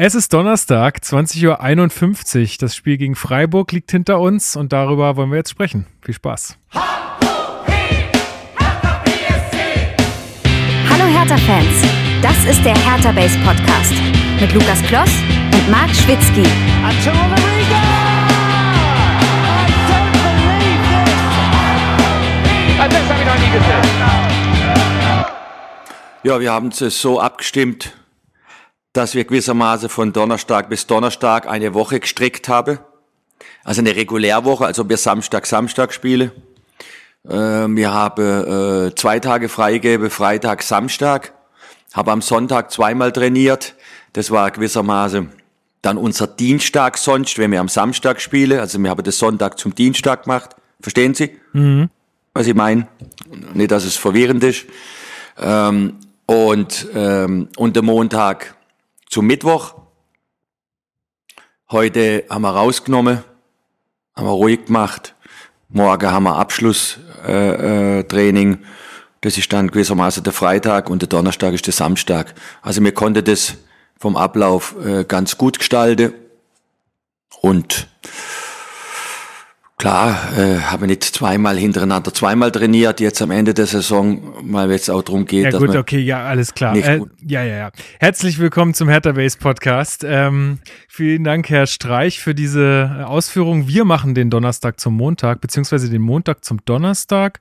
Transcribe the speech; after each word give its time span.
Es 0.00 0.14
ist 0.14 0.32
Donnerstag, 0.32 0.98
20.51 0.98 1.48
Uhr. 1.48 2.48
Das 2.60 2.76
Spiel 2.76 2.98
gegen 2.98 3.16
Freiburg 3.16 3.72
liegt 3.72 3.90
hinter 3.90 4.20
uns 4.20 4.54
und 4.54 4.72
darüber 4.72 5.16
wollen 5.16 5.30
wir 5.30 5.38
jetzt 5.38 5.50
sprechen. 5.50 5.88
Viel 6.02 6.14
Spaß. 6.14 6.56
Hallo 6.72 6.84
Hertha-Fans, 11.04 11.82
das 12.22 12.36
ist 12.44 12.64
der 12.64 12.76
Hertha 12.76 13.10
Base 13.10 13.36
Podcast 13.40 13.92
mit 14.38 14.54
Lukas 14.54 14.80
Kloss 14.84 15.10
und 15.52 15.68
Marc 15.68 15.90
Schwitzky. 15.90 16.44
Ja, 26.22 26.38
wir 26.38 26.52
haben 26.52 26.68
es 26.68 27.00
so 27.00 27.20
abgestimmt, 27.20 27.96
dass 28.98 29.14
wir 29.14 29.22
gewissermaßen 29.24 29.88
von 29.88 30.12
Donnerstag 30.12 30.68
bis 30.68 30.88
Donnerstag 30.88 31.46
eine 31.46 31.72
Woche 31.72 32.00
gestrickt 32.00 32.48
haben. 32.48 32.80
Also 33.62 33.80
eine 33.80 33.94
Regulärwoche, 33.94 34.66
also 34.66 34.88
wir 34.88 34.96
Samstag, 34.96 35.46
Samstag 35.46 35.92
spielen. 35.92 36.32
Äh, 37.24 37.32
wir 37.32 37.92
haben 37.92 38.88
äh, 38.88 38.94
zwei 38.96 39.20
Tage 39.20 39.48
freigegeben, 39.48 40.10
Freitag, 40.10 40.64
Samstag. 40.64 41.32
Habe 41.94 42.10
am 42.10 42.22
Sonntag 42.22 42.72
zweimal 42.72 43.12
trainiert. 43.12 43.76
Das 44.14 44.32
war 44.32 44.50
gewissermaßen 44.50 45.30
dann 45.80 45.96
unser 45.96 46.26
Dienstag 46.26 46.98
sonst, 46.98 47.38
wenn 47.38 47.52
wir 47.52 47.60
am 47.60 47.68
Samstag 47.68 48.20
spielen. 48.20 48.58
Also 48.58 48.80
wir 48.80 48.90
haben 48.90 49.04
das 49.04 49.20
Sonntag 49.20 49.60
zum 49.60 49.76
Dienstag 49.76 50.24
gemacht. 50.24 50.56
Verstehen 50.80 51.14
Sie? 51.14 51.38
Mhm. 51.52 51.88
Was 52.34 52.48
ich 52.48 52.54
meine? 52.56 52.88
Nicht, 53.54 53.70
dass 53.70 53.84
es 53.84 53.94
verwirrend 53.94 54.42
ist. 54.42 54.66
Ähm, 55.40 55.98
und, 56.26 56.88
ähm, 56.96 57.48
und 57.56 57.76
der 57.76 57.84
Montag 57.84 58.57
zum 59.08 59.26
Mittwoch. 59.26 59.74
Heute 61.70 62.24
haben 62.30 62.42
wir 62.42 62.50
rausgenommen, 62.50 63.24
haben 64.14 64.26
wir 64.26 64.32
ruhig 64.32 64.66
gemacht. 64.66 65.14
Morgen 65.68 66.10
haben 66.10 66.24
wir 66.24 66.36
Abschlusstraining. 66.36 68.52
Äh, 68.52 68.56
äh, 68.56 68.58
das 69.20 69.36
ist 69.36 69.52
dann 69.52 69.70
gewissermaßen 69.70 70.22
der 70.22 70.32
Freitag 70.32 70.88
und 70.88 71.02
der 71.02 71.08
Donnerstag 71.08 71.52
ist 71.52 71.66
der 71.66 71.74
Samstag. 71.74 72.34
Also 72.62 72.82
wir 72.82 72.92
konnten 72.92 73.24
das 73.24 73.56
vom 73.98 74.16
Ablauf 74.16 74.76
äh, 74.84 75.04
ganz 75.04 75.36
gut 75.36 75.58
gestalten. 75.58 76.14
Und 77.40 77.88
Klar, 79.78 80.36
äh, 80.36 80.58
habe 80.58 80.88
nicht 80.88 81.04
zweimal 81.04 81.56
hintereinander 81.56 82.12
zweimal 82.12 82.50
trainiert, 82.50 82.98
jetzt 82.98 83.22
am 83.22 83.30
Ende 83.30 83.54
der 83.54 83.66
Saison, 83.66 84.34
weil 84.42 84.72
es 84.72 84.90
auch 84.90 85.02
darum 85.02 85.24
geht. 85.24 85.52
Ja 85.52 85.56
gut, 85.56 85.76
okay, 85.76 86.00
ja, 86.00 86.24
alles 86.24 86.52
klar. 86.52 86.74
Äh, 86.74 87.00
ja, 87.24 87.44
ja, 87.44 87.56
ja. 87.56 87.70
Herzlich 88.00 88.40
willkommen 88.40 88.74
zum 88.74 88.88
Hertha 88.88 89.12
Base 89.12 89.38
Podcast. 89.38 90.04
Ähm, 90.04 90.58
vielen 90.88 91.22
Dank, 91.22 91.48
Herr 91.48 91.68
Streich, 91.68 92.18
für 92.18 92.34
diese 92.34 93.04
Ausführung. 93.06 93.68
Wir 93.68 93.84
machen 93.84 94.16
den 94.16 94.30
Donnerstag 94.30 94.80
zum 94.80 94.94
Montag, 94.94 95.40
beziehungsweise 95.40 95.88
den 95.88 96.02
Montag 96.02 96.44
zum 96.44 96.58
Donnerstag. 96.64 97.38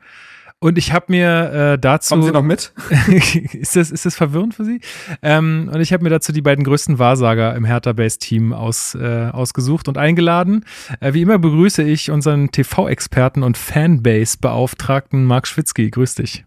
Und 0.59 0.79
ich 0.79 0.91
habe 0.91 1.05
mir 1.09 1.73
äh, 1.73 1.79
dazu. 1.79 2.15
Kommen 2.15 2.23
Sie 2.23 2.31
noch 2.31 2.41
mit? 2.41 2.73
ist, 3.53 3.75
das, 3.75 3.91
ist 3.91 4.07
das 4.07 4.15
verwirrend 4.15 4.55
für 4.55 4.65
Sie? 4.65 4.81
Ähm, 5.21 5.69
und 5.71 5.79
ich 5.81 5.93
habe 5.93 6.03
mir 6.03 6.09
dazu 6.09 6.31
die 6.31 6.41
beiden 6.41 6.63
größten 6.63 6.97
Wahrsager 6.97 7.55
im 7.55 7.63
Hertha-Base-Team 7.63 8.53
aus, 8.53 8.95
äh, 8.95 9.29
ausgesucht 9.31 9.87
und 9.87 9.99
eingeladen. 9.99 10.65
Äh, 10.99 11.13
wie 11.13 11.21
immer 11.21 11.37
begrüße 11.37 11.83
ich 11.83 12.09
unseren 12.09 12.49
TV-Experten 12.49 13.43
und 13.43 13.55
Fanbase-Beauftragten 13.55 15.25
Marc 15.25 15.47
Schwitzky. 15.47 15.91
Grüß 15.91 16.15
dich. 16.15 16.43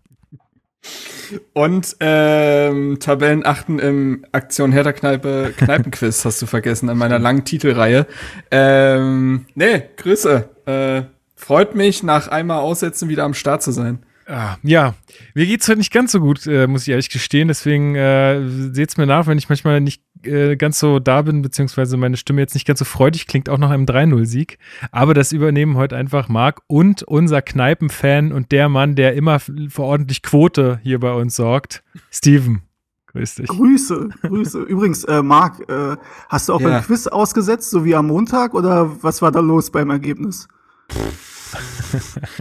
Und 1.53 1.97
ähm, 2.01 2.99
Tabellenachten 2.99 3.79
im 3.79 4.27
Aktion 4.33 4.73
Hertha 4.73 4.93
Kneipe 4.93 5.53
Kneipenquiz 5.57 6.25
hast 6.25 6.43
du 6.43 6.47
vergessen 6.47 6.89
an 6.89 6.99
meiner 6.99 7.21
langen 7.21 7.45
Titelreihe. 7.45 8.09
Ähm, 8.51 9.47
nee, 9.55 9.85
Grüße. 9.97 10.49
Äh, 10.67 11.03
Freut 11.41 11.75
mich, 11.75 12.03
nach 12.03 12.29
einmal 12.29 12.61
Aussetzen 12.61 13.09
wieder 13.09 13.25
am 13.25 13.33
Start 13.33 13.63
zu 13.63 13.73
sein. 13.73 14.05
Ah, 14.31 14.59
ja, 14.63 14.95
mir 15.35 15.45
geht's 15.45 15.69
heute 15.69 15.79
nicht 15.79 15.93
ganz 15.93 16.13
so 16.13 16.21
gut, 16.21 16.47
äh, 16.47 16.69
muss 16.69 16.83
ich 16.83 16.91
ehrlich 16.91 17.11
gestehen. 17.11 17.49
Deswegen 17.49 17.97
äh, 17.97 18.41
seht's 18.73 18.97
mir 18.97 19.07
nach, 19.07 19.27
wenn 19.27 19.39
ich 19.39 19.49
manchmal 19.49 19.81
nicht 19.81 20.05
äh, 20.23 20.55
ganz 20.55 20.79
so 20.79 21.01
da 21.01 21.23
bin, 21.23 21.43
beziehungsweise 21.43 21.97
meine 21.97 22.17
Stimme 22.17 22.41
jetzt 22.41 22.55
nicht 22.55 22.65
ganz 22.65 22.79
so 22.79 22.85
freudig 22.85 23.27
klingt, 23.27 23.49
auch 23.49 23.59
nach 23.59 23.71
einem 23.71 23.87
3-0-Sieg. 23.87 24.59
Aber 24.93 25.15
das 25.15 25.33
übernehmen 25.33 25.77
heute 25.77 25.97
einfach 25.97 26.29
Marc 26.29 26.63
und 26.69 27.03
unser 27.03 27.43
Kneipenfan 27.43 28.31
und 28.31 28.53
der 28.53 28.69
Mann, 28.69 28.95
der 28.95 29.15
immer 29.15 29.41
für 29.41 29.83
ordentlich 29.83 30.23
Quote 30.23 30.79
hier 30.85 31.01
bei 31.01 31.13
uns 31.13 31.35
sorgt, 31.35 31.83
Steven. 32.13 32.63
Grüß 33.09 33.35
dich. 33.35 33.49
Grüße, 33.49 34.11
Grüße. 34.23 34.61
Übrigens, 34.69 35.03
äh, 35.05 35.25
Marc, 35.25 35.69
äh, 35.69 35.97
hast 36.29 36.49
du 36.49 36.55
auch 36.55 36.61
ja. 36.61 36.69
beim 36.69 36.83
Quiz 36.85 37.09
ausgesetzt, 37.09 37.71
so 37.71 37.85
wie 37.85 37.97
am 37.97 38.07
Montag, 38.07 38.55
oder 38.55 39.03
was 39.03 39.23
war 39.23 39.33
da 39.33 39.41
los 39.41 39.73
beim 39.73 39.91
Ergebnis? 39.91 40.47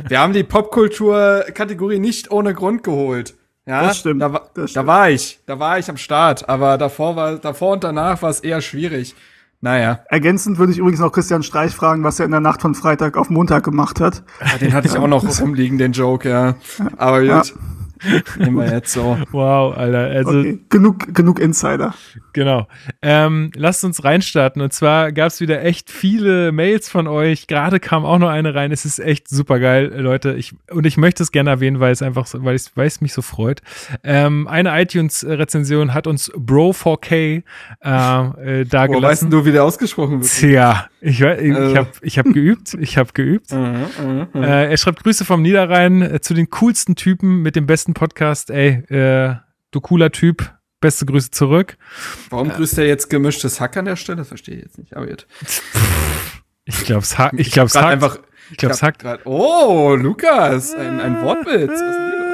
Wir 0.07 0.19
haben 0.19 0.33
die 0.33 0.43
Popkultur-Kategorie 0.43 1.99
nicht 1.99 2.31
ohne 2.31 2.53
Grund 2.53 2.83
geholt. 2.83 3.35
Ja, 3.65 3.83
das 3.83 3.99
stimmt, 3.99 4.21
da, 4.21 4.29
das 4.29 4.71
stimmt. 4.71 4.75
da 4.75 4.87
war 4.87 5.09
ich, 5.09 5.39
da 5.45 5.59
war 5.59 5.77
ich 5.77 5.89
am 5.89 5.97
Start, 5.97 6.49
aber 6.49 6.77
davor 6.77 7.15
war, 7.15 7.35
davor 7.37 7.73
und 7.73 7.83
danach 7.83 8.21
war 8.21 8.29
es 8.29 8.39
eher 8.39 8.61
schwierig. 8.61 9.15
Naja. 9.61 9.99
Ergänzend 10.07 10.57
würde 10.57 10.71
ich 10.71 10.77
übrigens 10.77 11.01
noch 11.01 11.11
Christian 11.11 11.43
Streich 11.43 11.75
fragen, 11.75 12.03
was 12.03 12.19
er 12.19 12.25
in 12.25 12.31
der 12.31 12.39
Nacht 12.39 12.61
von 12.61 12.75
Freitag 12.75 13.17
auf 13.17 13.29
Montag 13.29 13.63
gemacht 13.63 13.99
hat. 13.99 14.23
Ja, 14.39 14.57
den 14.57 14.73
hatte 14.73 14.87
ich 14.87 14.97
auch 14.97 15.07
noch 15.07 15.23
rumliegen, 15.41 15.77
den 15.77 15.91
Joke, 15.91 16.29
ja. 16.29 16.55
Aber 16.97 17.19
gut. 17.19 17.29
Ja. 17.29 17.43
Nehmen 18.37 18.57
wir 18.57 18.71
jetzt 18.71 18.93
so. 18.93 19.17
Wow, 19.31 19.77
Alter. 19.77 19.99
Also, 19.99 20.39
okay. 20.39 20.59
genug, 20.69 21.13
genug 21.13 21.39
Insider. 21.39 21.93
Genau. 22.33 22.67
Ähm, 23.01 23.51
lasst 23.55 23.83
uns 23.83 24.03
reinstarten. 24.03 24.61
Und 24.61 24.73
zwar 24.73 25.11
gab 25.11 25.27
es 25.27 25.41
wieder 25.41 25.63
echt 25.63 25.89
viele 25.91 26.51
Mails 26.51 26.89
von 26.89 27.07
euch. 27.07 27.47
Gerade 27.47 27.79
kam 27.79 28.05
auch 28.05 28.19
noch 28.19 28.29
eine 28.29 28.55
rein. 28.55 28.71
Es 28.71 28.85
ist 28.85 28.99
echt 28.99 29.29
super 29.29 29.59
geil, 29.59 29.93
Leute. 29.97 30.33
Ich, 30.33 30.53
und 30.71 30.85
ich 30.85 30.97
möchte 30.97 31.23
es 31.23 31.31
gerne 31.31 31.49
erwähnen, 31.49 31.79
weil 31.79 31.91
es 31.91 32.01
einfach, 32.01 32.27
weil, 32.33 32.55
ich, 32.55 32.65
weil 32.75 32.87
es 32.87 33.01
mich 33.01 33.13
so 33.13 33.21
freut. 33.21 33.61
Ähm, 34.03 34.47
eine 34.47 34.79
iTunes-Rezension 34.81 35.93
hat 35.93 36.07
uns 36.07 36.31
Bro4K 36.33 37.43
äh, 37.83 38.19
äh, 38.61 38.65
da 38.65 38.87
Wo 38.87 39.01
weißt 39.01 39.27
du, 39.29 39.45
wie 39.45 39.51
der 39.51 39.63
ausgesprochen 39.63 40.21
wird? 40.21 40.31
Tja, 40.31 40.87
ich, 41.01 41.21
ich, 41.21 41.21
ich 41.21 41.55
also. 41.55 41.75
habe 41.75 41.89
ich 42.01 42.19
hab 42.19 42.25
geübt. 42.25 42.73
Ich 42.79 42.97
habe 42.97 43.11
geübt. 43.13 43.51
Mhm, 43.59 43.85
mhm, 44.01 44.27
mhm. 44.33 44.43
äh, 44.43 44.69
er 44.69 44.77
schreibt 44.77 45.03
Grüße 45.03 45.25
vom 45.25 45.41
Niederrhein 45.41 46.01
äh, 46.01 46.21
zu 46.21 46.33
den 46.33 46.49
coolsten 46.49 46.95
Typen 46.95 47.41
mit 47.41 47.55
dem 47.55 47.65
besten 47.65 47.88
besten 47.89 47.93
Podcast. 47.93 48.49
Ey, 48.49 48.83
äh, 48.89 49.35
du 49.71 49.81
cooler 49.81 50.11
Typ. 50.11 50.53
Beste 50.81 51.05
Grüße 51.05 51.31
zurück. 51.31 51.77
Warum 52.29 52.49
grüßt 52.49 52.77
er 52.77 52.87
jetzt 52.87 53.09
gemischtes 53.09 53.59
Hack 53.59 53.75
an 53.75 53.85
der 53.85 53.97
Stelle? 53.97 54.19
Das 54.19 54.29
verstehe 54.29 54.55
ich 54.55 54.61
jetzt 54.63 54.77
nicht. 54.77 54.95
Aber 54.95 55.09
jetzt. 55.09 55.27
Ich 56.63 56.85
glaube, 56.85 57.01
es 57.01 57.17
hackt. 57.17 57.37
Ich 57.37 57.51
glaube, 57.51 57.67
es 57.67 57.75
hackt. 57.75 57.85
Einfach, 57.85 58.19
ich 58.51 58.57
glaube, 58.57 58.75
es 58.75 58.83
hackt. 58.83 59.03
Oh, 59.25 59.95
Lukas, 59.95 60.73
ein, 60.73 61.01
ein 61.01 61.21
Wortwitz. 61.21 61.81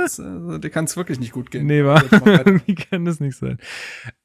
Ist? 0.05 0.19
Also, 0.19 0.59
dir 0.59 0.69
kann 0.69 0.85
es 0.85 0.95
wirklich 0.95 1.19
nicht 1.19 1.31
gut 1.31 1.49
gehen. 1.49 1.65
Nee, 1.65 1.83
war. 1.83 1.99
Wie 2.65 2.75
kann 2.75 3.05
das 3.05 3.19
nicht 3.19 3.37
sein? 3.37 3.57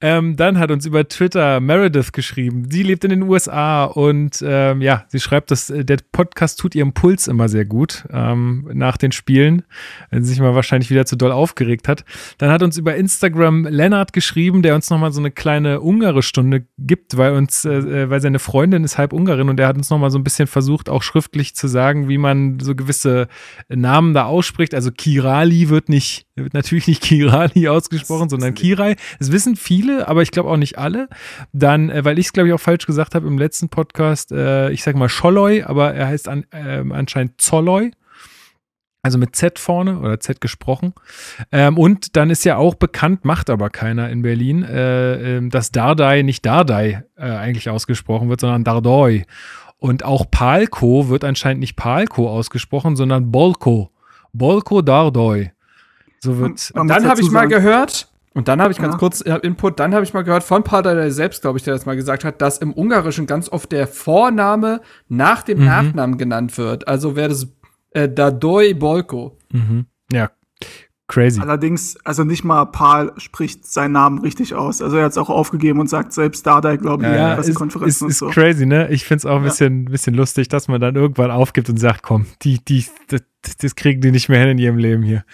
Ähm, 0.03 0.37
dann 0.37 0.59
hat 0.59 0.71
uns 0.71 0.85
über 0.85 1.09
Twitter 1.09 1.59
Meredith 1.61 2.13
geschrieben. 2.13 2.71
Sie 2.71 2.83
lebt 2.83 3.03
in 3.05 3.11
den 3.11 3.23
USA 3.23 3.85
und 3.85 4.45
ähm, 4.47 4.83
ja, 4.83 5.07
sie 5.09 5.21
schreibt, 5.21 5.51
dass 5.51 5.71
äh, 5.71 5.83
der 5.83 5.97
Podcast 6.13 6.61
tut 6.61 6.75
ihrem 6.75 6.93
Puls 6.93 7.29
immer 7.29 7.49
sehr 7.49 7.65
gut 7.65 8.05
ähm, 8.13 8.69
nach 8.75 8.99
den 8.99 9.11
Spielen, 9.11 9.63
wenn 10.11 10.23
sie 10.23 10.31
sich 10.31 10.41
mal 10.41 10.55
wahrscheinlich 10.55 10.91
wieder 10.91 11.07
zu 11.07 11.17
doll 11.17 11.33
aufgeregt 11.33 11.89
hat. 11.89 12.05
Dann 12.37 12.51
hat 12.51 12.63
uns 12.63 12.77
über 12.77 12.95
Instagram 12.97 13.67
Lennart 13.67 14.13
geschrieben, 14.13 14.61
der 14.61 14.75
uns 14.75 14.91
nochmal 14.91 15.13
so 15.13 15.21
eine 15.21 15.31
kleine 15.31 15.81
Ungare-Stunde 15.81 16.67
gibt, 16.77 17.17
weil 17.17 17.33
uns, 17.33 17.65
äh, 17.65 17.71
äh, 17.71 18.11
weil 18.11 18.21
seine 18.21 18.39
Freundin 18.39 18.85
ist 18.85 18.99
halb 18.99 19.15
Ungarin 19.15 19.49
und 19.49 19.59
er 19.59 19.69
hat 19.69 19.77
uns 19.77 19.89
nochmal 19.89 20.11
so 20.11 20.19
ein 20.19 20.25
bisschen 20.25 20.47
versucht, 20.47 20.91
auch 20.91 21.03
schriftlich 21.03 21.55
zu 21.55 21.69
sagen, 21.69 22.11
wie 22.11 22.19
man 22.19 22.61
so 22.61 22.75
gewisse 22.75 23.29
Namen 23.71 24.13
da 24.13 24.27
ausspricht. 24.27 24.75
Also 24.75 24.91
Kirali 24.91 25.70
wird 25.71 25.89
nicht, 25.89 26.27
wird 26.37 26.55
natürlich 26.55 26.87
nicht 26.87 27.03
Kirali 27.03 27.69
ausgesprochen, 27.69 28.29
sondern 28.29 28.55
Kirai. 28.55 28.97
Das 29.19 29.33
wissen 29.33 29.57
viele, 29.57 30.09
aber 30.09 30.23
ich 30.23 30.31
glaube 30.31 30.51
auch 30.51 30.57
nicht 30.57 30.79
alle. 30.79 31.09
Dann, 31.53 31.91
äh, 31.91 32.05
weil 32.05 32.19
ich 32.19 32.27
es 32.27 32.33
glaube 32.33 32.49
ich 32.49 32.55
auch 32.55 32.61
falsch 32.61 32.87
gesagt 32.87 33.15
habe 33.15 33.27
im 33.27 33.39
letzten 33.39 33.69
Podcast, 33.69 34.33
äh, 34.33 34.71
ich 34.71 34.83
sage 34.83 34.99
mal 34.99 35.09
Scholloy, 35.09 35.63
aber 35.63 35.95
er 35.95 36.09
heißt 36.09 36.29
an, 36.29 36.45
äh, 36.51 36.85
anscheinend 36.91 37.41
Zolloy. 37.41 37.93
Also 39.03 39.17
mit 39.17 39.35
Z 39.35 39.59
vorne 39.59 39.99
oder 39.99 40.21
Z 40.21 40.43
gesprochen. 40.43 40.93
Ähm, 41.53 41.79
und 41.79 42.17
dann 42.17 42.29
ist 42.29 42.45
ja 42.45 42.59
auch 42.59 42.75
bekannt, 42.75 43.25
macht 43.25 43.49
aber 43.49 43.71
keiner 43.71 44.11
in 44.11 44.21
Berlin, 44.21 44.63
äh, 44.63 45.39
ähm, 45.39 45.49
dass 45.49 45.73
Dardai 45.73 46.21
nicht 46.21 46.45
Dardai 46.45 47.05
äh, 47.17 47.23
eigentlich 47.23 47.71
ausgesprochen 47.71 48.29
wird, 48.29 48.41
sondern 48.41 48.63
Dardoi. 48.63 49.25
Und 49.79 50.05
auch 50.05 50.27
Palko 50.31 51.09
wird 51.09 51.25
anscheinend 51.25 51.61
nicht 51.61 51.77
Palko 51.77 52.29
ausgesprochen, 52.29 52.97
sondern 52.97 53.31
Bolko. 53.33 53.91
Bolko 54.35 54.83
Dardoi. 54.83 55.51
So 56.23 56.39
wird. 56.39 56.51
Und, 56.51 56.81
und 56.81 56.89
dann 56.89 57.09
habe 57.09 57.21
ich 57.21 57.31
mal 57.31 57.49
gehört, 57.49 58.09
und 58.33 58.47
dann 58.47 58.61
habe 58.61 58.73
ich 58.73 58.79
ganz 58.79 58.95
ja. 58.95 58.99
kurz 58.99 59.21
äh, 59.23 59.35
Input, 59.43 59.81
dann 59.81 59.95
habe 59.95 60.05
ich 60.05 60.15
mal 60.15 60.23
gehört 60.23 60.45
von 60.45 60.63
Pader 60.63 61.11
selbst, 61.11 61.43
glaube 61.43 61.59
ich, 61.59 61.65
der 61.65 61.75
das 61.75 61.87
mal 61.87 61.97
gesagt 61.97 62.25
hat, 62.25 62.41
dass 62.41 62.59
im 62.59 62.73
Ungarischen 62.73 63.27
ganz 63.27 63.49
oft 63.49 63.73
der 63.73 63.89
Vorname 63.89 64.83
nach 65.09 65.43
dem 65.43 65.59
mhm. 65.59 65.65
Nachnamen 65.65 66.19
genannt 66.19 66.57
wird. 66.57 66.87
Also 66.87 67.17
wäre 67.17 67.31
das 67.31 67.49
äh, 67.91 68.09
Dadoi 68.09 68.75
Bolko. 68.75 69.37
Mhm. 69.51 69.87
Ja, 70.13 70.31
Crazy. 71.11 71.41
Allerdings, 71.41 71.99
also 72.05 72.23
nicht 72.23 72.45
mal 72.45 72.67
Paul 72.67 73.13
spricht 73.17 73.67
seinen 73.67 73.91
Namen 73.93 74.21
richtig 74.21 74.55
aus. 74.55 74.81
Also 74.81 74.97
er 74.97 75.07
hat 75.07 75.11
es 75.11 75.19
auch 75.19 75.29
aufgegeben 75.29 75.81
und 75.81 75.91
sagt 75.91 76.13
selbst 76.13 76.47
Dardai, 76.47 76.77
glaube 76.77 77.03
ich, 77.03 77.09
ja, 77.11 77.27
in 77.27 77.31
ist, 77.33 77.37
Pressekonferenzen 77.37 78.09
ist, 78.09 78.17
ist 78.17 78.23
und 78.23 78.33
so. 78.33 78.41
crazy, 78.41 78.65
ne? 78.65 78.89
Ich 78.91 79.05
find's 79.05 79.27
auch 79.27 79.39
ein 79.39 79.43
bisschen, 79.43 79.87
bisschen 79.87 80.15
lustig, 80.15 80.47
dass 80.47 80.69
man 80.69 80.81
dann 80.81 80.95
irgendwann 80.95 81.33
aufgibt 81.33 81.69
und 81.69 81.79
sagt, 81.79 82.05
komm, 82.05 82.27
die, 82.43 82.65
die, 82.65 82.85
das, 83.09 83.23
das 83.61 83.75
kriegen 83.75 84.01
die 84.01 84.13
nicht 84.13 84.29
mehr 84.29 84.39
hin 84.39 84.51
in 84.51 84.59
ihrem 84.59 84.79
Leben 84.79 85.03
hier. 85.03 85.25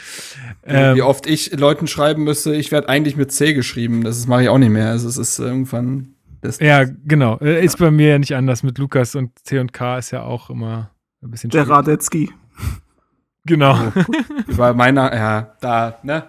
Wie 0.65 1.03
oft 1.03 1.27
ich 1.27 1.55
Leuten 1.59 1.87
schreiben 1.87 2.25
müsste, 2.25 2.55
ich 2.55 2.73
werde 2.73 2.89
eigentlich 2.89 3.17
mit 3.17 3.31
C 3.31 3.53
geschrieben. 3.53 4.03
Das 4.03 4.27
mache 4.27 4.45
ich 4.45 4.49
auch 4.49 4.59
nicht 4.59 4.71
mehr. 4.71 4.89
Also 4.89 5.09
es 5.09 5.19
ist 5.19 5.39
irgendwann. 5.39 6.15
Das, 6.41 6.59
Ja, 6.59 6.85
genau. 7.05 7.37
Äh, 7.41 7.63
Ist 7.63 7.79
bei 7.79 7.91
mir 7.91 8.09
ja 8.09 8.19
nicht 8.19 8.35
anders 8.35 8.63
mit 8.63 8.79
Lukas 8.79 9.15
und 9.15 9.39
C 9.41 9.59
und 9.59 9.75
K 9.75 9.99
ist 9.99 10.11
ja 10.11 10.23
auch 10.23 10.49
immer 10.49 10.91
ein 11.23 11.31
bisschen 11.31 11.51
Der 11.51 11.65
schwierig. 11.65 11.71
Radetzky. 11.77 12.31
Genau. 13.47 13.93
Über 14.47 14.75
meiner, 14.75 15.15
ja, 15.15 15.55
da, 15.61 15.99
ne? 16.03 16.25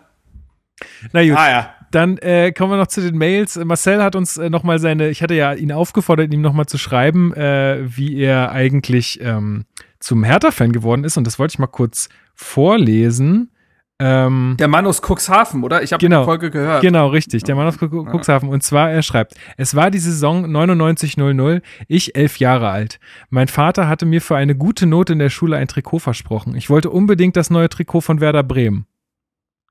Na 1.12 1.24
gut. 1.24 1.38
Ah 1.38 1.50
ja. 1.50 1.74
Dann 1.92 2.18
äh, 2.18 2.52
kommen 2.52 2.74
wir 2.74 2.78
noch 2.78 2.88
zu 2.88 3.02
den 3.02 3.18
Mails. 3.18 3.56
Marcel 3.56 4.04
hat 4.04 4.16
uns 4.16 4.38
äh, 4.38 4.50
nochmal 4.50 4.80
seine, 4.80 5.10
ich 5.10 5.22
hatte 5.22 5.36
ja 5.36 5.54
ihn 5.54 5.72
aufgefordert, 5.72 6.34
ihm 6.34 6.42
nochmal 6.42 6.66
zu 6.66 6.78
schreiben, 6.78 7.34
äh, 7.34 7.80
wie 7.86 8.18
er 8.20 8.52
eigentlich 8.52 9.22
ähm, 9.22 9.66
zum 10.00 10.24
Hertha-Fan 10.24 10.74
geworden 10.74 11.06
ist. 11.06 11.18
Und 11.18 11.26
das 11.26 11.40
wollte 11.40 11.54
ich 11.54 11.60
mal 11.60 11.68
kurz 11.68 12.10
vorlesen. 12.36 13.52
Ähm, 14.00 14.56
Der 14.60 14.68
Mann 14.68 14.86
aus 14.86 15.02
Cuxhaven, 15.02 15.64
oder? 15.64 15.82
Ich 15.82 15.92
habe 15.92 16.00
Genau. 16.02 16.22
die 16.22 16.26
Folge 16.26 16.52
gehört. 16.52 16.82
Genau, 16.82 17.08
richtig. 17.08 17.44
Der 17.44 17.56
Mann 17.56 17.66
aus 17.68 17.80
Cu- 17.80 17.88
Cuxhaven. 18.06 18.48
Und 18.50 18.62
zwar, 18.62 18.92
er 18.92 19.02
schreibt, 19.02 19.34
es 19.58 19.74
war 19.76 19.90
die 19.90 19.98
Saison 19.98 20.52
9900, 20.52 21.64
ich 21.88 22.16
elf 22.16 22.38
Jahre 22.38 22.70
alt. 22.70 23.00
Mein 23.32 23.48
Vater 23.48 23.88
hatte 23.88 24.06
mir 24.06 24.22
für 24.22 24.36
eine 24.38 24.56
gute 24.56 24.86
Note 24.86 25.14
in 25.14 25.20
der 25.20 25.32
Schule 25.32 25.58
ein 25.58 25.68
Trikot 25.68 26.00
versprochen. 26.00 26.56
Ich 26.56 26.70
wollte 26.70 26.92
unbedingt 26.92 27.36
das 27.36 27.50
neue 27.50 27.70
Trikot 27.70 28.02
von 28.02 28.22
Werder 28.22 28.44
Bremen. 28.44 28.86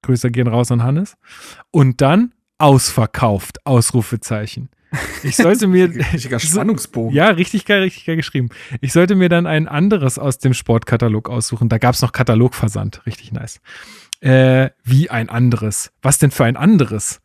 Grüße 0.03 0.31
gehen 0.33 0.49
raus 0.49 0.73
an 0.73 0.83
Hannes. 0.83 1.17
Und 1.71 2.01
dann 2.01 2.33
ausverkauft, 2.59 3.65
Ausrufezeichen. 3.65 4.71
Ich 5.23 5.37
sollte 5.37 5.67
mir, 5.69 5.89
Richtiger 6.13 6.39
Spannungsbogen. 6.41 7.15
ja, 7.15 7.29
richtig 7.29 7.65
geil, 7.65 7.83
richtig 7.83 8.07
geil 8.07 8.17
geschrieben. 8.17 8.49
Ich 8.81 8.93
sollte 8.93 9.15
mir 9.15 9.29
dann 9.29 9.47
ein 9.47 9.69
anderes 9.69 10.19
aus 10.19 10.39
dem 10.39 10.55
Sportkatalog 10.55 11.29
aussuchen. 11.29 11.69
Da 11.69 11.79
gab 11.79 11.95
es 11.95 12.03
noch 12.03 12.13
Katalogversand. 12.13 13.03
Richtig 13.07 13.33
nice. 13.33 13.61
Äh, 14.21 14.71
wie 14.83 15.11
ein 15.11 15.29
anderes? 15.29 15.93
Was 16.03 16.19
denn 16.19 16.31
für 16.31 16.45
ein 16.45 16.57
anderes? 16.57 17.21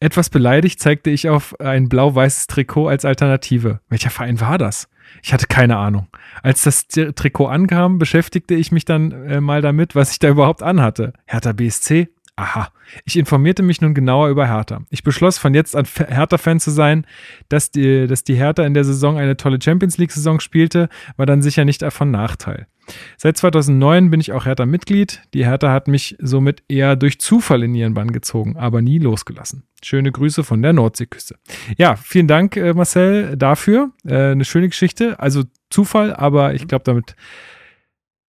Etwas 0.00 0.30
beleidigt 0.30 0.78
zeigte 0.78 1.10
ich 1.10 1.28
auf 1.28 1.58
ein 1.60 1.88
blau-weißes 1.88 2.46
Trikot 2.46 2.88
als 2.88 3.04
Alternative. 3.04 3.80
Welcher 3.88 4.10
Verein 4.10 4.40
war 4.40 4.56
das? 4.56 4.88
Ich 5.22 5.32
hatte 5.32 5.46
keine 5.46 5.76
Ahnung. 5.76 6.06
Als 6.42 6.62
das 6.62 6.86
Trikot 6.86 7.46
ankam, 7.46 7.98
beschäftigte 7.98 8.54
ich 8.54 8.70
mich 8.70 8.84
dann 8.84 9.10
äh, 9.10 9.40
mal 9.40 9.62
damit, 9.62 9.96
was 9.96 10.12
ich 10.12 10.18
da 10.18 10.28
überhaupt 10.28 10.62
anhatte. 10.62 11.14
Hertha 11.26 11.52
BSC? 11.52 12.08
Aha. 12.36 12.68
Ich 13.04 13.18
informierte 13.18 13.64
mich 13.64 13.80
nun 13.80 13.94
genauer 13.94 14.28
über 14.28 14.46
Hertha. 14.46 14.82
Ich 14.90 15.02
beschloss, 15.02 15.38
von 15.38 15.54
jetzt 15.54 15.74
an 15.74 15.86
Hertha-Fan 15.86 16.60
zu 16.60 16.70
sein. 16.70 17.04
Dass 17.48 17.72
die, 17.72 18.06
dass 18.06 18.22
die 18.22 18.36
Hertha 18.36 18.64
in 18.64 18.74
der 18.74 18.84
Saison 18.84 19.18
eine 19.18 19.36
tolle 19.36 19.58
Champions 19.60 19.98
League-Saison 19.98 20.38
spielte, 20.38 20.88
war 21.16 21.26
dann 21.26 21.42
sicher 21.42 21.64
nicht 21.64 21.82
von 21.90 22.12
Nachteil. 22.12 22.68
Seit 23.16 23.36
2009 23.36 24.10
bin 24.10 24.20
ich 24.20 24.32
auch 24.32 24.46
Hertha-Mitglied. 24.46 25.22
Die 25.34 25.46
Hertha 25.46 25.72
hat 25.72 25.88
mich 25.88 26.16
somit 26.20 26.62
eher 26.68 26.96
durch 26.96 27.20
Zufall 27.20 27.62
in 27.62 27.74
ihren 27.74 27.94
Bann 27.94 28.12
gezogen, 28.12 28.56
aber 28.56 28.82
nie 28.82 28.98
losgelassen. 28.98 29.64
Schöne 29.82 30.10
Grüße 30.10 30.44
von 30.44 30.62
der 30.62 30.72
Nordseeküste. 30.72 31.36
Ja, 31.76 31.96
vielen 31.96 32.28
Dank, 32.28 32.56
äh, 32.56 32.72
Marcel, 32.72 33.36
dafür. 33.36 33.92
Äh, 34.04 34.32
eine 34.32 34.44
schöne 34.44 34.68
Geschichte. 34.68 35.20
Also 35.20 35.44
Zufall, 35.70 36.14
aber 36.14 36.54
ich 36.54 36.66
glaube 36.66 36.84
damit, 36.84 37.14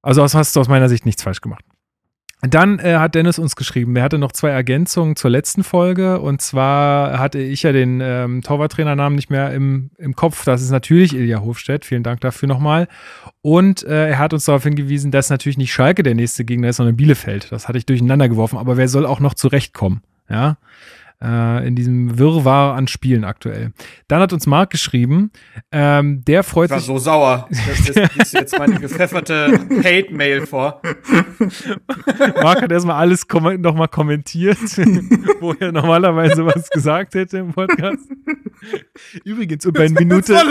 also 0.01 0.23
hast 0.23 0.55
du 0.55 0.59
aus 0.59 0.67
meiner 0.67 0.89
Sicht 0.89 1.05
nichts 1.05 1.23
falsch 1.23 1.41
gemacht. 1.41 1.63
Dann 2.41 2.79
äh, 2.79 2.95
hat 2.95 3.15
Dennis 3.15 3.37
uns 3.37 3.57
geschrieben, 3.57 3.97
er 3.97 4.03
hatte 4.03 4.17
noch 4.17 4.31
zwei 4.31 4.49
Ergänzungen 4.49 5.17
zur 5.17 5.29
letzten 5.29 5.63
Folge. 5.63 6.21
Und 6.21 6.41
zwar 6.41 7.19
hatte 7.19 7.39
ich 7.39 7.63
ja 7.63 7.73
den 7.73 7.99
ähm, 8.01 8.41
Torwarttrainernamen 8.41 9.15
nicht 9.15 9.29
mehr 9.29 9.51
im, 9.51 9.91
im 9.97 10.15
Kopf. 10.15 10.45
Das 10.45 10.61
ist 10.61 10.71
natürlich 10.71 11.13
Ilja 11.13 11.41
Hofstedt. 11.41 11.83
Vielen 11.83 12.03
Dank 12.03 12.21
dafür 12.21 12.47
nochmal. 12.47 12.87
Und 13.41 13.83
äh, 13.83 14.09
er 14.09 14.19
hat 14.19 14.33
uns 14.33 14.45
darauf 14.45 14.63
hingewiesen, 14.63 15.11
dass 15.11 15.29
natürlich 15.29 15.57
nicht 15.57 15.73
Schalke 15.73 16.01
der 16.01 16.15
nächste 16.15 16.45
Gegner 16.45 16.69
ist, 16.69 16.77
sondern 16.77 16.95
Bielefeld. 16.95 17.51
Das 17.51 17.67
hatte 17.67 17.77
ich 17.77 17.85
durcheinander 17.85 18.29
geworfen. 18.29 18.57
Aber 18.57 18.77
wer 18.77 18.87
soll 18.87 19.05
auch 19.05 19.19
noch 19.19 19.33
zurechtkommen? 19.33 20.01
Ja. 20.29 20.57
Äh, 21.21 21.67
in 21.67 21.75
diesem 21.75 22.17
Wirrwarr 22.17 22.75
an 22.75 22.87
Spielen 22.87 23.25
aktuell. 23.25 23.73
Dann 24.07 24.21
hat 24.21 24.31
uns 24.31 24.47
Marc 24.47 24.69
geschrieben, 24.69 25.31
ähm, 25.69 26.23
der 26.23 26.43
freut 26.43 26.67
Ich 26.67 26.71
war 26.71 26.79
sich. 26.79 26.87
so 26.87 26.97
sauer. 26.97 27.49
Das 27.67 27.89
ist, 27.89 28.15
liest 28.15 28.33
du 28.33 28.37
jetzt 28.37 28.57
meine 28.57 28.79
gepfefferte 28.79 29.59
Hate-Mail 29.83 30.47
vor. 30.47 30.81
Marc 32.41 32.61
hat 32.61 32.71
erstmal 32.71 32.95
alles 32.95 33.27
kom 33.27 33.59
nochmal 33.59 33.89
kommentiert, 33.89 34.57
wo 35.41 35.51
er 35.59 35.73
normalerweise 35.73 36.45
was 36.45 36.69
gesagt 36.69 37.15
hätte 37.15 37.39
im 37.39 37.51
Podcast. 37.51 38.07
Übrigens, 39.25 39.65
und 39.65 39.73
bei 39.73 39.89
Minute, 39.89 40.41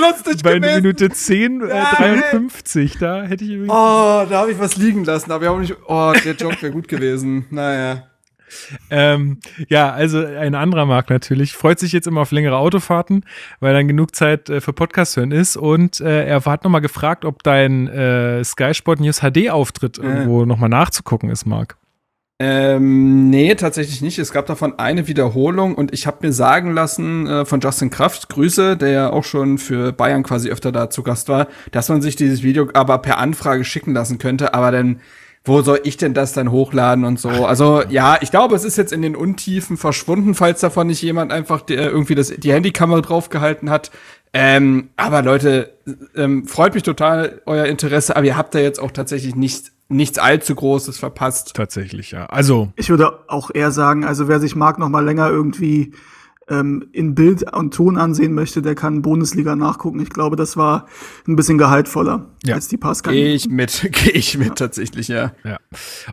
bei 0.43 0.59
gewesen. 0.59 0.83
Minute 0.83 1.09
10, 1.09 1.63
äh, 1.63 1.69
Ja, 1.69 1.95
53, 1.97 2.99
da 2.99 3.23
hätte 3.23 3.45
ich 3.45 3.51
übrigens. 3.53 3.73
Oh, 3.73 4.27
da 4.29 4.41
habe 4.41 4.53
ich 4.53 4.59
was 4.59 4.77
liegen 4.77 5.05
lassen, 5.05 5.33
aber 5.33 5.45
ich 5.45 5.49
auch 5.49 5.59
nicht. 5.59 5.77
Oh, 5.87 6.13
der 6.25 6.35
Joke 6.35 6.61
wäre 6.61 6.73
gut 6.73 6.89
gewesen. 6.89 7.47
Naja. 7.51 8.05
Ähm, 8.91 9.39
ja, 9.69 9.91
also 9.91 10.25
ein 10.25 10.55
anderer 10.55 10.87
Marc 10.87 11.11
natürlich. 11.11 11.53
Freut 11.53 11.79
sich 11.79 11.93
jetzt 11.93 12.07
immer 12.07 12.23
auf 12.23 12.31
längere 12.31 12.57
Autofahrten, 12.57 13.25
weil 13.61 13.75
dann 13.75 13.89
genug 13.89 14.15
Zeit 14.15 14.49
äh, 14.51 14.61
für 14.61 14.73
Podcast 14.73 15.17
hören 15.17 15.33
ist. 15.33 15.57
Und 15.57 16.01
äh, 16.01 16.27
er 16.27 16.45
hat 16.45 16.65
nochmal 16.65 16.81
gefragt, 16.81 17.25
ob 17.25 17.43
dein 17.43 17.89
äh, 17.89 18.45
Sky 18.45 18.75
Sport 18.75 19.01
News 19.01 19.21
HD-Auftritt 19.21 19.99
irgendwo 19.99 20.45
nochmal 20.45 20.69
nachzugucken 20.69 21.31
ist, 21.31 21.47
Marc. 21.47 21.77
Ähm, 22.41 23.31
nee, 23.31 23.57
tatsächlich 23.57 24.01
nicht. 24.01 24.19
Es 24.21 24.33
gab 24.33 24.47
davon 24.47 24.79
eine 24.79 25.09
Wiederholung 25.09 25.75
und 25.75 25.93
ich 25.93 26.07
habe 26.07 26.25
mir 26.25 26.33
sagen 26.33 26.73
lassen 26.73 27.27
äh, 27.27 27.45
von 27.45 27.59
Justin 27.59 27.91
Kraft, 27.91 28.29
Grüße, 28.29 28.77
der 28.77 28.91
ja 28.91 29.11
auch 29.11 29.25
schon 29.25 29.59
für 29.59 29.93
Bayern 29.93 30.23
quasi 30.23 30.49
öfter 30.49 30.71
da 30.71 30.89
zu 30.89 31.03
Gast 31.03 31.29
war, 31.29 31.49
dass 31.73 31.89
man 31.89 32.01
sich 32.01 32.15
dieses 32.15 32.45
Video 32.45 32.69
aber 32.75 32.99
per 32.99 33.19
Anfrage 33.19 33.65
schicken 33.65 33.93
lassen 33.93 34.19
könnte. 34.19 34.55
Aber 34.55 34.71
dann, 34.71 35.01
wo 35.49 35.63
soll 35.63 35.81
ich 35.85 35.97
denn 35.97 36.15
das 36.15 36.33
dann 36.33 36.51
hochladen 36.51 37.05
und 37.05 37.19
so? 37.19 37.29
Also 37.29 37.83
ja, 37.89 38.19
ich 38.21 38.31
glaube, 38.31 38.55
es 38.55 38.65
ist 38.65 38.77
jetzt 38.77 38.93
in 38.93 39.03
den 39.03 39.17
Untiefen 39.17 39.77
verschwunden, 39.77 40.35
falls 40.35 40.61
davon 40.61 40.87
nicht 40.87 41.03
jemand 41.03 41.33
einfach 41.33 41.63
die, 41.63 41.75
irgendwie 41.75 42.15
das, 42.15 42.29
die 42.29 42.53
Handykamera 42.53 43.01
draufgehalten 43.01 43.71
hat. 43.71 43.91
Ähm, 44.33 44.91
aber 44.97 45.23
Leute, 45.23 45.73
ähm, 46.15 46.47
freut 46.47 46.75
mich 46.75 46.83
total 46.83 47.41
euer 47.47 47.67
Interesse, 47.67 48.15
aber 48.15 48.27
ihr 48.27 48.37
habt 48.37 48.55
da 48.55 48.59
jetzt 48.59 48.79
auch 48.79 48.91
tatsächlich 48.91 49.35
nicht, 49.35 49.73
nichts 49.89 50.19
allzu 50.19 50.55
Großes 50.55 50.99
verpasst. 50.99 51.55
Tatsächlich, 51.55 52.11
ja. 52.11 52.27
Also, 52.27 52.69
Ich 52.77 52.91
würde 52.91 53.21
auch 53.29 53.51
eher 53.53 53.71
sagen, 53.71 54.05
also 54.05 54.29
wer 54.29 54.39
sich 54.39 54.55
Marc 54.55 54.79
noch 54.79 54.91
mal 54.91 55.05
länger 55.05 55.31
irgendwie 55.31 55.95
ähm, 56.51 56.89
in 56.93 57.15
Bild 57.15 57.45
und 57.55 57.75
Ton 57.75 57.97
ansehen 57.99 58.33
möchte, 58.35 58.63
der 58.63 58.75
kann 58.75 59.03
Bundesliga 59.03 59.57
nachgucken. 59.57 60.01
Ich 60.01 60.11
glaube, 60.11 60.37
das 60.37 60.57
war 60.57 60.87
ein 61.27 61.37
bisschen 61.37 61.59
gehaltvoller 61.59 62.27
Ja. 62.45 62.55
als 62.55 62.69
die 62.69 62.77
Pascal. 62.77 63.13
Gehe 63.15 63.35
ich 63.35 63.49
mit, 63.49 63.89
gehe 63.93 64.13
ich 64.13 64.39
mit 64.39 64.57
tatsächlich, 64.57 65.09
ja. 65.09 65.33
Ja. 65.45 65.59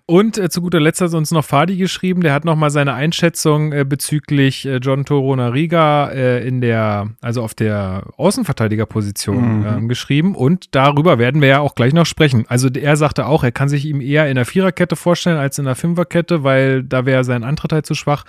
Und 0.05 0.37
äh, 0.37 0.49
zu 0.49 0.61
guter 0.61 0.79
Letzt 0.79 1.01
hat 1.01 1.13
uns 1.13 1.31
noch 1.31 1.45
Fadi 1.45 1.77
geschrieben, 1.77 2.21
der 2.21 2.33
hat 2.33 2.45
nochmal 2.45 2.69
seine 2.71 2.93
Einschätzung 2.93 3.71
äh, 3.71 3.85
bezüglich 3.85 4.65
äh, 4.65 4.77
John 4.77 5.05
Torona 5.05 5.49
Riga 5.49 6.09
äh, 6.09 6.47
in 6.47 6.61
der, 6.61 7.09
also 7.21 7.41
auf 7.41 7.53
der 7.53 8.03
Außenverteidigerposition 8.17 9.59
Mhm. 9.59 9.65
ähm, 9.67 9.87
geschrieben. 9.89 10.35
Und 10.35 10.75
darüber 10.75 11.19
werden 11.19 11.41
wir 11.41 11.47
ja 11.49 11.59
auch 11.59 11.75
gleich 11.75 11.93
noch 11.93 12.05
sprechen. 12.05 12.45
Also 12.47 12.69
er 12.69 12.95
sagte 12.97 13.25
auch, 13.27 13.43
er 13.43 13.51
kann 13.51 13.69
sich 13.69 13.85
ihm 13.85 14.01
eher 14.01 14.29
in 14.29 14.35
der 14.35 14.45
Viererkette 14.45 14.95
vorstellen 14.95 15.37
als 15.37 15.57
in 15.59 15.65
der 15.65 15.75
Fünferkette, 15.75 16.43
weil 16.43 16.83
da 16.83 17.05
wäre 17.05 17.23
sein 17.23 17.43
Antritt 17.43 17.71
halt 17.73 17.85
zu 17.85 17.95
schwach. 17.95 18.25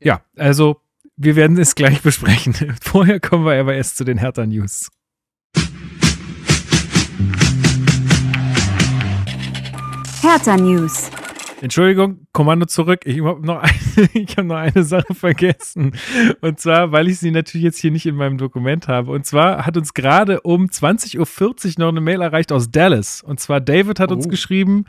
Ja, 0.00 0.20
also 0.36 0.76
wir 1.16 1.36
werden 1.36 1.58
es 1.58 1.74
gleich 1.74 2.02
besprechen. 2.02 2.54
Vorher 2.80 3.20
kommen 3.20 3.44
wir 3.44 3.58
aber 3.58 3.74
erst 3.74 3.96
zu 3.96 4.04
den 4.04 4.18
Hertha 4.18 4.46
News. 4.46 4.88
Hertha 10.22 10.56
News. 10.56 11.10
Entschuldigung, 11.62 12.26
Kommando 12.32 12.66
zurück. 12.66 13.02
Ich 13.04 13.22
habe 13.22 13.46
noch, 13.46 13.62
eine- 13.62 14.08
ich 14.14 14.36
hab 14.36 14.44
noch 14.46 14.56
eine 14.56 14.82
Sache 14.82 15.14
vergessen. 15.14 15.94
Und 16.40 16.58
zwar, 16.58 16.90
weil 16.90 17.06
ich 17.06 17.20
sie 17.20 17.30
natürlich 17.30 17.62
jetzt 17.64 17.78
hier 17.78 17.92
nicht 17.92 18.04
in 18.04 18.16
meinem 18.16 18.36
Dokument 18.36 18.88
habe. 18.88 19.12
Und 19.12 19.24
zwar 19.26 19.64
hat 19.64 19.76
uns 19.76 19.94
gerade 19.94 20.40
um 20.40 20.66
20.40 20.66 21.18
Uhr 21.18 21.74
noch 21.78 21.88
eine 21.88 22.00
Mail 22.00 22.20
erreicht 22.20 22.50
aus 22.50 22.72
Dallas. 22.72 23.22
Und 23.22 23.38
zwar 23.38 23.60
David 23.60 24.00
hat 24.00 24.10
uns 24.10 24.26
Oh. 24.26 24.28
geschrieben. 24.28 24.86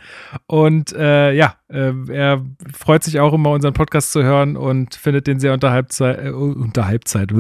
Und 0.48 0.94
äh, 0.94 1.32
ja, 1.34 1.56
äh, 1.70 1.94
er 2.10 2.44
freut 2.76 3.04
sich 3.04 3.20
auch 3.20 3.34
immer, 3.34 3.52
unseren 3.52 3.74
Podcast 3.74 4.12
zu 4.12 4.24
hören 4.24 4.58
und 4.58 4.96
findet 4.96 5.28
den 5.28 5.40
sehr 5.40 5.54
unterhalbzeit, 5.54 6.26
äh, 6.26 6.30
unterhalbzeit, 6.32 7.32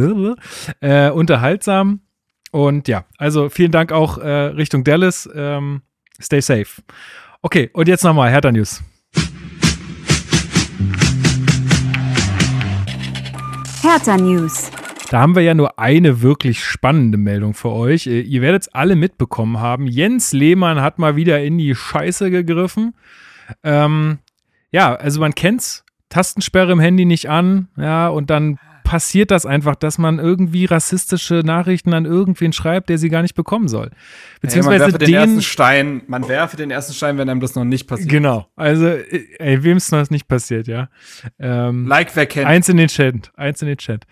äh, 0.81 1.09
unterhaltsam. 1.09 2.01
Und 2.51 2.87
ja, 2.87 3.05
also 3.17 3.49
vielen 3.49 3.71
Dank 3.71 3.91
auch 3.91 4.19
äh, 4.19 4.29
Richtung 4.29 4.83
Dallas. 4.83 5.27
Ähm, 5.33 5.81
stay 6.21 6.39
safe. 6.39 6.83
Okay, 7.41 7.71
und 7.73 7.87
jetzt 7.87 8.03
nochmal 8.03 8.29
Hertha 8.29 8.51
News. 8.51 8.83
Hertha 13.83 14.15
News. 14.15 14.71
Da 15.11 15.19
haben 15.19 15.35
wir 15.35 15.41
ja 15.41 15.53
nur 15.53 15.77
eine 15.77 16.21
wirklich 16.21 16.63
spannende 16.63 17.17
Meldung 17.17 17.53
für 17.53 17.69
euch. 17.69 18.07
Äh, 18.07 18.21
Ihr 18.21 18.41
werdet 18.41 18.61
es 18.61 18.67
alle 18.69 18.95
mitbekommen 18.95 19.59
haben. 19.59 19.87
Jens 19.87 20.31
Lehmann 20.31 20.79
hat 20.79 20.99
mal 20.99 21.17
wieder 21.17 21.43
in 21.43 21.57
die 21.57 21.75
Scheiße 21.75 22.31
gegriffen. 22.31 22.95
Ähm, 23.61 24.19
ja, 24.71 24.95
also 24.95 25.19
man 25.19 25.35
kennt's, 25.35 25.83
Tastensperre 26.07 26.71
im 26.71 26.79
Handy 26.79 27.03
nicht 27.03 27.29
an, 27.29 27.67
ja, 27.75 28.07
und 28.07 28.29
dann 28.29 28.57
passiert 28.83 29.31
das 29.31 29.45
einfach, 29.45 29.75
dass 29.75 29.97
man 29.97 30.19
irgendwie 30.19 30.65
rassistische 30.65 31.41
Nachrichten 31.43 31.93
an 31.93 32.05
irgendwen 32.05 32.53
schreibt, 32.53 32.89
der 32.89 32.97
sie 32.97 33.09
gar 33.09 33.21
nicht 33.21 33.35
bekommen 33.35 33.67
soll. 33.67 33.91
Beziehungsweise 34.41 34.79
man 34.79 34.91
werfe 34.91 34.97
den 34.99 35.07
den, 35.07 35.15
ersten 35.15 35.41
Stein, 35.41 36.01
man 36.07 36.27
werfe 36.27 36.57
den 36.57 36.71
ersten 36.71 36.93
Stein, 36.93 37.17
wenn 37.17 37.29
einem 37.29 37.39
das 37.39 37.55
noch 37.55 37.63
nicht 37.63 37.87
passiert. 37.87 38.09
genau, 38.09 38.47
also, 38.55 38.85
ey, 38.87 39.63
wem 39.63 39.77
es 39.77 39.91
noch 39.91 40.09
nicht 40.09 40.27
passiert, 40.27 40.67
ja. 40.67 40.89
Ähm, 41.39 41.87
Like 41.87 42.15
wer 42.15 42.25
kennt. 42.25 42.47
Eins 42.47 42.69
in 42.69 42.77
den 42.77 42.87
Chat, 42.87 43.31
eins 43.35 43.61
in 43.61 43.67
den 43.67 43.77
Chat. 43.77 44.05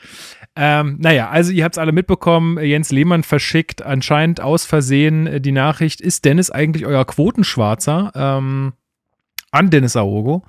Ähm, 0.55 0.97
naja, 0.99 1.29
also 1.29 1.51
ihr 1.51 1.63
habt 1.63 1.75
es 1.75 1.79
alle 1.79 1.91
mitbekommen, 1.91 2.57
Jens 2.63 2.91
Lehmann 2.91 3.23
verschickt 3.23 3.81
anscheinend 3.81 4.41
aus 4.41 4.65
Versehen 4.65 5.27
äh, 5.27 5.41
die 5.41 5.51
Nachricht, 5.51 6.01
ist 6.01 6.25
Dennis 6.25 6.49
eigentlich 6.49 6.85
euer 6.85 7.05
Quotenschwarzer? 7.05 8.11
Ähm, 8.15 8.73
an 9.51 9.69
Dennis 9.69 9.95
Aogo. 9.95 10.43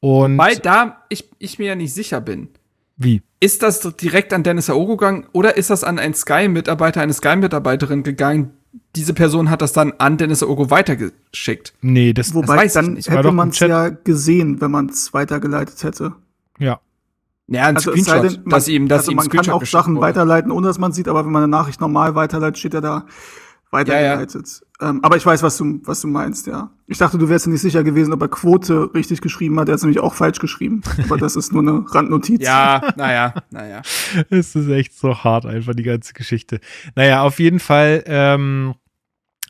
Und 0.00 0.38
Weil 0.38 0.56
da 0.56 1.04
ich, 1.08 1.28
ich 1.38 1.58
mir 1.58 1.66
ja 1.66 1.74
nicht 1.74 1.92
sicher 1.92 2.20
bin. 2.20 2.48
wie? 2.96 3.22
Ist 3.38 3.62
das 3.62 3.80
direkt 3.96 4.32
an 4.32 4.42
Dennis 4.42 4.70
Aogo 4.70 4.96
gegangen 4.96 5.26
oder 5.32 5.56
ist 5.56 5.70
das 5.70 5.84
an 5.84 5.98
einen 5.98 6.14
Sky-Mitarbeiter, 6.14 7.00
eine 7.00 7.12
Sky-Mitarbeiterin 7.12 8.02
gegangen? 8.02 8.52
Diese 8.94 9.12
Person 9.14 9.50
hat 9.50 9.62
das 9.62 9.72
dann 9.72 9.92
an 9.98 10.16
Dennis 10.16 10.42
Aogo 10.42 10.70
weitergeschickt. 10.70 11.74
Nee, 11.82 12.12
das, 12.12 12.34
Wobei, 12.34 12.56
weiß 12.56 12.66
ich 12.66 12.72
dann 12.72 12.92
nicht. 12.94 13.10
Hätte 13.10 13.32
man 13.32 13.50
es 13.50 13.58
ja 13.58 13.88
gesehen, 13.90 14.60
wenn 14.60 14.70
man 14.70 14.88
es 14.88 15.12
weitergeleitet 15.14 15.82
hätte. 15.84 16.14
ja. 16.58 16.80
Ja, 17.48 17.66
ein 17.66 17.76
Also 17.76 17.92
Screenshot, 17.92 18.24
denn, 18.24 18.40
man, 18.42 18.50
dass 18.50 18.66
ihm, 18.66 18.88
dass 18.88 18.98
also 19.02 19.12
ihm 19.12 19.16
man 19.18 19.28
kann 19.28 19.50
auch 19.50 19.64
Sachen 19.64 19.94
wurde. 19.94 20.06
weiterleiten, 20.06 20.50
ohne 20.50 20.66
dass 20.66 20.78
man 20.78 20.90
sieht, 20.92 21.06
aber 21.06 21.24
wenn 21.24 21.30
man 21.30 21.44
eine 21.44 21.50
Nachricht 21.50 21.80
normal 21.80 22.16
weiterleitet, 22.16 22.58
steht 22.58 22.74
er 22.74 22.80
da 22.80 23.06
weitergeleitet. 23.70 24.65
Ähm, 24.80 25.00
aber 25.02 25.16
ich 25.16 25.24
weiß, 25.24 25.42
was 25.42 25.56
du, 25.56 25.80
was 25.84 26.02
du 26.02 26.08
meinst, 26.08 26.46
ja. 26.46 26.70
Ich 26.86 26.98
dachte, 26.98 27.16
du 27.18 27.28
wärst 27.28 27.46
nicht 27.46 27.60
sicher 27.60 27.82
gewesen, 27.82 28.12
ob 28.12 28.20
er 28.20 28.28
Quote 28.28 28.90
richtig 28.94 29.20
geschrieben 29.22 29.58
hat. 29.58 29.68
Er 29.68 29.72
hat 29.72 29.78
es 29.78 29.82
nämlich 29.82 30.00
auch 30.00 30.14
falsch 30.14 30.38
geschrieben. 30.38 30.82
aber 31.04 31.16
das 31.16 31.34
ist 31.34 31.52
nur 31.52 31.62
eine 31.62 31.84
Randnotiz. 31.86 32.42
Ja, 32.42 32.82
naja, 32.96 33.34
naja. 33.50 33.82
Es 34.30 34.54
ist 34.54 34.68
echt 34.68 34.96
so 34.98 35.24
hart, 35.24 35.46
einfach 35.46 35.74
die 35.74 35.82
ganze 35.82 36.12
Geschichte. 36.12 36.60
Naja, 36.94 37.22
auf 37.22 37.38
jeden 37.38 37.58
Fall 37.58 38.04
ähm, 38.06 38.74
äh, 38.74 38.85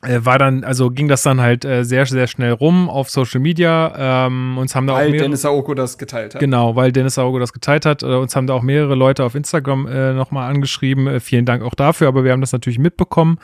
war 0.03 0.37
dann, 0.37 0.63
also 0.63 0.91
ging 0.91 1.07
das 1.07 1.23
dann 1.23 1.41
halt 1.41 1.65
äh, 1.65 1.83
sehr, 1.83 2.05
sehr 2.05 2.27
schnell 2.27 2.51
rum 2.51 2.87
auf 2.87 3.09
Social 3.09 3.39
Media. 3.39 4.27
Ähm, 4.27 4.57
uns 4.59 4.75
haben 4.75 4.85
da 4.85 4.93
auch 4.93 4.97
Weil 4.97 5.09
mehrere, 5.09 5.25
Dennis 5.25 5.43
Aogo 5.43 5.73
das 5.73 5.97
geteilt 5.97 6.35
hat. 6.35 6.39
Genau, 6.39 6.75
weil 6.75 6.91
Dennis 6.91 7.17
Auge 7.17 7.39
das 7.39 7.51
geteilt 7.51 7.85
hat. 7.85 8.03
Äh, 8.03 8.05
uns 8.05 8.35
haben 8.35 8.45
da 8.45 8.53
auch 8.53 8.61
mehrere 8.61 8.93
Leute 8.93 9.23
auf 9.23 9.33
Instagram 9.33 9.87
äh, 9.87 10.13
nochmal 10.13 10.51
angeschrieben. 10.51 11.07
Äh, 11.07 11.19
vielen 11.19 11.45
Dank 11.45 11.63
auch 11.63 11.73
dafür, 11.73 12.07
aber 12.09 12.23
wir 12.23 12.31
haben 12.31 12.41
das 12.41 12.51
natürlich 12.51 12.77
mitbekommen. 12.77 13.39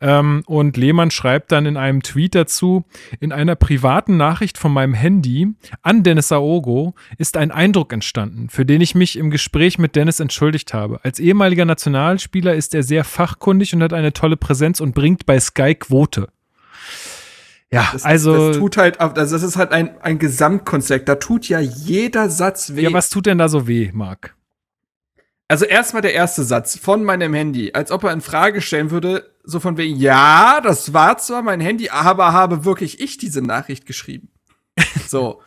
Ähm, 0.00 0.42
und 0.46 0.76
Lehmann 0.76 1.12
schreibt 1.12 1.52
dann 1.52 1.66
in 1.66 1.76
einem 1.76 2.02
Tweet 2.02 2.34
dazu, 2.34 2.84
in 3.20 3.30
einer 3.30 3.54
privaten 3.54 4.16
Nachricht 4.16 4.58
von 4.58 4.72
meinem 4.72 4.94
Handy 4.94 5.48
an 5.82 6.02
Dennis 6.02 6.32
Aogo 6.32 6.94
ist 7.18 7.36
ein 7.36 7.52
Eindruck 7.52 7.92
entstanden, 7.92 8.48
für 8.48 8.66
den 8.66 8.80
ich 8.80 8.96
mich 8.96 9.16
im 9.16 9.30
Gespräch 9.30 9.78
mit 9.78 9.94
Dennis 9.94 10.18
entschuldigt 10.18 10.74
habe. 10.74 10.98
Als 11.04 11.20
ehemaliger 11.20 11.64
Nationalspieler 11.64 12.54
ist 12.54 12.74
er 12.74 12.82
sehr 12.82 13.04
fachkundig 13.04 13.72
und 13.72 13.82
hat 13.84 13.92
eine 13.92 14.12
tolle 14.12 14.36
Präsenz 14.36 14.80
und 14.80 14.96
bringt 14.96 15.26
bei 15.26 15.38
Sky 15.38 15.76
Quote. 15.92 16.28
Ja, 17.70 17.90
Das, 17.92 18.04
also. 18.04 18.48
das 18.48 18.56
tut 18.56 18.78
halt, 18.78 18.98
also 18.98 19.34
das 19.34 19.42
ist 19.42 19.56
halt 19.56 19.72
ein, 19.72 20.00
ein 20.00 20.18
Gesamtkonzept. 20.18 21.06
Da 21.06 21.16
tut 21.16 21.48
ja 21.50 21.60
jeder 21.60 22.30
Satz 22.30 22.74
weh. 22.74 22.82
ja, 22.82 22.92
was 22.94 23.10
tut 23.10 23.26
denn 23.26 23.36
da 23.36 23.50
so 23.50 23.66
weh, 23.66 23.90
Marc? 23.92 24.34
Also 25.48 25.66
erstmal 25.66 26.00
der 26.00 26.14
erste 26.14 26.44
Satz 26.44 26.78
von 26.78 27.04
meinem 27.04 27.34
Handy, 27.34 27.72
als 27.74 27.90
ob 27.90 28.04
er 28.04 28.12
in 28.12 28.22
Frage 28.22 28.62
stellen 28.62 28.90
würde, 28.90 29.30
so 29.44 29.60
von 29.60 29.76
wegen, 29.76 29.98
ja, 29.98 30.62
das 30.62 30.94
war 30.94 31.18
zwar 31.18 31.42
mein 31.42 31.60
Handy, 31.60 31.90
aber 31.90 32.32
habe 32.32 32.64
wirklich 32.64 33.00
ich 33.00 33.18
diese 33.18 33.42
Nachricht 33.42 33.84
geschrieben. 33.84 34.30
so. 35.06 35.42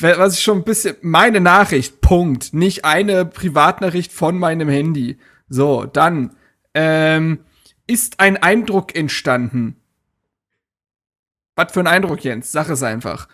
Was 0.00 0.34
ich 0.34 0.42
schon 0.42 0.58
ein 0.58 0.64
bisschen, 0.64 0.96
meine 1.00 1.40
Nachricht, 1.40 2.00
Punkt. 2.00 2.54
Nicht 2.54 2.84
eine 2.84 3.24
Privatnachricht 3.24 4.12
von 4.12 4.36
meinem 4.36 4.68
Handy. 4.68 5.18
So, 5.48 5.84
dann, 5.84 6.34
ähm, 6.74 7.40
ist 7.90 8.20
ein 8.20 8.36
Eindruck 8.36 8.94
entstanden. 8.94 9.76
Was 11.56 11.72
für 11.72 11.80
ein 11.80 11.88
Eindruck, 11.88 12.22
Jens? 12.22 12.52
Sag 12.52 12.68
es 12.68 12.84
einfach. 12.84 13.28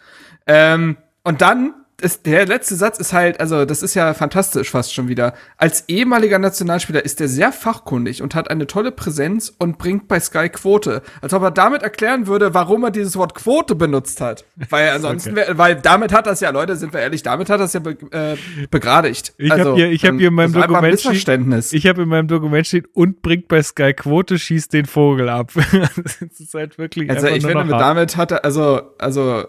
Ähm, 0.47 0.97
und 1.23 1.43
dann, 1.43 1.75
ist, 2.01 2.27
der 2.27 2.47
letzte 2.47 2.75
Satz 2.75 2.99
ist 2.99 3.13
halt, 3.15 3.41
also 3.41 3.65
das 3.65 3.83
ist 3.83 3.95
ja 3.95 4.13
fantastisch 4.13 4.71
fast 4.71 4.93
schon 4.93 5.09
wieder. 5.09 5.33
Als 5.57 5.85
ehemaliger 5.89 6.39
Nationalspieler 6.39 7.03
ist 7.03 7.21
er 7.23 7.29
sehr 7.29 7.53
fachkundig 7.53 8.23
und 8.23 8.35
hat 8.35 8.51
eine 8.51 8.67
tolle 8.67 8.93
Präsenz 8.93 9.55
und 9.59 9.79
bringt 9.79 10.07
bei 10.07 10.21
Sky 10.21 10.51
Quote. 10.51 11.03
Als 11.23 11.33
ob 11.33 11.43
er 11.43 11.51
damit 11.51 11.83
erklären 11.83 12.27
würde, 12.27 12.53
warum 12.53 12.85
er 12.85 12.91
dieses 12.91 13.17
Wort 13.17 13.35
Quote 13.35 13.75
benutzt 13.75 14.21
hat. 14.21 14.45
Weil 14.69 14.91
ansonsten, 14.91 15.37
wär, 15.37 15.57
weil 15.57 15.77
damit 15.77 16.13
hat 16.13 16.27
das 16.27 16.41
ja, 16.41 16.51
Leute, 16.51 16.77
sind 16.77 16.93
wir 16.93 17.01
ehrlich, 17.01 17.23
damit 17.23 17.49
hat 17.49 17.61
das 17.61 17.73
ja 17.73 17.81
be, 17.81 17.97
äh, 18.11 18.37
begradigt. 18.71 19.33
Ich 19.39 19.51
hab 19.51 19.75
hier- 19.75 19.91
ich 19.91 20.05
hab 20.05 20.13
ähm, 20.13 20.19
hier 20.19 20.29
in 20.29 20.35
meinem 20.35 20.53
Dokument 20.53 21.01
steht-. 21.01 21.73
Ich 21.73 21.87
habe 21.87 22.03
in 22.03 22.09
meinem 22.09 22.29
Dokument 22.29 22.67
steht 22.67 22.89
und 22.93 23.23
bringt 23.23 23.49
bei 23.49 23.63
Sky 23.63 23.95
Quote, 23.95 24.39
schießt 24.39 24.73
den 24.73 24.85
Vogel 24.85 25.31
ab. 25.31 25.53
das 26.03 26.21
ist 26.21 26.53
halt 26.53 26.77
wirklich 26.77 27.09
Also 27.09 27.29
ich 27.29 27.47
finde, 27.47 27.69
damit 27.69 28.19
hat 28.19 28.33
er, 28.33 28.45
also, 28.45 28.83
also, 28.99 29.47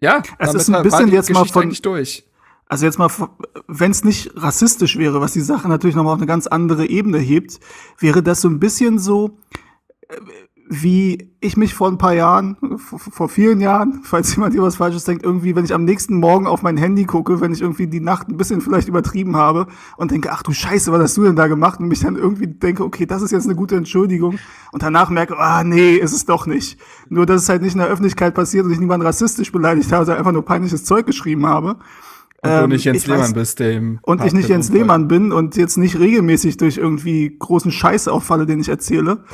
ja, 0.00 0.22
Es 0.38 0.54
ist 0.54 0.68
ein 0.70 0.82
bisschen 0.82 1.08
jetzt 1.12 1.30
mal 1.30 1.44
von- 1.46 1.72
durch. 1.82 2.24
Also 2.68 2.84
jetzt 2.84 2.98
mal, 2.98 3.08
wenn 3.68 3.92
es 3.92 4.02
nicht 4.02 4.32
rassistisch 4.34 4.96
wäre, 4.98 5.20
was 5.20 5.32
die 5.32 5.40
Sache 5.40 5.68
natürlich 5.68 5.94
nochmal 5.94 6.14
auf 6.14 6.18
eine 6.18 6.26
ganz 6.26 6.46
andere 6.48 6.86
Ebene 6.86 7.18
hebt, 7.18 7.60
wäre 7.98 8.22
das 8.24 8.40
so 8.40 8.48
ein 8.48 8.58
bisschen 8.58 8.98
so, 8.98 9.38
äh, 10.08 10.16
wie 10.68 11.30
ich 11.40 11.56
mich 11.56 11.74
vor 11.74 11.88
ein 11.88 11.96
paar 11.96 12.14
Jahren, 12.14 12.56
vor, 12.78 13.28
vielen 13.28 13.60
Jahren, 13.60 14.00
falls 14.04 14.34
jemand 14.34 14.52
hier 14.52 14.62
was 14.62 14.76
Falsches 14.76 15.04
denkt, 15.04 15.24
irgendwie, 15.24 15.54
wenn 15.54 15.64
ich 15.64 15.72
am 15.72 15.84
nächsten 15.84 16.18
Morgen 16.18 16.46
auf 16.48 16.62
mein 16.62 16.76
Handy 16.76 17.04
gucke, 17.04 17.40
wenn 17.40 17.52
ich 17.52 17.60
irgendwie 17.62 17.86
die 17.86 18.00
Nacht 18.00 18.28
ein 18.28 18.36
bisschen 18.36 18.60
vielleicht 18.60 18.88
übertrieben 18.88 19.36
habe 19.36 19.68
und 19.96 20.10
denke, 20.10 20.30
ach 20.32 20.42
du 20.42 20.52
Scheiße, 20.52 20.90
was 20.90 21.00
hast 21.00 21.16
du 21.16 21.22
denn 21.24 21.36
da 21.36 21.46
gemacht? 21.46 21.78
Und 21.78 21.86
mich 21.86 22.00
dann 22.00 22.16
irgendwie 22.16 22.48
denke, 22.48 22.82
okay, 22.84 23.06
das 23.06 23.22
ist 23.22 23.30
jetzt 23.30 23.44
eine 23.46 23.54
gute 23.54 23.76
Entschuldigung 23.76 24.38
und 24.72 24.82
danach 24.82 25.08
merke, 25.08 25.38
ah 25.38 25.62
nee, 25.62 25.94
ist 25.96 26.12
es 26.12 26.24
doch 26.24 26.46
nicht. 26.46 26.78
Nur, 27.08 27.26
dass 27.26 27.42
es 27.42 27.48
halt 27.48 27.62
nicht 27.62 27.74
in 27.74 27.78
der 27.78 27.88
Öffentlichkeit 27.88 28.34
passiert 28.34 28.64
und 28.66 28.72
ich 28.72 28.80
niemanden 28.80 29.06
rassistisch 29.06 29.52
beleidigt 29.52 29.92
habe, 29.92 30.04
sondern 30.04 30.18
einfach 30.18 30.32
nur 30.32 30.44
peinliches 30.44 30.84
Zeug 30.84 31.06
geschrieben 31.06 31.46
habe. 31.46 31.76
Und 32.42 32.50
du 32.50 32.64
Ähm, 32.64 32.68
nicht 32.70 32.84
Jens 32.84 32.98
ich 33.04 33.08
weiß- 33.08 33.12
Lehmann 33.14 33.32
bist, 33.32 33.60
dem 33.60 33.98
und 34.02 34.24
ich 34.24 34.32
nicht 34.34 34.48
Jens. 34.48 34.70
Lehmann 34.70 35.08
bin 35.08 35.32
und 35.32 35.56
jetzt 35.56 35.78
nicht 35.78 35.98
regelmäßig 35.98 36.56
durch 36.58 36.76
irgendwie 36.76 37.34
großen 37.38 37.70
Scheiß 37.72 38.08
auffalle, 38.08 38.46
den 38.46 38.60
ich 38.60 38.68
erzähle. 38.68 39.24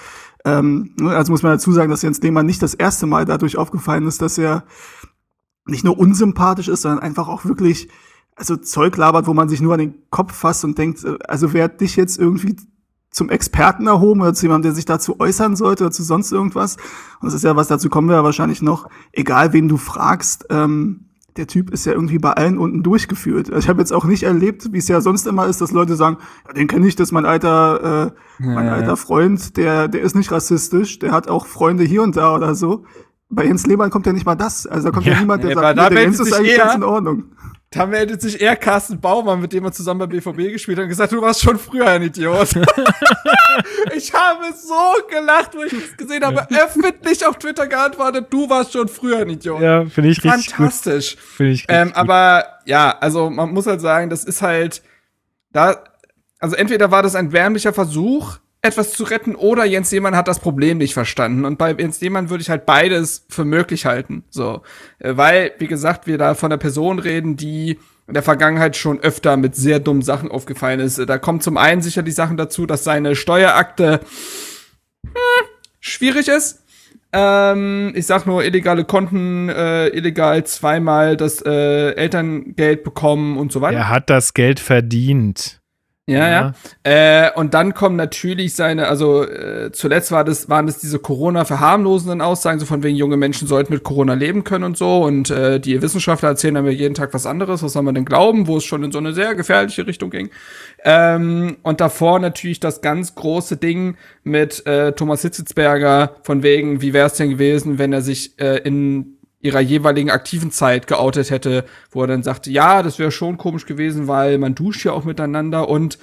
Ähm, 0.44 0.94
also 1.02 1.32
muss 1.32 1.42
man 1.42 1.52
dazu 1.52 1.72
sagen, 1.72 1.90
dass 1.90 2.02
Jens 2.02 2.20
Lehmann 2.20 2.46
nicht 2.46 2.62
das 2.62 2.74
erste 2.74 3.06
Mal 3.06 3.24
dadurch 3.24 3.56
aufgefallen 3.56 4.06
ist, 4.06 4.22
dass 4.22 4.38
er 4.38 4.64
nicht 5.66 5.84
nur 5.84 5.98
unsympathisch 5.98 6.68
ist, 6.68 6.82
sondern 6.82 7.00
einfach 7.00 7.28
auch 7.28 7.44
wirklich 7.44 7.88
also 8.34 8.56
Zeug 8.56 8.96
labert, 8.96 9.26
wo 9.26 9.34
man 9.34 9.48
sich 9.48 9.60
nur 9.60 9.74
an 9.74 9.80
den 9.80 10.10
Kopf 10.10 10.34
fasst 10.34 10.64
und 10.64 10.78
denkt, 10.78 11.04
äh, 11.04 11.18
also 11.28 11.52
wer 11.52 11.64
hat 11.64 11.80
dich 11.80 11.96
jetzt 11.96 12.18
irgendwie 12.18 12.56
zum 13.10 13.28
Experten 13.28 13.86
erhoben 13.86 14.22
oder 14.22 14.32
zu 14.32 14.46
jemandem, 14.46 14.70
der 14.70 14.74
sich 14.74 14.86
dazu 14.86 15.20
äußern 15.20 15.54
sollte 15.54 15.84
oder 15.84 15.92
zu 15.92 16.02
sonst 16.02 16.32
irgendwas. 16.32 16.76
Und 17.20 17.26
das 17.26 17.34
ist 17.34 17.44
ja 17.44 17.54
was, 17.56 17.68
dazu 17.68 17.90
kommen 17.90 18.08
wir 18.08 18.16
ja 18.16 18.24
wahrscheinlich 18.24 18.62
noch. 18.62 18.88
Egal, 19.12 19.52
wen 19.52 19.68
du 19.68 19.76
fragst, 19.76 20.46
ähm, 20.48 21.10
der 21.36 21.46
Typ 21.46 21.70
ist 21.70 21.86
ja 21.86 21.92
irgendwie 21.92 22.18
bei 22.18 22.32
allen 22.32 22.58
unten 22.58 22.82
durchgeführt. 22.82 23.48
Also 23.50 23.60
ich 23.64 23.68
habe 23.68 23.80
jetzt 23.80 23.92
auch 23.92 24.04
nicht 24.04 24.22
erlebt, 24.24 24.72
wie 24.72 24.78
es 24.78 24.88
ja 24.88 25.00
sonst 25.00 25.26
immer 25.26 25.46
ist, 25.46 25.60
dass 25.60 25.72
Leute 25.72 25.96
sagen, 25.96 26.18
ja, 26.46 26.52
den 26.52 26.68
kenne 26.68 26.86
ich, 26.86 26.94
das 26.96 27.08
ist 27.08 27.12
mein 27.12 27.24
alter, 27.26 28.12
äh, 28.38 28.44
mein 28.44 28.66
Ja, 28.66 28.72
alter 28.74 28.96
Freund, 28.96 29.56
der, 29.56 29.88
der 29.88 30.02
ist 30.02 30.14
nicht 30.14 30.30
rassistisch, 30.30 30.98
der 30.98 31.12
hat 31.12 31.28
auch 31.28 31.46
Freunde 31.46 31.84
hier 31.84 32.02
und 32.02 32.16
da 32.16 32.34
oder 32.34 32.54
so. 32.54 32.84
Bei 33.30 33.46
Jens 33.46 33.66
Lehmann 33.66 33.88
kommt 33.90 34.04
ja 34.06 34.12
nicht 34.12 34.26
mal 34.26 34.34
das. 34.34 34.66
Also 34.66 34.88
da 34.88 34.92
kommt 34.94 35.06
ja, 35.06 35.18
niemand, 35.18 35.42
der 35.42 35.50
sagt, 35.54 35.78
der 35.88 36.02
Jens 36.02 36.20
ist 36.20 36.32
eigentlich 36.38 36.52
eher- 36.52 36.58
ganz 36.64 36.74
in 36.74 36.82
Ordnung. 36.82 37.24
Da 37.74 37.86
meldet 37.86 38.20
sich 38.20 38.40
eher 38.40 38.54
Carsten 38.56 39.00
Baumann, 39.00 39.40
mit 39.40 39.52
dem 39.52 39.64
er 39.64 39.72
zusammen 39.72 40.00
bei 40.00 40.06
BVB 40.06 40.52
gespielt 40.52 40.78
hat 40.78 40.84
und 40.84 40.88
gesagt, 40.90 41.12
du 41.12 41.22
warst 41.22 41.40
schon 41.42 41.58
früher 41.58 41.86
ein 41.88 42.02
Idiot. 42.02 42.50
ich 43.96 44.12
habe 44.12 44.44
so 44.54 45.06
gelacht, 45.08 45.54
wo 45.54 45.62
ich 45.62 45.72
das 45.72 45.96
gesehen 45.96 46.24
habe, 46.24 46.46
öffentlich 46.50 47.24
auf 47.26 47.38
Twitter 47.38 47.66
geantwortet, 47.66 48.26
du 48.30 48.48
warst 48.48 48.72
schon 48.72 48.88
früher 48.88 49.18
ein 49.18 49.30
Idiot. 49.30 49.60
Ja, 49.60 49.84
finde 49.86 50.10
ich 50.10 50.22
richtig 50.22 50.46
gut. 50.48 50.54
Fantastisch. 50.56 51.16
Finde 51.16 51.52
ich 51.52 51.64
Ähm, 51.68 51.74
richtig 51.88 51.94
gut. 51.94 51.96
aber 52.10 52.44
ja, 52.66 52.96
also 53.00 53.30
man 53.30 53.50
muss 53.52 53.66
halt 53.66 53.80
sagen, 53.80 54.10
das 54.10 54.24
ist 54.24 54.42
halt 54.42 54.82
da, 55.52 55.82
also 56.38 56.56
entweder 56.56 56.90
war 56.90 57.02
das 57.02 57.14
ein 57.14 57.32
wärmlicher 57.32 57.72
Versuch, 57.72 58.38
etwas 58.62 58.92
zu 58.92 59.02
retten, 59.02 59.34
oder 59.34 59.64
Jens 59.64 59.90
Lehmann 59.90 60.16
hat 60.16 60.28
das 60.28 60.38
Problem 60.38 60.78
nicht 60.78 60.94
verstanden. 60.94 61.44
Und 61.44 61.58
bei 61.58 61.72
Jens 61.72 62.00
Lehmann 62.00 62.30
würde 62.30 62.42
ich 62.42 62.50
halt 62.50 62.64
beides 62.64 63.26
für 63.28 63.44
möglich 63.44 63.86
halten. 63.86 64.24
So, 64.30 64.62
Äh, 65.00 65.16
weil, 65.16 65.52
wie 65.58 65.66
gesagt, 65.66 66.06
wir 66.06 66.16
da 66.16 66.34
von 66.34 66.52
einer 66.52 66.58
Person 66.58 67.00
reden, 67.00 67.36
die 67.36 67.78
in 68.06 68.14
der 68.14 68.22
Vergangenheit 68.22 68.76
schon 68.76 69.00
öfter 69.00 69.36
mit 69.36 69.56
sehr 69.56 69.80
dummen 69.80 70.02
Sachen 70.02 70.30
aufgefallen 70.30 70.80
ist. 70.80 70.98
Da 70.98 71.18
kommt 71.18 71.42
zum 71.42 71.56
einen 71.56 71.82
sicher 71.82 72.02
die 72.02 72.10
Sachen 72.10 72.36
dazu, 72.36 72.66
dass 72.66 72.84
seine 72.84 73.16
Steuerakte 73.16 74.00
hm, 75.04 75.12
schwierig 75.80 76.28
ist. 76.28 76.62
Ähm, 77.12 77.92
ich 77.94 78.06
sag 78.06 78.26
nur 78.26 78.44
illegale 78.44 78.84
Konten, 78.84 79.48
äh, 79.48 79.88
illegal 79.88 80.44
zweimal 80.44 81.16
das 81.16 81.42
äh, 81.44 81.92
Elterngeld 81.94 82.84
bekommen 82.84 83.36
und 83.38 83.52
so 83.52 83.60
weiter. 83.60 83.76
er 83.78 83.88
hat 83.88 84.08
das 84.08 84.34
Geld 84.34 84.60
verdient. 84.60 85.61
Ja, 86.08 86.28
ja. 86.28 86.54
ja. 86.84 87.28
Äh, 87.28 87.30
und 87.36 87.54
dann 87.54 87.74
kommen 87.74 87.94
natürlich 87.94 88.56
seine, 88.56 88.88
also 88.88 89.22
äh, 89.22 89.70
zuletzt 89.70 90.10
war 90.10 90.24
das, 90.24 90.48
waren 90.48 90.66
das 90.66 90.78
diese 90.78 90.98
Corona-verharmlosenden 90.98 92.20
Aussagen, 92.20 92.58
so 92.58 92.66
von 92.66 92.82
wegen 92.82 92.96
junge 92.96 93.16
Menschen 93.16 93.46
sollten 93.46 93.72
mit 93.72 93.84
Corona 93.84 94.14
leben 94.14 94.42
können 94.42 94.64
und 94.64 94.76
so. 94.76 95.04
Und 95.04 95.30
äh, 95.30 95.60
die 95.60 95.80
Wissenschaftler 95.80 96.30
erzählen 96.30 96.56
dann 96.56 96.66
jeden 96.66 96.94
Tag 96.94 97.14
was 97.14 97.24
anderes, 97.24 97.62
was 97.62 97.74
soll 97.74 97.84
man 97.84 97.94
denn 97.94 98.04
glauben, 98.04 98.48
wo 98.48 98.56
es 98.56 98.64
schon 98.64 98.82
in 98.82 98.90
so 98.90 98.98
eine 98.98 99.12
sehr 99.12 99.36
gefährliche 99.36 99.86
Richtung 99.86 100.10
ging. 100.10 100.30
Ähm, 100.84 101.58
und 101.62 101.80
davor 101.80 102.18
natürlich 102.18 102.58
das 102.58 102.80
ganz 102.80 103.14
große 103.14 103.56
Ding 103.56 103.96
mit 104.24 104.66
äh, 104.66 104.92
Thomas 104.92 105.22
Hitzelsberger, 105.22 106.16
von 106.24 106.42
wegen, 106.42 106.82
wie 106.82 106.94
wäre 106.94 107.06
es 107.06 107.14
denn 107.14 107.30
gewesen, 107.30 107.78
wenn 107.78 107.92
er 107.92 108.02
sich 108.02 108.36
äh, 108.40 108.56
in 108.58 109.11
ihrer 109.42 109.60
jeweiligen 109.60 110.10
aktiven 110.10 110.50
Zeit 110.50 110.86
geoutet 110.86 111.30
hätte, 111.30 111.64
wo 111.90 112.00
er 112.02 112.06
dann 112.06 112.22
sagte, 112.22 112.50
ja, 112.50 112.82
das 112.82 112.98
wäre 112.98 113.10
schon 113.10 113.36
komisch 113.36 113.66
gewesen, 113.66 114.08
weil 114.08 114.38
man 114.38 114.54
duscht 114.54 114.84
ja 114.84 114.92
auch 114.92 115.04
miteinander 115.04 115.68
und 115.68 115.98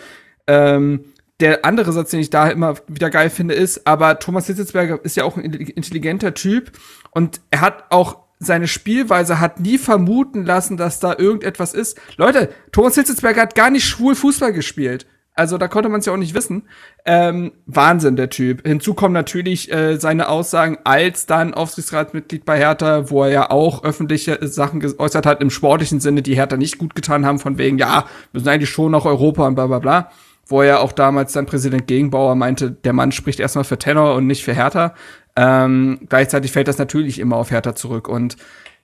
ähm, 0.48 1.06
der 1.40 1.64
andere 1.64 1.94
Satz, 1.94 2.12
den 2.12 2.20
ich 2.20 2.30
da 2.30 2.50
immer 2.50 2.76
wieder 2.88 3.10
geil 3.10 3.30
finde, 3.30 3.54
ist, 3.54 3.88
aber 3.88 4.20
Thomas 4.20 4.48
Hitzelsberger 4.48 5.00
ist 5.04 5.16
ja 5.16 5.24
auch 5.24 5.38
ein 5.38 5.54
intelligenter 5.54 6.34
Typ 6.34 6.72
und 7.12 7.40
er 7.50 7.62
hat 7.62 7.86
auch 7.92 8.18
seine 8.40 8.68
Spielweise 8.68 9.40
hat 9.40 9.60
nie 9.60 9.78
vermuten 9.78 10.46
lassen, 10.46 10.78
dass 10.78 11.00
da 11.00 11.16
irgendetwas 11.18 11.74
ist. 11.74 12.00
Leute, 12.18 12.50
Thomas 12.72 12.96
Hitzelsberger 12.96 13.42
hat 13.42 13.56
gar 13.56 13.70
nicht 13.70 13.86
schwul 13.86 14.16
Fußball 14.16 14.54
gespielt. 14.54 15.06
Also 15.40 15.58
da 15.58 15.70
konnte 15.70 15.88
man 15.88 16.02
es 16.02 16.06
ja 16.06 16.12
auch 16.12 16.18
nicht 16.18 16.34
wissen. 16.34 16.64
Ähm, 17.06 17.54
Wahnsinn, 17.66 18.18
der 18.18 18.30
Typ. 18.30 18.68
Hinzu 18.68 18.94
kommen 18.94 19.14
natürlich 19.14 19.72
äh, 19.72 19.96
seine 19.96 20.28
Aussagen 20.28 20.80
als 20.84 21.28
dann 21.28 21.54
Aufsichtsratsmitglied 21.54 22.44
bei 22.44 22.58
Hertha, 22.58 23.10
wo 23.10 23.24
er 23.24 23.30
ja 23.30 23.50
auch 23.50 23.86
öffentliche 23.86 24.46
Sachen 24.46 24.82
geäußert 24.82 25.26
hat 25.26 25.40
im 25.40 25.50
sportlichen 25.50 26.02
Sinne, 26.02 26.24
die 26.24 26.36
Hertha 26.36 26.58
nicht 26.58 26.78
gut 26.78 26.94
getan 26.94 27.26
haben, 27.26 27.40
von 27.40 27.58
wegen, 27.58 27.78
ja, 27.78 28.04
wir 28.34 28.42
sind 28.42 28.50
eigentlich 28.50 28.70
schon 28.70 28.92
nach 28.92 29.06
Europa 29.06 29.48
und 29.48 29.56
bla 29.56 29.68
bla 29.68 29.80
bla. 29.80 30.12
Wo 30.46 30.62
er 30.62 30.82
auch 30.82 30.92
damals 30.92 31.32
dann 31.32 31.46
Präsident 31.46 31.88
Gegenbauer 31.88 32.36
meinte, 32.36 32.72
der 32.72 32.92
Mann 32.92 33.14
spricht 33.14 33.40
erstmal 33.40 33.64
für 33.64 33.78
Tenor 33.78 34.16
und 34.16 34.28
nicht 34.28 34.44
für 34.44 34.54
Hertha. 34.54 34.94
Ähm, 35.38 36.02
gleichzeitig 36.10 36.52
fällt 36.52 36.68
das 36.68 36.80
natürlich 36.80 37.18
immer 37.18 37.38
auf 37.38 37.52
Hertha 37.52 37.76
zurück. 37.76 38.10
Und 38.10 38.36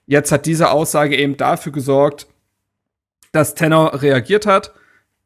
jetzt 0.06 0.32
hat 0.32 0.46
diese 0.46 0.70
Aussage 0.70 1.18
eben 1.18 1.36
dafür 1.36 1.72
gesorgt, 1.72 2.28
dass 3.32 3.54
Tenor 3.54 4.00
reagiert 4.00 4.46
hat 4.46 4.72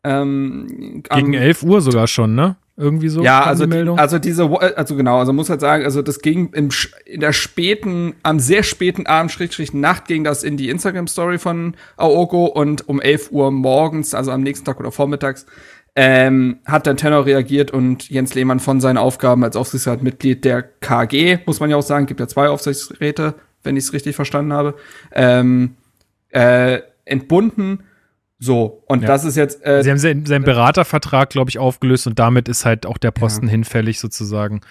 ähm, 0.04 1.02
Gegen 1.10 1.34
11 1.34 1.62
Uhr 1.62 1.80
sogar 1.80 2.06
schon, 2.06 2.34
ne? 2.34 2.56
Irgendwie 2.80 3.10
so. 3.10 3.22
Ja, 3.22 3.42
also, 3.42 3.66
die 3.66 3.76
also 3.76 4.18
diese, 4.18 4.48
also 4.76 4.96
genau, 4.96 5.18
also 5.18 5.34
muss 5.34 5.50
halt 5.50 5.60
sagen, 5.60 5.84
also 5.84 6.00
das 6.00 6.20
ging 6.20 6.50
im, 6.54 6.70
in 7.04 7.20
der 7.20 7.34
späten, 7.34 8.14
am 8.22 8.40
sehr 8.40 8.62
späten 8.62 9.06
Abend, 9.06 9.30
Schrägstrich 9.30 9.74
Nacht 9.74 10.06
ging 10.06 10.24
das 10.24 10.42
in 10.42 10.56
die 10.56 10.70
Instagram-Story 10.70 11.38
von 11.38 11.74
Aoko 11.98 12.46
und 12.46 12.88
um 12.88 12.98
11 12.98 13.32
Uhr 13.32 13.50
morgens, 13.50 14.14
also 14.14 14.30
am 14.30 14.40
nächsten 14.42 14.64
Tag 14.64 14.80
oder 14.80 14.92
vormittags, 14.92 15.44
ähm, 15.94 16.60
hat 16.64 16.86
dann 16.86 16.96
Tenor 16.96 17.26
reagiert 17.26 17.70
und 17.70 18.08
Jens 18.08 18.34
Lehmann 18.34 18.60
von 18.60 18.80
seinen 18.80 18.96
Aufgaben 18.96 19.44
als 19.44 19.56
Aufsichtsratmitglied 19.56 20.46
der 20.46 20.62
KG, 20.62 21.40
muss 21.44 21.60
man 21.60 21.68
ja 21.68 21.76
auch 21.76 21.82
sagen, 21.82 22.06
gibt 22.06 22.20
ja 22.20 22.28
zwei 22.28 22.48
Aufsichtsräte, 22.48 23.34
wenn 23.62 23.76
ich 23.76 23.84
es 23.84 23.92
richtig 23.92 24.16
verstanden 24.16 24.54
habe, 24.54 24.74
ähm, 25.12 25.74
äh, 26.30 26.78
entbunden 27.04 27.80
so, 28.42 28.82
und 28.86 29.02
ja. 29.02 29.06
das 29.06 29.24
ist 29.24 29.36
jetzt. 29.36 29.64
Äh, 29.66 29.84
Sie 29.84 29.90
haben 29.90 29.98
seinen, 29.98 30.24
seinen 30.24 30.44
Beratervertrag, 30.44 31.28
glaube 31.28 31.50
ich, 31.50 31.58
aufgelöst 31.58 32.06
und 32.06 32.18
damit 32.18 32.48
ist 32.48 32.64
halt 32.64 32.86
auch 32.86 32.96
der 32.96 33.10
Posten 33.10 33.46
ja. 33.46 33.50
hinfällig 33.50 34.00
sozusagen. 34.00 34.62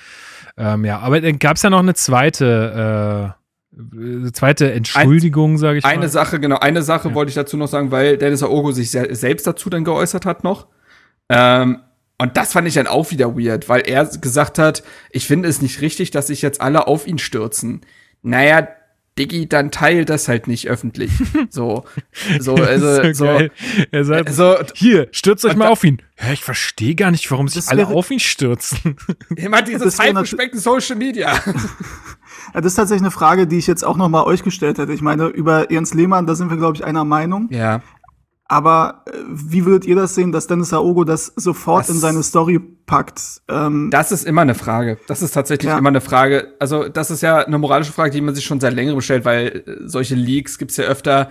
Ähm, 0.57 0.85
ja, 0.85 0.97
aber 0.99 1.21
dann 1.21 1.37
gab 1.37 1.55
es 1.55 1.61
ja 1.61 1.69
noch 1.69 1.79
eine 1.79 1.93
zweite, 1.93 3.35
äh, 3.77 4.31
zweite 4.31 4.73
Entschuldigung, 4.73 5.59
sage 5.59 5.77
ich 5.77 5.85
eine 5.85 5.97
mal. 5.97 6.01
Eine 6.01 6.09
Sache, 6.09 6.39
genau, 6.39 6.57
eine 6.57 6.81
Sache 6.81 7.09
ja. 7.09 7.15
wollte 7.15 7.29
ich 7.29 7.35
dazu 7.35 7.57
noch 7.57 7.67
sagen, 7.67 7.91
weil 7.91 8.17
Dennis 8.17 8.41
Aogo 8.41 8.71
sich 8.71 8.89
selbst 8.89 9.45
dazu 9.45 9.69
dann 9.69 9.83
geäußert 9.83 10.25
hat 10.25 10.43
noch. 10.43 10.65
Ähm, 11.29 11.81
und 12.17 12.37
das 12.37 12.53
fand 12.53 12.67
ich 12.67 12.73
dann 12.73 12.87
auch 12.87 13.11
wieder 13.11 13.37
weird, 13.37 13.69
weil 13.69 13.81
er 13.81 14.05
gesagt 14.05 14.57
hat, 14.57 14.81
ich 15.11 15.27
finde 15.27 15.47
es 15.47 15.61
nicht 15.61 15.79
richtig, 15.81 16.09
dass 16.09 16.27
sich 16.27 16.41
jetzt 16.41 16.59
alle 16.59 16.87
auf 16.87 17.05
ihn 17.05 17.19
stürzen. 17.19 17.81
Naja, 18.23 18.67
Diggi, 19.19 19.47
dann 19.47 19.69
teil 19.69 20.05
das 20.05 20.27
halt 20.27 20.47
nicht 20.47 20.67
öffentlich. 20.67 21.11
So, 21.51 21.83
so, 22.39 22.55
also, 22.55 23.13
so, 23.13 23.25
geil. 23.25 23.51
Er 23.91 24.03
sagt, 24.05 24.31
so, 24.33 24.55
hier, 24.75 25.07
stürzt 25.11 25.43
euch 25.45 25.55
mal 25.55 25.69
auf 25.69 25.83
ihn. 25.83 26.01
Ja, 26.21 26.31
ich 26.31 26.43
verstehe 26.43 26.95
gar 26.95 27.11
nicht, 27.11 27.29
warum 27.31 27.47
sich 27.47 27.67
alle 27.69 27.87
auf 27.87 28.11
ihn 28.11 28.19
stürzen. 28.19 28.97
Immer 29.35 29.61
dieses 29.61 29.97
Hype 29.97 30.27
Social 30.53 30.95
Media. 30.95 31.39
Ja, 32.53 32.61
das 32.61 32.71
ist 32.71 32.75
tatsächlich 32.77 33.03
eine 33.03 33.11
Frage, 33.11 33.45
die 33.45 33.57
ich 33.57 33.67
jetzt 33.67 33.85
auch 33.85 33.95
noch 33.95 34.09
mal 34.09 34.23
euch 34.23 34.41
gestellt 34.41 34.79
hätte. 34.79 34.91
Ich 34.91 35.01
meine, 35.01 35.27
über 35.27 35.69
Ernst 35.69 35.93
Lehmann, 35.93 36.25
da 36.25 36.33
sind 36.33 36.49
wir, 36.49 36.57
glaube 36.57 36.75
ich, 36.75 36.83
einer 36.83 37.03
Meinung. 37.03 37.47
Ja. 37.51 37.83
Aber 38.51 39.03
äh, 39.05 39.11
wie 39.27 39.63
würdet 39.65 39.85
ihr 39.85 39.95
das 39.95 40.15
sehen, 40.15 40.31
dass 40.31 40.47
Dennis 40.47 40.73
Aogo 40.73 41.03
das 41.03 41.27
sofort 41.35 41.81
das, 41.81 41.89
in 41.95 42.01
seine 42.01 42.23
Story 42.23 42.59
packt? 42.59 43.21
Ähm, 43.47 43.89
das 43.91 44.11
ist 44.11 44.25
immer 44.25 44.41
eine 44.41 44.55
Frage. 44.55 44.97
Das 45.07 45.21
ist 45.21 45.31
tatsächlich 45.31 45.69
ja. 45.69 45.77
immer 45.77 45.89
eine 45.89 46.01
Frage. 46.01 46.55
Also, 46.59 46.89
das 46.89 47.11
ist 47.11 47.21
ja 47.21 47.45
eine 47.45 47.59
moralische 47.59 47.93
Frage, 47.93 48.09
die 48.09 48.21
man 48.21 48.33
sich 48.33 48.43
schon 48.43 48.59
seit 48.59 48.73
längerem 48.73 49.01
stellt, 49.01 49.23
weil 49.23 49.63
äh, 49.67 49.87
solche 49.87 50.15
Leaks 50.15 50.57
gibt's 50.57 50.77
ja 50.77 50.85
öfter. 50.85 51.29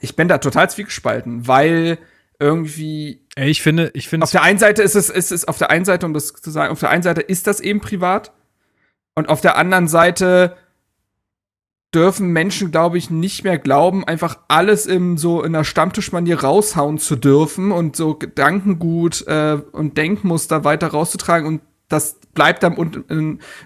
Ich 0.00 0.16
bin 0.16 0.28
da 0.28 0.38
total 0.38 0.70
zwiegespalten, 0.70 1.46
weil 1.46 1.98
irgendwie. 2.38 3.26
Ey, 3.36 3.50
ich 3.50 3.60
finde, 3.60 3.90
ich 3.92 4.08
finde. 4.08 4.24
Auf 4.24 4.30
der 4.30 4.42
einen 4.42 4.58
Seite 4.58 4.82
ist 4.82 4.94
es, 4.94 5.10
ist 5.10 5.30
es, 5.30 5.46
auf 5.46 5.58
der 5.58 5.68
einen 5.68 5.84
Seite, 5.84 6.06
um 6.06 6.14
das 6.14 6.32
zu 6.32 6.50
sagen, 6.50 6.72
auf 6.72 6.80
der 6.80 6.88
einen 6.88 7.02
Seite 7.02 7.20
ist 7.20 7.46
das 7.46 7.60
eben 7.60 7.80
privat. 7.80 8.32
Und 9.14 9.28
auf 9.28 9.42
der 9.42 9.58
anderen 9.58 9.88
Seite 9.88 10.56
dürfen 11.94 12.28
Menschen, 12.28 12.70
glaube 12.70 12.98
ich, 12.98 13.10
nicht 13.10 13.44
mehr 13.44 13.58
glauben, 13.58 14.04
einfach 14.04 14.38
alles 14.48 14.86
im 14.86 15.16
so 15.18 15.42
in 15.42 15.52
der 15.52 15.64
Stammtischmanier 15.64 16.40
raushauen 16.40 16.98
zu 16.98 17.16
dürfen 17.16 17.72
und 17.72 17.96
so 17.96 18.14
Gedankengut 18.14 19.26
äh, 19.26 19.58
und 19.72 19.96
Denkmuster 19.96 20.64
weiter 20.64 20.88
rauszutragen 20.88 21.46
und 21.46 21.60
das 21.88 22.18
bleibt 22.32 22.62
dann 22.62 22.74
und 22.74 23.04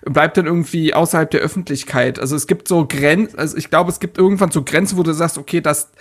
bleibt 0.05 0.37
dann 0.37 0.47
irgendwie 0.47 0.93
außerhalb 0.93 1.31
der 1.31 1.41
Öffentlichkeit. 1.41 2.19
Also 2.19 2.37
es 2.37 2.47
gibt 2.47 2.69
so 2.69 2.87
Grenzen, 2.87 3.39
also 3.39 3.57
ich 3.57 3.71
glaube, 3.71 3.91
es 3.91 4.01
gibt 4.01 4.19
irgendwann 4.19 4.51
so 4.51 4.65
Grenzen, 4.65 4.99
wo 4.99 5.03
du 5.03 5.13
sagst, 5.13 5.39
okay, 5.39 5.61
das 5.61 5.93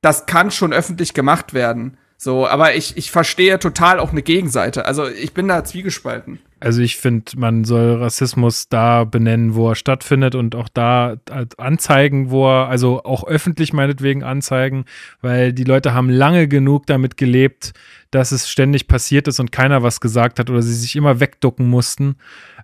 das 0.00 0.26
kann 0.26 0.50
schon 0.50 0.72
öffentlich 0.72 1.14
gemacht 1.14 1.54
werden. 1.54 1.98
So, 2.16 2.46
aber 2.46 2.74
ich, 2.74 2.96
ich 2.96 3.10
verstehe 3.10 3.58
total 3.58 3.98
auch 3.98 4.12
eine 4.12 4.22
Gegenseite. 4.22 4.86
Also 4.86 5.08
ich 5.08 5.34
bin 5.34 5.48
da 5.48 5.64
zwiegespalten. 5.64 6.38
Also 6.58 6.80
ich 6.80 6.96
finde, 6.96 7.32
man 7.36 7.64
soll 7.64 7.96
Rassismus 7.96 8.68
da 8.70 9.04
benennen, 9.04 9.54
wo 9.54 9.68
er 9.68 9.74
stattfindet 9.74 10.34
und 10.34 10.54
auch 10.54 10.68
da 10.68 11.16
anzeigen, 11.58 12.30
wo 12.30 12.48
er, 12.48 12.68
also 12.68 13.04
auch 13.04 13.26
öffentlich 13.26 13.74
meinetwegen 13.74 14.22
anzeigen, 14.22 14.86
weil 15.20 15.52
die 15.52 15.64
Leute 15.64 15.92
haben 15.92 16.08
lange 16.08 16.48
genug 16.48 16.86
damit 16.86 17.18
gelebt, 17.18 17.74
dass 18.10 18.32
es 18.32 18.48
ständig 18.48 18.88
passiert 18.88 19.28
ist 19.28 19.38
und 19.38 19.52
keiner 19.52 19.82
was 19.82 20.00
gesagt 20.00 20.38
hat 20.38 20.48
oder 20.48 20.62
sie 20.62 20.74
sich 20.74 20.96
immer 20.96 21.20
wegducken 21.20 21.68
mussten. 21.68 22.16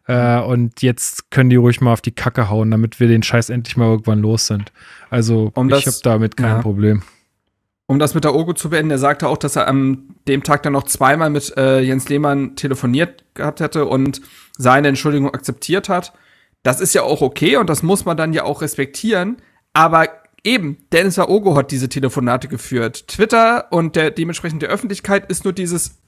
Äh, 0.07 0.41
und 0.41 0.81
jetzt 0.81 1.31
können 1.31 1.51
die 1.51 1.57
ruhig 1.57 1.83
mal 1.83 1.93
auf 1.93 2.01
die 2.01 2.13
Kacke 2.13 2.49
hauen, 2.49 2.71
damit 2.71 2.99
wir 2.99 3.09
den 3.09 3.23
Scheiß 3.23 3.51
endlich 3.51 3.77
mal 3.77 3.91
irgendwann 3.91 4.21
los 4.21 4.47
sind. 4.47 4.73
Also 5.11 5.53
um 5.55 5.69
ich 5.69 5.87
habe 5.87 5.97
damit 6.03 6.39
kein 6.39 6.57
ja. 6.57 6.63
Problem 6.63 7.03
um 7.87 7.99
das 7.99 8.15
mit 8.15 8.25
der 8.25 8.35
Ogo 8.35 8.53
zu 8.53 8.71
beenden, 8.71 8.91
er 8.91 8.99
sagte 8.99 9.29
auch, 9.29 9.37
dass 9.37 9.57
er 9.57 9.69
am 9.69 10.15
dem 10.29 10.43
Tag 10.43 10.63
dann 10.63 10.73
noch 10.73 10.85
zweimal 10.85 11.31
mit 11.31 11.57
äh, 11.57 11.81
Jens 11.81 12.09
Lehmann 12.09 12.57
telefoniert 12.57 13.25
gehabt 13.35 13.61
hätte 13.61 13.87
und 13.87 14.21
seine 14.57 14.89
Entschuldigung 14.89 15.33
akzeptiert 15.33 15.89
hat. 15.89 16.13
Das 16.63 16.81
ist 16.81 16.95
ja 16.95 17.03
auch 17.03 17.23
okay 17.23 17.57
und 17.57 17.69
das 17.69 17.83
muss 17.83 18.05
man 18.05 18.17
dann 18.17 18.33
ja 18.33 18.45
auch 18.45 18.63
respektieren. 18.63 19.39
Aber 19.73 20.09
eben, 20.45 20.79
Dennis 20.93 21.19
Aogo 21.19 21.57
hat 21.57 21.71
diese 21.71 21.89
Telefonate 21.89 22.49
geführt. 22.49 23.09
Twitter 23.09 23.67
und 23.73 23.97
der 23.97 24.11
dementsprechend 24.11 24.63
der 24.63 24.71
Öffentlichkeit 24.71 25.29
ist 25.31 25.45
nur 25.45 25.53
dieses 25.53 25.99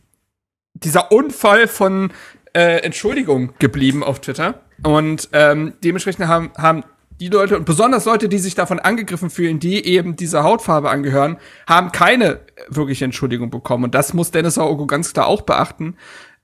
dieser 0.74 1.12
Unfall 1.12 1.68
von 1.68 2.12
äh, 2.52 2.78
Entschuldigung 2.82 3.52
geblieben 3.58 4.02
auf 4.02 4.20
Twitter. 4.20 4.60
Und 4.82 5.28
ähm, 5.32 5.74
dementsprechend 5.82 6.26
haben, 6.26 6.50
haben 6.56 6.84
die 7.20 7.28
Leute 7.28 7.56
und 7.56 7.64
besonders 7.64 8.04
Leute, 8.04 8.28
die 8.28 8.38
sich 8.38 8.54
davon 8.54 8.78
angegriffen 8.78 9.30
fühlen, 9.30 9.60
die 9.60 9.86
eben 9.86 10.16
dieser 10.16 10.42
Hautfarbe 10.42 10.90
angehören, 10.90 11.38
haben 11.66 11.92
keine 11.92 12.40
wirkliche 12.68 13.04
Entschuldigung 13.04 13.50
bekommen. 13.50 13.84
Und 13.84 13.94
das 13.94 14.14
muss 14.14 14.30
Dennis 14.30 14.58
Aogo 14.58 14.86
ganz 14.86 15.12
klar 15.12 15.26
auch 15.26 15.42
beachten. 15.42 15.96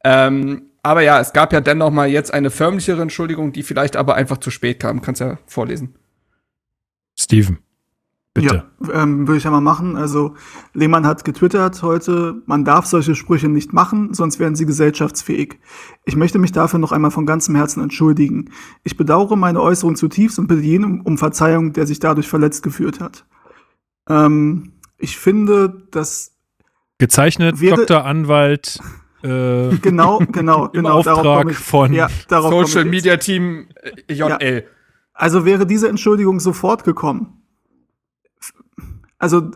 Ähm, 0.04 0.70
aber 0.82 1.02
ja, 1.02 1.20
es 1.20 1.32
gab 1.32 1.52
ja 1.52 1.60
dennoch 1.60 1.90
mal 1.90 2.08
jetzt 2.08 2.32
eine 2.32 2.50
förmlichere 2.50 3.02
Entschuldigung, 3.02 3.52
die 3.52 3.62
vielleicht 3.62 3.96
aber 3.96 4.14
einfach 4.14 4.38
zu 4.38 4.50
spät 4.50 4.80
kam. 4.80 5.02
Kannst 5.02 5.20
ja 5.20 5.38
vorlesen. 5.46 5.94
Steven. 7.18 7.58
Bitte. 8.42 8.64
Ja, 8.86 9.02
ähm, 9.02 9.26
würde 9.26 9.38
ich 9.38 9.44
ja 9.44 9.50
mal 9.50 9.60
machen. 9.60 9.96
Also 9.96 10.34
Lehmann 10.74 11.06
hat 11.06 11.24
getwittert 11.24 11.82
heute, 11.82 12.42
man 12.46 12.64
darf 12.64 12.86
solche 12.86 13.14
Sprüche 13.14 13.48
nicht 13.48 13.72
machen, 13.72 14.14
sonst 14.14 14.38
werden 14.38 14.56
sie 14.56 14.66
gesellschaftsfähig. 14.66 15.58
Ich 16.04 16.16
möchte 16.16 16.38
mich 16.38 16.52
dafür 16.52 16.78
noch 16.78 16.92
einmal 16.92 17.10
von 17.10 17.26
ganzem 17.26 17.54
Herzen 17.54 17.82
entschuldigen. 17.82 18.50
Ich 18.84 18.96
bedauere 18.96 19.36
meine 19.36 19.60
Äußerung 19.60 19.96
zutiefst 19.96 20.38
und 20.38 20.46
bitte 20.46 20.62
jeden 20.62 21.00
um 21.00 21.18
Verzeihung, 21.18 21.72
der 21.72 21.86
sich 21.86 22.00
dadurch 22.00 22.28
verletzt 22.28 22.62
gefühlt 22.62 23.00
hat. 23.00 23.24
Ähm, 24.08 24.72
ich 24.98 25.16
finde, 25.16 25.86
dass 25.90 26.36
gezeichnet 26.98 27.56
Dr. 27.60 28.04
Anwalt 28.04 28.78
äh, 29.22 29.76
genau, 29.76 30.20
genau, 30.30 30.68
genau. 30.72 30.90
Auftrag 30.90 31.54
von 31.54 31.92
ja, 31.92 32.08
Social 32.28 32.84
Media 32.84 33.16
Team 33.16 33.68
äh, 34.08 34.12
JL. 34.12 34.64
Ja. 34.64 34.70
Also 35.12 35.44
wäre 35.44 35.66
diese 35.66 35.88
Entschuldigung 35.88 36.40
sofort 36.40 36.84
gekommen, 36.84 37.39
also 39.20 39.52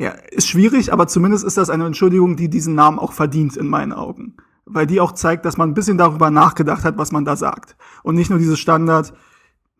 Ja, 0.00 0.12
ist 0.30 0.48
schwierig, 0.48 0.94
aber 0.94 1.06
zumindest 1.08 1.44
ist 1.44 1.58
das 1.58 1.68
eine 1.68 1.84
Entschuldigung, 1.84 2.36
die 2.36 2.48
diesen 2.48 2.74
Namen 2.74 2.98
auch 2.98 3.12
verdient 3.12 3.56
in 3.58 3.68
meinen 3.68 3.92
Augen. 3.92 4.36
Weil 4.64 4.86
die 4.86 4.98
auch 4.98 5.12
zeigt, 5.12 5.44
dass 5.44 5.58
man 5.58 5.70
ein 5.70 5.74
bisschen 5.74 5.98
darüber 5.98 6.30
nachgedacht 6.30 6.84
hat, 6.84 6.96
was 6.96 7.12
man 7.12 7.26
da 7.26 7.36
sagt. 7.36 7.76
Und 8.02 8.14
nicht 8.14 8.30
nur 8.30 8.38
dieses 8.38 8.58
Standard, 8.58 9.12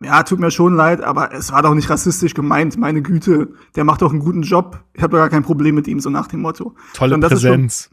ja, 0.02 0.22
tut 0.22 0.38
mir 0.38 0.50
schon 0.50 0.74
leid, 0.74 1.02
aber 1.02 1.32
es 1.32 1.52
war 1.52 1.62
doch 1.62 1.74
nicht 1.74 1.88
rassistisch 1.88 2.34
gemeint, 2.34 2.76
meine 2.76 3.00
Güte, 3.00 3.52
der 3.76 3.84
macht 3.84 4.02
doch 4.02 4.10
einen 4.10 4.20
guten 4.20 4.42
Job, 4.42 4.82
ich 4.92 5.02
habe 5.02 5.12
doch 5.12 5.18
gar 5.18 5.28
kein 5.30 5.42
Problem 5.42 5.74
mit 5.74 5.88
ihm, 5.88 6.00
so 6.00 6.10
nach 6.10 6.26
dem 6.26 6.40
Motto. 6.40 6.74
Tolle 6.92 7.18
das 7.18 7.30
Präsenz. 7.30 7.90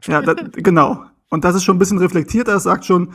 Schon, 0.00 0.12
ja, 0.12 0.22
das, 0.22 0.36
genau. 0.52 1.04
Und 1.30 1.44
das 1.44 1.54
ist 1.54 1.64
schon 1.64 1.76
ein 1.76 1.78
bisschen 1.78 1.98
reflektierter, 1.98 2.56
es 2.56 2.64
sagt 2.64 2.84
schon, 2.84 3.12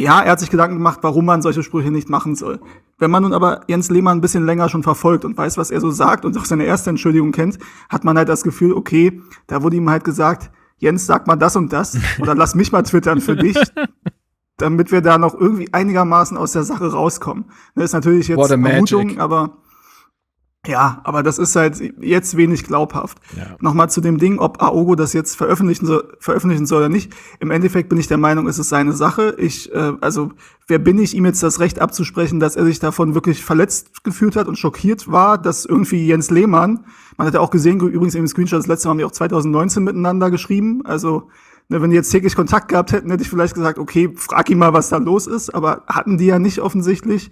ja, 0.00 0.22
er 0.22 0.32
hat 0.32 0.40
sich 0.40 0.50
Gedanken 0.50 0.76
gemacht, 0.76 1.00
warum 1.02 1.26
man 1.26 1.42
solche 1.42 1.62
Sprüche 1.62 1.90
nicht 1.90 2.08
machen 2.08 2.34
soll. 2.34 2.60
Wenn 2.98 3.10
man 3.10 3.22
nun 3.22 3.34
aber 3.34 3.60
Jens 3.68 3.90
Lehmann 3.90 4.18
ein 4.18 4.20
bisschen 4.22 4.46
länger 4.46 4.70
schon 4.70 4.82
verfolgt 4.82 5.26
und 5.26 5.36
weiß, 5.36 5.58
was 5.58 5.70
er 5.70 5.80
so 5.80 5.90
sagt 5.90 6.24
und 6.24 6.36
auch 6.38 6.46
seine 6.46 6.64
erste 6.64 6.88
Entschuldigung 6.88 7.32
kennt, 7.32 7.58
hat 7.90 8.04
man 8.04 8.16
halt 8.16 8.30
das 8.30 8.42
Gefühl, 8.42 8.72
okay, 8.72 9.20
da 9.46 9.62
wurde 9.62 9.76
ihm 9.76 9.90
halt 9.90 10.04
gesagt, 10.04 10.50
Jens, 10.78 11.04
sag 11.04 11.26
mal 11.26 11.36
das 11.36 11.54
und 11.54 11.72
das 11.72 11.98
oder 12.18 12.34
lass 12.34 12.54
mich 12.54 12.72
mal 12.72 12.82
twittern 12.82 13.20
für 13.20 13.36
dich, 13.36 13.58
damit 14.56 14.90
wir 14.90 15.02
da 15.02 15.18
noch 15.18 15.34
irgendwie 15.34 15.72
einigermaßen 15.72 16.38
aus 16.38 16.52
der 16.52 16.62
Sache 16.62 16.90
rauskommen. 16.90 17.44
Das 17.74 17.84
ist 17.84 17.92
natürlich 17.92 18.28
jetzt 18.28 18.46
Vermutung, 18.46 19.18
aber 19.18 19.58
ja, 20.66 21.00
aber 21.04 21.22
das 21.22 21.38
ist 21.38 21.56
halt 21.56 21.80
jetzt 22.00 22.36
wenig 22.36 22.64
glaubhaft. 22.64 23.18
Ja. 23.34 23.56
Nochmal 23.60 23.88
zu 23.88 24.02
dem 24.02 24.18
Ding, 24.18 24.38
ob 24.38 24.62
Aogo 24.62 24.94
das 24.94 25.14
jetzt 25.14 25.36
veröffentlichen 25.36 25.86
soll, 25.86 26.14
veröffentlichen 26.20 26.66
soll 26.66 26.80
oder 26.80 26.90
nicht. 26.90 27.14
Im 27.38 27.50
Endeffekt 27.50 27.88
bin 27.88 27.98
ich 27.98 28.08
der 28.08 28.18
Meinung, 28.18 28.46
es 28.46 28.58
ist 28.58 28.68
seine 28.68 28.92
Sache. 28.92 29.36
Ich, 29.38 29.72
äh, 29.72 29.92
also, 30.02 30.32
wer 30.68 30.78
bin 30.78 30.98
ich, 30.98 31.16
ihm 31.16 31.24
jetzt 31.24 31.42
das 31.42 31.60
Recht 31.60 31.80
abzusprechen, 31.80 32.40
dass 32.40 32.56
er 32.56 32.66
sich 32.66 32.78
davon 32.78 33.14
wirklich 33.14 33.42
verletzt 33.42 34.04
gefühlt 34.04 34.36
hat 34.36 34.48
und 34.48 34.58
schockiert 34.58 35.10
war, 35.10 35.38
dass 35.38 35.64
irgendwie 35.64 36.06
Jens 36.06 36.30
Lehmann, 36.30 36.84
man 37.16 37.26
hat 37.26 37.32
ja 37.32 37.40
auch 37.40 37.50
gesehen, 37.50 37.80
übrigens 37.80 38.14
im 38.14 38.28
Screenshot, 38.28 38.58
das 38.58 38.66
letzte 38.66 38.88
Mal 38.88 38.90
haben 38.90 38.98
wir 38.98 39.06
auch 39.06 39.12
2019 39.12 39.82
miteinander 39.82 40.30
geschrieben, 40.30 40.82
also, 40.84 41.30
ne, 41.70 41.80
wenn 41.80 41.88
die 41.88 41.96
jetzt 41.96 42.10
täglich 42.10 42.36
Kontakt 42.36 42.68
gehabt 42.68 42.92
hätten, 42.92 43.10
hätte 43.10 43.22
ich 43.22 43.30
vielleicht 43.30 43.54
gesagt, 43.54 43.78
okay, 43.78 44.12
frag 44.14 44.50
ihn 44.50 44.58
mal, 44.58 44.74
was 44.74 44.90
da 44.90 44.98
los 44.98 45.26
ist, 45.26 45.54
aber 45.54 45.84
hatten 45.86 46.18
die 46.18 46.26
ja 46.26 46.38
nicht 46.38 46.58
offensichtlich. 46.58 47.30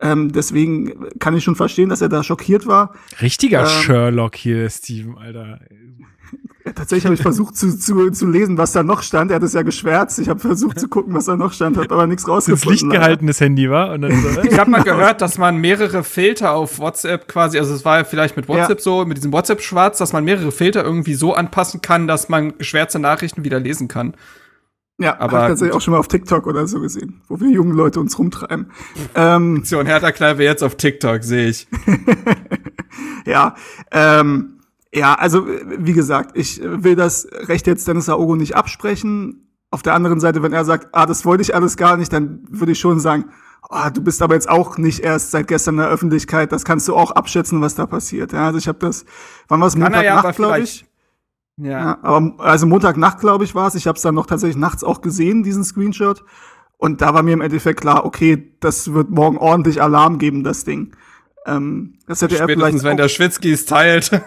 Ähm, 0.00 0.32
deswegen 0.32 1.08
kann 1.18 1.34
ich 1.36 1.44
schon 1.44 1.56
verstehen, 1.56 1.88
dass 1.88 2.02
er 2.02 2.08
da 2.08 2.22
schockiert 2.22 2.66
war. 2.66 2.94
Richtiger 3.22 3.60
Ähm, 3.62 3.66
Sherlock 3.66 4.36
hier, 4.36 4.68
Steven, 4.68 5.16
Alter. 5.16 5.60
Tatsächlich 6.74 7.04
habe 7.04 7.14
ich 7.14 7.22
versucht 7.22 7.56
zu, 7.56 7.78
zu, 7.78 8.10
zu 8.10 8.26
lesen, 8.26 8.58
was 8.58 8.72
da 8.72 8.82
noch 8.82 9.02
stand. 9.02 9.30
Er 9.30 9.36
hat 9.36 9.42
es 9.44 9.52
ja 9.52 9.62
geschwärzt. 9.62 10.18
Ich 10.18 10.28
habe 10.28 10.40
versucht 10.40 10.80
zu 10.80 10.88
gucken, 10.88 11.14
was 11.14 11.26
da 11.26 11.36
noch 11.36 11.52
stand, 11.52 11.76
habe 11.76 11.94
aber 11.94 12.08
nichts 12.08 12.24
Ins 12.24 12.28
rausgefunden. 12.28 12.72
Licht 12.72 12.90
gehaltenes 12.90 13.40
Handy 13.40 13.70
war 13.70 13.92
und 13.92 14.02
dann 14.02 14.20
so, 14.20 14.42
Ich 14.42 14.58
habe 14.58 14.70
mal 14.70 14.82
gehört, 14.84 15.22
dass 15.22 15.38
man 15.38 15.58
mehrere 15.58 16.02
Filter 16.02 16.52
auf 16.52 16.80
WhatsApp 16.80 17.28
quasi, 17.28 17.58
also 17.58 17.72
es 17.72 17.84
war 17.84 17.98
ja 17.98 18.04
vielleicht 18.04 18.36
mit 18.36 18.48
WhatsApp 18.48 18.78
Ja. 18.78 18.82
so, 18.82 19.04
mit 19.04 19.16
diesem 19.16 19.32
WhatsApp-Schwarz, 19.32 19.98
dass 19.98 20.12
man 20.12 20.24
mehrere 20.24 20.50
Filter 20.50 20.82
irgendwie 20.84 21.14
so 21.14 21.34
anpassen 21.34 21.82
kann, 21.82 22.08
dass 22.08 22.28
man 22.28 22.58
geschwärzte 22.58 22.98
Nachrichten 22.98 23.44
wieder 23.44 23.60
lesen 23.60 23.86
kann. 23.86 24.14
Ja, 24.98 25.20
aber 25.20 25.42
ich 25.42 25.48
tatsächlich 25.48 25.76
auch 25.76 25.80
schon 25.82 25.92
mal 25.92 25.98
auf 25.98 26.08
TikTok 26.08 26.46
oder 26.46 26.66
so 26.66 26.80
gesehen, 26.80 27.20
wo 27.28 27.38
wir 27.38 27.50
jungen 27.50 27.72
Leute 27.72 28.00
uns 28.00 28.18
rumtreiben. 28.18 28.70
ähm, 29.14 29.62
So, 29.64 29.78
und 29.78 29.86
Hertha 29.86 30.10
Kneipe 30.10 30.42
jetzt 30.42 30.62
auf 30.62 30.76
TikTok, 30.76 31.22
sehe 31.22 31.48
ich. 31.48 31.68
ja, 33.26 33.54
ähm, 33.90 34.60
ja, 34.94 35.14
also 35.14 35.46
wie 35.46 35.92
gesagt, 35.92 36.30
ich 36.34 36.62
will 36.62 36.96
das 36.96 37.28
Recht 37.30 37.66
jetzt 37.66 37.86
Dennis 37.86 38.08
Aogo 38.08 38.36
nicht 38.36 38.56
absprechen. 38.56 39.50
Auf 39.70 39.82
der 39.82 39.92
anderen 39.92 40.20
Seite, 40.20 40.42
wenn 40.42 40.54
er 40.54 40.64
sagt, 40.64 40.88
ah, 40.92 41.04
das 41.04 41.26
wollte 41.26 41.42
ich 41.42 41.54
alles 41.54 41.76
gar 41.76 41.98
nicht, 41.98 42.10
dann 42.12 42.46
würde 42.48 42.72
ich 42.72 42.78
schon 42.80 42.98
sagen, 42.98 43.26
ah, 43.68 43.90
du 43.90 44.00
bist 44.00 44.22
aber 44.22 44.32
jetzt 44.32 44.48
auch 44.48 44.78
nicht 44.78 45.00
erst 45.00 45.32
seit 45.32 45.48
gestern 45.48 45.74
in 45.74 45.80
der 45.80 45.88
Öffentlichkeit, 45.90 46.52
das 46.52 46.64
kannst 46.64 46.88
du 46.88 46.96
auch 46.96 47.10
abschätzen, 47.10 47.60
was 47.60 47.74
da 47.74 47.84
passiert. 47.84 48.32
Ja, 48.32 48.46
also 48.46 48.58
ich 48.58 48.68
habe 48.68 48.78
das, 48.78 49.04
wann 49.48 49.60
war 49.60 49.66
es 49.66 49.74
er 49.74 49.80
ja, 49.80 50.14
Montagnacht, 50.14 50.36
glaube 50.36 50.60
ich? 50.60 50.85
Ja. 51.58 51.70
Ja, 51.70 51.98
aber 52.02 52.34
also 52.38 52.66
Montagnacht, 52.66 53.20
glaube 53.20 53.44
ich, 53.44 53.54
war 53.54 53.66
es. 53.68 53.74
Ich 53.74 53.86
habe 53.86 53.96
es 53.96 54.02
dann 54.02 54.14
noch 54.14 54.26
tatsächlich 54.26 54.56
nachts 54.56 54.84
auch 54.84 55.00
gesehen, 55.00 55.42
diesen 55.42 55.64
Screenshot. 55.64 56.24
Und 56.78 57.00
da 57.00 57.14
war 57.14 57.22
mir 57.22 57.32
im 57.32 57.40
Endeffekt 57.40 57.80
klar, 57.80 58.04
okay, 58.04 58.52
das 58.60 58.92
wird 58.92 59.10
morgen 59.10 59.38
ordentlich 59.38 59.80
Alarm 59.80 60.18
geben, 60.18 60.44
das 60.44 60.64
Ding. 60.64 60.94
Ähm, 61.46 61.94
das 62.06 62.22
hätte 62.22 62.36
er 62.36 62.44
Spätestens, 62.44 62.82
vielleicht 62.82 62.84
wenn 62.84 62.96
der 62.96 63.08
Schwitzki 63.08 63.52
es 63.52 63.64
teilt. 63.66 64.10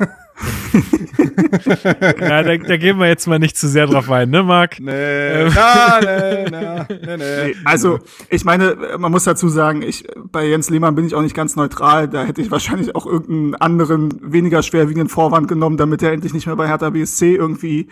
ja, 2.19 2.43
da, 2.43 2.57
da 2.57 2.77
gehen 2.77 2.97
wir 2.97 3.07
jetzt 3.07 3.27
mal 3.27 3.39
nicht 3.39 3.57
zu 3.57 3.67
sehr 3.67 3.87
drauf 3.87 4.09
ein, 4.09 4.29
ne, 4.29 4.43
Marc? 4.43 4.79
nee, 4.79 5.49
na, 5.53 5.99
nee, 5.99 6.45
na, 6.49 6.85
nee, 6.89 6.97
nee. 7.01 7.17
Nee, 7.17 7.55
also, 7.65 7.99
ich 8.29 8.45
meine, 8.45 8.77
man 8.97 9.11
muss 9.11 9.25
dazu 9.25 9.49
sagen, 9.49 9.81
ich, 9.81 10.07
bei 10.31 10.47
Jens 10.47 10.69
Lehmann 10.69 10.95
bin 10.95 11.05
ich 11.05 11.15
auch 11.15 11.21
nicht 11.21 11.35
ganz 11.35 11.57
neutral. 11.57 12.07
Da 12.07 12.23
hätte 12.23 12.41
ich 12.41 12.51
wahrscheinlich 12.51 12.95
auch 12.95 13.05
irgendeinen 13.05 13.55
anderen, 13.55 14.09
weniger 14.21 14.63
schwerwiegenden 14.63 15.09
Vorwand 15.09 15.47
genommen, 15.47 15.75
damit 15.77 16.01
er 16.01 16.13
endlich 16.13 16.33
nicht 16.33 16.47
mehr 16.47 16.55
bei 16.55 16.67
Hertha 16.67 16.89
BSC 16.89 17.35
irgendwie 17.35 17.89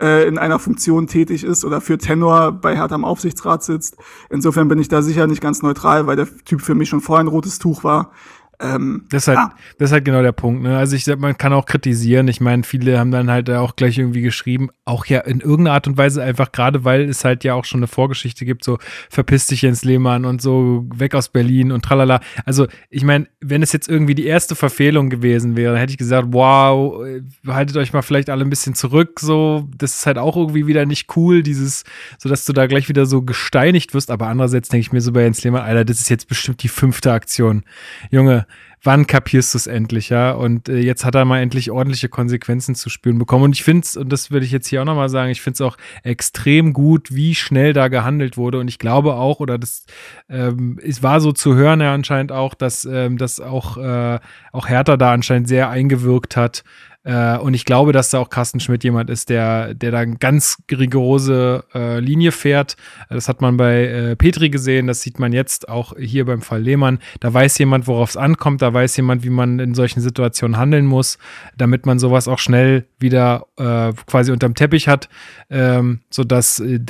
äh, 0.00 0.26
in 0.26 0.38
einer 0.38 0.58
Funktion 0.58 1.06
tätig 1.06 1.44
ist 1.44 1.64
oder 1.64 1.80
für 1.80 1.98
Tenor 1.98 2.52
bei 2.52 2.76
Hertha 2.76 2.94
im 2.94 3.04
Aufsichtsrat 3.04 3.62
sitzt. 3.62 3.96
Insofern 4.30 4.68
bin 4.68 4.78
ich 4.78 4.88
da 4.88 5.02
sicher 5.02 5.26
nicht 5.26 5.40
ganz 5.40 5.62
neutral, 5.62 6.06
weil 6.06 6.16
der 6.16 6.28
Typ 6.44 6.60
für 6.60 6.74
mich 6.74 6.88
schon 6.88 7.00
vorher 7.00 7.24
ein 7.24 7.28
rotes 7.28 7.58
Tuch 7.58 7.84
war. 7.84 8.12
Ähm, 8.60 9.04
Das 9.10 9.24
ist 9.24 9.28
halt, 9.28 9.38
Ja. 9.38 9.52
das 9.78 9.90
ist 9.90 9.92
halt 9.92 10.04
genau 10.04 10.22
der 10.22 10.32
Punkt. 10.32 10.62
Ne? 10.62 10.76
Also 10.76 10.96
ich 10.96 11.04
sag, 11.04 11.18
man 11.18 11.36
kann 11.36 11.52
auch 11.52 11.66
kritisieren. 11.66 12.26
Ich 12.28 12.40
meine, 12.40 12.62
viele 12.62 12.98
haben 12.98 13.10
dann 13.10 13.30
halt 13.30 13.50
auch 13.50 13.76
gleich 13.76 13.98
irgendwie 13.98 14.22
geschrieben, 14.22 14.70
auch 14.84 15.04
ja 15.06 15.20
in 15.20 15.40
irgendeiner 15.40 15.74
Art 15.74 15.86
und 15.88 15.98
Weise 15.98 16.22
einfach 16.22 16.52
gerade, 16.52 16.84
weil 16.84 17.02
es 17.08 17.24
halt 17.24 17.44
ja 17.44 17.54
auch 17.54 17.64
schon 17.64 17.80
eine 17.80 17.86
Vorgeschichte 17.86 18.44
gibt, 18.44 18.64
so 18.64 18.78
verpiss 19.10 19.46
dich 19.46 19.62
Jens 19.62 19.84
Lehmann 19.84 20.24
und 20.24 20.40
so 20.40 20.86
weg 20.94 21.14
aus 21.14 21.28
Berlin 21.28 21.70
und 21.72 21.84
tralala. 21.84 22.20
Also 22.44 22.66
ich 22.88 23.04
meine, 23.04 23.26
wenn 23.40 23.62
es 23.62 23.72
jetzt 23.72 23.88
irgendwie 23.88 24.14
die 24.14 24.26
erste 24.26 24.54
Verfehlung 24.54 25.10
gewesen 25.10 25.56
wäre, 25.56 25.72
dann 25.72 25.80
hätte 25.80 25.92
ich 25.92 25.98
gesagt, 25.98 26.28
wow, 26.30 27.04
äh, 27.04 27.20
haltet 27.48 27.76
euch 27.76 27.92
mal 27.92 28.02
vielleicht 28.02 28.30
alle 28.30 28.44
ein 28.44 28.50
bisschen 28.50 28.74
zurück. 28.74 29.20
So, 29.20 29.68
das 29.76 29.96
ist 29.96 30.06
halt 30.06 30.18
auch 30.18 30.36
irgendwie 30.36 30.66
wieder 30.66 30.86
nicht 30.86 31.14
cool, 31.16 31.42
dieses, 31.42 31.84
so 32.18 32.28
dass 32.28 32.44
du 32.46 32.52
da 32.52 32.66
gleich 32.66 32.88
wieder 32.88 33.06
so 33.06 33.22
gesteinigt 33.22 33.92
wirst. 33.94 34.10
Aber 34.10 34.28
andererseits 34.28 34.68
denke 34.70 34.80
ich 34.80 34.92
mir 34.92 35.00
so 35.00 35.12
bei 35.12 35.22
Jens 35.22 35.44
Lehmann, 35.44 35.62
Alter, 35.62 35.84
das 35.84 36.00
ist 36.00 36.08
jetzt 36.08 36.28
bestimmt 36.28 36.62
die 36.62 36.68
fünfte 36.68 37.12
Aktion. 37.12 37.62
Junge, 38.10 38.46
wann 38.82 39.06
kapierst 39.06 39.54
du 39.54 39.58
es 39.58 39.66
endlich, 39.66 40.10
ja? 40.10 40.32
Und 40.32 40.68
äh, 40.68 40.78
jetzt 40.78 41.04
hat 41.04 41.14
er 41.14 41.24
mal 41.24 41.40
endlich 41.40 41.70
ordentliche 41.70 42.08
Konsequenzen 42.08 42.74
zu 42.74 42.88
spüren 42.88 43.18
bekommen. 43.18 43.44
Und 43.44 43.52
ich 43.54 43.64
finde 43.64 43.84
es, 43.84 43.96
und 43.96 44.10
das 44.10 44.30
würde 44.30 44.46
ich 44.46 44.52
jetzt 44.52 44.68
hier 44.68 44.80
auch 44.80 44.86
nochmal 44.86 45.08
sagen, 45.08 45.30
ich 45.30 45.42
finde 45.42 45.54
es 45.54 45.60
auch 45.60 45.76
extrem 46.02 46.72
gut, 46.72 47.14
wie 47.14 47.34
schnell 47.34 47.72
da 47.72 47.88
gehandelt 47.88 48.36
wurde. 48.36 48.60
Und 48.60 48.68
ich 48.68 48.78
glaube 48.78 49.14
auch, 49.14 49.40
oder 49.40 49.58
das 49.58 49.86
ähm, 50.28 50.78
es 50.82 51.02
war 51.02 51.20
so 51.20 51.32
zu 51.32 51.54
hören 51.54 51.80
ja 51.80 51.92
anscheinend 51.92 52.32
auch, 52.32 52.54
dass, 52.54 52.84
ähm, 52.84 53.18
dass 53.18 53.40
auch, 53.40 53.76
äh, 53.76 54.18
auch 54.52 54.68
Hertha 54.68 54.96
da 54.96 55.12
anscheinend 55.12 55.48
sehr 55.48 55.68
eingewirkt 55.70 56.36
hat. 56.36 56.64
Äh, 57.06 57.38
und 57.38 57.54
ich 57.54 57.64
glaube, 57.64 57.92
dass 57.92 58.10
da 58.10 58.18
auch 58.18 58.30
Carsten 58.30 58.58
Schmidt 58.58 58.82
jemand 58.82 59.10
ist, 59.10 59.28
der, 59.28 59.74
der 59.74 59.92
da 59.92 59.98
eine 59.98 60.16
ganz 60.16 60.58
rigorose 60.70 61.64
äh, 61.72 62.00
Linie 62.00 62.32
fährt. 62.32 62.76
Das 63.08 63.28
hat 63.28 63.40
man 63.40 63.56
bei 63.56 63.86
äh, 63.86 64.16
Petri 64.16 64.50
gesehen, 64.50 64.88
das 64.88 65.02
sieht 65.02 65.20
man 65.20 65.32
jetzt 65.32 65.68
auch 65.68 65.94
hier 65.96 66.24
beim 66.24 66.42
Fall 66.42 66.62
Lehmann. 66.62 66.98
Da 67.20 67.32
weiß 67.32 67.58
jemand, 67.58 67.86
worauf 67.86 68.10
es 68.10 68.16
ankommt, 68.16 68.60
da 68.60 68.74
weiß 68.74 68.96
jemand, 68.96 69.22
wie 69.22 69.30
man 69.30 69.60
in 69.60 69.74
solchen 69.74 70.00
Situationen 70.00 70.56
handeln 70.56 70.84
muss, 70.84 71.18
damit 71.56 71.86
man 71.86 72.00
sowas 72.00 72.26
auch 72.26 72.40
schnell 72.40 72.88
wieder 72.98 73.46
äh, 73.56 73.92
quasi 74.06 74.32
unterm 74.32 74.56
Teppich 74.56 74.88
hat, 74.88 75.08
ähm, 75.48 76.00
sodass 76.10 76.58
äh, 76.58 76.80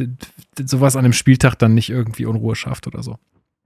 sowas 0.64 0.96
an 0.96 1.04
einem 1.04 1.12
Spieltag 1.12 1.56
dann 1.56 1.74
nicht 1.74 1.90
irgendwie 1.90 2.24
Unruhe 2.24 2.56
schafft 2.56 2.86
oder 2.86 3.02
so. 3.02 3.16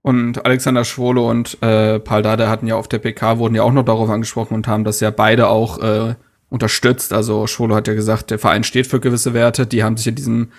Und 0.01 0.45
Alexander 0.45 0.83
Schwolo 0.83 1.29
und 1.29 1.61
äh, 1.61 1.99
Paul 1.99 2.23
Dardai 2.23 2.47
hatten 2.47 2.67
ja 2.67 2.75
auf 2.75 2.89
der 2.89 2.99
PK, 2.99 3.37
wurden 3.37 3.55
ja 3.55 3.63
auch 3.63 3.71
noch 3.71 3.85
darauf 3.85 4.09
angesprochen 4.09 4.55
und 4.55 4.67
haben 4.67 4.83
das 4.83 4.99
ja 4.99 5.11
beide 5.11 5.47
auch 5.47 5.77
äh, 5.77 6.15
unterstützt. 6.51 7.13
Also 7.13 7.47
Schwolo 7.47 7.75
hat 7.75 7.87
ja 7.87 7.95
gesagt, 7.95 8.29
der 8.29 8.37
Verein 8.37 8.63
steht 8.63 8.85
für 8.85 8.99
gewisse 8.99 9.33
Werte, 9.33 9.65
die 9.65 9.83
haben 9.83 9.97
sich 9.97 10.07
in 10.07 10.15
diesem 10.15 10.51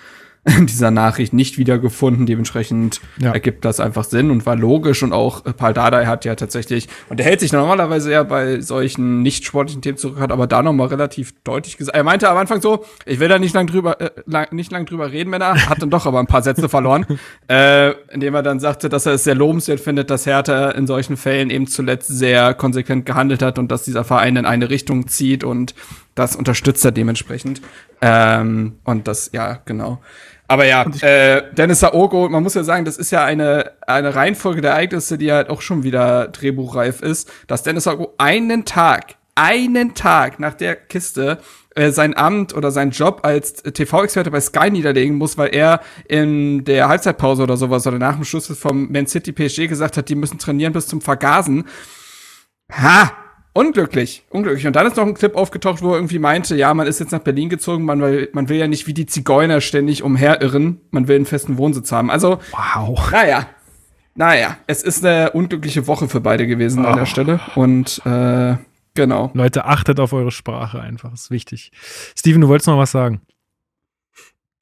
dieser 0.59 0.91
Nachricht 0.91 1.33
nicht 1.33 1.57
wiedergefunden. 1.57 2.25
Dementsprechend 2.25 2.99
Ja. 3.19 3.31
ergibt 3.31 3.63
das 3.63 3.79
einfach 3.79 4.03
Sinn 4.03 4.29
und 4.29 4.45
war 4.45 4.55
logisch. 4.55 5.01
Und 5.03 5.13
auch 5.13 5.43
Paul 5.57 5.73
Dardai 5.73 6.05
hat 6.05 6.25
ja 6.25 6.35
tatsächlich, 6.35 6.89
und 7.09 7.17
der 7.17 7.25
hält 7.25 7.39
sich 7.39 7.53
normalerweise 7.53 8.11
ja 8.11 8.23
bei 8.23 8.59
solchen 8.59 9.21
nicht 9.21 9.45
sportlichen 9.45 9.81
Themen 9.81 9.97
zurück, 9.97 10.19
hat 10.19 10.31
aber 10.31 10.47
da 10.47 10.61
nochmal 10.61 10.87
relativ 10.87 11.33
deutlich 11.43 11.77
gesagt. 11.77 11.95
Er 11.95 12.03
meinte 12.03 12.29
am 12.29 12.37
Anfang 12.37 12.61
so, 12.61 12.83
ich 13.05 13.19
will 13.19 13.29
da 13.29 13.39
nicht 13.39 13.53
lang 13.55 13.67
drüber, 13.67 14.01
äh, 14.01 14.11
lang, 14.25 14.47
nicht 14.51 14.71
lang 14.71 14.85
drüber 14.85 15.11
reden, 15.11 15.29
Männer, 15.29 15.69
hat 15.69 15.81
dann 15.81 15.89
doch 15.89 16.05
aber 16.05 16.19
ein 16.19 16.27
paar 16.27 16.41
Sätze 16.41 16.67
verloren, 16.67 17.05
äh, 17.47 17.91
indem 18.11 18.35
er 18.35 18.43
dann 18.43 18.59
sagte, 18.59 18.89
dass 18.89 19.05
er 19.05 19.13
es 19.13 19.23
sehr 19.23 19.35
lobenswert 19.35 19.79
findet, 19.79 20.09
dass 20.09 20.25
Hertha 20.25 20.71
in 20.71 20.87
solchen 20.87 21.15
Fällen 21.15 21.49
eben 21.49 21.67
zuletzt 21.67 22.09
sehr 22.09 22.53
konsequent 22.53 23.05
gehandelt 23.05 23.41
hat 23.41 23.59
und 23.59 23.71
dass 23.71 23.83
dieser 23.83 24.03
Verein 24.03 24.35
in 24.35 24.45
eine 24.45 24.69
Richtung 24.69 25.07
zieht 25.07 25.43
und 25.45 25.73
das 26.15 26.35
unterstützt 26.35 26.83
er 26.85 26.91
dementsprechend. 26.91 27.61
Ähm, 28.01 28.73
und 28.83 29.07
das, 29.07 29.31
ja, 29.33 29.59
genau. 29.65 30.01
Aber 30.53 30.65
ja, 30.65 30.85
äh, 31.01 31.51
Dennis 31.55 31.79
Saogo, 31.79 32.29
man 32.29 32.43
muss 32.43 32.53
ja 32.53 32.63
sagen, 32.63 32.85
das 32.85 32.97
ist 32.97 33.09
ja 33.09 33.25
eine, 33.25 33.71
eine 33.87 34.13
Reihenfolge 34.13 34.61
der 34.61 34.73
Ereignisse, 34.73 35.17
die 35.17 35.31
halt 35.31 35.49
auch 35.49 35.61
schon 35.61 35.81
wieder 35.81 36.27
drehbuchreif 36.27 37.01
ist, 37.01 37.27
dass 37.47 37.63
Dennis 37.63 37.85
Saogo 37.85 38.13
einen 38.19 38.63
Tag, 38.63 39.15
einen 39.33 39.95
Tag 39.95 40.39
nach 40.39 40.53
der 40.53 40.75
Kiste 40.75 41.39
äh, 41.73 41.89
sein 41.89 42.15
Amt 42.15 42.53
oder 42.53 42.69
seinen 42.69 42.91
Job 42.91 43.21
als 43.23 43.63
TV-Experte 43.63 44.29
bei 44.29 44.41
Sky 44.41 44.69
niederlegen 44.69 45.15
muss, 45.15 45.39
weil 45.39 45.55
er 45.55 45.81
in 46.07 46.63
der 46.65 46.87
Halbzeitpause 46.87 47.41
oder 47.41 47.57
sowas 47.57 47.87
oder 47.87 47.97
nach 47.97 48.13
dem 48.13 48.23
Schluss 48.23 48.45
vom 48.55 48.91
Man 48.91 49.07
City 49.07 49.31
PSG 49.31 49.67
gesagt 49.67 49.97
hat, 49.97 50.07
die 50.07 50.13
müssen 50.13 50.37
trainieren 50.37 50.71
bis 50.71 50.85
zum 50.85 51.01
Vergasen. 51.01 51.63
Ha! 52.71 53.22
Unglücklich, 53.53 54.23
unglücklich. 54.31 54.65
Und 54.65 54.75
dann 54.75 54.87
ist 54.87 54.97
noch 54.97 55.05
ein 55.05 55.13
Clip 55.13 55.35
aufgetaucht, 55.35 55.83
wo 55.83 55.89
er 55.91 55.95
irgendwie 55.97 56.17
meinte, 56.19 56.55
ja, 56.55 56.73
man 56.73 56.87
ist 56.87 56.99
jetzt 56.99 57.11
nach 57.11 57.19
Berlin 57.19 57.49
gezogen, 57.49 57.85
man 57.85 58.01
will, 58.01 58.29
man 58.33 58.49
will 58.49 58.57
ja 58.57 58.67
nicht 58.67 58.87
wie 58.87 58.93
die 58.95 59.05
Zigeuner 59.05 59.61
ständig 59.61 60.01
umherirren, 60.01 60.81
man 60.89 61.07
will 61.07 61.17
einen 61.17 61.25
festen 61.27 61.57
Wohnsitz 61.57 61.91
haben. 61.91 62.09
Also, 62.09 62.39
Wow. 62.51 63.11
naja, 63.11 63.45
naja, 64.15 64.57
es 64.65 64.81
ist 64.81 65.05
eine 65.05 65.31
unglückliche 65.31 65.85
Woche 65.85 66.07
für 66.07 66.19
beide 66.19 66.47
gewesen 66.47 66.83
an 66.85 66.93
Oh. 66.93 66.97
der 66.97 67.05
Stelle. 67.05 67.39
Und 67.53 68.01
äh, 68.05 68.55
genau. 68.95 69.29
Leute, 69.35 69.65
achtet 69.65 69.99
auf 69.99 70.13
eure 70.13 70.31
Sprache 70.31 70.79
einfach. 70.81 71.13
Ist 71.13 71.29
wichtig. 71.29 71.71
Steven, 72.17 72.41
du 72.41 72.47
wolltest 72.47 72.67
noch 72.67 72.77
was 72.79 72.91
sagen. 72.91 73.21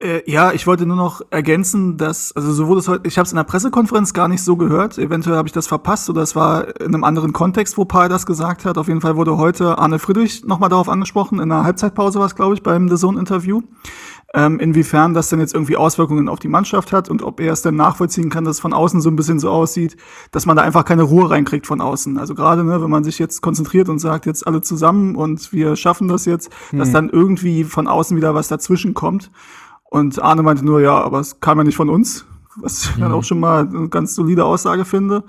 Äh, 0.02 0.30
ja, 0.30 0.52
ich 0.52 0.66
wollte 0.66 0.86
nur 0.86 0.98
noch 0.98 1.22
ergänzen, 1.30 1.98
dass, 1.98 2.36
also 2.36 2.52
so 2.54 2.68
wurde 2.68 2.80
es 2.80 2.88
heute, 2.88 3.08
ich 3.08 3.18
habe 3.18 3.26
es 3.26 3.32
in 3.32 3.36
der 3.36 3.44
Pressekonferenz 3.44 4.14
gar 4.14 4.28
nicht 4.28 4.44
so 4.44 4.56
gehört. 4.56 4.98
Eventuell 4.98 5.36
habe 5.36 5.48
ich 5.48 5.52
das 5.52 5.68
verpasst 5.68 6.10
oder 6.10 6.22
es 6.22 6.36
war 6.36 6.80
in 6.82 6.88
einem 6.88 7.04
anderen 7.04 7.34
Kontext, 7.34 7.78
wo 7.78 7.86
Paul 7.86 8.10
das 8.10 8.26
gesagt 8.26 8.66
hat. 8.66 8.78
Auf 8.80 8.88
jeden 8.88 9.02
Fall 9.02 9.16
wurde 9.16 9.38
heute 9.38 9.78
Arne 9.78 10.00
Friedrich 10.00 10.44
nochmal 10.44 10.70
darauf 10.70 10.90
angesprochen. 10.90 11.40
In 11.40 11.50
der 11.50 11.64
Halbzeitpause 11.64 12.20
war 12.20 12.26
es, 12.26 12.36
glaube 12.36 12.56
ich, 12.56 12.64
beim 12.64 12.90
The 12.90 12.96
Zone-Interview. 12.96 13.62
Ähm, 14.34 14.60
inwiefern 14.60 15.14
das 15.14 15.28
denn 15.28 15.42
jetzt 15.42 15.54
irgendwie 15.54 15.76
Auswirkungen 15.76 16.30
auf 16.30 16.40
die 16.40 16.48
Mannschaft 16.48 16.94
hat 16.94 17.10
und 17.10 17.22
ob 17.22 17.42
er 17.42 17.52
es 17.52 17.64
denn 17.64 17.76
nachvollziehen 17.76 18.30
kann, 18.30 18.46
dass 18.46 18.56
es 18.56 18.60
von 18.62 18.72
außen 18.72 19.02
so 19.02 19.10
ein 19.10 19.18
bisschen 19.18 19.40
so 19.40 19.50
aussieht, 19.50 19.98
dass 20.32 20.46
man 20.46 20.56
da 20.56 20.64
einfach 20.64 20.86
keine 20.86 21.04
Ruhe 21.04 21.30
reinkriegt 21.30 21.68
von 21.68 21.82
außen. 21.82 22.18
Also 22.18 22.34
gerade, 22.34 22.64
ne, 22.64 22.82
wenn 22.82 22.90
man 22.90 23.04
sich 23.04 23.20
jetzt 23.20 23.42
konzentriert 23.42 23.90
und 23.90 24.00
sagt, 24.00 24.26
jetzt 24.26 24.48
alle 24.48 24.62
zusammen 24.62 25.18
und 25.18 25.52
wir 25.52 25.76
schaffen 25.76 26.08
das 26.08 26.24
jetzt, 26.24 26.50
dass 26.72 26.92
dann 26.94 27.10
irgendwie 27.10 27.66
von 27.66 27.88
außen 27.88 28.16
wieder 28.16 28.34
was 28.34 28.48
dazwischen 28.48 28.94
kommt. 28.94 29.32
Und 29.92 30.22
Arne 30.22 30.42
meinte 30.42 30.66
nur, 30.66 30.80
ja, 30.80 30.96
aber 31.04 31.20
es 31.20 31.42
kam 31.42 31.58
ja 31.58 31.66
nicht 31.66 31.76
von 31.76 31.90
uns, 31.90 32.26
was 32.56 32.86
ich 32.86 32.92
dann 32.98 33.12
auch 33.12 33.26
schon 33.26 33.42
mal 33.42 33.68
eine 33.68 33.90
ganz 33.90 34.16
solide 34.16 34.46
Aussage 34.46 34.86
finde. 34.86 35.26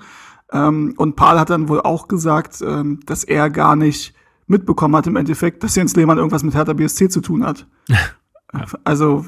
Ähm, 0.53 0.93
und 0.95 1.17
Paul 1.17 1.37
hat 1.37 1.49
dann 1.49 1.67
wohl 1.67 1.81
auch 1.81 2.07
gesagt, 2.07 2.61
ähm, 2.65 3.01
dass 3.05 3.25
er 3.25 3.49
gar 3.49 3.75
nicht 3.75 4.13
mitbekommen 4.47 4.95
hat 4.95 5.05
im 5.05 5.17
Endeffekt, 5.17 5.63
dass 5.63 5.75
Jens 5.75 5.97
Lehmann 5.97 6.17
irgendwas 6.17 6.43
mit 6.43 6.55
Hertha 6.55 6.71
BSC 6.71 7.09
zu 7.09 7.21
tun 7.21 7.45
hat. 7.45 7.67
Also, 8.83 9.25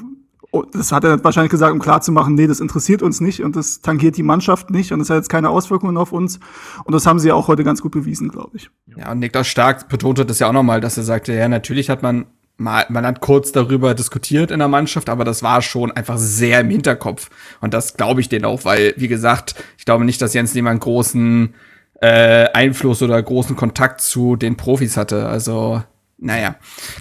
oh, 0.52 0.62
das 0.62 0.92
hat 0.92 1.02
er 1.02 1.24
wahrscheinlich 1.24 1.50
gesagt, 1.50 1.72
um 1.72 1.80
klarzumachen, 1.80 2.36
nee, 2.36 2.46
das 2.46 2.60
interessiert 2.60 3.02
uns 3.02 3.20
nicht 3.20 3.42
und 3.42 3.56
das 3.56 3.80
tangiert 3.80 4.16
die 4.16 4.22
Mannschaft 4.22 4.70
nicht 4.70 4.92
und 4.92 5.00
das 5.00 5.10
hat 5.10 5.16
jetzt 5.16 5.28
keine 5.28 5.50
Auswirkungen 5.50 5.96
auf 5.96 6.12
uns. 6.12 6.38
Und 6.84 6.94
das 6.94 7.06
haben 7.06 7.18
sie 7.18 7.26
ja 7.26 7.34
auch 7.34 7.48
heute 7.48 7.64
ganz 7.64 7.82
gut 7.82 7.90
bewiesen, 7.90 8.28
glaube 8.28 8.56
ich. 8.56 8.70
Ja, 8.96 9.10
und 9.10 9.18
Niklas 9.18 9.48
Stark 9.48 9.88
betonte 9.88 10.24
das 10.24 10.38
ja 10.38 10.48
auch 10.48 10.52
nochmal, 10.52 10.80
dass 10.80 10.96
er 10.96 11.02
sagte, 11.02 11.32
ja, 11.34 11.48
natürlich 11.48 11.90
hat 11.90 12.04
man 12.04 12.26
mal, 12.56 12.86
man 12.88 13.06
hat 13.06 13.20
kurz 13.20 13.52
darüber 13.52 13.94
diskutiert 13.94 14.50
in 14.50 14.58
der 14.58 14.68
Mannschaft, 14.68 15.08
aber 15.08 15.24
das 15.24 15.42
war 15.42 15.62
schon 15.62 15.92
einfach 15.92 16.18
sehr 16.18 16.60
im 16.60 16.70
Hinterkopf. 16.70 17.30
Und 17.60 17.74
das 17.74 17.96
glaube 17.96 18.20
ich 18.20 18.28
denen 18.28 18.44
auch, 18.44 18.64
weil, 18.64 18.94
wie 18.96 19.08
gesagt, 19.08 19.54
ich 19.78 19.84
glaube 19.84 20.04
nicht, 20.04 20.20
dass 20.22 20.34
Jens 20.34 20.54
Lehmann 20.54 20.80
großen 20.80 21.54
äh, 22.00 22.48
Einfluss 22.52 23.02
oder 23.02 23.22
großen 23.22 23.56
Kontakt 23.56 24.00
zu 24.00 24.36
den 24.36 24.56
Profis 24.56 24.96
hatte. 24.96 25.26
Also, 25.26 25.82
naja. 26.18 26.56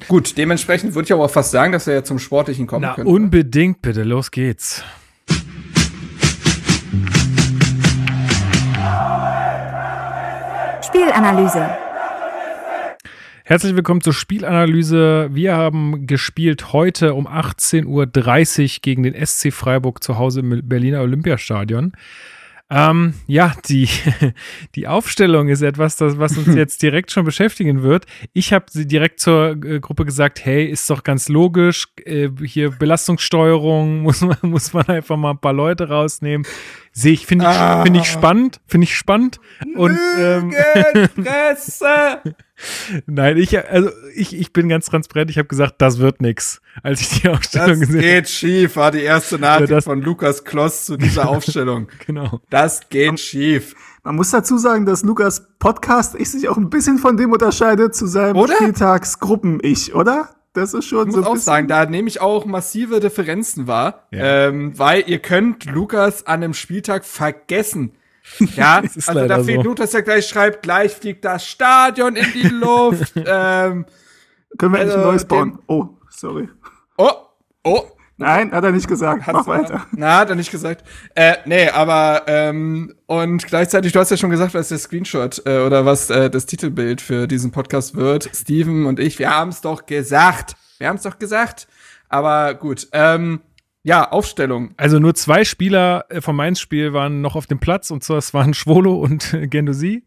Gut, 0.07 0.37
dementsprechend 0.37 0.93
würde 0.95 1.05
ich 1.05 1.13
aber 1.13 1.25
auch 1.25 1.31
fast 1.31 1.51
sagen, 1.51 1.71
dass 1.71 1.87
wir 1.87 1.93
ja 1.93 2.03
zum 2.03 2.19
Sportlichen 2.19 2.67
kommen 2.67 2.83
Na, 2.83 2.95
können. 2.95 3.07
unbedingt 3.07 3.81
bitte. 3.81 4.03
Los 4.03 4.31
geht's. 4.31 4.83
Spielanalyse. 10.81 11.84
Herzlich 13.47 13.75
willkommen 13.75 14.01
zur 14.01 14.13
Spielanalyse. 14.13 15.29
Wir 15.31 15.55
haben 15.55 16.07
gespielt 16.07 16.73
heute 16.73 17.13
um 17.13 17.27
18.30 17.27 17.85
Uhr 17.85 18.79
gegen 18.81 19.03
den 19.03 19.13
SC 19.23 19.53
Freiburg 19.53 20.03
zu 20.03 20.17
Hause 20.17 20.39
im 20.39 20.67
Berliner 20.67 21.01
Olympiastadion. 21.01 21.91
Ähm, 22.71 23.13
ja, 23.27 23.53
die, 23.67 23.87
die 24.75 24.87
Aufstellung 24.87 25.49
ist 25.49 25.61
etwas, 25.61 25.95
das, 25.95 26.17
was 26.17 26.35
uns 26.39 26.47
jetzt 26.55 26.81
direkt 26.81 27.11
schon 27.11 27.23
beschäftigen 27.23 27.83
wird. 27.83 28.07
Ich 28.33 28.51
habe 28.51 28.65
sie 28.69 28.87
direkt 28.87 29.19
zur 29.19 29.51
äh, 29.63 29.79
Gruppe 29.79 30.05
gesagt, 30.05 30.43
hey, 30.43 30.65
ist 30.65 30.89
doch 30.89 31.03
ganz 31.03 31.29
logisch, 31.29 31.85
äh, 32.03 32.29
hier 32.43 32.71
Belastungssteuerung, 32.71 33.99
muss 34.01 34.21
man, 34.21 34.37
muss 34.41 34.73
man 34.73 34.87
einfach 34.87 35.17
mal 35.17 35.31
ein 35.31 35.39
paar 35.39 35.53
Leute 35.53 35.87
rausnehmen. 35.89 36.47
Sehe 36.97 37.11
ich, 37.11 37.25
finde 37.25 37.43
ich, 37.43 37.51
Ah. 37.51 37.83
finde 37.83 37.99
ich 37.99 38.09
spannend, 38.09 38.61
finde 38.67 38.85
ich 38.85 38.95
spannend. 38.95 39.41
Und 39.75 39.99
ähm! 40.17 40.53
Nein, 43.05 43.35
ich, 43.37 43.59
also 43.69 43.89
ich, 44.15 44.33
ich 44.33 44.53
bin 44.53 44.69
ganz 44.69 44.85
transparent. 44.85 45.29
Ich 45.29 45.37
habe 45.37 45.49
gesagt, 45.49 45.75
das 45.79 45.99
wird 45.99 46.21
nix, 46.21 46.61
als 46.83 47.01
ich 47.01 47.21
die 47.21 47.27
Aufstellung 47.27 47.71
Das 47.71 47.79
gesehen 47.81 47.95
habe. 47.95 48.01
geht 48.07 48.29
schief, 48.29 48.77
war 48.77 48.91
die 48.91 49.01
erste 49.01 49.37
Nachricht 49.37 49.71
das- 49.71 49.83
von 49.83 50.01
Lukas 50.01 50.45
Kloss 50.45 50.85
zu 50.85 50.95
dieser 50.95 51.27
Aufstellung. 51.29 51.89
Genau. 52.07 52.39
Das 52.49 52.87
geht 52.87 53.19
schief. 53.19 53.75
Man 54.03 54.15
muss 54.15 54.31
dazu 54.31 54.57
sagen, 54.57 54.85
dass 54.85 55.03
Lukas 55.03 55.45
Podcast 55.59 56.15
ich 56.17 56.31
sich 56.31 56.47
auch 56.47 56.55
ein 56.57 56.69
bisschen 56.69 56.97
von 56.97 57.17
dem 57.17 57.33
unterscheidet 57.33 57.93
zu 57.93 58.07
seinem 58.07 58.37
Oder? 58.37 58.55
Spieltagsgruppen-Ich, 58.55 59.93
oder? 59.95 60.29
Das 60.55 60.73
ist 60.73 60.85
schon 60.85 61.07
Ich 61.09 61.13
so 61.13 61.19
muss 61.19 61.27
auch 61.27 61.35
sagen, 61.35 61.67
da 61.67 61.85
nehme 61.85 62.07
ich 62.07 62.21
auch 62.21 62.45
massive 62.45 62.99
Differenzen 62.99 63.67
wahr, 63.67 64.07
Ja. 64.11 64.47
ähm, 64.47 64.77
weil 64.79 65.03
ihr 65.07 65.19
könnt 65.19 65.65
Lukas 65.65 66.25
an 66.25 66.43
einem 66.43 66.53
Spieltag 66.53 67.05
vergessen. 67.05 67.91
Ja, 68.55 68.81
also 69.05 69.27
da 69.27 69.43
fehlt 69.43 69.59
so. 69.59 69.63
nur, 69.65 69.75
dass 69.75 69.93
er 69.93 70.01
gleich 70.01 70.27
schreibt, 70.27 70.63
gleich 70.63 70.93
fliegt 70.93 71.23
das 71.25 71.45
Stadion 71.45 72.15
in 72.15 72.25
die 72.33 72.47
Luft. 72.51 73.13
ähm, 73.15 73.85
Können 74.57 74.73
wir 74.73 74.79
endlich 74.79 74.95
ein 74.97 74.99
also, 74.99 75.11
neues 75.11 75.25
bauen? 75.25 75.59
Oh, 75.67 75.89
sorry. 76.09 76.49
oh, 76.97 77.11
oh, 77.63 77.83
Nein, 78.17 78.51
hat 78.51 78.63
er 78.63 78.71
nicht 78.71 78.87
gesagt. 78.87 79.27
Hat's 79.27 79.33
Mach 79.33 79.47
weiter. 79.47 79.85
Na, 79.91 80.19
hat 80.19 80.29
er 80.29 80.35
nicht 80.35 80.51
gesagt. 80.51 80.85
Äh, 81.15 81.35
nee, 81.45 81.69
aber 81.69 82.23
ähm, 82.27 82.93
und 83.07 83.45
gleichzeitig, 83.45 83.91
du 83.91 83.99
hast 83.99 84.09
ja 84.09 84.17
schon 84.17 84.29
gesagt, 84.29 84.53
was 84.53 84.69
der 84.69 84.77
Screenshot 84.77 85.41
äh, 85.45 85.59
oder 85.59 85.85
was 85.85 86.09
äh, 86.09 86.29
das 86.29 86.45
Titelbild 86.45 87.01
für 87.01 87.27
diesen 87.27 87.51
Podcast 87.51 87.95
wird. 87.95 88.29
Steven 88.33 88.85
und 88.85 88.99
ich, 88.99 89.19
wir 89.19 89.31
haben 89.31 89.49
es 89.49 89.59
doch 89.59 89.85
gesagt. 89.85 90.55
Wir 90.77 90.87
haben 90.87 90.95
es 90.95 91.03
doch 91.03 91.19
gesagt. 91.19 91.67
Aber 92.07 92.53
gut. 92.53 92.87
Ähm, 92.93 93.41
ja, 93.83 94.09
Aufstellung. 94.09 94.73
Also 94.77 94.97
nur 94.97 95.13
zwei 95.13 95.43
Spieler 95.43 96.05
äh, 96.09 96.19
vom 96.19 96.37
Mainz-Spiel 96.37 96.93
waren 96.93 97.21
noch 97.21 97.35
auf 97.35 97.45
dem 97.45 97.59
Platz 97.59 97.91
und 97.91 98.03
zwar 98.03 98.17
es 98.17 98.33
waren 98.33 98.53
Schwolo 98.55 98.95
und 98.95 99.33
äh, 99.33 99.47
Gendosi. 99.47 100.03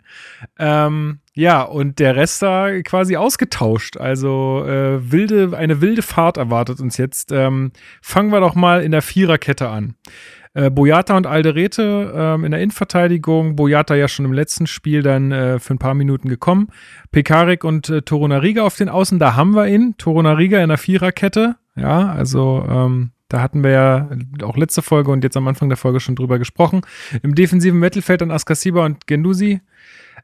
Ähm, 0.59 1.21
ja, 1.38 1.62
und 1.62 2.01
der 2.01 2.16
Rest 2.16 2.42
da 2.42 2.83
quasi 2.83 3.16
ausgetauscht. 3.16 3.96
Also 3.96 4.64
äh, 4.66 5.12
wilde, 5.12 5.57
eine 5.57 5.81
wilde 5.81 6.03
Fahrt 6.03 6.37
erwartet 6.37 6.81
uns 6.81 6.96
jetzt. 6.96 7.31
Ähm, 7.31 7.70
fangen 8.03 8.33
wir 8.33 8.40
doch 8.40 8.57
mal 8.57 8.83
in 8.83 8.90
der 8.90 9.03
Viererkette 9.03 9.68
an. 9.68 9.94
Äh, 10.55 10.68
Boyata 10.68 11.16
und 11.16 11.29
Alderete 11.29 12.12
ähm, 12.12 12.42
in 12.42 12.51
der 12.51 12.61
Innenverteidigung. 12.61 13.55
Boyata 13.55 13.94
ja 13.94 14.09
schon 14.09 14.24
im 14.24 14.33
letzten 14.33 14.66
Spiel 14.66 15.05
dann 15.05 15.31
äh, 15.31 15.61
für 15.61 15.74
ein 15.74 15.79
paar 15.79 15.94
Minuten 15.94 16.29
gekommen. 16.29 16.70
Pekarik 17.12 17.62
und 17.62 17.88
äh, 17.88 18.03
Torunariga 18.03 18.64
auf 18.64 18.74
den 18.74 18.88
Außen, 18.88 19.20
da 19.20 19.37
haben 19.37 19.55
wir 19.55 19.68
ihn. 19.68 19.94
Torunariga 19.96 20.61
in 20.61 20.70
der 20.70 20.79
Viererkette. 20.79 21.55
Ja, 21.77 22.11
also 22.11 22.66
ähm, 22.68 23.12
da 23.29 23.40
hatten 23.40 23.62
wir 23.62 23.70
ja 23.70 24.09
auch 24.42 24.57
letzte 24.57 24.83
Folge 24.83 25.12
und 25.12 25.22
jetzt 25.22 25.37
am 25.37 25.46
Anfang 25.46 25.68
der 25.68 25.79
Folge 25.79 26.01
schon 26.01 26.16
drüber 26.16 26.40
gesprochen. 26.40 26.81
Im 27.22 27.37
defensiven 27.37 27.79
Mittelfeld 27.79 28.22
dann 28.22 28.33
Askasiba 28.33 28.85
und 28.85 29.07
Gendusi. 29.07 29.61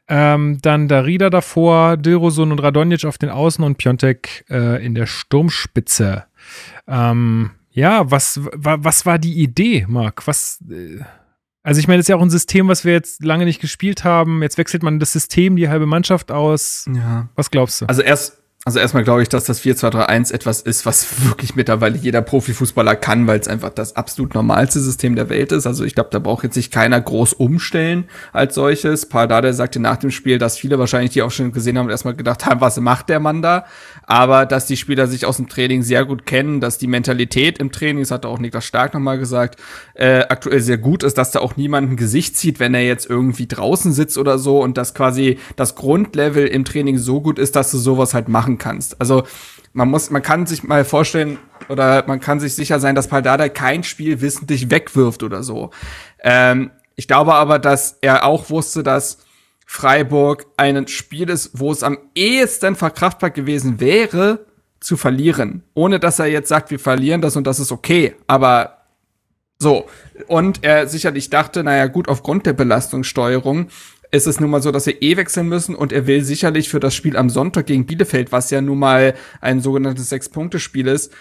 Ähm, 0.07 0.59
dann 0.61 0.87
Darida 0.87 1.29
davor, 1.29 1.97
Dilrosun 1.97 2.51
und 2.51 2.59
Radonjic 2.59 3.05
auf 3.05 3.17
den 3.17 3.29
Außen 3.29 3.63
und 3.63 3.77
Piontek 3.77 4.45
äh, 4.49 4.85
in 4.85 4.93
der 4.93 5.07
Sturmspitze. 5.07 6.25
Ähm, 6.87 7.51
ja, 7.71 8.09
was, 8.09 8.39
wa, 8.53 8.77
was 8.79 9.05
war 9.05 9.17
die 9.17 9.41
Idee, 9.41 9.85
Marc? 9.87 10.27
Was, 10.27 10.63
äh, 10.69 10.99
also 11.63 11.79
ich 11.79 11.87
meine, 11.87 11.97
das 11.97 12.05
ist 12.05 12.09
ja 12.09 12.15
auch 12.17 12.21
ein 12.21 12.29
System, 12.29 12.67
was 12.67 12.85
wir 12.85 12.93
jetzt 12.93 13.23
lange 13.23 13.45
nicht 13.45 13.59
gespielt 13.59 14.03
haben. 14.03 14.43
Jetzt 14.43 14.59
wechselt 14.59 14.83
man 14.83 14.99
das 14.99 15.11
System, 15.11 15.55
die 15.55 15.67
halbe 15.67 15.87
Mannschaft 15.87 16.31
aus. 16.31 16.87
Ja. 16.93 17.27
Was 17.35 17.49
glaubst 17.49 17.81
du? 17.81 17.87
Also 17.87 18.03
erst, 18.03 18.43
also 18.67 18.79
erstmal 18.79 19.03
glaube 19.03 19.21
ich, 19.21 19.29
dass 19.29 19.43
das 19.43 19.61
4-2-3-1 19.61 20.33
etwas 20.33 20.59
ist, 20.59 20.87
was 20.87 21.23
wirklich 21.23 21.55
mittlerweile 21.55 21.99
jeder 21.99 22.23
Profifußballer 22.23 22.95
kann, 22.95 23.27
weil 23.27 23.39
es 23.39 23.47
einfach 23.47 23.69
das 23.69 23.95
absolut 23.95 24.33
normalste 24.33 24.79
System 24.79 25.15
der 25.15 25.29
Welt 25.29 25.51
ist. 25.51 25.67
Also 25.67 25.83
ich 25.83 25.93
glaube, 25.93 26.09
da 26.11 26.17
braucht 26.17 26.43
jetzt 26.45 26.55
sich 26.55 26.71
keiner 26.71 26.99
groß 26.99 27.33
umstellen 27.33 28.05
als 28.33 28.55
solches. 28.55 29.05
Pardade 29.05 29.53
sagte 29.53 29.79
nach 29.79 29.97
dem 29.97 30.09
Spiel, 30.09 30.39
dass 30.39 30.57
viele 30.57 30.79
wahrscheinlich 30.79 31.11
die 31.11 31.21
Aufstellung 31.21 31.51
gesehen 31.51 31.77
haben 31.77 31.91
erstmal 31.91 32.15
gedacht 32.15 32.47
haben, 32.47 32.59
was 32.59 32.79
macht 32.79 33.09
der 33.09 33.19
Mann 33.19 33.43
da? 33.43 33.65
Aber 34.07 34.47
dass 34.47 34.65
die 34.65 34.77
Spieler 34.77 35.05
sich 35.05 35.27
aus 35.27 35.37
dem 35.37 35.47
Training 35.47 35.83
sehr 35.83 36.03
gut 36.03 36.25
kennen, 36.25 36.59
dass 36.59 36.79
die 36.79 36.87
Mentalität 36.87 37.59
im 37.59 37.71
Training, 37.71 38.01
das 38.01 38.09
hat 38.09 38.25
auch 38.25 38.39
Niklas 38.39 38.65
Stark 38.65 38.95
nochmal 38.95 39.19
gesagt, 39.19 39.59
äh, 39.93 40.21
aktuell 40.21 40.59
sehr 40.59 40.79
gut 40.79 41.03
ist, 41.03 41.19
dass 41.19 41.29
da 41.29 41.39
auch 41.39 41.55
niemand 41.55 41.91
ein 41.91 41.97
Gesicht 41.97 42.35
zieht, 42.35 42.59
wenn 42.59 42.73
er 42.73 42.83
jetzt 42.83 43.07
irgendwie 43.07 43.45
draußen 43.45 43.93
sitzt 43.93 44.17
oder 44.17 44.39
so 44.39 44.63
und 44.63 44.75
dass 44.75 44.95
quasi 44.95 45.37
das 45.55 45.75
Grundlevel 45.75 46.47
im 46.47 46.65
Training 46.65 46.97
so 46.97 47.21
gut 47.21 47.37
ist, 47.37 47.55
dass 47.55 47.69
du 47.69 47.77
sowas 47.77 48.15
halt 48.15 48.27
machen 48.27 48.54
kannst. 48.57 48.99
Also 48.99 49.23
man 49.73 49.89
muss, 49.89 50.09
man 50.09 50.21
kann 50.21 50.45
sich 50.45 50.63
mal 50.63 50.85
vorstellen 50.85 51.37
oder 51.69 52.05
man 52.07 52.19
kann 52.19 52.39
sich 52.39 52.55
sicher 52.55 52.79
sein, 52.79 52.95
dass 52.95 53.07
Paldada 53.07 53.49
kein 53.49 53.83
Spiel 53.83 54.21
wissentlich 54.21 54.71
wegwirft 54.71 55.23
oder 55.23 55.43
so. 55.43 55.71
Ähm, 56.23 56.71
ich 56.95 57.07
glaube 57.07 57.33
aber, 57.33 57.59
dass 57.59 57.97
er 58.01 58.25
auch 58.25 58.49
wusste, 58.49 58.83
dass 58.83 59.19
Freiburg 59.65 60.45
ein 60.57 60.87
Spiel 60.87 61.29
ist, 61.29 61.51
wo 61.53 61.71
es 61.71 61.83
am 61.83 61.97
ehesten 62.13 62.75
verkraftbar 62.75 63.31
gewesen 63.31 63.79
wäre, 63.79 64.45
zu 64.79 64.95
verlieren. 64.95 65.63
Ohne 65.73 65.99
dass 65.99 66.19
er 66.19 66.27
jetzt 66.27 66.49
sagt, 66.49 66.71
wir 66.71 66.79
verlieren 66.79 67.21
das 67.21 67.35
und 67.35 67.45
das 67.47 67.59
ist 67.59 67.71
okay. 67.71 68.15
Aber 68.27 68.77
so. 69.57 69.87
Und 70.27 70.63
er 70.63 70.87
sicherlich 70.87 71.29
dachte, 71.29 71.63
naja, 71.63 71.87
gut, 71.87 72.07
aufgrund 72.07 72.45
der 72.45 72.53
Belastungssteuerung 72.53 73.67
ist 74.15 74.27
es 74.27 74.39
nun 74.39 74.49
mal 74.49 74.61
so, 74.61 74.71
dass 74.71 74.85
wir 74.85 75.01
eh 75.01 75.17
wechseln 75.17 75.47
müssen 75.47 75.75
und 75.75 75.91
er 75.91 76.07
will 76.07 76.23
sicherlich 76.23 76.69
für 76.69 76.79
das 76.79 76.95
Spiel 76.95 77.17
am 77.17 77.29
Sonntag 77.29 77.67
gegen 77.67 77.85
Bielefeld, 77.85 78.31
was 78.31 78.49
ja 78.51 78.61
nun 78.61 78.79
mal 78.79 79.13
ein 79.41 79.61
sogenanntes 79.61 80.09
Sechs-Punkte-Spiel 80.09 80.87
ist, 80.87 81.13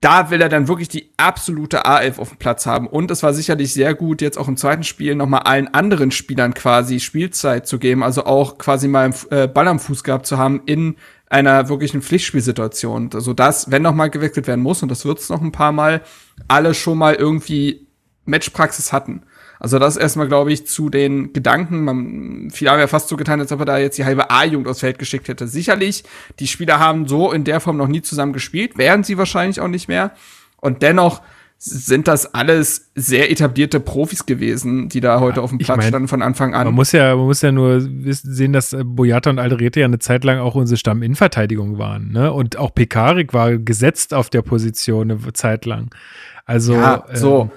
da 0.00 0.30
will 0.30 0.42
er 0.42 0.48
dann 0.48 0.68
wirklich 0.68 0.88
die 0.88 1.10
absolute 1.16 1.86
A11 1.86 2.18
auf 2.18 2.28
dem 2.28 2.38
Platz 2.38 2.66
haben. 2.66 2.86
Und 2.86 3.10
es 3.10 3.22
war 3.22 3.32
sicherlich 3.32 3.72
sehr 3.72 3.94
gut, 3.94 4.20
jetzt 4.20 4.36
auch 4.36 4.48
im 4.48 4.56
zweiten 4.56 4.84
Spiel 4.84 5.14
nochmal 5.14 5.42
allen 5.42 5.72
anderen 5.72 6.10
Spielern 6.10 6.54
quasi 6.54 7.00
Spielzeit 7.00 7.66
zu 7.66 7.78
geben, 7.78 8.02
also 8.02 8.24
auch 8.24 8.58
quasi 8.58 8.88
mal 8.88 9.12
äh, 9.30 9.48
Ball 9.48 9.68
am 9.68 9.80
Fuß 9.80 10.04
gehabt 10.04 10.26
zu 10.26 10.38
haben 10.38 10.62
in 10.66 10.96
einer 11.28 11.68
wirklichen 11.68 12.02
Pflichtspielsituation. 12.02 13.10
Also 13.14 13.32
dass, 13.32 13.70
wenn 13.70 13.82
nochmal 13.82 14.10
gewechselt 14.10 14.46
werden 14.46 14.62
muss, 14.62 14.82
und 14.82 14.90
das 14.90 15.04
wird 15.04 15.18
es 15.18 15.28
noch 15.28 15.40
ein 15.40 15.52
paar 15.52 15.72
Mal, 15.72 16.02
alle 16.46 16.74
schon 16.74 16.98
mal 16.98 17.14
irgendwie 17.14 17.86
Matchpraxis 18.26 18.92
hatten. 18.92 19.22
Also 19.58 19.78
das 19.78 19.96
erstmal, 19.96 20.28
glaube 20.28 20.52
ich, 20.52 20.66
zu 20.66 20.90
den 20.90 21.32
Gedanken. 21.32 21.84
Man, 21.84 22.50
viele 22.52 22.70
haben 22.70 22.78
ja 22.78 22.86
fast 22.86 23.08
so 23.08 23.16
getan, 23.16 23.40
als 23.40 23.52
ob 23.52 23.60
er 23.60 23.66
da 23.66 23.78
jetzt 23.78 23.98
die 23.98 24.04
halbe 24.04 24.30
A-Jugend 24.30 24.68
aufs 24.68 24.80
Feld 24.80 24.98
geschickt 24.98 25.28
hätte. 25.28 25.46
Sicherlich, 25.48 26.04
die 26.38 26.46
Spieler 26.46 26.78
haben 26.78 27.08
so 27.08 27.32
in 27.32 27.44
der 27.44 27.60
Form 27.60 27.76
noch 27.76 27.88
nie 27.88 28.02
zusammen 28.02 28.32
gespielt, 28.32 28.76
wären 28.78 29.04
sie 29.04 29.18
wahrscheinlich 29.18 29.60
auch 29.60 29.68
nicht 29.68 29.88
mehr. 29.88 30.12
Und 30.60 30.82
dennoch 30.82 31.22
sind 31.58 32.06
das 32.06 32.34
alles 32.34 32.90
sehr 32.94 33.30
etablierte 33.30 33.80
Profis 33.80 34.26
gewesen, 34.26 34.90
die 34.90 35.00
da 35.00 35.20
heute 35.20 35.40
auf 35.40 35.50
dem 35.50 35.58
Platz 35.58 35.78
mein, 35.78 35.88
standen 35.88 36.08
von 36.08 36.20
Anfang 36.20 36.54
an. 36.54 36.66
Man 36.66 36.74
muss 36.74 36.92
ja, 36.92 37.16
man 37.16 37.24
muss 37.24 37.40
ja 37.40 37.50
nur 37.50 37.80
sehen, 37.80 38.52
dass 38.52 38.74
äh, 38.74 38.84
Boyata 38.84 39.30
und 39.30 39.38
Alderete 39.38 39.80
ja 39.80 39.86
eine 39.86 39.98
Zeit 39.98 40.24
lang 40.24 40.38
auch 40.38 40.54
unsere 40.54 40.76
Stamminnenverteidigung 40.76 41.78
waren. 41.78 42.12
Ne? 42.12 42.30
Und 42.30 42.58
auch 42.58 42.74
Pekarik 42.74 43.32
war 43.32 43.56
gesetzt 43.56 44.12
auf 44.12 44.28
der 44.28 44.42
Position 44.42 45.10
eine 45.10 45.32
Zeit 45.32 45.64
lang. 45.64 45.94
Also 46.44 46.74
ja, 46.74 47.06
so. 47.14 47.42
Ähm, 47.42 47.50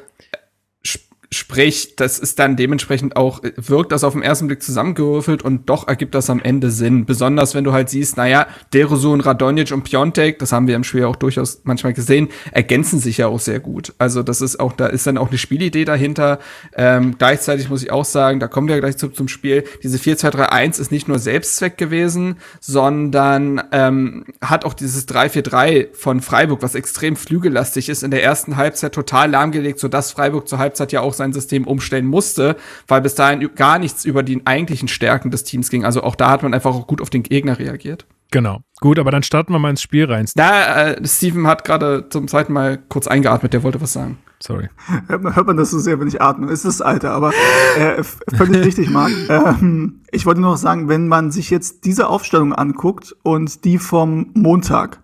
Sprich, 1.32 1.96
das 1.96 2.18
ist 2.18 2.40
dann 2.40 2.56
dementsprechend 2.56 3.16
auch, 3.16 3.42
wirkt 3.56 3.92
das 3.92 4.04
auf 4.04 4.14
den 4.14 4.24
ersten 4.24 4.48
Blick 4.48 4.64
zusammengewürfelt 4.64 5.44
und 5.44 5.70
doch 5.70 5.88
ergibt 5.88 6.16
das 6.16 6.28
am 6.32 6.40
Ende 6.40 6.72
Sinn. 6.72 7.06
Besonders 7.06 7.54
wenn 7.54 7.64
du 7.64 7.72
halt 7.72 7.90
siehst, 7.90 8.18
naja, 8.18 8.48
Derosun, 8.74 9.22
Radonjic 9.22 9.72
und 9.72 9.84
Piontek, 9.84 10.40
das 10.40 10.52
haben 10.52 10.66
wir 10.66 10.76
im 10.76 10.84
Spiel 10.84 11.06
auch 11.06 11.16
durchaus 11.16 11.62
manchmal 11.66 11.94
gesehen, 11.94 12.30
ergänzen 12.52 13.00
sich 13.00 13.20
ja 13.20 13.28
auch 13.28 13.40
sehr 13.40 13.60
gut. 13.60 13.94
Also 14.00 14.24
das 14.24 14.42
ist 14.42 14.60
auch, 14.60 14.74
da 14.74 14.88
ist 14.88 15.06
dann 15.06 15.20
auch 15.20 15.30
eine 15.30 15.38
Spielidee 15.38 15.86
dahinter. 15.86 16.40
Ähm, 16.76 17.16
gleichzeitig 17.20 17.70
muss 17.70 17.84
ich 17.84 17.92
auch 17.92 18.06
sagen, 18.06 18.40
da 18.40 18.48
kommen 18.48 18.68
wir 18.68 18.80
gleich 18.80 18.98
zu, 18.98 19.10
zum 19.10 19.28
Spiel, 19.28 19.66
diese 19.84 20.00
4-2-3-1 20.00 20.82
ist 20.82 20.92
nicht 20.92 21.08
nur 21.08 21.20
Selbstzweck 21.20 21.78
gewesen, 21.78 22.38
sondern 22.60 23.62
ähm, 23.72 24.26
hat 24.42 24.66
auch 24.66 24.74
dieses 24.74 25.08
3-4-3 25.08 25.90
von 25.94 26.22
Freiburg, 26.22 26.64
was 26.64 26.74
extrem 26.74 27.16
flügellastig 27.16 27.88
ist, 27.88 28.02
in 28.02 28.10
der 28.10 28.24
ersten 28.24 28.58
Halbzeit 28.58 28.94
total 28.94 29.30
lahmgelegt, 29.30 29.78
sodass 29.78 30.12
Freiburg 30.12 30.48
zur 30.48 30.58
Halbzeit 30.58 30.92
ja 30.92 31.02
auch 31.02 31.19
sein 31.20 31.34
System 31.34 31.68
umstellen 31.68 32.08
musste, 32.08 32.56
weil 32.88 33.02
bis 33.02 33.14
dahin 33.14 33.48
gar 33.56 33.78
nichts 33.78 34.04
über 34.06 34.24
die 34.24 34.42
eigentlichen 34.46 34.88
Stärken 34.88 35.30
des 35.30 35.44
Teams 35.44 35.70
ging. 35.70 35.86
Also 35.86 36.02
auch 36.04 36.16
da 36.16 36.32
hat 36.32 36.42
man 36.42 36.54
einfach 36.54 36.74
auch 36.74 36.88
gut 36.88 37.02
auf 37.02 37.12
den 37.12 37.22
Gegner 37.22 37.60
reagiert. 37.60 38.08
Genau. 38.32 38.62
Gut, 38.80 39.00
aber 39.00 39.12
dann 39.12 39.24
starten 39.24 39.54
wir 39.54 39.60
mal 39.60 39.72
ins 39.72 39.82
Spiel 39.82 40.06
rein. 40.06 40.26
Da, 40.36 40.92
äh, 40.92 41.08
Steven 41.08 41.48
hat 41.48 41.66
gerade 41.66 42.08
zum 42.10 42.28
zweiten 42.28 42.54
Mal 42.54 42.80
kurz 42.90 43.08
eingeatmet, 43.08 43.54
der 43.54 43.64
wollte 43.64 43.82
was 43.82 43.94
sagen. 43.94 44.20
Sorry. 44.42 44.70
Hört 45.08 45.24
man, 45.24 45.36
hört 45.36 45.48
man 45.48 45.58
das 45.58 45.72
so 45.72 45.80
sehr, 45.80 46.00
wenn 46.00 46.08
ich 46.08 46.22
atme? 46.22 46.46
Es 46.48 46.64
ist 46.64 46.80
das 46.80 46.82
Alter, 46.82 47.12
aber 47.12 47.34
äh, 47.78 48.02
völlig 48.04 48.66
richtig, 48.66 48.90
Marc. 48.90 49.12
Ähm, 49.30 50.02
ich 50.12 50.26
wollte 50.26 50.42
nur 50.42 50.52
noch 50.52 50.58
sagen, 50.58 50.88
wenn 50.88 51.08
man 51.08 51.32
sich 51.32 51.50
jetzt 51.50 51.86
diese 51.86 52.08
Aufstellung 52.08 52.54
anguckt 52.54 53.16
und 53.24 53.66
die 53.66 53.78
vom 53.78 54.32
Montag, 54.34 55.02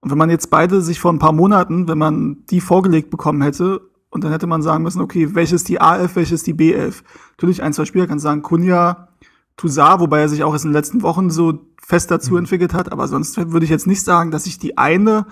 und 0.00 0.10
wenn 0.10 0.18
man 0.18 0.30
jetzt 0.30 0.50
beide 0.50 0.80
sich 0.80 1.00
vor 1.00 1.12
ein 1.12 1.18
paar 1.18 1.32
Monaten, 1.32 1.88
wenn 1.88 1.98
man 1.98 2.38
die 2.50 2.60
vorgelegt 2.60 3.10
bekommen 3.10 3.42
hätte 3.42 3.80
und 4.10 4.24
dann 4.24 4.32
hätte 4.32 4.46
man 4.46 4.62
sagen 4.62 4.82
müssen, 4.82 5.00
okay, 5.00 5.34
welches 5.34 5.64
die 5.64 5.80
A11, 5.80 6.10
welches 6.14 6.42
die 6.42 6.54
B11. 6.54 7.02
Natürlich, 7.32 7.62
ein, 7.62 7.72
zwei 7.72 7.84
Spieler 7.84 8.06
kann 8.06 8.18
sagen, 8.18 8.42
Kunja, 8.42 9.08
Toussaint, 9.56 10.00
wobei 10.00 10.20
er 10.20 10.28
sich 10.28 10.42
auch 10.42 10.52
erst 10.52 10.64
in 10.64 10.70
den 10.70 10.76
letzten 10.76 11.02
Wochen 11.02 11.30
so 11.30 11.60
fest 11.80 12.10
dazu 12.10 12.32
mhm. 12.32 12.38
entwickelt 12.38 12.74
hat. 12.74 12.90
Aber 12.92 13.08
sonst 13.08 13.36
würde 13.36 13.64
ich 13.64 13.70
jetzt 13.70 13.86
nicht 13.86 14.02
sagen, 14.02 14.30
dass 14.30 14.46
ich 14.46 14.58
die 14.58 14.78
eine 14.78 15.26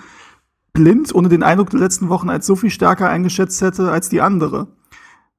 blind 0.73 1.15
ohne 1.15 1.29
den 1.29 1.43
Eindruck 1.43 1.71
der 1.71 1.81
letzten 1.81 2.09
Wochen 2.09 2.31
als 2.31 2.47
so 2.47 2.55
viel 2.55 2.71
stärker 2.71 3.09
eingeschätzt 3.09 3.61
hätte 3.63 3.91
als 3.91 4.09
die 4.09 4.21
andere. 4.21 4.69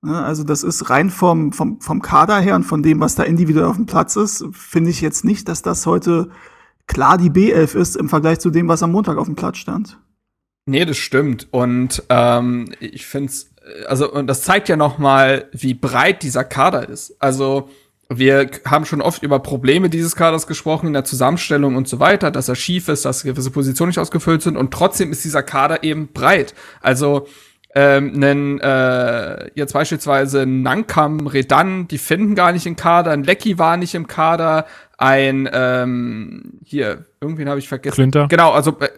Ne, 0.01 0.21
also 0.21 0.43
das 0.43 0.63
ist 0.63 0.89
rein 0.89 1.09
vom, 1.09 1.53
vom, 1.53 1.79
vom 1.81 2.01
Kader 2.01 2.39
her 2.39 2.55
und 2.55 2.63
von 2.63 2.83
dem, 2.83 2.99
was 2.99 3.15
da 3.15 3.23
individuell 3.23 3.67
auf 3.67 3.75
dem 3.75 3.85
Platz 3.85 4.15
ist, 4.15 4.45
finde 4.51 4.89
ich 4.89 5.01
jetzt 5.01 5.23
nicht, 5.23 5.47
dass 5.47 5.61
das 5.61 5.85
heute 5.85 6.29
klar 6.87 7.17
die 7.17 7.29
B11 7.29 7.75
ist 7.77 7.95
im 7.95 8.09
Vergleich 8.09 8.39
zu 8.39 8.49
dem, 8.49 8.67
was 8.67 8.83
am 8.83 8.91
Montag 8.91 9.17
auf 9.17 9.27
dem 9.27 9.35
Platz 9.35 9.57
stand. 9.57 9.99
Nee, 10.69 10.85
das 10.85 10.97
stimmt. 10.97 11.47
Und 11.51 12.03
ähm, 12.09 12.71
ich 12.79 13.05
finde 13.07 13.29
es, 13.29 13.49
also, 13.87 14.11
und 14.11 14.27
das 14.27 14.43
zeigt 14.43 14.69
ja 14.69 14.75
noch 14.75 14.97
mal, 14.97 15.47
wie 15.51 15.73
breit 15.73 16.21
dieser 16.23 16.43
Kader 16.43 16.87
ist. 16.87 17.15
Also, 17.19 17.69
wir 18.07 18.49
haben 18.65 18.85
schon 18.85 19.01
oft 19.01 19.21
über 19.23 19.39
Probleme 19.39 19.89
dieses 19.89 20.15
Kaders 20.15 20.47
gesprochen, 20.47 20.87
in 20.87 20.93
der 20.93 21.03
Zusammenstellung 21.03 21.75
und 21.75 21.87
so 21.87 21.99
weiter, 21.99 22.31
dass 22.31 22.49
er 22.49 22.55
schief 22.55 22.87
ist, 22.87 23.05
dass 23.05 23.23
gewisse 23.23 23.51
Positionen 23.51 23.89
nicht 23.89 23.99
ausgefüllt 23.99 24.41
sind 24.41 24.57
und 24.57 24.71
trotzdem 24.71 25.11
ist 25.11 25.23
dieser 25.23 25.43
Kader 25.43 25.83
eben 25.83 26.09
breit. 26.13 26.53
Also, 26.81 27.27
ähm, 27.75 28.13
einen, 28.15 28.59
äh, 28.59 29.51
jetzt 29.53 29.73
beispielsweise 29.73 30.45
Nankam, 30.45 31.27
Redan, 31.27 31.87
die 31.87 31.99
finden 31.99 32.33
gar 32.33 32.51
nicht 32.51 32.65
im 32.65 32.75
Kader, 32.75 33.11
ein 33.11 33.23
Lecky 33.23 33.59
war 33.59 33.77
nicht 33.77 33.93
im 33.93 34.07
Kader, 34.07 34.65
ein, 34.97 35.49
ähm, 35.51 36.59
hier, 36.65 37.05
irgendwen 37.21 37.47
habe 37.47 37.59
ich 37.59 37.67
vergessen. 37.67 37.95
Klünter. 37.95 38.27
Genau, 38.27 38.51
also 38.51 38.77
äh, 38.79 38.89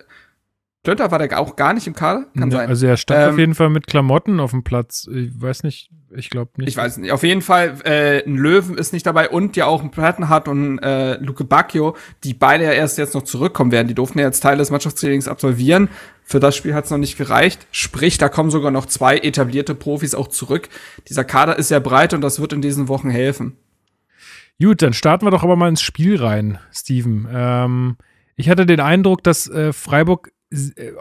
Klönter 0.84 1.12
war 1.12 1.20
der 1.20 1.40
auch 1.40 1.56
gar 1.56 1.74
nicht 1.74 1.86
im 1.86 1.94
Kader? 1.94 2.26
Kann 2.36 2.50
ja, 2.50 2.58
sein. 2.58 2.70
Also 2.70 2.88
er 2.88 2.98
stand 2.98 3.22
ähm, 3.22 3.30
auf 3.30 3.38
jeden 3.38 3.54
Fall 3.54 3.70
mit 3.70 3.86
Klamotten 3.86 4.40
auf 4.40 4.50
dem 4.50 4.64
Platz. 4.64 5.08
Ich 5.14 5.40
weiß 5.40 5.62
nicht, 5.62 5.92
ich 6.10 6.32
glaube 6.32 6.52
nicht. 6.58 6.70
Ich 6.70 6.78
weiß 6.78 6.98
nicht. 6.98 7.12
Auf 7.12 7.22
jeden 7.22 7.44
Fall, 7.44 7.76
äh, 7.84 8.26
ein 8.26 8.36
Löwen 8.36 8.80
ist 8.80 8.92
nicht 8.92 9.06
dabei 9.06 9.30
und 9.30 9.56
ja 9.56 9.68
auch 9.68 9.84
ein 9.84 9.92
Plattenhardt 9.92 10.48
und 10.48 10.80
äh, 10.80 11.18
Luke 11.18 11.44
Bacchio, 11.44 11.96
die 12.24 12.34
beide 12.34 12.64
ja 12.64 12.72
erst 12.72 12.98
jetzt 12.98 13.14
noch 13.14 13.22
zurückkommen 13.22 13.72
werden. 13.72 13.88
Die 13.90 13.94
durften 13.94 14.18
ja 14.18 14.26
jetzt 14.26 14.40
Teile 14.40 14.58
des 14.58 14.72
Mannschaftstrainings 14.72 15.28
absolvieren. 15.28 15.88
Für 16.24 16.40
das 16.40 16.56
Spiel 16.56 16.74
hat 16.74 16.86
es 16.86 16.92
noch 16.92 16.98
nicht 16.98 17.16
gereicht. 17.16 17.68
Sprich, 17.72 18.18
da 18.18 18.28
kommen 18.28 18.50
sogar 18.50 18.72
noch 18.72 18.88
zwei 18.88 19.18
etablierte 19.18 19.76
Profis 19.76 20.16
auch 20.16 20.30
zurück. 20.30 20.68
Dieser 21.10 21.24
Kader 21.24 21.60
ist 21.60 21.68
sehr 21.68 21.80
breit 21.80 22.16
und 22.16 22.22
das 22.22 22.42
wird 22.42 22.54
in 22.54 22.62
diesen 22.62 22.88
Wochen 22.88 23.12
helfen. 23.12 23.56
Gut, 24.60 24.82
dann 24.82 24.94
starten 24.94 25.26
wir 25.26 25.32
doch 25.32 25.44
aber 25.44 25.56
mal 25.56 25.70
ins 25.70 25.82
Spiel 25.82 26.16
rein, 26.16 26.58
Steven. 26.74 27.28
Ähm, 27.32 27.98
ich 28.36 28.50
hatte 28.50 28.66
den 28.66 28.80
Eindruck, 28.80 29.24
dass 29.24 29.48
äh, 29.48 29.74
Freiburg 29.74 30.32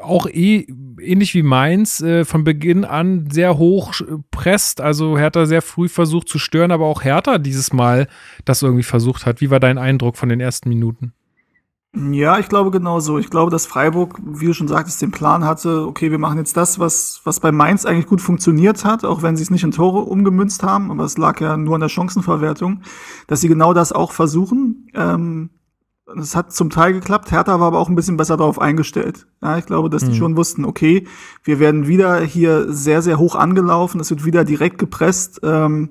auch 0.03 0.27
eh, 0.27 0.67
ähnlich 1.01 1.35
wie 1.35 1.43
Mainz 1.43 2.01
äh, 2.01 2.25
von 2.25 2.45
Beginn 2.45 2.85
an 2.85 3.29
sehr 3.31 3.59
hoch 3.59 3.93
presst. 4.31 4.81
Also 4.81 5.19
Hertha 5.19 5.47
sehr 5.47 5.63
früh 5.63 5.89
versucht 5.89 6.29
zu 6.29 6.39
stören, 6.39 6.71
aber 6.71 6.87
auch 6.87 7.03
Hertha 7.03 7.39
dieses 7.39 7.73
Mal 7.73 8.07
das 8.45 8.63
irgendwie 8.63 8.85
versucht 8.85 9.27
hat. 9.27 9.41
Wie 9.41 9.51
war 9.51 9.61
dein 9.61 9.79
Eindruck 9.79 10.17
von 10.17 10.29
den 10.29 10.41
ersten 10.41 10.69
Minuten? 10.69 11.13
Ja, 11.93 12.39
ich 12.39 12.49
glaube 12.49 12.71
genauso. 12.71 13.19
Ich 13.19 13.31
glaube, 13.31 13.51
dass 13.51 13.67
Freiburg, 13.67 14.21
wie 14.23 14.47
du 14.47 14.53
schon 14.53 14.69
sagtest, 14.69 15.03
den 15.03 15.11
Plan 15.11 15.45
hatte, 15.45 15.87
okay, 15.89 16.13
wir 16.13 16.19
machen 16.19 16.39
jetzt 16.39 16.57
das, 16.57 16.79
was, 16.79 17.21
was 17.25 17.41
bei 17.41 17.51
Mainz 17.51 17.85
eigentlich 17.85 18.07
gut 18.07 18.21
funktioniert 18.21 18.85
hat, 18.85 19.05
auch 19.05 19.23
wenn 19.23 19.37
sie 19.37 19.43
es 19.43 19.51
nicht 19.51 19.65
in 19.65 19.73
Tore 19.73 20.03
umgemünzt 20.03 20.63
haben, 20.63 20.93
aber 20.93 21.03
es 21.03 21.19
lag 21.19 21.41
ja 21.41 21.57
nur 21.57 21.75
an 21.75 21.81
der 21.81 21.89
Chancenverwertung, 21.89 22.83
dass 23.27 23.41
sie 23.41 23.49
genau 23.49 23.75
das 23.75 23.91
auch 23.91 24.13
versuchen. 24.13 24.89
Ähm, 24.95 25.51
es 26.17 26.37
hat 26.37 26.53
zum 26.53 26.71
Teil 26.71 26.93
geklappt. 26.93 27.31
Hertha 27.31 27.61
war 27.61 27.69
aber 27.69 27.79
auch 27.79 27.89
ein 27.89 27.95
bisschen 27.95 28.17
besser 28.17 28.37
darauf 28.37 28.61
eingestellt. 28.61 29.27
Ja, 29.43 29.59
ich 29.59 29.67
glaube, 29.67 29.91
dass 29.91 30.05
die 30.05 30.11
mhm. 30.11 30.15
schon 30.15 30.37
wussten, 30.37 30.65
okay, 30.65 31.07
wir 31.45 31.59
werden 31.59 31.87
wieder 31.87 32.21
hier 32.21 32.73
sehr, 32.73 33.03
sehr 33.03 33.19
hoch 33.19 33.35
angelaufen. 33.35 34.01
Es 34.01 34.11
wird 34.11 34.25
wieder 34.25 34.45
direkt 34.45 34.79
gepresst. 34.79 35.41
Ähm, 35.43 35.91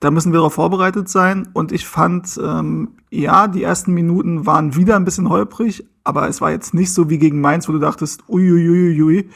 da 0.00 0.10
müssen 0.10 0.32
wir 0.32 0.38
darauf 0.38 0.54
vorbereitet 0.54 1.08
sein. 1.08 1.48
Und 1.52 1.72
ich 1.72 1.86
fand, 1.86 2.38
ähm, 2.42 2.96
ja, 3.10 3.48
die 3.48 3.62
ersten 3.62 3.92
Minuten 3.92 4.46
waren 4.46 4.76
wieder 4.76 4.96
ein 4.96 5.04
bisschen 5.04 5.28
holprig, 5.28 5.86
aber 6.04 6.28
es 6.28 6.40
war 6.40 6.50
jetzt 6.50 6.74
nicht 6.74 6.92
so 6.92 7.08
wie 7.08 7.18
gegen 7.18 7.40
Mainz, 7.40 7.68
wo 7.68 7.72
du 7.72 7.78
dachtest, 7.78 8.24
uiuiuiui. 8.28 9.00
Ui, 9.00 9.02
ui, 9.02 9.30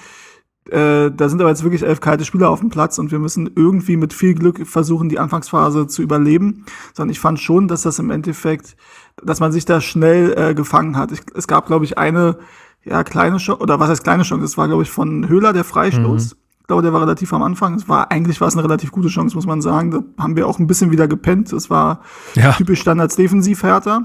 äh, 0.71 1.11
da 1.11 1.29
sind 1.29 1.41
aber 1.41 1.51
jetzt 1.51 1.65
wirklich 1.65 1.83
elf 1.83 2.01
kalte 2.01 2.25
Spieler 2.25 2.51
auf 2.51 2.61
dem 2.61 2.69
Platz 2.69 2.99
und 2.99 3.11
wir 3.11 3.19
müssen 3.19 3.51
irgendwie 3.57 3.97
mit 3.97 4.13
viel 4.13 4.35
Glück 4.35 4.67
versuchen, 4.67 5.09
die 5.09 5.19
Anfangsphase 5.19 5.87
zu 5.87 6.03
überleben. 6.03 6.65
Sondern 6.95 7.11
ich 7.11 7.21
fand 7.21 7.41
schon, 7.41 7.67
dass 7.67 7.83
das 7.83 7.99
im 7.99 8.11
Endeffekt, 8.11 8.77
dass 9.23 9.41
man 9.41 9.53
sich 9.53 9.65
da 9.65 9.81
schnell 9.81 10.35
äh, 10.37 10.55
gefangen 10.55 10.97
hat. 10.97 11.13
Ich, 11.13 11.21
es 11.35 11.47
gab, 11.47 11.67
glaube 11.67 11.85
ich, 11.85 11.99
eine 11.99 12.37
ja, 12.85 13.05
kleine 13.05 13.37
Chance, 13.37 13.63
oder 13.63 13.79
was 13.81 13.91
heißt 13.91 14.05
kleine 14.05 14.23
Chance? 14.23 14.43
Das 14.43 14.59
war, 14.59 14.69
glaube 14.69 14.83
ich, 14.83 14.91
von 14.91 15.29
Höhler 15.29 15.53
der 15.53 15.65
Freistoß. 15.65 16.35
Mhm. 16.35 16.39
Ich 16.61 16.67
glaube, 16.67 16.83
der 16.83 16.93
war 16.93 17.03
relativ 17.03 17.33
am 17.33 17.43
Anfang. 17.43 17.75
Es 17.75 17.89
war, 17.89 18.11
eigentlich 18.11 18.41
war 18.41 18.49
es 18.49 18.55
eine 18.55 18.63
relativ 18.63 18.93
gute 18.93 19.09
Chance, 19.09 19.35
muss 19.35 19.47
man 19.47 19.61
sagen. 19.61 19.91
Da 19.91 20.23
haben 20.23 20.37
wir 20.37 20.47
auch 20.47 20.59
ein 20.59 20.67
bisschen 20.67 20.91
wieder 20.93 21.09
gepennt. 21.09 21.53
Es 21.53 21.69
war 21.69 22.01
ja. 22.35 22.53
typisch 22.53 22.81
Standards 22.81 23.17
defensiv 23.17 23.63
härter. 23.63 24.05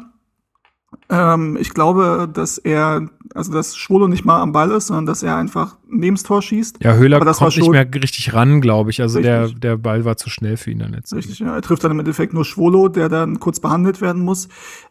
Ähm, 1.10 1.58
ich 1.60 1.69
glaube, 1.71 2.30
dass 2.32 2.57
er, 2.57 3.09
also 3.34 3.51
dass 3.51 3.76
Schwolo 3.76 4.07
nicht 4.07 4.26
mal 4.26 4.41
am 4.41 4.51
Ball 4.51 4.72
ist, 4.72 4.88
sondern 4.88 5.05
dass 5.05 5.24
er 5.24 5.36
einfach 5.38 5.78
neben 5.88 6.15
das 6.15 6.24
Tor 6.24 6.41
schießt. 6.41 6.84
Ja, 6.84 6.93
Höhler 6.93 7.20
kommt 7.20 7.57
nicht 7.57 7.72
mehr 7.72 7.88
richtig 7.93 8.34
ran, 8.34 8.61
glaube 8.61 8.89
ich. 8.89 9.01
Also 9.01 9.22
der, 9.22 9.49
der 9.49 9.78
Ball 9.78 10.05
war 10.05 10.17
zu 10.17 10.30
schnell 10.30 10.57
für 10.57 10.72
ihn 10.72 10.80
dann 10.80 10.93
letztendlich. 10.93 11.32
Richtig, 11.32 11.45
ja. 11.45 11.55
Er 11.55 11.61
trifft 11.61 11.84
dann 11.84 11.91
im 11.91 11.99
Endeffekt 11.99 12.34
nur 12.34 12.45
Schwolo, 12.45 12.88
der 12.89 13.09
dann 13.09 13.39
kurz 13.39 13.59
behandelt 13.59 14.01
werden 14.01 14.22
muss. 14.22 14.47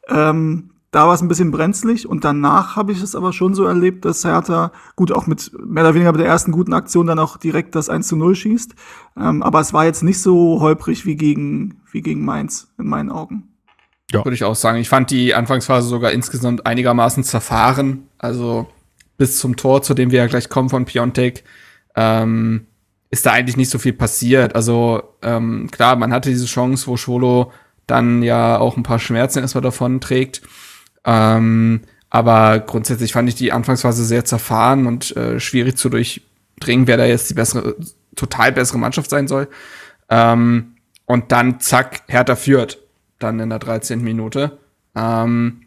Ähm, 0.09 0.71
da 0.95 1.09
war 1.09 1.15
es 1.15 1.23
ein 1.23 1.29
bisschen 1.29 1.51
brenzlig 1.51 2.09
und 2.09 2.25
danach 2.25 2.77
habe 2.77 2.93
ich 2.93 3.03
es 3.03 3.17
aber 3.17 3.33
schon 3.33 3.55
so 3.55 3.65
erlebt, 3.65 4.05
dass 4.05 4.25
Hertha 4.25 4.71
gut 4.95 5.11
auch 5.11 5.27
mit 5.27 5.51
mehr 5.59 5.83
oder 5.83 5.95
weniger 5.95 6.13
mit 6.13 6.21
der 6.21 6.29
ersten 6.29 6.53
guten 6.53 6.73
Aktion 6.73 7.09
dann 7.09 7.19
auch 7.19 7.37
direkt 7.37 7.75
das 7.75 7.89
1 7.89 8.07
zu 8.07 8.15
0 8.15 8.37
schießt. 8.37 8.77
Ähm, 9.17 9.43
aber 9.43 9.59
es 9.59 9.73
war 9.73 9.85
jetzt 9.85 10.05
nicht 10.05 10.23
so 10.23 10.61
holprig 10.61 11.05
wie 11.05 11.17
gegen, 11.17 11.81
wie 11.91 12.01
gegen 12.01 12.25
Mainz, 12.25 12.73
in 12.79 12.87
meinen 12.87 13.11
Augen. 13.11 13.54
Ja. 14.13 14.25
Würde 14.25 14.35
ich 14.35 14.45
auch 14.45 14.55
sagen. 14.55 14.79
Ich 14.79 14.89
fand 14.89 15.11
die 15.11 15.35
Anfangsphase 15.35 15.89
sogar 15.89 16.13
insgesamt 16.13 16.67
einigermaßen 16.67 17.25
zerfahren. 17.25 18.09
Also 18.19 18.69
bis 19.17 19.39
zum 19.39 19.57
Tor, 19.57 19.83
zu 19.83 19.95
dem 19.95 20.11
wir 20.11 20.19
ja 20.19 20.27
gleich 20.27 20.49
kommen 20.49 20.69
von 20.69 20.85
Piontek, 20.85 21.45
ähm, 21.97 22.67
ist 23.11 23.27
da 23.27 23.33
eigentlich 23.33 23.57
nicht 23.57 23.71
so 23.71 23.79
viel 23.79 23.93
passiert. 23.93 24.55
Also 24.55 25.03
ähm, 25.23 25.71
klar, 25.71 25.97
man 25.97 26.13
hatte 26.13 26.31
diese 26.31 26.47
Chance, 26.47 26.87
wo 26.87 26.97
Schwolo 26.97 27.53
dann 27.87 28.23
ja 28.23 28.59
auch 28.59 28.77
ein 28.77 28.83
paar 28.83 28.99
Schmerzen 28.99 29.41
erstmal 29.41 29.63
davon 29.63 30.01
trägt. 30.01 30.43
Ähm, 31.05 31.83
aber 32.11 32.61
grundsätzlich 32.61 33.13
fand 33.13 33.29
ich 33.29 33.35
die 33.35 33.53
Anfangsphase 33.53 34.05
sehr 34.05 34.25
zerfahren 34.25 34.87
und 34.87 35.17
äh, 35.17 35.41
schwierig 35.41 35.77
zu 35.77 35.89
durchdringen, 35.89 36.87
wer 36.87 36.97
da 36.97 37.05
jetzt 37.05 37.31
die 37.31 37.35
bessere, 37.35 37.77
total 38.17 38.53
bessere 38.53 38.79
Mannschaft 38.79 39.11
sein 39.11 39.29
soll. 39.29 39.49
Ähm, 40.09 40.77
und 41.07 41.33
dann 41.33 41.61
zack, 41.61 42.03
Hertha 42.09 42.37
führt 42.37 42.79
dann 43.19 43.41
in 43.41 43.51
der 43.51 43.59
13. 43.59 44.03
Minute. 44.03 44.59
Ähm, 44.95 45.65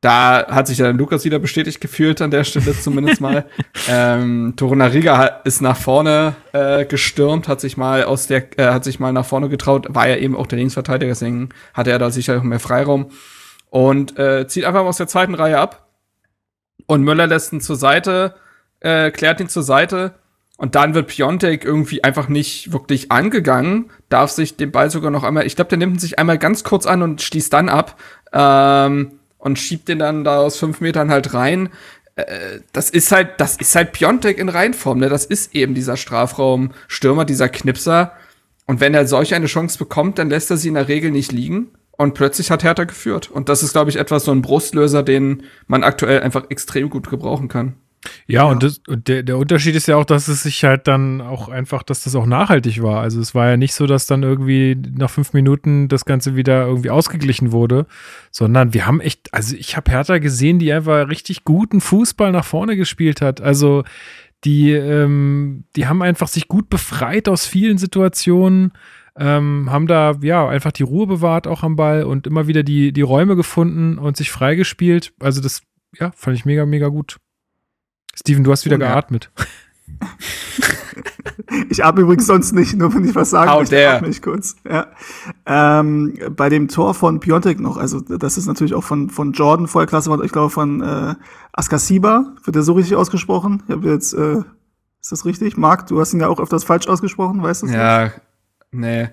da 0.00 0.46
hat 0.48 0.68
sich 0.68 0.78
dann 0.78 0.96
Lukas 0.96 1.24
wieder 1.24 1.40
bestätigt 1.40 1.80
gefühlt 1.80 2.22
an 2.22 2.30
der 2.30 2.44
Stelle 2.44 2.78
zumindest 2.78 3.20
mal. 3.20 3.46
ähm, 3.88 4.54
Torunariga 4.56 5.26
ist 5.44 5.60
nach 5.60 5.76
vorne 5.76 6.36
äh, 6.52 6.84
gestürmt, 6.84 7.48
hat 7.48 7.60
sich 7.60 7.76
mal 7.76 8.04
aus 8.04 8.28
der, 8.28 8.58
äh, 8.58 8.70
hat 8.72 8.84
sich 8.84 9.00
mal 9.00 9.12
nach 9.12 9.26
vorne 9.26 9.48
getraut, 9.48 9.86
war 9.90 10.08
ja 10.08 10.16
eben 10.16 10.36
auch 10.36 10.46
der 10.46 10.58
Linksverteidiger, 10.58 11.10
deswegen 11.10 11.48
hatte 11.74 11.90
er 11.90 11.98
da 11.98 12.10
sicher 12.10 12.38
auch 12.38 12.44
mehr 12.44 12.60
Freiraum 12.60 13.10
und 13.70 14.16
äh, 14.18 14.46
zieht 14.46 14.64
einfach 14.64 14.82
mal 14.82 14.88
aus 14.88 14.98
der 14.98 15.08
zweiten 15.08 15.34
Reihe 15.34 15.58
ab. 15.58 15.88
Und 16.86 17.02
Müller 17.02 17.26
lässt 17.26 17.52
ihn 17.52 17.60
zur 17.60 17.76
Seite, 17.76 18.34
äh, 18.80 19.10
klärt 19.10 19.40
ihn 19.40 19.48
zur 19.48 19.64
Seite. 19.64 20.14
Und 20.58 20.74
dann 20.74 20.92
wird 20.94 21.06
Piontek 21.06 21.64
irgendwie 21.64 22.04
einfach 22.04 22.28
nicht 22.28 22.72
wirklich 22.72 23.10
angegangen, 23.12 23.90
darf 24.08 24.32
sich 24.32 24.56
den 24.56 24.72
Ball 24.72 24.90
sogar 24.90 25.10
noch 25.10 25.22
einmal, 25.22 25.46
ich 25.46 25.54
glaube, 25.54 25.68
der 25.68 25.78
nimmt 25.78 25.94
ihn 25.94 25.98
sich 26.00 26.18
einmal 26.18 26.36
ganz 26.36 26.64
kurz 26.64 26.84
an 26.84 27.00
und 27.00 27.22
stieß 27.22 27.48
dann 27.48 27.68
ab. 27.68 27.98
Ähm, 28.32 29.12
und 29.38 29.58
schiebt 29.58 29.88
den 29.88 30.00
dann 30.00 30.24
da 30.24 30.38
aus 30.38 30.58
fünf 30.58 30.80
Metern 30.80 31.10
halt 31.10 31.32
rein. 31.32 31.70
Äh, 32.16 32.58
das 32.72 32.90
ist 32.90 33.12
halt, 33.12 33.40
das 33.40 33.56
ist 33.56 33.74
halt 33.74 33.92
Piontek 33.92 34.38
in 34.38 34.48
Reinform, 34.48 34.98
ne? 34.98 35.08
Das 35.08 35.24
ist 35.24 35.54
eben 35.54 35.74
dieser 35.74 35.96
Strafraumstürmer, 35.96 37.24
dieser 37.24 37.48
Knipser. 37.48 38.12
Und 38.66 38.80
wenn 38.80 38.94
er 38.94 39.06
solch 39.06 39.34
eine 39.34 39.46
Chance 39.46 39.78
bekommt, 39.78 40.18
dann 40.18 40.28
lässt 40.28 40.50
er 40.50 40.56
sie 40.56 40.68
in 40.68 40.74
der 40.74 40.88
Regel 40.88 41.10
nicht 41.10 41.32
liegen. 41.32 41.68
Und 41.96 42.14
plötzlich 42.14 42.50
hat 42.50 42.62
Hertha 42.62 42.84
geführt. 42.84 43.30
Und 43.30 43.48
das 43.48 43.62
ist, 43.62 43.72
glaube 43.72 43.90
ich, 43.90 43.96
etwas 43.96 44.24
so 44.24 44.32
ein 44.32 44.42
Brustlöser, 44.42 45.02
den 45.02 45.44
man 45.66 45.82
aktuell 45.82 46.20
einfach 46.20 46.44
extrem 46.50 46.90
gut 46.90 47.08
gebrauchen 47.08 47.48
kann. 47.48 47.74
Ja, 48.26 48.42
ja, 48.42 48.44
und, 48.44 48.62
das, 48.62 48.80
und 48.86 49.08
der, 49.08 49.22
der 49.22 49.38
Unterschied 49.38 49.74
ist 49.74 49.88
ja 49.88 49.96
auch, 49.96 50.04
dass 50.04 50.28
es 50.28 50.44
sich 50.44 50.62
halt 50.64 50.86
dann 50.86 51.20
auch 51.20 51.48
einfach, 51.48 51.82
dass 51.82 52.04
das 52.04 52.14
auch 52.14 52.26
nachhaltig 52.26 52.82
war. 52.82 53.00
Also 53.00 53.20
es 53.20 53.34
war 53.34 53.48
ja 53.48 53.56
nicht 53.56 53.74
so, 53.74 53.86
dass 53.86 54.06
dann 54.06 54.22
irgendwie 54.22 54.76
nach 54.96 55.10
fünf 55.10 55.32
Minuten 55.32 55.88
das 55.88 56.04
Ganze 56.04 56.36
wieder 56.36 56.66
irgendwie 56.66 56.90
ausgeglichen 56.90 57.52
wurde, 57.52 57.86
sondern 58.30 58.74
wir 58.74 58.86
haben 58.86 59.00
echt, 59.00 59.34
also 59.34 59.56
ich 59.56 59.76
habe 59.76 59.90
Hertha 59.90 60.18
gesehen, 60.18 60.58
die 60.58 60.72
einfach 60.72 61.08
richtig 61.08 61.44
guten 61.44 61.80
Fußball 61.80 62.30
nach 62.30 62.44
vorne 62.44 62.76
gespielt 62.76 63.20
hat. 63.20 63.40
Also 63.40 63.84
die, 64.44 64.70
ähm, 64.72 65.64
die 65.74 65.86
haben 65.86 66.02
einfach 66.02 66.28
sich 66.28 66.48
gut 66.48 66.70
befreit 66.70 67.28
aus 67.28 67.46
vielen 67.46 67.78
Situationen. 67.78 68.72
Ähm, 69.16 69.68
haben 69.70 69.88
da 69.88 70.14
ja 70.22 70.48
einfach 70.48 70.70
die 70.70 70.84
Ruhe 70.84 71.08
bewahrt 71.08 71.48
auch 71.48 71.64
am 71.64 71.74
Ball 71.74 72.04
und 72.04 72.28
immer 72.28 72.46
wieder 72.46 72.62
die, 72.62 72.92
die 72.92 73.02
Räume 73.02 73.34
gefunden 73.34 73.98
und 73.98 74.16
sich 74.16 74.30
freigespielt. 74.30 75.12
Also 75.18 75.40
das, 75.40 75.62
ja, 75.98 76.12
fand 76.14 76.36
ich 76.36 76.44
mega, 76.44 76.64
mega 76.66 76.86
gut. 76.86 77.16
Steven, 78.18 78.42
du 78.42 78.50
hast 78.50 78.64
wieder 78.64 78.76
oh, 78.76 78.80
geatmet. 78.80 79.30
ich 81.70 81.84
atme 81.84 82.02
übrigens 82.02 82.26
sonst 82.26 82.52
nicht, 82.52 82.76
nur 82.76 82.92
wenn 82.94 83.04
ich 83.04 83.14
was 83.14 83.30
sagen 83.30 83.50
How 83.50 83.60
möchte, 83.60 83.88
atme 83.88 84.08
ich 84.08 84.22
kurz. 84.22 84.56
Ja. 84.68 84.88
Ähm, 85.46 86.18
bei 86.34 86.48
dem 86.48 86.68
Tor 86.68 86.94
von 86.94 87.20
Piontek 87.20 87.60
noch, 87.60 87.76
also 87.76 88.00
das 88.00 88.36
ist 88.36 88.46
natürlich 88.46 88.74
auch 88.74 88.84
von, 88.84 89.10
von 89.10 89.32
Jordan 89.32 89.68
vorher 89.68 89.86
klasse, 89.86 90.16
ich 90.24 90.32
glaube 90.32 90.50
von 90.50 90.82
äh, 90.82 91.14
Askasiba, 91.52 92.34
wird 92.44 92.56
der 92.56 92.62
so 92.62 92.72
richtig 92.72 92.96
ausgesprochen? 92.96 93.62
Ich 93.66 93.74
habe 93.74 93.88
jetzt, 93.88 94.14
äh, 94.14 94.38
ist 95.00 95.12
das 95.12 95.24
richtig? 95.24 95.56
Marc, 95.56 95.86
du 95.86 96.00
hast 96.00 96.12
ihn 96.12 96.20
ja 96.20 96.28
auch 96.28 96.40
öfters 96.40 96.64
falsch 96.64 96.88
ausgesprochen, 96.88 97.42
weißt 97.42 97.62
du 97.62 97.66
das? 97.66 97.74
Ja, 97.76 98.04
nicht? 98.04 98.14
nee. 98.72 99.08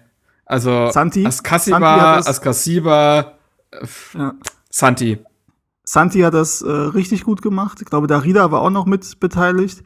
Also 0.47 0.91
Santi, 0.91 1.25
Askasiba, 1.25 2.17
Askasiba, 2.17 3.33
äh, 3.71 3.85
ja. 4.17 4.33
Santi. 4.69 5.19
Santi 5.85 6.19
hat 6.21 6.33
das 6.33 6.61
äh, 6.61 6.69
richtig 6.69 7.23
gut 7.23 7.41
gemacht. 7.41 7.79
Ich 7.81 7.87
glaube, 7.87 8.07
Darida 8.07 8.51
war 8.51 8.61
auch 8.61 8.69
noch 8.71 8.85
mit 8.85 9.19
beteiligt. 9.19 9.83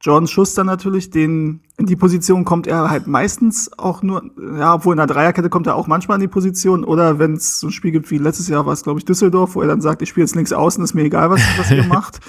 Jordan 0.00 0.26
Schuster 0.26 0.62
natürlich, 0.62 1.10
den 1.10 1.60
in 1.78 1.86
die 1.86 1.96
Position 1.96 2.44
kommt 2.44 2.66
er 2.66 2.90
halt 2.90 3.06
meistens 3.06 3.70
auch 3.78 4.02
nur, 4.02 4.22
ja, 4.58 4.74
obwohl 4.74 4.94
in 4.94 4.98
der 4.98 5.06
Dreierkette 5.06 5.48
kommt 5.48 5.66
er 5.66 5.74
auch 5.74 5.86
manchmal 5.86 6.16
in 6.16 6.22
die 6.22 6.28
Position. 6.28 6.84
Oder 6.84 7.18
wenn 7.18 7.34
es 7.34 7.60
so 7.60 7.68
ein 7.68 7.72
Spiel 7.72 7.92
gibt 7.92 8.10
wie 8.10 8.18
letztes 8.18 8.48
Jahr 8.48 8.66
war 8.66 8.72
es, 8.72 8.82
glaube 8.82 8.98
ich, 8.98 9.04
Düsseldorf, 9.04 9.54
wo 9.54 9.62
er 9.62 9.68
dann 9.68 9.80
sagt, 9.80 10.02
ich 10.02 10.08
spiele 10.08 10.24
jetzt 10.26 10.34
links 10.34 10.52
außen, 10.52 10.84
ist 10.84 10.94
mir 10.94 11.04
egal, 11.04 11.30
was, 11.30 11.40
was 11.56 11.70
ihr 11.70 11.84
macht. 11.88 12.20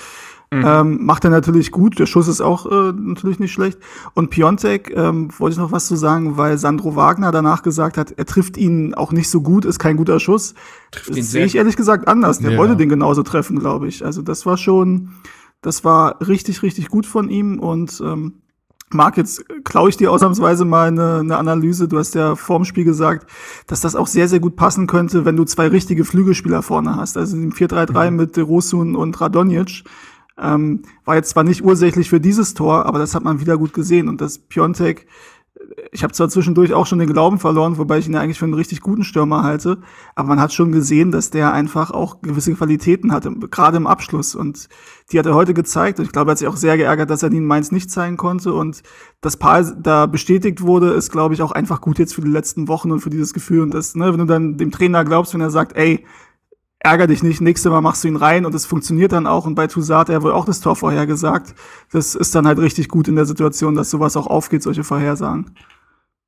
Mhm. 0.50 0.64
Ähm, 0.66 1.06
macht 1.06 1.26
er 1.26 1.30
natürlich 1.30 1.72
gut. 1.72 2.00
Der 2.00 2.06
Schuss 2.06 2.30
ist 2.30 2.40
auch 2.40 2.66
äh, 2.66 2.94
natürlich 2.94 3.40
nicht 3.40 3.52
schlecht. 3.52 3.80
Und 4.14 4.30
Piontek, 4.30 4.96
ähm, 4.96 5.30
wollte 5.38 5.56
ich 5.56 5.60
noch 5.60 5.74
was 5.74 5.88
zu 5.88 5.98
sagen, 5.98 6.38
weil 6.38 6.58
Sandro 6.58 6.96
Wagner 6.96 7.32
danach 7.34 7.64
gesagt 7.64 7.98
hat, 7.98 8.12
er 8.12 8.26
trifft 8.26 8.56
ihn 8.56 8.94
auch 8.94 9.12
nicht 9.12 9.30
so 9.30 9.42
gut, 9.42 9.66
ist 9.66 9.80
kein 9.80 9.98
guter 9.98 10.22
Schuss. 10.22 10.54
Sehe 11.10 11.46
ich 11.46 11.56
ehrlich 11.56 11.76
gesagt 11.76 12.08
anders. 12.08 12.40
Der 12.40 12.52
ja. 12.52 12.58
wollte 12.58 12.78
den 12.78 12.88
genauso 12.88 13.24
treffen, 13.24 13.60
glaube 13.60 13.90
ich. 13.90 14.06
Also 14.06 14.22
das 14.22 14.46
war 14.46 14.56
schon, 14.56 15.10
das 15.62 15.84
war 15.84 16.22
richtig, 16.26 16.64
richtig 16.64 16.88
gut 16.88 17.06
von 17.06 17.30
ihm. 17.30 17.60
Und 17.60 18.02
ähm, 18.06 18.42
Marc, 18.90 19.18
jetzt 19.18 19.44
klaue 19.66 19.90
ich 19.90 19.98
dir 19.98 20.14
ausnahmsweise 20.14 20.64
mal 20.64 20.88
eine, 20.88 21.20
eine 21.20 21.38
Analyse. 21.38 21.90
Du 21.90 21.98
hast 21.98 22.16
ja 22.16 22.38
vorm 22.38 22.64
Spiel 22.64 22.86
gesagt, 22.86 23.30
dass 23.68 23.82
das 23.82 23.98
auch 23.98 24.08
sehr, 24.08 24.30
sehr 24.30 24.40
gut 24.40 24.56
passen 24.56 24.88
könnte, 24.88 25.26
wenn 25.26 25.36
du 25.36 25.44
zwei 25.44 25.68
richtige 25.68 26.06
Flügelspieler 26.06 26.62
vorne 26.62 26.96
hast. 26.96 27.18
Also 27.18 27.36
im 27.36 27.52
4-3-3 27.52 28.12
mhm. 28.12 28.16
mit 28.16 28.38
Rosun 28.38 28.96
und 28.96 29.20
Radonjic 29.20 29.84
ähm, 30.40 30.84
war 31.06 31.16
jetzt 31.16 31.30
zwar 31.30 31.44
nicht 31.44 31.64
ursächlich 31.64 32.10
für 32.10 32.20
dieses 32.20 32.54
Tor, 32.54 32.86
aber 32.86 33.00
das 33.00 33.16
hat 33.16 33.24
man 33.24 33.40
wieder 33.40 33.58
gut 33.58 33.74
gesehen. 33.74 34.08
Und 34.08 34.22
das 34.22 34.38
Piontek, 34.38 35.08
ich 35.92 36.04
habe 36.04 36.14
zwar 36.14 36.30
zwischendurch 36.30 36.74
auch 36.74 36.86
schon 36.86 37.00
den 37.00 37.12
Glauben 37.12 37.40
verloren, 37.40 37.78
wobei 37.78 37.98
ich 37.98 38.08
ihn 38.08 38.14
ja 38.14 38.22
eigentlich 38.22 38.40
für 38.40 38.46
einen 38.46 38.54
richtig 38.54 38.82
guten 38.82 39.04
Stürmer 39.04 39.44
halte, 39.44 39.80
aber 40.16 40.30
man 40.30 40.40
hat 40.40 40.54
schon 40.54 40.72
gesehen, 40.72 41.12
dass 41.12 41.32
der 41.32 41.54
einfach 41.54 41.92
auch 41.92 42.22
gewisse 42.22 42.54
Qualitäten 42.54 43.12
hatte, 43.12 43.32
gerade 43.32 43.78
im 43.78 43.88
Abschluss. 43.88 44.36
Und 44.36 44.70
die 45.12 45.20
hat 45.20 45.26
er 45.26 45.36
heute 45.36 45.54
gezeigt. 45.54 46.00
Und 46.00 46.06
ich 46.06 46.12
glaube, 46.12 46.30
er 46.30 46.32
hat 46.32 46.38
sich 46.40 46.48
auch 46.48 46.58
sehr 46.58 46.78
geärgert, 46.78 47.10
dass 47.10 47.24
er 47.24 47.30
die 47.30 47.38
in 47.38 47.46
Mainz 47.46 47.72
nicht 47.72 47.90
zeigen 47.90 48.18
konnte. 48.18 48.54
Und 48.54 48.84
das 49.22 49.38
Paar 49.38 49.64
da 49.64 50.06
bestätigt 50.06 50.62
wurde, 50.62 50.92
ist, 50.92 51.12
glaube 51.12 51.34
ich, 51.34 51.42
auch 51.42 51.52
einfach 51.52 51.82
gut 51.82 52.00
jetzt 52.00 52.14
für 52.14 52.22
die 52.22 52.32
letzten 52.32 52.68
Wochen 52.68 52.92
und 52.92 53.00
für 53.00 53.10
dieses 53.10 53.34
Gefühl. 53.34 53.62
Und 53.62 53.74
das, 53.74 53.96
ne, 53.96 54.12
wenn 54.12 54.20
du 54.20 54.26
dann 54.26 54.58
dem 54.58 54.72
Trainer 54.72 55.04
glaubst, 55.06 55.34
wenn 55.34 55.42
er 55.42 55.50
sagt, 55.50 55.76
ey, 55.76 56.06
ärger 56.80 57.08
dich 57.08 57.24
nicht, 57.24 57.42
nächstes 57.42 57.72
Mal 57.72 57.82
machst 57.82 58.04
du 58.04 58.08
ihn 58.08 58.16
rein 58.16 58.46
und 58.46 58.54
es 58.56 58.66
funktioniert 58.66 59.12
dann 59.12 59.28
auch. 59.28 59.46
Und 59.46 59.56
bei 59.56 59.68
Toussaint, 59.68 60.10
er 60.10 60.24
wohl 60.24 60.32
auch 60.32 60.46
das 60.46 60.62
Tor 60.62 60.76
vorhergesagt. 60.76 61.56
Das 61.92 62.16
ist 62.16 62.36
dann 62.36 62.48
halt 62.48 62.60
richtig 62.60 62.90
gut 62.90 63.08
in 63.08 63.16
der 63.16 63.26
Situation, 63.26 63.76
dass 63.76 63.90
sowas 63.90 64.16
auch 64.18 64.28
aufgeht, 64.28 64.64
solche 64.64 64.84
Vorhersagen. 64.84 65.56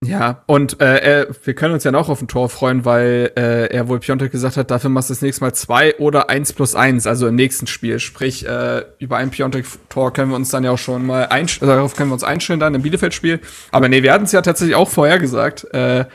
Ja, 0.02 0.44
und 0.46 0.80
äh, 0.80 1.28
wir 1.44 1.54
können 1.56 1.74
uns 1.74 1.84
ja 1.84 1.92
noch 1.92 2.08
auf 2.08 2.22
ein 2.22 2.30
Tor 2.30 2.48
freuen, 2.48 2.86
weil 2.86 3.34
äh, 3.36 3.66
er 3.66 3.90
wohl 3.90 4.00
Piontek 4.00 4.32
gesagt 4.32 4.56
hat, 4.56 4.72
dafür 4.72 4.90
machst 4.90 5.10
du 5.10 5.14
das 5.14 5.22
nächste 5.22 5.44
Mal 5.44 5.54
zwei 5.54 5.94
oder 5.98 6.30
eins 6.30 6.54
plus 6.54 6.74
eins, 6.74 7.06
also 7.06 7.28
im 7.28 7.36
nächsten 7.36 7.68
Spiel. 7.68 8.00
Sprich, 8.00 8.48
äh, 8.48 8.86
über 9.00 9.18
ein 9.18 9.30
Piontek-Tor 9.30 10.14
können 10.14 10.32
wir 10.32 10.38
uns 10.38 10.52
dann 10.52 10.64
ja 10.64 10.72
auch 10.72 10.78
schon 10.78 11.06
mal 11.06 11.26
einstellen, 11.26 11.70
darauf 11.70 11.98
können 11.98 12.12
wir 12.12 12.14
uns 12.14 12.24
einstellen 12.24 12.62
dann 12.62 12.76
im 12.76 12.82
Bielefeld-Spiel. 12.82 13.42
Aber 13.74 13.90
nee, 13.90 14.02
wir 14.02 14.14
hatten 14.14 14.24
es 14.24 14.32
ja 14.32 14.42
tatsächlich 14.42 14.78
auch 14.78 14.90
vorher 14.90 15.20
gesagt, 15.20 15.66
äh, 15.74 16.06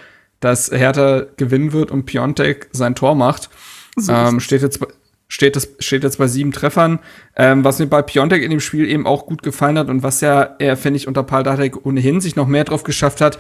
dass 0.41 0.71
Hertha 0.71 1.27
gewinnen 1.37 1.73
wird 1.73 1.91
und 1.91 2.07
Piontek 2.07 2.69
sein 2.73 2.95
Tor 2.95 3.15
macht. 3.15 3.51
So 3.97 4.13
ähm, 4.13 4.41
steht 4.41 4.63
jetzt 4.63 4.81
steht, 5.29 5.57
das, 5.57 5.69
steht 5.79 6.05
jetzt 6.05 6.19
bei 6.19 6.29
sieben 6.29 6.53
Treffern. 6.53 7.01
Ähm, 7.37 7.65
was 7.65 7.79
mir 7.79 7.87
bei 7.87 8.03
Piontek 8.03 8.43
in 8.43 8.51
dem 8.51 8.61
Spiel 8.61 8.89
eben 8.89 9.07
auch 9.07 9.27
gut 9.27 9.43
gefallen 9.43 9.79
hat 9.79 9.89
und 9.89 10.03
was 10.03 10.21
ja 10.21 10.55
er, 10.59 10.77
finde 10.77 10.99
ich, 10.99 11.09
unter 11.09 11.23
Paul 11.23 11.43
Dardek 11.43 11.85
ohnehin 11.85 12.21
sich 12.21 12.37
noch 12.37 12.47
mehr 12.47 12.65
drauf 12.65 12.85
geschafft 12.85 13.21
hat, 13.21 13.39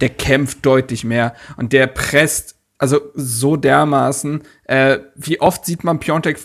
der 0.00 0.10
kämpft 0.10 0.64
deutlich 0.64 1.04
mehr 1.04 1.34
und 1.56 1.72
der 1.72 1.86
presst 1.86 2.56
also 2.78 3.00
so 3.14 3.56
dermaßen. 3.56 4.42
Äh, 4.64 4.98
wie 5.14 5.40
oft 5.40 5.64
sieht 5.64 5.84
man 5.84 6.00
Piontek 6.00 6.38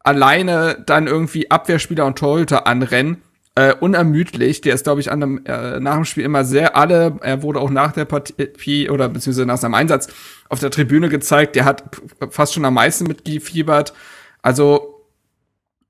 alleine 0.00 0.82
dann 0.86 1.06
irgendwie 1.06 1.50
Abwehrspieler 1.50 2.06
und 2.06 2.18
Torhüter 2.18 2.66
anrennen 2.66 3.22
äh, 3.54 3.74
unermüdlich. 3.74 4.60
Der 4.62 4.74
ist, 4.74 4.84
glaube 4.84 5.00
ich, 5.00 5.10
an 5.10 5.20
dem, 5.20 5.44
äh, 5.44 5.78
nach 5.80 5.96
dem 5.96 6.04
Spiel 6.04 6.24
immer 6.24 6.44
sehr 6.44 6.76
alle. 6.76 7.18
Er 7.20 7.42
wurde 7.42 7.60
auch 7.60 7.70
nach 7.70 7.92
der 7.92 8.04
Partie 8.04 8.88
oder 8.88 9.08
beziehungsweise 9.08 9.46
nach 9.46 9.58
seinem 9.58 9.74
Einsatz 9.74 10.08
auf 10.52 10.60
der 10.60 10.70
Tribüne 10.70 11.08
gezeigt. 11.08 11.56
Der 11.56 11.64
hat 11.64 11.84
fast 12.28 12.52
schon 12.52 12.66
am 12.66 12.74
meisten 12.74 13.06
mitgefiebert. 13.06 13.94
Also 14.42 15.06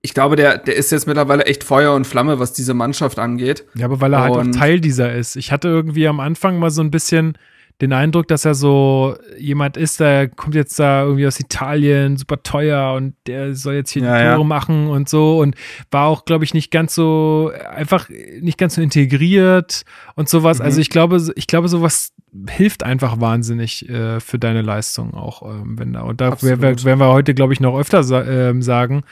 ich 0.03 0.15
glaube, 0.15 0.37
der, 0.37 0.57
der 0.57 0.77
ist 0.77 0.93
jetzt 0.93 1.09
mittlerweile 1.09 1.47
echt 1.47 1.65
Feuer 1.65 1.95
und 1.95 2.07
Flamme, 2.07 2.39
was 2.39 2.53
diese 2.53 2.73
Mannschaft 2.73 3.19
angeht. 3.19 3.65
Ja, 3.75 3.87
aber 3.87 4.01
weil 4.01 4.15
er 4.15 4.31
und 4.31 4.37
halt 4.37 4.49
auch 4.49 4.59
Teil 4.59 4.81
dieser 4.81 5.13
ist. 5.15 5.35
Ich 5.35 5.51
hatte 5.51 5.67
irgendwie 5.67 6.07
am 6.07 6.21
Anfang 6.21 6.61
mal 6.61 6.71
so 6.71 6.81
ein 6.81 6.93
bisschen 6.93 7.37
den 7.81 7.93
Eindruck, 7.93 8.29
dass 8.29 8.45
er 8.45 8.55
so 8.55 9.17
jemand 9.39 9.77
ist, 9.77 10.01
der 10.01 10.29
kommt 10.29 10.55
jetzt 10.55 10.79
da 10.79 11.03
irgendwie 11.03 11.27
aus 11.27 11.41
Italien, 11.41 12.17
super 12.17 12.43
teuer 12.43 12.95
und 12.95 13.15
der 13.27 13.55
soll 13.55 13.75
jetzt 13.75 13.91
hier 13.91 14.03
Ja, 14.03 14.19
die 14.19 14.25
ja. 14.25 14.35
Tore 14.35 14.47
machen 14.47 14.89
und 14.89 15.09
so 15.09 15.41
und 15.41 15.57
war 15.91 16.07
auch, 16.07 16.25
glaube 16.25 16.45
ich, 16.45 16.55
nicht 16.55 16.71
ganz 16.71 16.95
so, 16.95 17.51
einfach 17.75 18.09
nicht 18.41 18.59
ganz 18.59 18.77
so 18.77 18.83
integriert 18.83 19.83
und 20.15 20.29
sowas. 20.29 20.59
Mhm. 20.59 20.65
Also 20.65 20.81
ich 20.81 20.91
glaube, 20.91 21.33
ich 21.35 21.47
glaube, 21.47 21.69
sowas 21.69 22.13
hilft 22.49 22.83
einfach 22.83 23.21
wahnsinnig 23.21 23.89
äh, 23.89 24.21
für 24.21 24.39
deine 24.39 24.63
Leistung 24.63 25.15
auch, 25.15 25.43
ähm, 25.43 25.79
wenn 25.79 25.93
da, 25.93 26.03
und 26.03 26.21
da 26.21 26.29
Absolut. 26.31 26.63
werden 26.63 27.01
wir 27.01 27.09
heute, 27.09 27.35
glaube 27.35 27.53
ich, 27.53 27.61
noch 27.61 27.79
öfter 27.79 28.05
sa 28.05 28.23
ähm, 28.23 28.63
sagen, 28.63 29.03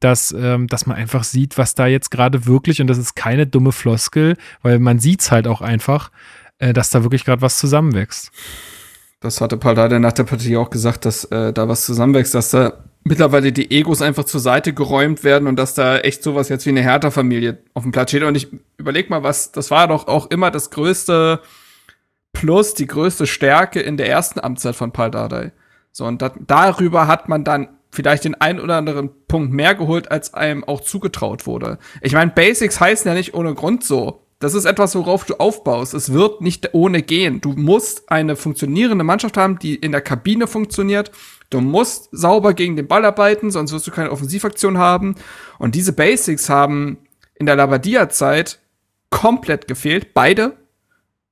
dass, 0.00 0.32
ähm, 0.32 0.68
dass 0.68 0.86
man 0.86 0.96
einfach 0.96 1.24
sieht, 1.24 1.58
was 1.58 1.74
da 1.74 1.86
jetzt 1.86 2.10
gerade 2.10 2.46
wirklich, 2.46 2.80
und 2.80 2.86
das 2.86 2.98
ist 2.98 3.16
keine 3.16 3.46
dumme 3.46 3.72
Floskel, 3.72 4.36
weil 4.62 4.78
man 4.78 5.00
sieht 5.00 5.22
es 5.22 5.32
halt 5.32 5.48
auch 5.48 5.60
einfach, 5.60 6.10
äh, 6.58 6.72
dass 6.72 6.90
da 6.90 7.02
wirklich 7.02 7.24
gerade 7.24 7.42
was 7.42 7.58
zusammenwächst. 7.58 8.30
Das 9.20 9.40
hatte 9.40 9.56
Paldada 9.56 9.98
nach 9.98 10.12
der 10.12 10.24
Partie 10.24 10.56
auch 10.56 10.70
gesagt, 10.70 11.04
dass 11.04 11.24
äh, 11.24 11.52
da 11.52 11.68
was 11.68 11.84
zusammenwächst, 11.84 12.34
dass 12.34 12.50
da 12.50 12.84
mittlerweile 13.04 13.52
die 13.52 13.70
Egos 13.70 14.02
einfach 14.02 14.24
zur 14.24 14.40
Seite 14.40 14.72
geräumt 14.72 15.24
werden 15.24 15.48
und 15.48 15.56
dass 15.56 15.74
da 15.74 15.98
echt 15.98 16.22
sowas 16.22 16.48
jetzt 16.48 16.66
wie 16.66 16.70
eine 16.70 16.82
Hertha-Familie 16.82 17.58
auf 17.74 17.82
dem 17.82 17.92
Platz 17.92 18.10
steht. 18.10 18.22
Und 18.22 18.36
ich 18.36 18.48
überleg 18.76 19.10
mal, 19.10 19.22
was, 19.22 19.50
das 19.50 19.70
war 19.70 19.88
doch 19.88 20.06
auch 20.06 20.30
immer 20.30 20.50
das 20.50 20.70
größte 20.70 21.40
Plus, 22.32 22.74
die 22.74 22.86
größte 22.86 23.26
Stärke 23.26 23.80
in 23.80 23.96
der 23.96 24.08
ersten 24.08 24.38
Amtszeit 24.38 24.76
von 24.76 24.92
Paldadei. 24.92 25.52
So, 25.90 26.04
und 26.04 26.22
dat, 26.22 26.34
darüber 26.46 27.08
hat 27.08 27.28
man 27.28 27.42
dann 27.42 27.68
vielleicht 27.90 28.24
den 28.24 28.34
einen 28.34 28.60
oder 28.60 28.76
anderen 28.76 29.10
Punkt 29.26 29.52
mehr 29.52 29.74
geholt, 29.74 30.10
als 30.10 30.34
einem 30.34 30.62
auch 30.62 30.80
zugetraut 30.80 31.46
wurde. 31.46 31.78
Ich 32.02 32.12
meine, 32.12 32.30
Basics 32.30 32.78
heißen 32.78 33.08
ja 33.08 33.14
nicht 33.14 33.34
ohne 33.34 33.54
Grund 33.54 33.82
so. 33.82 34.22
Das 34.40 34.54
ist 34.54 34.66
etwas, 34.66 34.94
worauf 34.94 35.24
du 35.24 35.34
aufbaust. 35.34 35.94
Es 35.94 36.12
wird 36.12 36.40
nicht 36.40 36.72
ohne 36.72 37.02
gehen. 37.02 37.40
Du 37.40 37.54
musst 37.54 38.10
eine 38.10 38.36
funktionierende 38.36 39.02
Mannschaft 39.02 39.36
haben, 39.36 39.58
die 39.58 39.74
in 39.74 39.90
der 39.90 40.00
Kabine 40.00 40.46
funktioniert. 40.46 41.10
Du 41.50 41.60
musst 41.60 42.08
sauber 42.12 42.54
gegen 42.54 42.76
den 42.76 42.86
Ball 42.86 43.04
arbeiten, 43.04 43.50
sonst 43.50 43.72
wirst 43.72 43.86
du 43.86 43.90
keine 43.90 44.12
Offensivaktion 44.12 44.78
haben. 44.78 45.16
Und 45.58 45.74
diese 45.74 45.92
Basics 45.92 46.48
haben 46.48 46.98
in 47.34 47.46
der 47.46 47.56
Labadia-Zeit 47.56 48.60
komplett 49.10 49.66
gefehlt. 49.66 50.14
Beide. 50.14 50.56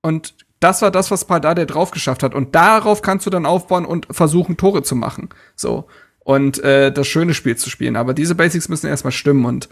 Und 0.03 0.35
das 0.59 0.83
war 0.83 0.91
das, 0.91 1.11
was 1.13 1.27
Pardade 1.27 1.65
drauf 1.67 1.93
geschafft 1.93 2.25
hat. 2.25 2.35
Und 2.35 2.57
darauf 2.57 3.03
kannst 3.03 3.25
du 3.27 3.31
dann 3.31 3.47
aufbauen 3.47 3.85
und 3.85 4.09
versuchen, 4.11 4.57
Tore 4.57 4.83
zu 4.83 4.97
machen. 4.97 5.29
So. 5.55 5.87
Und 6.21 6.59
äh, 6.65 6.91
das 6.91 7.07
schöne 7.07 7.35
Spiel 7.35 7.57
zu 7.57 7.71
spielen. 7.71 7.95
Aber 7.95 8.15
diese 8.15 8.35
Basics 8.35 8.69
müssen 8.69 8.89
erstmal 8.89 9.13
stimmen. 9.13 9.45
Und 9.45 9.69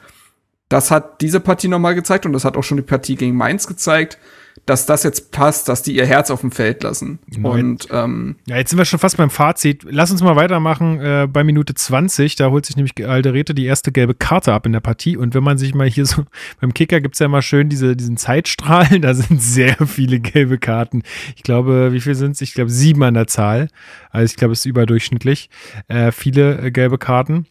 das 0.68 0.90
hat 0.90 1.20
diese 1.20 1.40
Partie 1.40 1.68
nochmal 1.68 1.94
gezeigt 1.94 2.26
und 2.26 2.32
das 2.32 2.44
hat 2.44 2.56
auch 2.56 2.64
schon 2.64 2.78
die 2.78 2.82
Partie 2.82 3.16
gegen 3.16 3.36
Mainz 3.36 3.66
gezeigt, 3.66 4.18
dass 4.66 4.86
das 4.86 5.02
jetzt 5.02 5.30
passt, 5.30 5.68
dass 5.68 5.82
die 5.82 5.94
ihr 5.96 6.06
Herz 6.06 6.30
auf 6.30 6.40
dem 6.40 6.50
Feld 6.50 6.82
lassen. 6.84 7.18
Genau. 7.28 7.52
Und 7.52 7.88
ähm, 7.90 8.36
Ja, 8.46 8.56
jetzt 8.56 8.70
sind 8.70 8.78
wir 8.78 8.84
schon 8.84 8.98
fast 8.98 9.16
beim 9.16 9.28
Fazit. 9.28 9.84
Lass 9.88 10.10
uns 10.10 10.22
mal 10.22 10.36
weitermachen 10.36 11.00
äh, 11.00 11.28
bei 11.30 11.44
Minute 11.44 11.74
20. 11.74 12.36
Da 12.36 12.50
holt 12.50 12.64
sich 12.64 12.76
nämlich 12.76 12.94
Alderete 13.06 13.54
die 13.54 13.66
erste 13.66 13.92
gelbe 13.92 14.14
Karte 14.14 14.52
ab 14.52 14.64
in 14.64 14.72
der 14.72 14.80
Partie. 14.80 15.16
Und 15.16 15.34
wenn 15.34 15.42
man 15.42 15.58
sich 15.58 15.74
mal 15.74 15.88
hier 15.88 16.06
so, 16.06 16.24
beim 16.60 16.72
Kicker 16.72 17.00
gibt's 17.00 17.18
ja 17.18 17.26
immer 17.26 17.42
schön 17.42 17.68
diese, 17.68 17.96
diesen 17.96 18.16
Zeitstrahl. 18.16 18.84
Da 19.04 19.12
sind 19.12 19.42
sehr 19.42 19.76
viele 19.86 20.18
gelbe 20.18 20.56
Karten. 20.56 21.02
Ich 21.36 21.42
glaube, 21.42 21.92
wie 21.92 22.00
viel 22.00 22.14
sind's? 22.14 22.40
Ich 22.40 22.54
glaube, 22.54 22.70
sieben 22.70 23.02
an 23.02 23.14
der 23.14 23.26
Zahl. 23.26 23.68
Also 24.10 24.32
ich 24.32 24.36
glaube, 24.36 24.52
es 24.52 24.60
ist 24.60 24.66
überdurchschnittlich. 24.66 25.50
Äh, 25.88 26.10
viele 26.10 26.58
äh, 26.58 26.70
gelbe 26.70 26.96
Karten. 26.96 27.46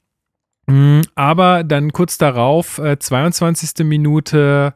Mm, 0.68 1.02
Aber 1.16 1.64
dann 1.64 1.92
kurz 1.92 2.18
darauf, 2.18 2.78
äh, 2.78 2.98
22. 2.98 3.86
Minute, 3.86 4.74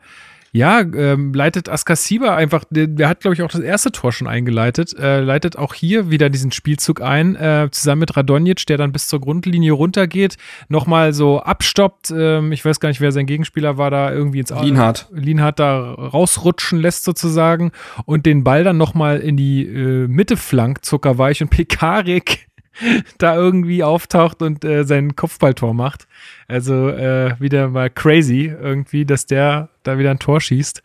ja, 0.52 0.82
ähm, 0.82 1.34
leitet 1.34 1.70
Askasiba 1.70 2.36
einfach, 2.36 2.64
der, 2.70 2.88
der 2.88 3.10
hat, 3.10 3.20
glaube 3.20 3.36
ich, 3.36 3.42
auch 3.44 3.50
das 3.50 3.62
erste 3.62 3.92
Tor 3.92 4.12
schon 4.12 4.28
eingeleitet, 4.28 4.98
äh, 4.98 5.20
leitet 5.20 5.58
auch 5.58 5.74
hier 5.74 6.10
wieder 6.10 6.30
diesen 6.30 6.52
Spielzug 6.52 7.02
ein, 7.02 7.36
äh, 7.36 7.70
zusammen 7.72 8.00
mit 8.00 8.18
Radonjic, 8.18 8.66
der 8.66 8.78
dann 8.78 8.92
bis 8.92 9.08
zur 9.08 9.22
Grundlinie 9.22 9.74
runtergeht, 9.74 10.38
nochmal 10.68 11.14
so 11.14 11.42
abstoppt, 11.42 12.12
ähm, 12.12 12.52
ich 12.52 12.66
weiß 12.66 12.80
gar 12.80 12.90
nicht, 12.90 13.02
wer 13.02 13.12
sein 13.12 13.26
Gegenspieler 13.26 13.78
war, 13.78 13.92
da 13.92 14.12
irgendwie 14.12 14.40
ins 14.40 14.52
Lienhardt. 14.52 15.08
Lienhardt 15.14 15.60
da 15.60 15.94
rausrutschen 15.94 16.80
lässt 16.80 17.04
sozusagen 17.04 17.72
und 18.06 18.26
den 18.26 18.44
Ball 18.44 18.64
dann 18.64 18.78
nochmal 18.78 19.20
in 19.20 19.38
die 19.38 19.66
äh, 19.66 20.08
Mitte 20.08 20.38
flankt, 20.38 20.86
zuckerweich 20.86 21.42
und 21.42 21.50
Pekarik 21.50 22.47
da 23.18 23.36
irgendwie 23.36 23.84
auftaucht 23.84 24.42
und 24.42 24.64
äh, 24.64 24.84
sein 24.84 25.16
Kopfballtor 25.16 25.74
macht. 25.74 26.08
Also 26.48 26.90
äh, 26.90 27.36
wieder 27.40 27.70
mal 27.70 27.90
crazy 27.90 28.46
irgendwie, 28.46 29.06
dass 29.06 29.26
der 29.26 29.70
da 29.84 29.98
wieder 29.98 30.12
ein 30.12 30.20
Tor 30.20 30.42
schießt. 30.42 30.82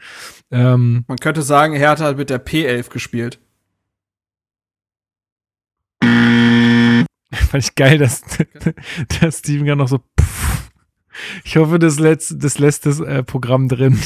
Ähm, 0.50 1.04
man 1.08 1.18
könnte 1.18 1.42
sagen, 1.42 1.74
Hertha 1.74 2.04
hat 2.04 2.16
mit 2.16 2.30
der 2.30 2.44
P11 2.44 2.90
gespielt. 2.90 3.38
fand 6.02 7.64
ich 7.64 7.74
geil, 7.74 7.98
dass, 7.98 8.22
dass 9.20 9.38
Steven 9.38 9.66
gerade 9.66 9.78
noch 9.78 9.88
so 9.88 9.98
pff. 9.98 10.70
Ich 11.44 11.56
hoffe, 11.56 11.78
das 11.78 11.98
lässt 11.98 12.42
das, 12.42 12.58
lässt 12.58 12.86
das 12.86 13.00
äh, 13.00 13.22
Programm 13.22 13.68
drin. 13.68 13.98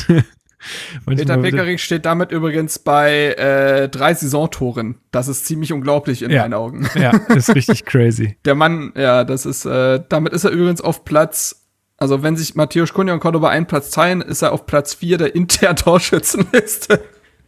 Peter 1.07 1.39
Pickering 1.39 1.79
steht 1.79 2.05
damit 2.07 2.33
übrigens 2.33 2.79
bei 2.79 3.33
äh, 3.35 3.89
drei 3.89 4.14
Saisontoren. 4.14 4.97
Das 5.12 5.29
ist 5.29 5.47
ziemlich 5.47 5.73
unglaublich 5.73 6.23
in 6.23 6.31
Ja. 6.31 6.43
meinen 6.43 6.55
Augen. 6.55 6.89
Ja, 6.97 7.11
ist 7.35 7.55
richtig 7.55 7.85
crazy. 7.85 8.37
Der 8.45 8.55
Mann, 8.55 8.93
ja, 8.97 9.25
das 9.25 9.47
ist, 9.47 9.64
äh, 9.67 10.01
damit 10.09 10.33
ist 10.33 10.45
er 10.45 10.51
übrigens 10.51 10.81
auf 10.81 11.05
Platz, 11.05 11.67
also 11.99 12.23
wenn 12.23 12.37
sich 12.37 12.55
Matthäus 12.55 12.93
Kunja 12.93 13.14
und 13.14 13.21
Cordoba 13.21 13.49
einen 13.49 13.67
Platz 13.67 13.91
teilen, 13.91 14.21
ist 14.21 14.43
er 14.43 14.53
auf 14.53 14.67
Platz 14.67 14.95
vier 14.95 15.19
der 15.19 15.35
internen 15.35 15.77
Torschützenliste. 15.77 17.03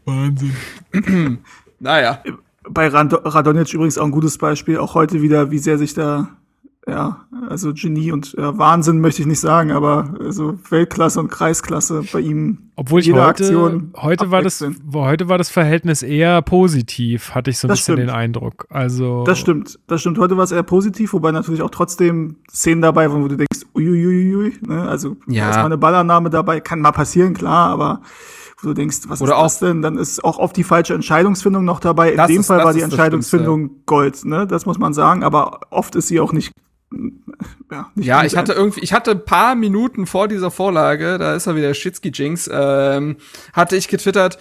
Wahnsinn. 0.05 0.55
naja. 1.81 2.23
Bei 2.71 2.89
Rad 2.89 3.15
Radonjic 3.25 3.73
übrigens 3.73 3.97
auch 3.97 4.05
ein 4.05 4.11
gutes 4.11 4.37
Beispiel. 4.37 4.77
Auch 4.79 4.95
heute 4.95 5.23
wieder, 5.23 5.51
wie 5.51 5.59
sehr 5.59 5.79
sich 5.79 5.95
da, 5.95 6.29
ja, 6.89 7.25
also 7.49 7.73
Genie 7.75 8.13
und 8.13 8.33
ja, 8.39 8.57
Wahnsinn 8.57 9.01
möchte 9.01 9.21
ich 9.23 9.29
nicht 9.29 9.41
sagen, 9.41 9.71
aber 9.73 10.15
also 10.21 10.59
Weltklasse 10.71 11.21
und 11.21 11.29
Kreisklasse 11.31 12.03
bei 12.13 12.21
ihm. 12.21 12.71
Obwohl 12.77 13.01
ich 13.01 13.07
jede 13.07 13.19
heute, 13.21 13.29
Aktion 13.29 13.93
heute 13.97 14.31
war 14.31 14.41
das, 14.43 14.65
heute 14.95 15.29
war 15.29 15.37
das 15.39 15.51
Verhältnis 15.51 16.03
eher 16.03 16.41
positiv, 16.43 17.35
hatte 17.35 17.51
ich 17.51 17.59
so 17.59 17.67
ein 17.67 17.71
Das 17.71 17.81
bisschen 17.81 17.97
stimmt. 17.97 18.09
den 18.11 18.15
Eindruck. 18.17 18.67
Also 18.71 19.25
Das 19.25 19.39
stimmt, 19.39 19.79
das 19.87 20.01
stimmt. 20.01 20.19
Heute 20.19 20.37
war 20.37 20.45
es 20.45 20.53
eher 20.53 20.63
positiv, 20.63 21.13
wobei 21.13 21.31
natürlich 21.33 21.63
auch 21.63 21.71
trotzdem 21.71 22.37
Szenen 22.51 22.81
dabei 22.83 23.11
waren, 23.11 23.23
wo 23.23 23.29
du 23.29 23.37
denkst, 23.37 23.67
uiuiuiui, 23.75 24.59
ne? 24.67 24.83
Also 24.89 25.17
Ja. 25.27 25.45
da 25.45 25.51
ist 25.51 25.57
mal 25.57 25.65
eine 25.67 25.79
Ballannahme 25.79 26.31
dabei, 26.31 26.61
kann 26.61 26.81
mal 26.81 26.93
passieren, 26.93 27.35
klar, 27.35 27.71
aber 27.71 28.01
wo 28.61 28.69
du 28.69 28.75
denkst, 28.75 28.99
was 29.09 29.21
Oder 29.23 29.37
ist 29.37 29.43
das 29.43 29.59
denn? 29.61 29.83
Dann 29.83 29.99
ist 29.99 30.25
auch 30.25 30.39
oft 30.39 30.57
die 30.57 30.65
falsche 30.65 30.93
Entscheidungsfindung 30.95 31.65
noch 31.65 31.79
dabei. 31.81 32.13
In 32.13 32.27
dem 32.27 32.41
ist- 32.41 32.47
Fall 32.49 32.65
war 32.65 32.73
die 32.73 32.81
Entscheidungsfindung 32.81 33.71
Gold, 33.87 34.25
ne? 34.25 34.47
Das 34.47 34.67
muss 34.67 34.79
man 34.79 34.93
sagen, 34.95 35.23
aber 35.23 35.61
oft 35.71 35.95
ist 35.97 36.09
sie 36.09 36.19
auch 36.21 36.33
nicht, 36.33 36.53
ja, 37.97 38.25
ich 38.25 38.37
hatte 38.37 38.53
irgendwie, 38.53 38.81
ich 38.81 38.93
hatte 38.93 39.13
ein 39.13 39.25
paar 39.25 39.55
Minuten 39.55 40.07
vor 40.07 40.29
dieser 40.29 40.51
Vorlage, 40.51 41.19
da 41.19 41.35
ist 41.35 41.47
er 41.47 41.57
wieder 41.57 41.75
Schitzki 41.75 42.11
Jinx, 42.13 42.49
ähm, 42.53 43.17
hatte 43.53 43.77
ich 43.77 43.89
getwittert, 43.89 44.39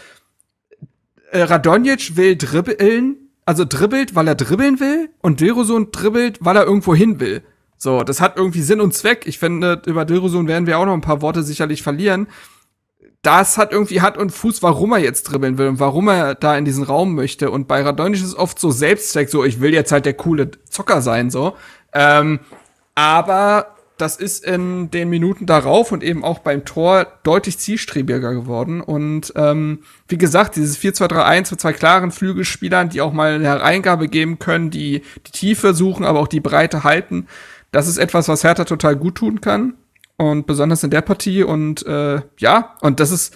äh, 1.32 1.42
Radonjic 1.42 2.16
will 2.16 2.38
dribbeln, 2.38 3.18
also 3.46 3.66
dribbelt, 3.66 4.16
weil 4.16 4.28
er 4.28 4.36
dribbeln 4.36 4.80
will 4.80 5.10
und 5.22 5.40
Dilrosun 5.40 5.92
dribbelt, 5.92 6.40
weil 6.42 6.58
er 6.58 6.66
irgendwo 6.66 6.96
hin 6.96 7.20
will. 7.20 7.44
So, 7.78 8.04
das 8.04 8.22
hat 8.22 8.38
irgendwie 8.38 8.62
Sinn 8.62 8.82
und 8.82 8.94
Zweck. 8.94 9.28
Ich 9.28 9.38
finde, 9.38 9.82
über 9.86 10.04
Dilrosun 10.04 10.48
werden 10.48 10.66
wir 10.66 10.80
auch 10.80 10.86
noch 10.86 10.94
ein 10.94 11.02
paar 11.02 11.22
Worte 11.22 11.44
sicherlich 11.44 11.84
verlieren. 11.84 12.28
Das 13.22 13.58
hat 13.58 13.72
irgendwie 13.72 14.02
Hand 14.02 14.18
und 14.18 14.32
Fuß, 14.32 14.64
warum 14.64 14.94
er 14.94 15.00
jetzt 15.00 15.24
dribbeln 15.24 15.58
will 15.58 15.68
und 15.68 15.80
warum 15.80 16.08
er 16.08 16.34
da 16.36 16.58
in 16.58 16.66
diesen 16.66 16.84
Raum 16.84 17.14
möchte. 17.14 17.52
Und 17.52 17.68
bei 17.68 17.82
Radonjic 17.82 18.22
ist 18.22 18.30
es 18.30 18.36
oft 18.36 18.60
so 18.60 18.72
Selbstzweck, 18.72 19.30
so 19.30 19.44
ich 19.44 19.60
will 19.60 19.74
jetzt 19.74 19.92
halt 19.92 20.06
der 20.06 20.14
coole 20.14 20.52
Zocker 20.70 21.02
sein, 21.02 21.30
so. 21.30 21.56
Ähm, 21.98 22.40
aber 22.94 23.76
das 23.98 24.18
ist 24.18 24.46
in 24.46 24.92
den 24.92 25.10
Minuten 25.10 25.48
darauf 25.48 25.92
und 25.92 26.04
eben 26.04 26.24
auch 26.24 26.40
beim 26.40 26.64
Tor 26.64 27.08
deutlich 27.24 27.58
zielstrebiger 27.58 28.34
geworden. 28.36 28.82
Und 28.82 29.34
ähm, 29.36 29.80
wie 30.08 30.20
gesagt, 30.20 30.56
dieses 30.56 30.78
4-2-3-1 30.78 31.52
mit 31.52 31.62
zwei 31.62 31.74
klaren 31.74 32.12
Flügelspielern, 32.12 32.90
die 32.90 33.02
auch 33.02 33.12
mal 33.12 33.34
eine 33.34 33.46
Hereingabe 33.46 34.08
geben 34.08 34.38
können, 34.38 34.70
die 34.70 35.02
die 35.26 35.32
Tiefe 35.32 35.74
suchen, 35.74 36.06
aber 36.06 36.20
auch 36.20 36.28
die 36.28 36.40
Breite 36.40 36.84
halten, 36.84 37.28
das 37.72 37.88
ist 37.88 37.98
etwas, 37.98 38.28
was 38.28 38.44
Hertha 38.44 38.66
total 38.66 38.96
gut 38.96 39.16
tun 39.16 39.42
kann. 39.42 39.74
Und 40.18 40.46
besonders 40.46 40.84
in 40.84 40.92
der 40.92 41.02
Partie. 41.02 41.44
Und 41.44 41.86
äh, 41.86 42.22
ja, 42.38 42.76
und 42.82 43.00
das 43.00 43.12
ist. 43.12 43.36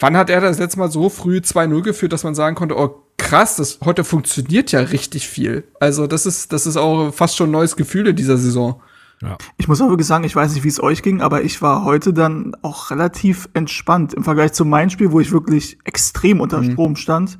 Wann 0.00 0.16
hat 0.16 0.30
er 0.30 0.40
das 0.40 0.60
letzte 0.60 0.78
Mal 0.78 0.92
so 0.92 1.08
früh 1.08 1.38
2-0 1.38 1.82
geführt, 1.82 2.12
dass 2.12 2.22
man 2.22 2.36
sagen 2.36 2.54
konnte, 2.54 2.76
oh 2.78 3.02
krass, 3.18 3.56
das 3.56 3.80
heute 3.84 4.04
funktioniert 4.04 4.72
ja 4.72 4.80
richtig 4.80 5.28
viel. 5.28 5.64
Also 5.80 6.06
das 6.06 6.24
ist, 6.24 6.52
das 6.52 6.66
ist 6.66 6.76
auch 6.76 7.12
fast 7.12 7.36
schon 7.36 7.50
ein 7.50 7.52
neues 7.52 7.76
Gefühl 7.76 8.06
in 8.08 8.16
dieser 8.16 8.38
Saison. 8.38 8.80
Ich 9.56 9.66
muss 9.66 9.80
auch 9.80 9.88
wirklich 9.88 10.06
sagen, 10.06 10.24
ich 10.24 10.36
weiß 10.36 10.54
nicht, 10.54 10.62
wie 10.62 10.68
es 10.68 10.80
euch 10.80 11.02
ging, 11.02 11.20
aber 11.20 11.42
ich 11.42 11.60
war 11.60 11.84
heute 11.84 12.12
dann 12.12 12.54
auch 12.62 12.90
relativ 12.90 13.48
entspannt. 13.52 14.14
Im 14.14 14.22
Vergleich 14.22 14.52
zu 14.52 14.64
meinem 14.64 14.90
Spiel, 14.90 15.10
wo 15.10 15.18
ich 15.18 15.32
wirklich 15.32 15.78
extrem 15.84 16.40
unter 16.40 16.62
Strom 16.62 16.94
stand, 16.94 17.36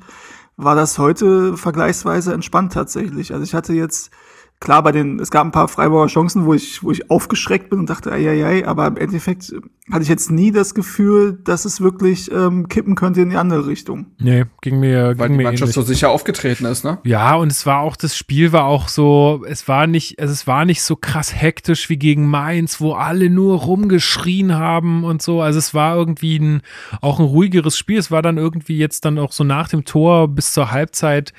war 0.57 0.75
das 0.75 0.99
heute 0.99 1.55
vergleichsweise 1.55 2.33
entspannt 2.33 2.73
tatsächlich. 2.73 3.31
Also 3.31 3.45
ich 3.45 3.53
hatte 3.53 3.73
jetzt 3.73 4.11
klar, 4.59 4.83
bei 4.83 4.91
den, 4.91 5.19
es 5.19 5.31
gab 5.31 5.45
ein 5.45 5.51
paar 5.51 5.67
Freiburger 5.67 6.07
Chancen, 6.07 6.45
wo 6.45 6.53
ich, 6.53 6.83
wo 6.83 6.91
ich 6.91 7.09
aufgeschreckt 7.09 7.69
bin 7.69 7.79
und 7.79 7.89
dachte, 7.89 8.11
ei, 8.11 8.29
ei, 8.29 8.45
ei, 8.45 8.67
aber 8.67 8.87
im 8.87 8.97
Endeffekt 8.97 9.53
hatte 9.91 10.03
ich 10.03 10.09
jetzt 10.09 10.29
nie 10.29 10.51
das 10.51 10.75
Gefühl, 10.75 11.39
dass 11.43 11.65
es 11.65 11.81
wirklich 11.81 12.31
ähm, 12.31 12.67
kippen 12.67 12.95
könnte 12.95 13.21
in 13.21 13.29
die 13.29 13.37
andere 13.37 13.67
Richtung. 13.67 14.07
Nee, 14.19 14.45
ging 14.61 14.79
mir, 14.79 15.17
Weil 15.17 15.29
ging 15.29 15.31
die 15.31 15.37
mir 15.37 15.43
Mannschaft 15.43 15.69
ähnlich. 15.69 15.75
so 15.75 15.81
sicher 15.81 16.09
aufgetreten 16.09 16.65
ist, 16.65 16.83
ne? 16.83 16.99
Ja, 17.05 17.35
und 17.35 17.51
es 17.51 17.65
war 17.65 17.79
auch, 17.79 17.95
das 17.95 18.15
Spiel 18.17 18.51
war 18.51 18.65
auch 18.65 18.87
so, 18.89 19.43
es 19.47 19.67
war 19.67 19.87
nicht, 19.87 20.19
also 20.19 20.33
es 20.33 20.45
war 20.45 20.65
nicht 20.65 20.83
so 20.83 20.95
krass 20.95 21.33
hektisch 21.33 21.89
wie 21.89 21.97
gegen 21.97 22.27
Mainz, 22.27 22.81
wo 22.81 22.93
alle 22.93 23.29
nur 23.29 23.59
rumgeschrien 23.59 24.55
haben 24.55 25.03
und 25.03 25.21
so. 25.21 25.41
Also 25.41 25.57
es 25.57 25.73
war 25.73 25.95
irgendwie 25.95 26.37
ein, 26.37 26.61
auch 27.01 27.19
ein 27.19 27.25
ruhigeres 27.25 27.77
Spiel. 27.77 27.97
Es 27.97 28.11
war 28.11 28.21
dann 28.21 28.37
irgendwie 28.37 28.77
jetzt 28.77 29.05
dann 29.05 29.17
auch 29.17 29.31
so 29.31 29.43
nach 29.43 29.69
dem 29.69 29.85
Tor 29.85 30.27
bis 30.27 30.53
zur 30.53 30.71
Halbzeit, 30.71 31.33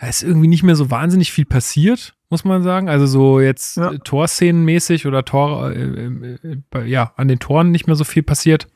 da 0.00 0.08
ist 0.08 0.24
irgendwie 0.24 0.48
nicht 0.48 0.64
mehr 0.64 0.74
so 0.74 0.90
wahnsinnig 0.90 1.30
viel 1.30 1.44
passiert, 1.44 2.16
muss 2.32 2.44
man 2.44 2.62
sagen. 2.62 2.88
Also 2.88 3.06
so 3.06 3.38
jetzt 3.40 3.76
Ja. 3.76 3.92
Torszenenmäßig 3.98 5.06
oder 5.06 5.24
Tor, 5.24 5.70
äh, 5.70 5.74
äh, 5.82 6.58
äh, 6.74 6.84
ja, 6.88 7.12
an 7.16 7.28
den 7.28 7.38
Toren 7.38 7.70
nicht 7.70 7.86
mehr 7.86 7.94
so 7.94 8.04
viel 8.04 8.22
passiert. 8.24 8.66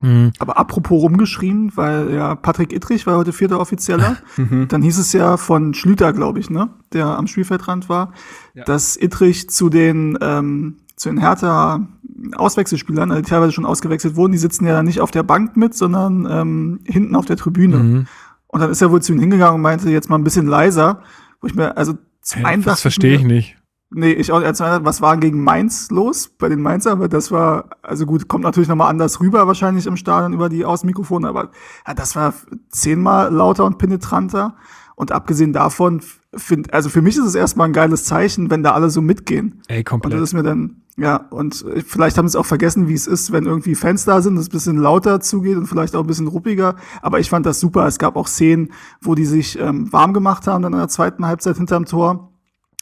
Mhm. 0.00 0.32
Aber 0.38 0.58
apropos 0.58 1.02
rumgeschrien, 1.02 1.72
weil 1.76 2.12
ja 2.14 2.34
Patrick 2.34 2.72
Ittrich 2.72 3.06
war 3.06 3.16
heute 3.16 3.32
vierter 3.32 3.58
Offizieller. 3.58 4.18
Mhm. 4.36 4.68
Dann 4.68 4.82
hieß 4.82 4.98
es 4.98 5.12
ja 5.12 5.36
von 5.38 5.72
Schlüter, 5.74 6.12
glaube 6.12 6.40
ich, 6.40 6.50
ne, 6.50 6.68
der 6.92 7.06
am 7.06 7.26
Spielfeldrand 7.26 7.88
war, 7.88 8.12
Ja. 8.54 8.64
dass 8.64 8.96
Ittrich 8.96 9.48
zu 9.48 9.70
den 9.70 10.18
ähm, 10.20 10.76
zu 10.96 11.08
den 11.08 11.18
Hertha 11.18 11.88
Auswechselspielern, 12.36 13.10
also 13.10 13.22
die 13.22 13.28
teilweise 13.28 13.52
schon 13.52 13.66
ausgewechselt 13.66 14.14
wurden, 14.16 14.32
die 14.32 14.38
sitzen 14.38 14.66
ja 14.66 14.82
nicht 14.82 15.00
auf 15.00 15.10
der 15.10 15.22
Bank 15.24 15.56
mit, 15.56 15.74
sondern 15.74 16.26
ähm, 16.30 16.80
hinten 16.84 17.16
auf 17.16 17.24
der 17.26 17.36
Tribüne. 17.36 17.76
Mhm. 17.78 18.06
Und 18.46 18.60
dann 18.60 18.70
ist 18.70 18.80
er 18.82 18.90
wohl 18.92 19.02
zu 19.02 19.12
ihnen 19.12 19.20
hingegangen 19.20 19.56
und 19.56 19.62
meinte 19.62 19.90
jetzt 19.90 20.08
mal 20.10 20.16
ein 20.16 20.22
bisschen 20.24 20.46
leiser, 20.46 21.00
wo 21.40 21.46
ich 21.48 21.54
mir 21.54 21.76
also 21.76 21.94
Hey, 22.32 22.60
das 22.60 22.80
verstehe 22.80 23.16
ich 23.16 23.24
nicht. 23.24 23.56
Nee, 23.96 24.12
ich 24.12 24.32
auch, 24.32 24.42
als 24.42 24.58
was 24.58 25.00
war 25.00 25.16
gegen 25.18 25.44
Mainz 25.44 25.90
los 25.90 26.28
bei 26.28 26.48
den 26.48 26.60
Mainzer, 26.60 26.92
aber 26.92 27.08
das 27.08 27.30
war, 27.30 27.70
also 27.80 28.06
gut, 28.06 28.26
kommt 28.26 28.42
natürlich 28.42 28.68
nochmal 28.68 28.90
anders 28.90 29.20
rüber 29.20 29.46
wahrscheinlich 29.46 29.86
im 29.86 29.96
Stadion 29.96 30.32
über 30.32 30.48
die 30.48 30.64
Außenmikrofone, 30.64 31.28
aber 31.28 31.50
ja, 31.86 31.94
das 31.94 32.16
war 32.16 32.34
zehnmal 32.70 33.32
lauter 33.32 33.64
und 33.64 33.78
penetranter. 33.78 34.56
Und 34.96 35.10
abgesehen 35.10 35.52
davon, 35.52 36.02
find, 36.36 36.72
also 36.72 36.88
für 36.88 37.02
mich 37.02 37.16
ist 37.16 37.24
es 37.24 37.34
erstmal 37.34 37.68
ein 37.68 37.72
geiles 37.72 38.04
Zeichen, 38.04 38.50
wenn 38.50 38.62
da 38.62 38.72
alle 38.72 38.90
so 38.90 39.00
mitgehen. 39.00 39.62
Ey, 39.68 39.78
Und 39.78 39.84
komplett. 39.84 40.14
das 40.14 40.20
ist 40.20 40.32
mir 40.34 40.42
dann, 40.42 40.82
ja, 40.96 41.16
und 41.30 41.64
vielleicht 41.86 42.18
haben 42.18 42.28
sie 42.28 42.38
auch 42.38 42.46
vergessen, 42.46 42.88
wie 42.88 42.94
es 42.94 43.06
ist, 43.06 43.32
wenn 43.32 43.46
irgendwie 43.46 43.74
Fans 43.74 44.04
da 44.04 44.20
sind, 44.22 44.36
dass 44.36 44.42
es 44.44 44.48
ein 44.48 44.52
bisschen 44.52 44.76
lauter 44.78 45.20
zugeht 45.20 45.56
und 45.56 45.66
vielleicht 45.66 45.96
auch 45.96 46.00
ein 46.00 46.06
bisschen 46.06 46.28
ruppiger. 46.28 46.76
Aber 47.02 47.18
ich 47.18 47.30
fand 47.30 47.46
das 47.46 47.60
super. 47.60 47.86
Es 47.86 47.98
gab 47.98 48.16
auch 48.16 48.28
Szenen, 48.28 48.72
wo 49.00 49.14
die 49.14 49.26
sich 49.26 49.58
ähm, 49.58 49.92
warm 49.92 50.12
gemacht 50.12 50.46
haben, 50.46 50.62
dann 50.62 50.72
in 50.72 50.78
der 50.78 50.88
zweiten 50.88 51.26
Halbzeit 51.26 51.56
hinterm 51.56 51.84
Tor. 51.86 52.30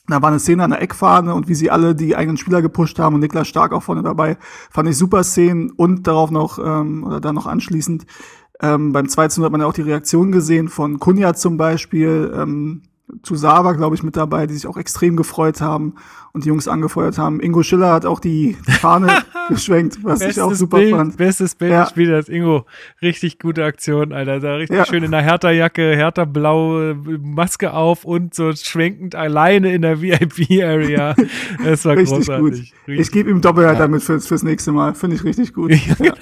Da 0.08 0.20
war 0.20 0.30
eine 0.30 0.40
Szene 0.40 0.64
an 0.64 0.70
der 0.70 0.82
Eckfahne 0.82 1.32
und 1.32 1.48
wie 1.48 1.54
sie 1.54 1.70
alle 1.70 1.94
die 1.94 2.16
eigenen 2.16 2.36
Spieler 2.36 2.60
gepusht 2.60 2.98
haben 2.98 3.14
und 3.14 3.20
Niklas 3.20 3.46
Stark 3.46 3.72
auch 3.72 3.84
vorne 3.84 4.02
dabei. 4.02 4.36
Fand 4.70 4.88
ich 4.88 4.98
super 4.98 5.22
Szenen 5.22 5.70
und 5.70 6.06
darauf 6.06 6.30
noch, 6.30 6.58
ähm, 6.58 7.04
oder 7.04 7.20
dann 7.20 7.36
noch 7.36 7.46
anschließend, 7.46 8.04
ähm, 8.60 8.92
beim 8.92 9.08
2 9.08 9.28
zu 9.28 9.40
0 9.40 9.46
hat 9.46 9.52
man 9.52 9.60
ja 9.60 9.66
auch 9.66 9.72
die 9.72 9.82
Reaktion 9.82 10.30
gesehen 10.32 10.68
von 10.68 10.98
Kunja 10.98 11.34
zum 11.34 11.56
Beispiel, 11.56 12.32
ähm, 12.36 12.82
Tusawa, 13.22 13.72
glaube 13.72 13.94
ich, 13.94 14.02
mit 14.02 14.16
dabei, 14.16 14.46
die 14.46 14.54
sich 14.54 14.66
auch 14.66 14.76
extrem 14.76 15.16
gefreut 15.16 15.60
haben 15.60 15.94
und 16.32 16.44
die 16.44 16.48
Jungs 16.48 16.66
angefeuert 16.66 17.18
haben. 17.18 17.40
Ingo 17.40 17.62
Schiller 17.62 17.92
hat 17.92 18.06
auch 18.06 18.20
die 18.20 18.56
Fahne 18.80 19.08
geschwenkt, 19.50 19.98
was 20.02 20.22
ich 20.22 20.40
auch 20.40 20.54
super 20.54 20.78
Bild, 20.78 20.92
fand. 20.94 21.16
Bestes 21.18 21.54
Bild 21.54 21.72
Ja. 21.72 21.82
des 21.82 21.90
Spielers, 21.90 22.28
Ingo. 22.30 22.64
Richtig 23.02 23.38
gute 23.38 23.64
Aktion, 23.64 24.12
Alter. 24.12 24.40
Da 24.40 24.54
richtig 24.54 24.76
Ja. 24.78 24.86
schön 24.86 25.02
in 25.02 25.10
der 25.10 25.20
Hertha-Jacke, 25.22 25.94
Hertha-blaue 25.94 26.94
Maske 27.20 27.74
auf 27.74 28.04
und 28.04 28.34
so 28.34 28.52
schwenkend 28.54 29.14
alleine 29.14 29.74
in 29.74 29.82
der 29.82 30.00
VIP-Area. 30.00 31.14
Das 31.64 31.84
war 31.84 31.96
Richtig 31.96 32.16
großartig. 32.26 32.72
gut. 32.86 32.94
Ich 32.98 33.12
gebe 33.12 33.30
ihm 33.30 33.40
Doppelhalt 33.42 33.78
damit 33.78 34.02
fürs, 34.02 34.26
fürs 34.26 34.42
nächste 34.42 34.72
Mal. 34.72 34.94
Finde 34.94 35.16
ich 35.16 35.24
richtig 35.24 35.52
gut. 35.52 35.70
Ja, 35.86 35.94
genau. 35.96 36.14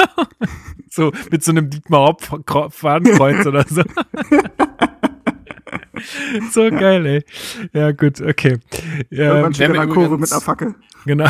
So 0.93 1.13
mit 1.31 1.45
so 1.45 1.53
einem 1.53 1.71
Dietmar 1.71 2.01
Hopp 2.09 2.73
Fadenkreuz 2.75 3.47
oder 3.47 3.65
so. 3.69 3.83
so 6.53 6.71
geil, 6.71 7.07
ey. 7.07 7.25
Ja, 7.73 7.93
gut, 7.93 8.21
okay. 8.21 8.59
Ja, 9.11 9.35
Irgendwann 9.35 9.55
steht 9.55 9.69
in 9.69 9.73
wer 9.75 9.81
der 9.81 9.89
mir 9.89 9.95
Kurve 9.95 10.19
mit 10.19 10.31
einer 10.31 10.41
Fackel. 10.41 10.75
genau. 11.05 11.29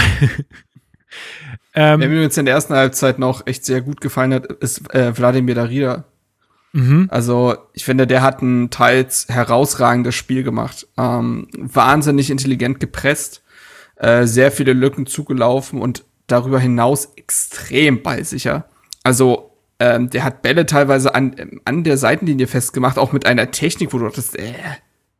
Wer 1.72 1.92
ähm, 1.94 2.00
mir 2.00 2.22
jetzt 2.22 2.38
in 2.38 2.46
der 2.46 2.54
ersten 2.54 2.74
Halbzeit 2.74 3.18
noch 3.18 3.46
echt 3.46 3.64
sehr 3.64 3.80
gut 3.80 4.00
gefallen 4.00 4.34
hat, 4.34 4.46
ist 4.46 4.92
äh, 4.94 5.16
Wladimir 5.16 5.54
Darida. 5.54 6.04
mhm. 6.72 7.08
Also 7.10 7.56
ich 7.72 7.84
finde, 7.84 8.06
der 8.06 8.22
hat 8.22 8.42
ein 8.42 8.70
teils 8.70 9.26
herausragendes 9.28 10.14
Spiel 10.14 10.42
gemacht. 10.42 10.86
Ähm, 10.96 11.48
wahnsinnig 11.56 12.30
intelligent 12.30 12.80
gepresst, 12.80 13.42
äh, 13.96 14.26
sehr 14.26 14.52
viele 14.52 14.72
Lücken 14.72 15.06
zugelaufen 15.06 15.80
und 15.80 16.04
darüber 16.26 16.60
hinaus 16.60 17.12
extrem 17.16 18.02
ballsicher. 18.02 18.68
Also 19.02 19.49
ähm, 19.80 20.10
der 20.10 20.22
hat 20.22 20.42
Bälle 20.42 20.66
teilweise 20.66 21.14
an, 21.14 21.34
ähm, 21.38 21.60
an 21.64 21.82
der 21.82 21.96
Seitenlinie 21.96 22.46
festgemacht, 22.46 22.98
auch 22.98 23.12
mit 23.12 23.26
einer 23.26 23.50
Technik, 23.50 23.92
wo 23.92 23.98
du 23.98 24.04
dachtest, 24.04 24.38
äh, 24.38 24.52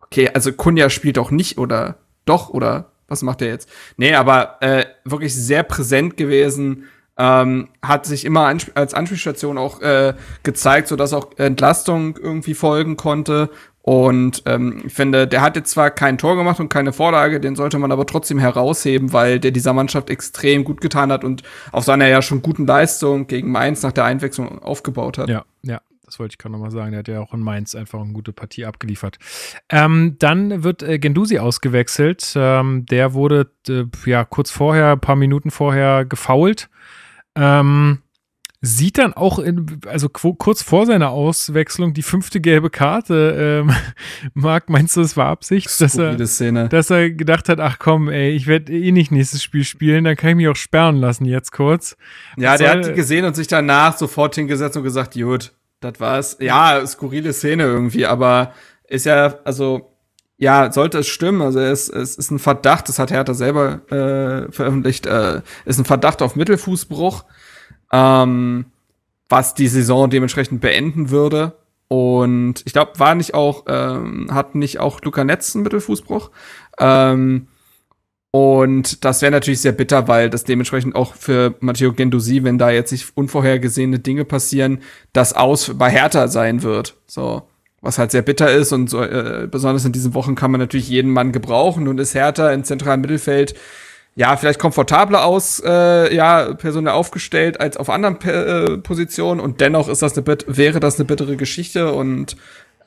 okay, 0.03 0.31
also 0.33 0.53
Kunja 0.53 0.91
spielt 0.91 1.17
doch 1.17 1.31
nicht 1.31 1.59
oder 1.59 1.97
doch 2.27 2.51
oder 2.51 2.93
was 3.09 3.23
macht 3.23 3.43
er 3.43 3.49
jetzt? 3.49 3.69
Nee, 3.97 4.15
aber 4.15 4.59
äh, 4.61 4.85
wirklich 5.05 5.35
sehr 5.35 5.65
präsent 5.65 6.17
gewesen, 6.17 6.85
ähm, 7.19 7.69
hat 7.83 8.07
sich 8.07 8.25
immer 8.25 8.47
als 8.75 8.95
Anspielstation 8.95 9.59
auch 9.59 9.81
äh, 9.83 10.15
gezeigt, 10.43 10.89
sodass 10.89 11.13
auch 11.13 11.37
Entlastung 11.37 12.17
irgendwie 12.17 12.55
folgen 12.55 12.97
konnte. 12.97 13.51
Und 13.83 14.43
ähm, 14.45 14.83
ich 14.87 14.93
finde, 14.93 15.26
der 15.26 15.41
hat 15.41 15.57
jetzt 15.57 15.70
zwar 15.70 15.91
kein 15.91 16.18
Tor 16.18 16.37
gemacht 16.37 16.61
und 16.61 16.68
keine 16.68 16.93
Vorlage, 16.93 17.41
den 17.41 17.57
sollte 17.57 17.78
man 17.78 17.91
aber 17.93 18.07
trotzdem 18.07 18.39
herausheben, 18.39 19.12
weil 19.12 19.41
der 19.41 19.53
dieser 19.53 19.72
Mannschaft 19.72 20.11
extrem 20.11 20.64
gut 20.64 20.81
getan 20.81 21.11
hat 21.11 21.24
und 21.24 21.43
auf 21.72 21.85
seiner 21.85 22.07
ja 22.07 22.20
schon 22.20 22.43
guten 22.43 22.66
Leistung 22.66 23.26
gegen 23.26 23.51
Mainz 23.51 23.83
nach 23.83 23.93
der 23.93 24.05
Einwechslung 24.05 24.62
aufgebaut 24.62 25.16
hat. 25.16 25.31
Ja, 25.31 25.45
ja, 25.62 25.81
das 26.05 26.18
wollte 26.18 26.35
ich 26.35 26.39
gerade 26.39 26.53
nochmal 26.53 26.70
sagen. 26.70 26.91
Der 26.91 26.99
hat 26.99 27.09
ja 27.09 27.20
auch 27.20 27.33
in 27.33 27.41
Mainz 27.41 27.74
einfach 27.74 28.01
eine 28.01 28.12
gute 28.12 28.35
Partie 28.35 28.66
abgeliefert. 28.66 29.18
Ähm, 29.70 30.16
dann 30.18 30.62
wird 30.62 30.83
äh, 30.83 30.99
Gendusi 30.99 31.39
ausgewechselt. 31.39 32.35
Ähm, 32.37 32.85
der 32.85 33.14
wurde 33.14 33.51
äh, 33.66 33.85
ja 34.05 34.24
kurz 34.24 34.51
vorher, 34.51 34.93
ein 34.93 35.01
paar 35.01 35.16
Minuten 35.16 35.51
vorher 35.51 36.05
gefoult. 36.05 36.68
Ähm, 37.35 38.03
sieht 38.63 38.99
dann 38.99 39.15
auch, 39.15 39.39
in, 39.39 39.81
also 39.87 40.09
kurz 40.11 40.63
vor 40.63 40.85
seiner 40.85 41.11
Auswechslung, 41.11 41.95
die 41.95 42.03
fünfte 42.03 42.41
gelbe 42.41 42.69
Karte. 42.69 43.65
Ähm, 43.67 43.75
Marc, 44.35 44.69
meinst 44.69 44.97
du, 44.97 45.01
es 45.01 45.17
war 45.17 45.27
Absicht, 45.27 45.69
dass 45.81 45.97
er, 45.97 46.27
Szene. 46.27 46.69
dass 46.69 46.91
er 46.91 47.11
gedacht 47.11 47.49
hat, 47.49 47.59
ach 47.59 47.79
komm, 47.79 48.09
ey, 48.09 48.31
ich 48.31 48.47
werde 48.47 48.73
eh 48.73 48.93
nicht 48.93 49.13
nächstes 49.13 49.43
Spiel 49.43 49.65
spielen, 49.65 50.05
dann 50.05 50.17
kann 50.17 50.31
ich 50.31 50.37
mich 50.37 50.49
auch 50.49 50.57
sperren 50.57 50.97
lassen 50.97 51.25
jetzt 51.25 51.53
kurz. 51.53 51.97
Ja, 52.37 52.57
der 52.59 52.73
hat 52.73 52.87
die 52.87 52.93
gesehen 52.93 53.25
und 53.25 53.35
sich 53.35 53.47
danach 53.47 53.97
sofort 53.97 54.35
hingesetzt 54.35 54.77
und 54.77 54.83
gesagt, 54.83 55.15
gut, 55.15 55.53
das 55.81 55.99
war's. 55.99 56.37
Ja, 56.41 56.87
skurrile 56.87 57.33
Szene 57.33 57.65
irgendwie, 57.65 58.05
aber 58.05 58.53
ist 58.89 59.07
ja, 59.07 59.39
also, 59.45 59.97
ja, 60.37 60.71
sollte 60.71 60.99
es 60.99 61.09
stimmen, 61.09 61.41
also 61.41 61.61
es, 61.61 61.89
es 61.89 62.17
ist 62.17 62.31
ein 62.31 62.39
Verdacht, 62.39 62.91
das 62.91 62.99
hat 62.99 63.11
Hertha 63.11 63.33
selber 63.33 63.81
äh, 63.91 64.53
veröffentlicht, 64.53 65.07
äh, 65.07 65.41
ist 65.65 65.79
ein 65.79 65.85
Verdacht 65.87 66.21
auf 66.21 66.37
Mittelfußbruch, 66.37 67.25
ähm, 67.93 68.66
was 69.28 69.55
die 69.55 69.68
Saison 69.68 70.11
dementsprechend 70.11 70.61
beenden 70.61 71.11
würde. 71.11 71.53
Und 71.88 72.62
ich 72.66 72.72
glaube, 72.72 72.99
war 72.99 73.14
nicht 73.14 73.34
auch, 73.34 73.64
ähm, 73.68 74.28
hat 74.32 74.55
nicht 74.55 74.78
auch 74.78 75.01
Luca 75.03 75.24
Netz 75.24 75.55
einen 75.55 75.64
Mittelfußbruch. 75.64 76.30
Ähm, 76.78 77.49
und 78.32 79.05
das 79.05 79.22
wäre 79.22 79.32
natürlich 79.32 79.61
sehr 79.61 79.72
bitter, 79.72 80.07
weil 80.07 80.30
das 80.30 80.45
dementsprechend 80.45 80.95
auch 80.95 81.14
für 81.14 81.57
Matteo 81.61 81.93
Gendosi, 81.93 82.45
wenn 82.45 82.59
da 82.59 82.70
jetzt 82.70 82.93
nicht 82.93 83.16
unvorhergesehene 83.16 83.99
Dinge 83.99 84.24
passieren, 84.24 84.82
das 85.12 85.32
aus 85.32 85.72
bei 85.76 85.91
Hertha 85.91 86.28
sein 86.28 86.62
wird. 86.62 86.97
So, 87.09 87.43
was 87.80 87.99
halt 87.99 88.12
sehr 88.12 88.22
bitter 88.22 88.53
ist 88.53 88.72
und 88.72 88.88
so, 88.88 89.03
äh, 89.03 89.49
besonders 89.51 89.84
in 89.84 89.93
diesen 89.93 90.14
Wochen 90.14 90.36
kann 90.36 90.53
man 90.53 90.61
natürlich 90.61 90.88
jeden 90.88 91.11
Mann 91.11 91.32
gebrauchen 91.32 91.88
und 91.88 91.99
ist 91.99 92.14
Hertha 92.14 92.53
im 92.53 92.62
zentralen 92.62 93.01
Mittelfeld 93.01 93.55
ja, 94.17 94.37
vielleicht 94.37 94.59
komfortabler 94.59 95.25
aus, 95.25 95.63
äh, 95.65 96.15
ja, 96.15 96.55
personell 96.55 96.93
aufgestellt 96.93 97.61
als 97.61 97.77
auf 97.77 97.89
anderen 97.89 98.21
äh, 98.23 98.79
Positionen. 98.79 99.41
Und 99.41 99.61
dennoch 99.61 99.89
ist 99.89 100.03
das 100.03 100.15
eine 100.15 100.23
bit 100.23 100.45
wäre 100.49 100.81
das 100.81 100.97
eine 100.97 101.05
bittere 101.05 101.37
Geschichte. 101.37 101.93
Und 101.93 102.37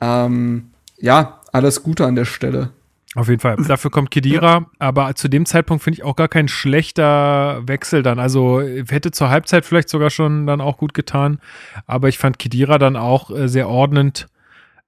ähm, 0.00 0.70
ja, 0.98 1.40
alles 1.52 1.82
Gute 1.82 2.06
an 2.06 2.14
der 2.14 2.24
Stelle. 2.24 2.70
Auf 3.14 3.28
jeden 3.28 3.40
Fall. 3.40 3.56
Dafür 3.56 3.92
kommt 3.92 4.10
Kedira, 4.10 4.66
aber 4.80 5.14
zu 5.14 5.28
dem 5.28 5.46
Zeitpunkt 5.46 5.84
finde 5.84 5.98
ich 5.98 6.04
auch 6.04 6.16
gar 6.16 6.26
kein 6.26 6.48
schlechter 6.48 7.62
Wechsel 7.66 8.02
dann. 8.02 8.18
Also 8.18 8.60
hätte 8.60 9.12
zur 9.12 9.30
Halbzeit 9.30 9.64
vielleicht 9.64 9.88
sogar 9.88 10.10
schon 10.10 10.46
dann 10.46 10.60
auch 10.60 10.78
gut 10.78 10.94
getan, 10.94 11.38
aber 11.86 12.08
ich 12.08 12.18
fand 12.18 12.40
Kedira 12.40 12.78
dann 12.78 12.96
auch 12.96 13.30
äh, 13.30 13.48
sehr 13.48 13.68
ordnend, 13.68 14.26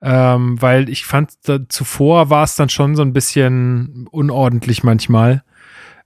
ähm, 0.03 0.61
weil 0.61 0.89
ich 0.89 1.07
fand, 1.07 1.35
da, 1.45 1.61
zuvor 1.69 2.29
war 2.29 2.43
es 2.43 2.57
dann 2.57 2.69
schon 2.69 2.97
so 2.97 3.03
ein 3.03 3.13
bisschen 3.13 4.09
unordentlich 4.11 4.83
manchmal, 4.83 5.45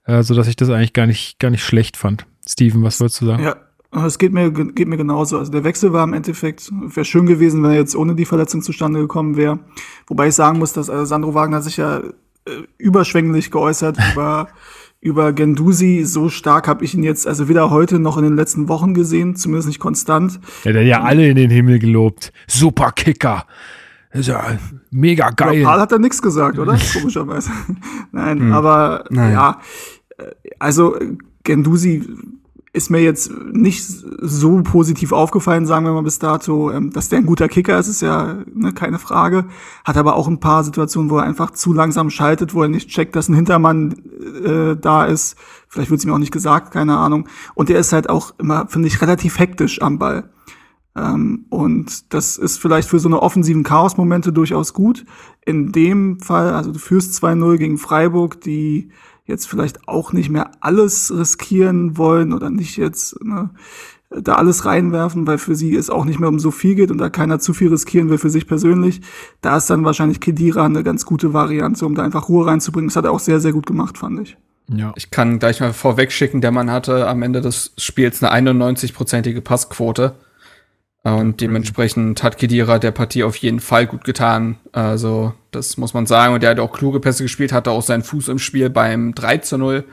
äh, 0.05 0.22
sodass 0.22 0.48
ich 0.48 0.57
das 0.57 0.70
eigentlich 0.70 0.92
gar 0.92 1.07
nicht, 1.07 1.38
gar 1.38 1.51
nicht 1.51 1.64
schlecht 1.64 1.96
fand. 1.96 2.26
Steven, 2.46 2.82
was 2.82 3.01
wolltest 3.01 3.20
du 3.20 3.26
sagen? 3.26 3.44
Ja, 3.44 3.57
es 4.07 4.18
geht 4.18 4.32
mir, 4.32 4.51
geht 4.51 4.88
mir 4.88 4.96
genauso. 4.96 5.38
Also 5.38 5.51
der 5.51 5.64
Wechsel 5.64 5.92
war 5.92 6.05
im 6.05 6.12
Endeffekt, 6.12 6.70
wäre 6.70 7.05
schön 7.05 7.26
gewesen, 7.26 7.62
wenn 7.62 7.70
er 7.70 7.76
jetzt 7.76 7.96
ohne 7.96 8.14
die 8.14 8.24
Verletzung 8.24 8.62
zustande 8.62 9.01
gekommen 9.01 9.36
wäre. 9.36 9.59
Wobei 10.07 10.28
ich 10.28 10.34
sagen 10.34 10.59
muss, 10.59 10.72
dass 10.72 10.90
Alessandro 10.90 11.34
Wagner 11.34 11.61
sich 11.61 11.76
ja 11.76 11.98
äh, 11.98 12.03
überschwänglich 12.78 13.51
geäußert 13.51 13.98
über, 14.12 14.48
über 15.01 15.32
Gendusi. 15.32 16.05
So 16.05 16.28
stark 16.28 16.68
habe 16.68 16.84
ich 16.84 16.94
ihn 16.94 17.03
jetzt 17.03 17.26
also 17.26 17.48
weder 17.48 17.70
heute 17.70 17.98
noch 17.98 18.16
in 18.16 18.24
den 18.24 18.36
letzten 18.36 18.68
Wochen 18.68 18.94
gesehen, 18.94 19.34
zumindest 19.34 19.68
nicht 19.68 19.80
konstant. 19.80 20.40
Ja, 20.64 20.72
der 20.72 20.82
hat 20.82 20.88
ja 20.88 21.03
alle 21.03 21.28
in 21.28 21.36
den 21.36 21.51
Himmel 21.51 21.80
gelobt. 21.80 22.32
Super 22.46 22.92
Kicker. 22.92 23.44
Ist 24.12 24.28
ja 24.28 24.58
mega 24.90 25.30
geil. 25.30 25.62
Paul 25.62 25.80
hat 25.80 25.92
da 25.92 25.98
nichts 25.98 26.20
gesagt, 26.20 26.58
oder? 26.58 26.76
Komischerweise. 26.92 27.50
Nein, 28.12 28.40
hm. 28.40 28.52
aber 28.52 29.04
Nein. 29.11 29.32
ja, 29.32 29.61
also 30.58 30.96
Gendusi 31.44 32.06
ist 32.72 32.88
mir 32.88 33.00
jetzt 33.00 33.32
nicht 33.52 33.84
so 33.84 34.62
positiv 34.62 35.11
aufgefallen, 35.11 35.66
sagen 35.66 35.84
wir 35.84 35.92
mal 35.92 36.04
bis 36.04 36.20
dato. 36.20 36.70
Ähm, 36.70 36.92
dass 36.92 37.08
der 37.08 37.18
ein 37.18 37.26
guter 37.26 37.48
Kicker 37.48 37.78
ist, 37.78 37.88
ist 37.88 38.02
ja 38.02 38.36
ne, 38.52 38.72
keine 38.72 39.00
Frage. 39.00 39.46
Hat 39.84 39.96
aber 39.96 40.14
auch 40.14 40.28
ein 40.28 40.38
paar 40.38 40.62
Situationen, 40.62 41.11
wo 41.11 41.18
er 41.18 41.24
einfach 41.24 41.50
zu 41.50 41.72
langsam 41.72 42.11
schaltet, 42.11 42.54
wo 42.54 42.62
er 42.62 42.68
nicht 42.68 42.88
checkt, 42.88 43.16
dass 43.16 43.28
ein 43.28 43.34
Hintermann 43.34 43.96
äh, 44.44 44.76
da 44.76 45.04
ist. 45.04 45.36
Vielleicht 45.68 45.90
wird 45.90 45.98
es 45.98 46.06
mir 46.06 46.14
auch 46.14 46.18
nicht 46.18 46.32
gesagt, 46.32 46.72
keine 46.72 46.96
Ahnung. 46.96 47.28
Und 47.54 47.70
der 47.70 47.78
ist 47.78 47.92
halt 47.92 48.08
auch 48.08 48.34
immer, 48.38 48.68
finde 48.68 48.86
ich, 48.86 49.02
relativ 49.02 49.38
hektisch 49.40 49.82
am 49.82 49.98
Ball. 49.98 50.30
Ähm, 50.97 51.47
und 51.51 52.12
das 52.12 52.36
ist 52.36 52.59
vielleicht 52.59 52.88
für 52.88 52.99
so 52.99 53.09
eine 53.09 53.22
offensiven 53.22 53.62
Chaos-Momente 53.62 54.32
durchaus 54.32 54.74
gut. 54.74 55.05
In 55.45 55.72
dem 55.72 56.20
Fall, 56.20 56.53
also 56.55 56.72
du 56.72 56.78
führst 56.78 57.22
2-0 57.22 57.59
gegen 57.59 57.78
Freiburg, 57.78 58.41
die 58.41 58.91
jetzt 59.26 59.47
vielleicht 59.47 59.88
auch 59.88 60.12
nicht 60.12 60.28
mehr 60.28 60.51
alles 60.61 61.12
riskieren 61.16 61.97
wollen 61.97 62.32
oder 62.32 62.51
nicht 62.51 62.76
jetzt 62.76 63.22
ne, 63.24 63.51
da 64.11 64.34
alles 64.34 64.64
reinwerfen, 64.64 65.26
weil 65.26 65.38
für 65.38 65.55
sie 65.55 65.74
es 65.76 65.88
auch 65.88 66.05
nicht 66.05 66.18
mehr 66.18 66.28
um 66.28 66.41
so 66.41 66.51
viel 66.51 66.74
geht 66.74 66.91
und 66.91 66.99
da 66.99 67.09
keiner 67.09 67.38
zu 67.38 67.55
viel 67.55 67.68
riskieren 67.68 68.11
will 68.11 68.18
für 68.18 68.30
sich 68.30 68.47
persönlich. 68.47 69.01
Da 69.41 69.57
ist 69.57 69.70
dann 69.70 69.84
wahrscheinlich 69.84 70.20
Kedira 70.20 70.66
eine 70.66 70.82
ganz 70.82 71.07
gute 71.07 71.32
Variante, 71.32 71.86
um 71.86 71.95
da 71.95 72.03
einfach 72.03 72.28
Ruhe 72.28 72.47
reinzubringen. 72.47 72.88
Das 72.88 72.97
hat 72.97 73.05
er 73.05 73.12
auch 73.12 73.20
sehr, 73.20 73.41
sehr 73.41 73.53
gut 73.53 73.66
gemacht, 73.66 73.99
fand 73.99 74.20
ich. 74.20 74.36
Ja. 74.72 74.93
Ich 74.97 75.11
kann 75.11 75.38
gleich 75.38 75.61
mal 75.61 75.72
vorweg 75.72 76.12
schicken, 76.12 76.41
der 76.41 76.53
Mann 76.53 76.70
hatte 76.70 77.09
am 77.09 77.22
Ende 77.22 77.41
des 77.41 77.72
Spiels 77.78 78.22
eine 78.22 78.51
91-prozentige 78.53 79.41
Passquote. 79.41 80.14
Und 81.03 81.40
dementsprechend 81.40 82.22
hat 82.22 82.36
Kedira 82.36 82.78
der 82.78 82.90
Partie 82.90 83.24
auf 83.24 83.36
jeden 83.36 83.61
Fall 83.61 83.86
gut 83.86 84.05
getan. 84.05 84.59
Also, 84.72 85.32
das 85.51 85.78
muss 85.78 85.94
man 85.94 86.07
sagen. 86.07 86.34
Und 86.34 86.42
der 86.42 86.51
hat 86.51 86.61
auch 86.61 86.72
kluge 86.72 87.01
Pässe 87.01 87.22
gespielt, 87.22 87.53
hatte 87.53 87.70
auch 87.70 87.82
seinen 87.82 88.03
Fuß 88.03 88.28
im 88.28 88.38
Spiel 88.38 88.68
beim 88.68 89.14
3 89.14 89.38
zu 89.38 89.57
0. 89.57 89.84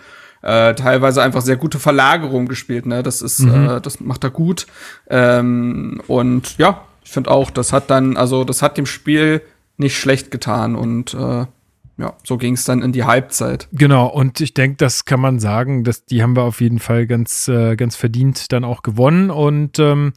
Äh, 0.42 0.76
teilweise 0.76 1.24
einfach 1.24 1.42
sehr 1.42 1.56
gute 1.56 1.80
Verlagerung 1.80 2.48
gespielt, 2.48 2.86
ne? 2.86 3.04
Das 3.04 3.22
ist, 3.22 3.40
mhm. 3.40 3.70
äh, 3.70 3.82
das 3.82 4.00
macht 4.00 4.24
er 4.24 4.30
gut. 4.30 4.68
Ähm, 5.10 6.02
und 6.08 6.58
ja, 6.58 6.86
ich 7.04 7.12
finde 7.12 7.32
auch, 7.32 7.50
das 7.50 7.74
hat 7.74 7.90
dann, 7.90 8.18
also 8.18 8.44
das 8.44 8.62
hat 8.62 8.78
dem 8.78 8.86
Spiel 8.86 9.42
nicht 9.78 9.98
schlecht 9.98 10.30
getan 10.30 10.76
und 10.76 11.14
äh, 11.14 11.46
ja, 12.00 12.14
so 12.24 12.38
ging 12.38 12.54
es 12.54 12.64
dann 12.64 12.84
in 12.84 12.92
die 12.92 13.06
Halbzeit. 13.06 13.68
Genau, 13.72 14.08
und 14.08 14.40
ich 14.40 14.54
denke, 14.54 14.78
das 14.78 15.06
kann 15.06 15.20
man 15.20 15.40
sagen, 15.40 15.84
dass 15.84 16.06
die 16.06 16.22
haben 16.22 16.36
wir 16.36 16.44
auf 16.44 16.62
jeden 16.62 16.80
Fall 16.80 17.08
ganz, 17.08 17.48
äh, 17.48 17.76
ganz 17.76 17.96
verdient 17.96 18.52
dann 18.52 18.64
auch 18.64 18.84
gewonnen. 18.84 19.32
Und 19.32 19.80
ähm, 19.80 20.14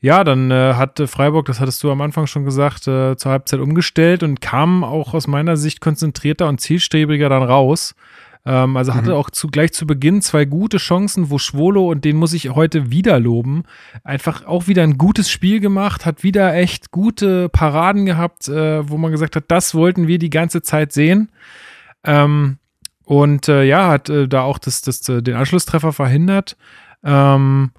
ja, 0.00 0.22
dann 0.22 0.50
äh, 0.50 0.74
hat 0.74 1.02
Freiburg, 1.06 1.46
das 1.46 1.60
hattest 1.60 1.82
du 1.82 1.90
am 1.90 2.00
Anfang 2.00 2.26
schon 2.26 2.44
gesagt, 2.44 2.86
äh, 2.86 3.16
zur 3.16 3.32
Halbzeit 3.32 3.60
umgestellt 3.60 4.22
und 4.22 4.40
kam 4.40 4.84
auch 4.84 5.12
aus 5.14 5.26
meiner 5.26 5.56
Sicht 5.56 5.80
konzentrierter 5.80 6.48
und 6.48 6.60
zielstrebiger 6.60 7.28
dann 7.28 7.42
raus. 7.42 7.94
Ähm, 8.46 8.76
also 8.76 8.94
hatte 8.94 9.10
mhm. 9.10 9.16
auch 9.16 9.30
zu, 9.30 9.48
gleich 9.48 9.72
zu 9.72 9.86
Beginn 9.86 10.22
zwei 10.22 10.44
gute 10.44 10.76
Chancen, 10.76 11.30
wo 11.30 11.38
Schwolo, 11.38 11.90
und 11.90 12.04
den 12.04 12.16
muss 12.16 12.32
ich 12.32 12.50
heute 12.50 12.92
wieder 12.92 13.18
loben, 13.18 13.64
einfach 14.04 14.46
auch 14.46 14.68
wieder 14.68 14.84
ein 14.84 14.98
gutes 14.98 15.30
Spiel 15.30 15.58
gemacht, 15.58 16.06
hat 16.06 16.22
wieder 16.22 16.54
echt 16.54 16.92
gute 16.92 17.48
Paraden 17.48 18.06
gehabt, 18.06 18.46
äh, 18.48 18.88
wo 18.88 18.98
man 18.98 19.10
gesagt 19.10 19.34
hat, 19.34 19.44
das 19.48 19.74
wollten 19.74 20.06
wir 20.06 20.18
die 20.18 20.30
ganze 20.30 20.62
Zeit 20.62 20.92
sehen. 20.92 21.30
Ähm, 22.04 22.58
und 23.04 23.48
äh, 23.48 23.64
ja, 23.64 23.88
hat 23.88 24.08
äh, 24.08 24.28
da 24.28 24.42
auch 24.42 24.58
das, 24.58 24.82
das, 24.82 25.00
den 25.00 25.34
Anschlusstreffer 25.34 25.92
verhindert. 25.92 26.56
Ähm, 27.02 27.72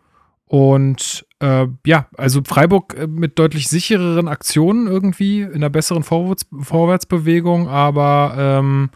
und 0.50 1.28
äh, 1.41 1.68
ja, 1.86 2.08
also 2.18 2.41
Freiburg 2.43 2.95
äh, 2.97 3.06
mit 3.06 3.38
deutlich 3.38 3.68
sichereren 3.68 4.28
Aktionen 4.28 4.88
irgendwie, 4.88 5.41
in 5.41 5.54
einer 5.54 5.70
besseren 5.70 6.02
Vorwärts 6.02 6.47
Vorwärtsbewegung, 6.60 7.70
aber 7.70 8.34
ähm, 8.36 8.89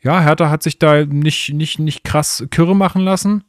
ja, 0.00 0.22
Hertha 0.22 0.48
hat 0.48 0.62
sich 0.62 0.78
da 0.78 1.04
nicht, 1.04 1.52
nicht, 1.52 1.78
nicht 1.78 2.04
krass 2.04 2.46
Kürre 2.50 2.74
machen 2.74 3.02
lassen 3.02 3.44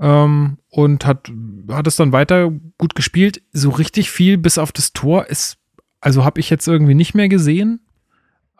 ähm, 0.00 0.58
und 0.68 1.06
hat, 1.06 1.30
hat 1.70 1.86
es 1.86 1.94
dann 1.94 2.10
weiter 2.10 2.50
gut 2.76 2.96
gespielt. 2.96 3.40
So 3.52 3.70
richtig 3.70 4.10
viel 4.10 4.36
bis 4.36 4.58
auf 4.58 4.72
das 4.72 4.92
Tor 4.92 5.26
ist, 5.26 5.58
also 6.00 6.24
habe 6.24 6.40
ich 6.40 6.50
jetzt 6.50 6.66
irgendwie 6.66 6.94
nicht 6.94 7.14
mehr 7.14 7.28
gesehen. 7.28 7.86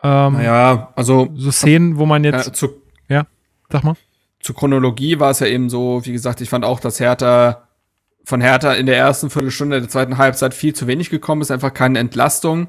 Ähm, 0.01 0.33
naja, 0.33 0.93
also 0.95 1.27
so 1.35 1.51
Szenen, 1.51 1.97
wo 1.97 2.05
man 2.05 2.23
jetzt. 2.23 2.47
Äh, 2.47 2.53
zu, 2.53 2.69
ja, 3.09 3.27
sag 3.69 3.83
mal. 3.83 3.97
Zur 4.39 4.55
Chronologie 4.55 5.19
war 5.19 5.31
es 5.31 5.41
ja 5.41 5.47
eben 5.47 5.69
so, 5.69 5.99
wie 6.05 6.13
gesagt, 6.13 6.39
ich 6.39 6.49
fand 6.49 6.63
auch, 6.63 6.79
dass 6.79 7.01
Hertha 7.01 7.66
von 8.27 8.41
Hertha 8.41 8.73
in 8.73 8.87
der 8.87 8.97
ersten 8.97 9.29
Viertelstunde 9.29 9.79
der 9.79 9.87
zweiten 9.87 10.17
Halbzeit 10.17 10.53
viel 10.53 10.75
zu 10.75 10.85
wenig 10.85 11.09
gekommen 11.09 11.41
ist, 11.41 11.49
einfach 11.49 11.73
keine 11.73 11.99
Entlastung. 11.99 12.67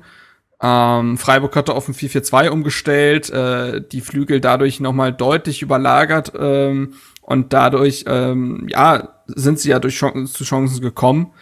Ähm, 0.63 1.19
Freiburg 1.19 1.57
hatte 1.57 1.75
auf 1.75 1.89
ein 1.89 1.95
4-4-2 1.95 2.51
umgestellt, 2.51 3.29
äh, 3.31 3.81
die 3.81 4.01
Flügel 4.01 4.41
dadurch 4.41 4.79
nochmal 4.79 5.13
deutlich 5.13 5.61
überlagert 5.61 6.33
ähm, 6.39 6.95
und 7.23 7.53
dadurch, 7.53 8.05
ähm, 8.07 8.69
ja, 8.69 9.09
sind 9.27 9.59
sie 9.59 9.71
ja 9.71 9.81
durch 9.81 9.97
Chancen, 9.97 10.29
zu 10.29 10.45
Chancen 10.45 10.81
gekommen. 10.81 11.33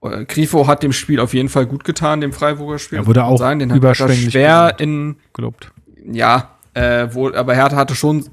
Äh, 0.00 0.24
Grifo 0.24 0.66
hat 0.66 0.82
dem 0.82 0.94
Spiel 0.94 1.20
auf 1.20 1.34
jeden 1.34 1.50
Fall 1.50 1.66
gut 1.66 1.84
getan, 1.84 2.22
dem 2.22 2.32
Freiburger 2.32 2.78
Spiel. 2.78 3.00
Er 3.00 3.06
wurde 3.06 3.24
auch 3.24 3.36
sagen. 3.36 3.58
Den 3.58 3.76
überschwänglich 3.76 4.30
schwer 4.30 4.76
in 4.78 5.16
gelobt. 5.34 5.70
Ja, 6.10 6.56
äh, 6.72 7.08
wohl, 7.12 7.36
aber 7.36 7.54
Hertha 7.54 7.76
hatte 7.76 7.94
schon 7.94 8.24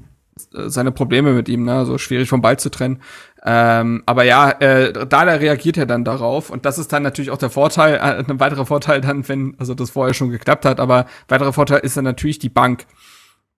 äh, 0.54 0.70
seine 0.70 0.92
Probleme 0.92 1.32
mit 1.34 1.48
ihm, 1.48 1.64
ne? 1.64 1.84
so 1.84 1.98
schwierig 1.98 2.28
vom 2.30 2.40
Ball 2.40 2.58
zu 2.58 2.70
trennen. 2.70 3.00
Ähm, 3.44 4.02
aber 4.06 4.24
ja, 4.24 4.50
äh, 4.50 4.92
Dada 4.92 5.34
reagiert 5.34 5.76
ja 5.76 5.86
dann 5.86 6.04
darauf 6.04 6.50
und 6.50 6.66
das 6.66 6.78
ist 6.78 6.92
dann 6.92 7.04
natürlich 7.04 7.30
auch 7.30 7.38
der 7.38 7.50
Vorteil, 7.50 7.94
äh, 7.94 8.24
ein 8.28 8.40
weiterer 8.40 8.66
Vorteil 8.66 9.00
dann, 9.00 9.28
wenn, 9.28 9.54
also 9.58 9.74
das 9.74 9.90
vorher 9.90 10.14
schon 10.14 10.30
geklappt 10.30 10.64
hat, 10.64 10.80
aber 10.80 11.06
weiterer 11.28 11.52
Vorteil 11.52 11.80
ist 11.80 11.96
dann 11.96 12.04
natürlich 12.04 12.38
die 12.38 12.48
Bank. 12.48 12.86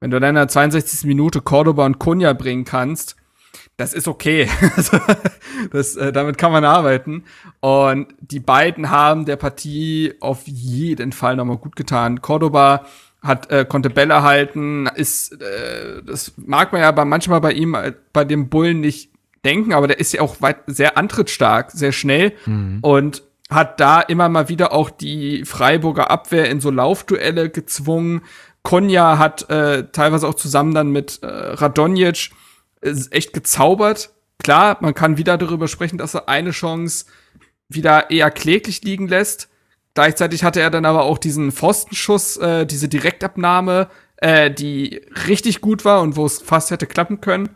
Wenn 0.00 0.10
du 0.10 0.20
dann 0.20 0.30
in 0.30 0.34
der 0.36 0.48
62. 0.48 1.06
Minute 1.06 1.40
Cordoba 1.40 1.86
und 1.86 1.98
Kunja 1.98 2.32
bringen 2.32 2.64
kannst, 2.64 3.16
das 3.76 3.94
ist 3.94 4.08
okay. 4.08 4.48
Also, 4.76 4.98
das, 5.72 5.96
äh, 5.96 6.12
damit 6.12 6.38
kann 6.38 6.52
man 6.52 6.64
arbeiten. 6.64 7.24
Und 7.60 8.08
die 8.20 8.40
beiden 8.40 8.90
haben 8.90 9.24
der 9.24 9.36
Partie 9.36 10.14
auf 10.20 10.46
jeden 10.46 11.12
Fall 11.12 11.36
nochmal 11.36 11.58
gut 11.58 11.76
getan. 11.76 12.20
Cordoba 12.20 12.84
hat 13.22 13.50
äh, 13.50 13.66
konnte 13.68 13.90
Bälle 13.90 14.22
halten, 14.22 14.86
ist 14.94 15.32
äh, 15.40 16.02
das 16.02 16.32
mag 16.36 16.72
man 16.72 16.80
ja 16.80 16.88
aber 16.88 17.04
manchmal 17.04 17.40
bei 17.40 17.52
ihm 17.52 17.74
äh, 17.74 17.92
bei 18.12 18.24
dem 18.24 18.48
Bullen 18.48 18.80
nicht 18.80 19.10
denken, 19.44 19.72
aber 19.72 19.88
der 19.88 20.00
ist 20.00 20.12
ja 20.12 20.20
auch 20.20 20.40
weit, 20.40 20.58
sehr 20.66 20.96
antrittsstark, 20.96 21.70
sehr 21.70 21.92
schnell 21.92 22.32
mhm. 22.46 22.78
und 22.82 23.22
hat 23.48 23.80
da 23.80 24.00
immer 24.00 24.28
mal 24.28 24.48
wieder 24.48 24.72
auch 24.72 24.90
die 24.90 25.44
Freiburger 25.44 26.10
Abwehr 26.10 26.48
in 26.50 26.60
so 26.60 26.70
Laufduelle 26.70 27.50
gezwungen. 27.50 28.22
Konja 28.62 29.18
hat 29.18 29.50
äh, 29.50 29.88
teilweise 29.90 30.28
auch 30.28 30.34
zusammen 30.34 30.74
dann 30.74 30.90
mit 30.90 31.22
äh, 31.22 31.26
Radonjic 31.26 32.30
äh, 32.80 32.94
echt 33.10 33.32
gezaubert. 33.32 34.10
Klar, 34.42 34.78
man 34.80 34.94
kann 34.94 35.16
wieder 35.16 35.36
darüber 35.36 35.68
sprechen, 35.68 35.98
dass 35.98 36.14
er 36.14 36.28
eine 36.28 36.52
Chance 36.52 37.06
wieder 37.68 38.10
eher 38.10 38.30
kläglich 38.30 38.82
liegen 38.82 39.08
lässt. 39.08 39.48
Gleichzeitig 39.94 40.44
hatte 40.44 40.60
er 40.60 40.70
dann 40.70 40.84
aber 40.84 41.02
auch 41.02 41.18
diesen 41.18 41.50
Pfostenschuss, 41.50 42.36
äh, 42.36 42.66
diese 42.66 42.88
Direktabnahme, 42.88 43.88
äh, 44.18 44.50
die 44.50 45.00
richtig 45.26 45.60
gut 45.60 45.84
war 45.84 46.02
und 46.02 46.16
wo 46.16 46.24
es 46.24 46.40
fast 46.40 46.70
hätte 46.70 46.86
klappen 46.86 47.20
können. 47.20 47.50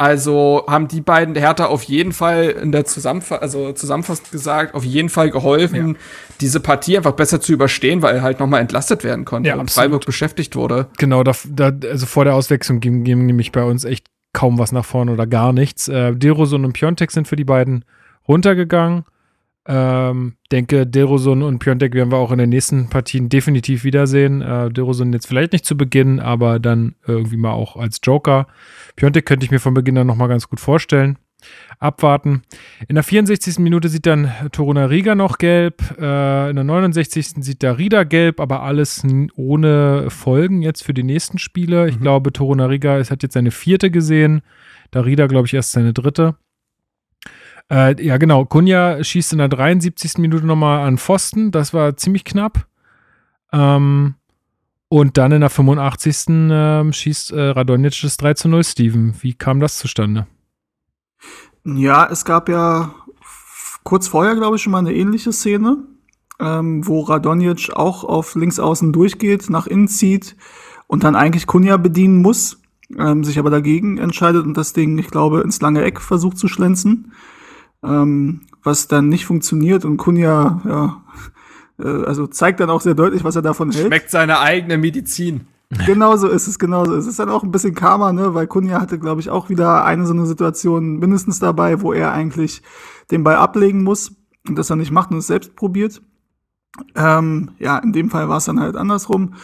Also 0.00 0.64
haben 0.66 0.88
die 0.88 1.02
beiden 1.02 1.34
der 1.34 1.42
Hertha 1.42 1.66
auf 1.66 1.82
jeden 1.82 2.12
Fall 2.12 2.44
in 2.44 2.72
der 2.72 2.86
Zusammenfassung, 2.86 3.42
also 3.42 3.72
zusammenfassend 3.72 4.30
gesagt, 4.30 4.74
auf 4.74 4.82
jeden 4.82 5.10
Fall 5.10 5.28
geholfen, 5.28 5.88
ja. 5.88 5.94
diese 6.40 6.58
Partie 6.58 6.96
einfach 6.96 7.12
besser 7.12 7.42
zu 7.42 7.52
überstehen, 7.52 8.00
weil 8.00 8.16
er 8.16 8.22
halt 8.22 8.40
nochmal 8.40 8.62
entlastet 8.62 9.04
werden 9.04 9.26
konnte 9.26 9.50
ja, 9.50 9.56
und 9.56 9.70
Freiburg 9.70 10.06
beschäftigt 10.06 10.56
wurde. 10.56 10.86
Genau, 10.96 11.22
da, 11.22 11.32
da, 11.46 11.70
also 11.86 12.06
vor 12.06 12.24
der 12.24 12.34
Auswechslung 12.34 12.80
ging, 12.80 13.04
ging 13.04 13.26
nämlich 13.26 13.52
bei 13.52 13.62
uns 13.62 13.84
echt 13.84 14.06
kaum 14.32 14.58
was 14.58 14.72
nach 14.72 14.86
vorne 14.86 15.12
oder 15.12 15.26
gar 15.26 15.52
nichts. 15.52 15.86
Äh, 15.88 16.16
Derosun 16.16 16.64
und 16.64 16.72
Piontek 16.72 17.10
sind 17.10 17.28
für 17.28 17.36
die 17.36 17.44
beiden 17.44 17.84
runtergegangen. 18.26 19.04
Ähm, 19.66 20.36
denke, 20.50 20.86
Derosun 20.86 21.42
und 21.42 21.58
Piontek 21.58 21.94
werden 21.94 22.10
wir 22.10 22.18
auch 22.18 22.32
in 22.32 22.38
den 22.38 22.48
nächsten 22.48 22.88
Partien 22.88 23.28
definitiv 23.28 23.84
wiedersehen. 23.84 24.40
Äh, 24.40 24.70
Derosun 24.70 25.12
jetzt 25.12 25.26
vielleicht 25.26 25.52
nicht 25.52 25.66
zu 25.66 25.76
Beginn, 25.76 26.18
aber 26.18 26.58
dann 26.58 26.94
irgendwie 27.06 27.36
mal 27.36 27.52
auch 27.52 27.76
als 27.76 28.00
Joker. 28.02 28.46
Piontek 28.96 29.26
könnte 29.26 29.44
ich 29.44 29.50
mir 29.50 29.60
von 29.60 29.74
Beginn 29.74 29.98
an 29.98 30.06
nochmal 30.06 30.28
ganz 30.28 30.48
gut 30.48 30.60
vorstellen. 30.60 31.18
Abwarten. 31.78 32.42
In 32.88 32.96
der 32.96 33.04
64. 33.04 33.58
Minute 33.58 33.88
sieht 33.88 34.06
dann 34.06 34.30
Toruna 34.52 34.86
Riga 34.86 35.14
noch 35.14 35.38
gelb. 35.38 35.82
Äh, 35.98 36.50
in 36.50 36.56
der 36.56 36.64
69. 36.64 37.42
sieht 37.42 37.62
da 37.62 37.72
Rieda 37.72 38.04
gelb, 38.04 38.40
aber 38.40 38.62
alles 38.62 39.02
ohne 39.34 40.10
Folgen 40.10 40.62
jetzt 40.62 40.82
für 40.82 40.94
die 40.94 41.02
nächsten 41.02 41.38
Spiele. 41.38 41.88
Ich 41.88 41.96
mhm. 41.96 42.02
glaube, 42.02 42.32
Toruna 42.32 42.66
Riga 42.66 42.98
hat 42.98 43.22
jetzt 43.22 43.32
seine 43.32 43.50
vierte 43.50 43.90
gesehen. 43.90 44.42
Darida, 44.90 45.26
glaube 45.26 45.46
ich, 45.46 45.54
erst 45.54 45.72
seine 45.72 45.92
dritte. 45.92 46.36
Äh, 47.70 48.02
ja, 48.04 48.16
genau. 48.16 48.44
Kunja 48.44 49.02
schießt 49.02 49.32
in 49.32 49.38
der 49.38 49.48
73. 49.48 50.18
Minute 50.18 50.44
nochmal 50.44 50.86
an 50.86 50.98
Pfosten. 50.98 51.50
Das 51.50 51.72
war 51.72 51.96
ziemlich 51.96 52.24
knapp. 52.24 52.66
Ähm, 53.52 54.14
Und 54.88 55.18
dann 55.18 55.32
in 55.32 55.40
der 55.40 55.50
85. 55.50 56.24
Ähm, 56.28 56.92
schießt 56.92 57.32
äh, 57.32 57.40
Radonjic 57.50 58.00
das 58.02 58.16
3 58.16 58.34
zu 58.34 58.48
0, 58.48 58.64
Steven. 58.64 59.14
Wie 59.20 59.34
kam 59.34 59.60
das 59.60 59.78
zustande? 59.78 60.26
Ja, 61.64 62.08
es 62.10 62.24
gab 62.24 62.48
ja 62.48 62.92
kurz 63.84 64.08
vorher, 64.08 64.34
glaube 64.34 64.56
ich, 64.56 64.62
schon 64.62 64.72
mal 64.72 64.78
eine 64.78 64.94
ähnliche 64.94 65.32
Szene, 65.32 65.76
ähm, 66.40 66.86
wo 66.86 67.02
Radonjic 67.02 67.70
auch 67.74 68.02
auf 68.02 68.34
links 68.34 68.58
außen 68.58 68.92
durchgeht, 68.92 69.48
nach 69.50 69.66
innen 69.66 69.86
zieht 69.88 70.36
und 70.86 71.04
dann 71.04 71.14
eigentlich 71.14 71.46
Kunja 71.46 71.76
bedienen 71.76 72.20
muss, 72.22 72.60
ähm, 72.98 73.22
sich 73.22 73.38
aber 73.38 73.50
dagegen 73.50 73.98
entscheidet 73.98 74.44
und 74.44 74.56
das 74.56 74.72
Ding, 74.72 74.98
ich 74.98 75.08
glaube, 75.08 75.42
ins 75.42 75.60
lange 75.60 75.82
Eck 75.82 76.00
versucht 76.00 76.38
zu 76.38 76.48
schlänzen, 76.48 77.12
ähm, 77.82 78.42
was 78.62 78.88
dann 78.88 79.08
nicht 79.08 79.26
funktioniert 79.26 79.84
und 79.84 79.96
Kunja, 79.96 80.60
ja, 80.66 81.02
äh, 81.84 82.04
also 82.04 82.26
zeigt 82.26 82.60
dann 82.60 82.70
auch 82.70 82.80
sehr 82.80 82.94
deutlich, 82.94 83.24
was 83.24 83.36
er 83.36 83.42
davon 83.42 83.70
hält. 83.70 83.86
Schmeckt 83.86 84.10
seine 84.10 84.40
eigene 84.40 84.78
Medizin. 84.78 85.46
Genau 85.86 86.16
so 86.16 86.26
ist 86.26 86.48
es, 86.48 86.58
genau 86.58 86.84
so. 86.84 86.96
Es 86.96 87.06
ist 87.06 87.20
dann 87.20 87.28
auch 87.28 87.44
ein 87.44 87.52
bisschen 87.52 87.76
Karma, 87.76 88.12
ne, 88.12 88.34
weil 88.34 88.48
Kunja 88.48 88.80
hatte, 88.80 88.98
glaube 88.98 89.20
ich, 89.20 89.30
auch 89.30 89.50
wieder 89.50 89.84
eine 89.84 90.04
so 90.04 90.12
eine 90.12 90.26
Situation 90.26 90.98
mindestens 90.98 91.38
dabei, 91.38 91.80
wo 91.80 91.92
er 91.92 92.12
eigentlich 92.12 92.62
den 93.12 93.22
Ball 93.22 93.36
ablegen 93.36 93.84
muss 93.84 94.12
und 94.48 94.58
das 94.58 94.68
er 94.68 94.74
nicht 94.74 94.90
macht 94.90 95.12
und 95.12 95.18
es 95.18 95.28
selbst 95.28 95.54
probiert. 95.54 96.02
Ähm, 96.96 97.52
ja, 97.60 97.78
in 97.78 97.92
dem 97.92 98.10
Fall 98.10 98.28
war 98.28 98.38
es 98.38 98.46
dann 98.46 98.58
halt 98.58 98.76
andersrum. 98.76 99.34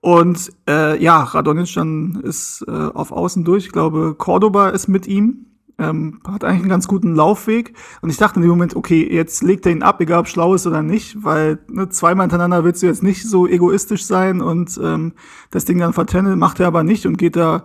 Und 0.00 0.52
äh, 0.68 1.02
ja, 1.02 1.22
Radonic 1.22 1.74
dann 1.74 2.20
ist 2.22 2.64
äh, 2.68 2.70
auf 2.70 3.12
Außen 3.12 3.44
durch. 3.44 3.66
Ich 3.66 3.72
glaube, 3.72 4.14
Cordoba 4.16 4.68
ist 4.68 4.88
mit 4.88 5.06
ihm. 5.06 5.46
Ähm, 5.78 6.20
hat 6.26 6.42
eigentlich 6.42 6.62
einen 6.62 6.70
ganz 6.70 6.88
guten 6.88 7.14
Laufweg. 7.14 7.74
Und 8.00 8.10
ich 8.10 8.16
dachte 8.16 8.36
in 8.36 8.42
dem 8.42 8.50
Moment, 8.50 8.76
okay, 8.76 9.06
jetzt 9.12 9.42
legt 9.42 9.66
er 9.66 9.72
ihn 9.72 9.82
ab, 9.82 10.00
egal 10.00 10.20
ob 10.20 10.28
schlau 10.28 10.54
ist 10.54 10.66
oder 10.66 10.82
nicht, 10.82 11.22
weil 11.22 11.58
ne, 11.68 11.88
zweimal 11.90 12.24
hintereinander 12.24 12.64
willst 12.64 12.82
du 12.82 12.86
jetzt 12.86 13.02
nicht 13.02 13.28
so 13.28 13.46
egoistisch 13.46 14.06
sein 14.06 14.40
und 14.40 14.80
ähm, 14.82 15.12
das 15.50 15.66
Ding 15.66 15.78
dann 15.78 15.92
vertenneln, 15.92 16.38
macht 16.38 16.60
er 16.60 16.66
aber 16.68 16.82
nicht 16.82 17.04
und 17.04 17.18
geht 17.18 17.36
da 17.36 17.64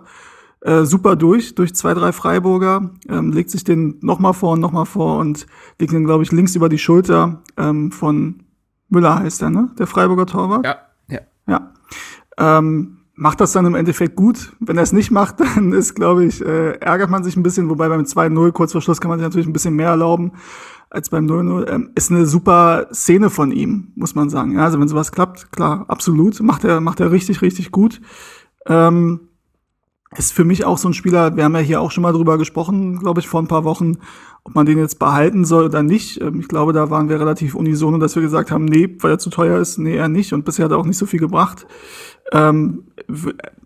äh, 0.60 0.84
super 0.84 1.16
durch, 1.16 1.54
durch 1.54 1.74
zwei, 1.74 1.94
drei 1.94 2.12
Freiburger, 2.12 2.90
ähm, 3.08 3.32
legt 3.32 3.50
sich 3.50 3.64
den 3.64 3.98
nochmal 4.00 4.34
vor 4.34 4.52
und 4.52 4.60
nochmal 4.60 4.86
vor 4.86 5.18
und 5.18 5.46
legt 5.78 5.92
den, 5.92 6.04
glaube 6.04 6.22
ich, 6.22 6.32
links 6.32 6.54
über 6.54 6.68
die 6.68 6.78
Schulter 6.78 7.42
ähm, 7.56 7.92
von 7.92 8.44
Müller 8.92 9.18
heißt 9.20 9.42
er, 9.42 9.50
ne? 9.50 9.70
Der 9.78 9.86
Freiburger 9.86 10.26
Torwart. 10.26 10.66
Ja, 10.66 10.76
ja. 11.08 11.20
Ja. 11.46 11.72
Ähm, 12.36 12.98
macht 13.14 13.40
das 13.40 13.52
dann 13.52 13.66
im 13.66 13.74
Endeffekt 13.74 14.16
gut. 14.16 14.52
Wenn 14.60 14.76
er 14.76 14.82
es 14.82 14.92
nicht 14.92 15.10
macht, 15.10 15.40
dann 15.56 15.72
ist, 15.72 15.94
glaube 15.94 16.24
ich, 16.24 16.44
äh, 16.44 16.72
ärgert 16.78 17.10
man 17.10 17.24
sich 17.24 17.36
ein 17.36 17.42
bisschen, 17.42 17.68
wobei 17.68 17.88
beim 17.88 18.02
2-0 18.02 18.52
kurz 18.52 18.72
vor 18.72 18.80
Schluss 18.80 19.00
kann 19.00 19.08
man 19.08 19.18
sich 19.18 19.26
natürlich 19.26 19.46
ein 19.46 19.52
bisschen 19.52 19.74
mehr 19.74 19.90
erlauben 19.90 20.32
als 20.90 21.08
beim 21.08 21.26
0-0. 21.26 21.70
Ähm, 21.70 21.90
ist 21.94 22.10
eine 22.10 22.26
super 22.26 22.88
Szene 22.92 23.30
von 23.30 23.50
ihm, 23.50 23.92
muss 23.94 24.14
man 24.14 24.28
sagen. 24.28 24.52
Ja, 24.52 24.64
also 24.64 24.78
wenn 24.78 24.88
sowas 24.88 25.12
klappt, 25.12 25.52
klar, 25.52 25.86
absolut. 25.88 26.40
Macht 26.40 26.64
er, 26.64 26.80
macht 26.80 27.00
er 27.00 27.10
richtig, 27.10 27.42
richtig 27.42 27.70
gut. 27.72 28.00
Ähm, 28.66 29.28
ist 30.16 30.32
für 30.32 30.44
mich 30.44 30.66
auch 30.66 30.76
so 30.76 30.88
ein 30.88 30.94
Spieler, 30.94 31.36
wir 31.36 31.44
haben 31.44 31.54
ja 31.54 31.60
hier 31.60 31.80
auch 31.80 31.90
schon 31.90 32.02
mal 32.02 32.12
drüber 32.12 32.36
gesprochen, 32.36 32.98
glaube 32.98 33.20
ich, 33.20 33.28
vor 33.28 33.40
ein 33.40 33.48
paar 33.48 33.64
Wochen, 33.64 33.96
ob 34.44 34.54
man 34.54 34.66
den 34.66 34.78
jetzt 34.78 34.98
behalten 34.98 35.44
soll 35.44 35.64
oder 35.66 35.82
nicht. 35.82 36.20
Ähm, 36.20 36.40
ich 36.40 36.48
glaube, 36.48 36.72
da 36.72 36.90
waren 36.90 37.08
wir 37.08 37.20
relativ 37.20 37.54
unisono, 37.54 37.98
dass 37.98 38.14
wir 38.14 38.22
gesagt 38.22 38.50
haben, 38.50 38.64
nee, 38.64 38.96
weil 39.00 39.12
er 39.12 39.18
zu 39.18 39.30
teuer 39.30 39.58
ist, 39.58 39.78
nee, 39.78 39.96
er 39.96 40.08
nicht. 40.08 40.32
Und 40.32 40.44
bisher 40.44 40.64
hat 40.64 40.72
er 40.72 40.78
auch 40.78 40.86
nicht 40.86 40.98
so 40.98 41.06
viel 41.06 41.20
gebracht. 41.20 41.66
Ähm, 42.32 42.84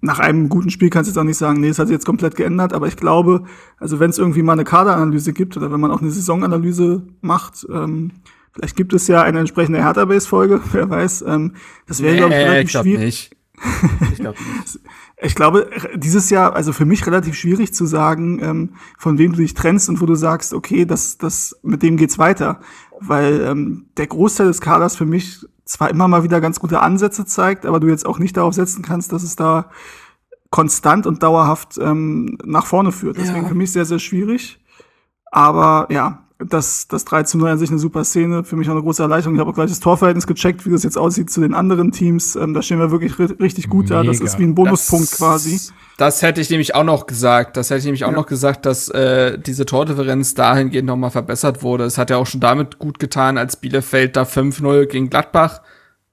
nach 0.01 0.19
einem 0.19 0.49
guten 0.49 0.71
Spiel 0.71 0.91
kannst 0.91 1.09
du 1.09 1.13
jetzt 1.13 1.19
auch 1.19 1.25
nicht 1.25 1.37
sagen, 1.37 1.61
nee, 1.61 1.69
es 1.69 1.79
hat 1.79 1.89
sich 1.89 1.95
jetzt 1.95 2.07
komplett 2.07 2.37
geändert, 2.37 2.73
aber 2.73 2.89
ich 2.89 2.97
glaube, 2.97 3.45
also 3.79 4.01
wenn 4.01 4.11
es 4.11 4.19
irgendwie 4.19 4.43
mal 4.43 4.55
eine 4.55 4.65
Kaderanalyse 4.65 5.33
gibt 5.33 5.57
oder 5.57 5.71
wenn 5.71 5.81
man 5.81 5.91
auch 5.91 6.01
eine 6.01 6.11
Saisonanalyse 6.11 7.07
macht, 7.21 7.67
ähm, 7.71 8.13
vielleicht 8.53 8.77
gibt 8.77 8.93
es 8.93 9.07
ja 9.09 9.23
eine 9.23 9.41
entsprechende 9.41 9.83
Hertha-Base-Folge, 9.83 10.61
wer 10.73 10.91
weiß, 10.91 11.25
ähm, 11.29 11.53
das 11.87 12.03
wäre, 12.03 12.15
nee, 12.15 12.19
glaube 12.19 12.35
ich, 12.35 12.41
relativ 12.41 12.65
ich 12.65 12.71
glaub 12.71 12.85
schwierig. 12.85 13.05
Nicht. 13.05 13.36
Ich 14.13 14.19
glaube 14.19 14.39
nicht. 14.59 14.81
Ich 15.23 15.35
glaube, 15.35 15.71
dieses 15.95 16.29
Jahr, 16.29 16.55
also 16.55 16.75
für 16.75 16.85
mich 16.85 17.07
relativ 17.07 17.37
schwierig 17.37 17.73
zu 17.73 17.87
sagen, 17.87 18.39
ähm, 18.43 18.75
von 18.99 19.17
wem 19.17 19.33
du 19.33 19.39
dich 19.39 19.55
trennst 19.55 19.89
und 19.89 20.03
wo 20.03 20.05
du 20.05 20.15
sagst, 20.15 20.53
okay, 20.53 20.85
das, 20.85 21.17
das, 21.17 21.59
mit 21.63 21.83
dem 21.83 21.97
geht's 21.97 22.19
weiter. 22.19 22.61
Weil 23.01 23.41
ähm, 23.41 23.87
der 23.97 24.09
Großteil 24.09 24.49
des 24.49 24.61
Kaders 24.61 24.95
für 24.95 25.07
mich 25.07 25.47
zwar 25.65 25.89
immer 25.89 26.07
mal 26.07 26.23
wieder 26.23 26.43
ganz 26.43 26.61
gute 26.61 26.81
Ansätze 26.81 27.25
zeigt, 27.25 27.65
aber 27.65 27.81
du 27.81 27.89
jetzt 27.89 28.05
auch 28.05 28.19
nicht 28.19 28.37
darauf 28.37 28.53
setzen 28.53 28.83
kannst, 28.83 29.11
dass 29.11 29.23
es 29.23 29.37
da 29.37 29.71
konstant 30.51 31.07
und 31.07 31.23
dauerhaft 31.23 31.79
ähm, 31.79 32.37
nach 32.45 32.67
vorne 32.67 32.93
führt. 32.93 33.17
Deswegen 33.17 33.45
ja. 33.45 33.49
für 33.49 33.55
mich 33.55 33.73
sehr, 33.73 33.87
sehr 33.87 33.99
schwierig. 33.99 34.63
Aber 35.33 35.87
ja, 35.91 36.26
das, 36.39 36.87
das 36.87 37.07
3 37.07 37.23
zu 37.23 37.39
0 37.39 37.49
an 37.49 37.59
sich 37.59 37.71
eine 37.71 37.79
super 37.79 38.05
Szene, 38.05 38.45
für 38.45 38.57
mich 38.57 38.69
auch 38.69 38.73
eine 38.73 38.83
große 38.83 39.03
Erleichterung. 39.03 39.37
Ich 39.37 39.41
habe 39.41 39.51
auch 39.51 39.55
gleich 39.55 39.71
das 39.71 39.81
Torverhältnis 39.81 40.27
gecheckt, 40.27 40.67
wie 40.67 40.71
das 40.71 40.83
jetzt 40.83 40.99
aussieht 40.99 41.31
zu 41.31 41.41
den 41.41 41.55
anderen 41.55 41.93
Teams. 41.93 42.37
Ähm, 42.37 42.53
da 42.53 42.61
stehen 42.61 42.79
wir 42.79 42.91
wirklich 42.91 43.19
richtig 43.19 43.71
gut 43.71 43.85
Mega. 43.85 44.03
da. 44.03 44.05
Das 44.05 44.21
ist 44.21 44.39
wie 44.39 44.45
ein 44.45 44.55
Bonuspunkt 44.55 45.13
das, 45.13 45.19
quasi. 45.19 45.59
Das 45.97 46.21
hätte 46.21 46.43
ich 46.43 46.51
nämlich 46.51 46.75
auch 46.75 46.85
noch 46.85 47.07
gesagt. 47.07 47.57
Das 47.57 47.71
hätte 47.71 47.79
ich 47.79 47.85
nämlich 47.87 48.05
auch 48.05 48.11
ja. 48.11 48.17
noch 48.17 48.27
gesagt, 48.27 48.67
dass 48.67 48.89
äh, 48.91 49.39
diese 49.39 49.65
Tordifferenz 49.65 50.35
dahingehend 50.35 50.87
nochmal 50.87 51.11
verbessert 51.11 51.63
wurde. 51.63 51.85
Es 51.85 51.97
hat 51.97 52.11
ja 52.11 52.19
auch 52.19 52.27
schon 52.27 52.41
damit 52.41 52.79
gut 52.79 52.99
getan, 52.99 53.39
als 53.39 53.57
Bielefeld 53.57 54.17
da 54.17 54.25
5-0 54.25 54.87
gegen 54.87 55.09
Gladbach 55.09 55.63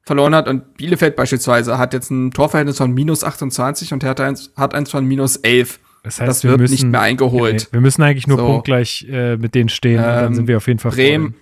verloren 0.03 0.35
hat. 0.35 0.47
Und 0.47 0.75
Bielefeld 0.75 1.17
beispielsweise 1.17 1.77
hat 1.77 1.93
jetzt 1.93 2.11
ein 2.11 2.31
Torverhältnis 2.31 2.77
von 2.77 2.93
minus 2.93 3.25
28 3.25 3.91
und 3.91 4.05
Hertha 4.05 4.25
eins, 4.25 4.53
hat 4.55 4.73
eins 4.73 4.89
von 4.89 5.05
minus 5.05 5.35
11. 5.35 5.79
Das 6.03 6.19
heißt, 6.19 6.29
das 6.29 6.43
wird 6.43 6.59
müssen, 6.59 6.73
nicht 6.73 6.85
mehr 6.85 7.01
eingeholt. 7.01 7.69
wir 7.71 7.79
müssen 7.79 8.03
eigentlich 8.03 8.27
nur 8.27 8.37
so. 8.37 8.45
punktgleich 8.45 9.07
äh, 9.09 9.37
mit 9.37 9.55
denen 9.55 9.69
stehen 9.69 9.99
ähm, 9.99 10.03
dann 10.03 10.35
sind 10.35 10.47
wir 10.47 10.57
auf 10.57 10.67
jeden 10.67 10.79
Fall 10.79 10.91
Bremen, 10.91 11.35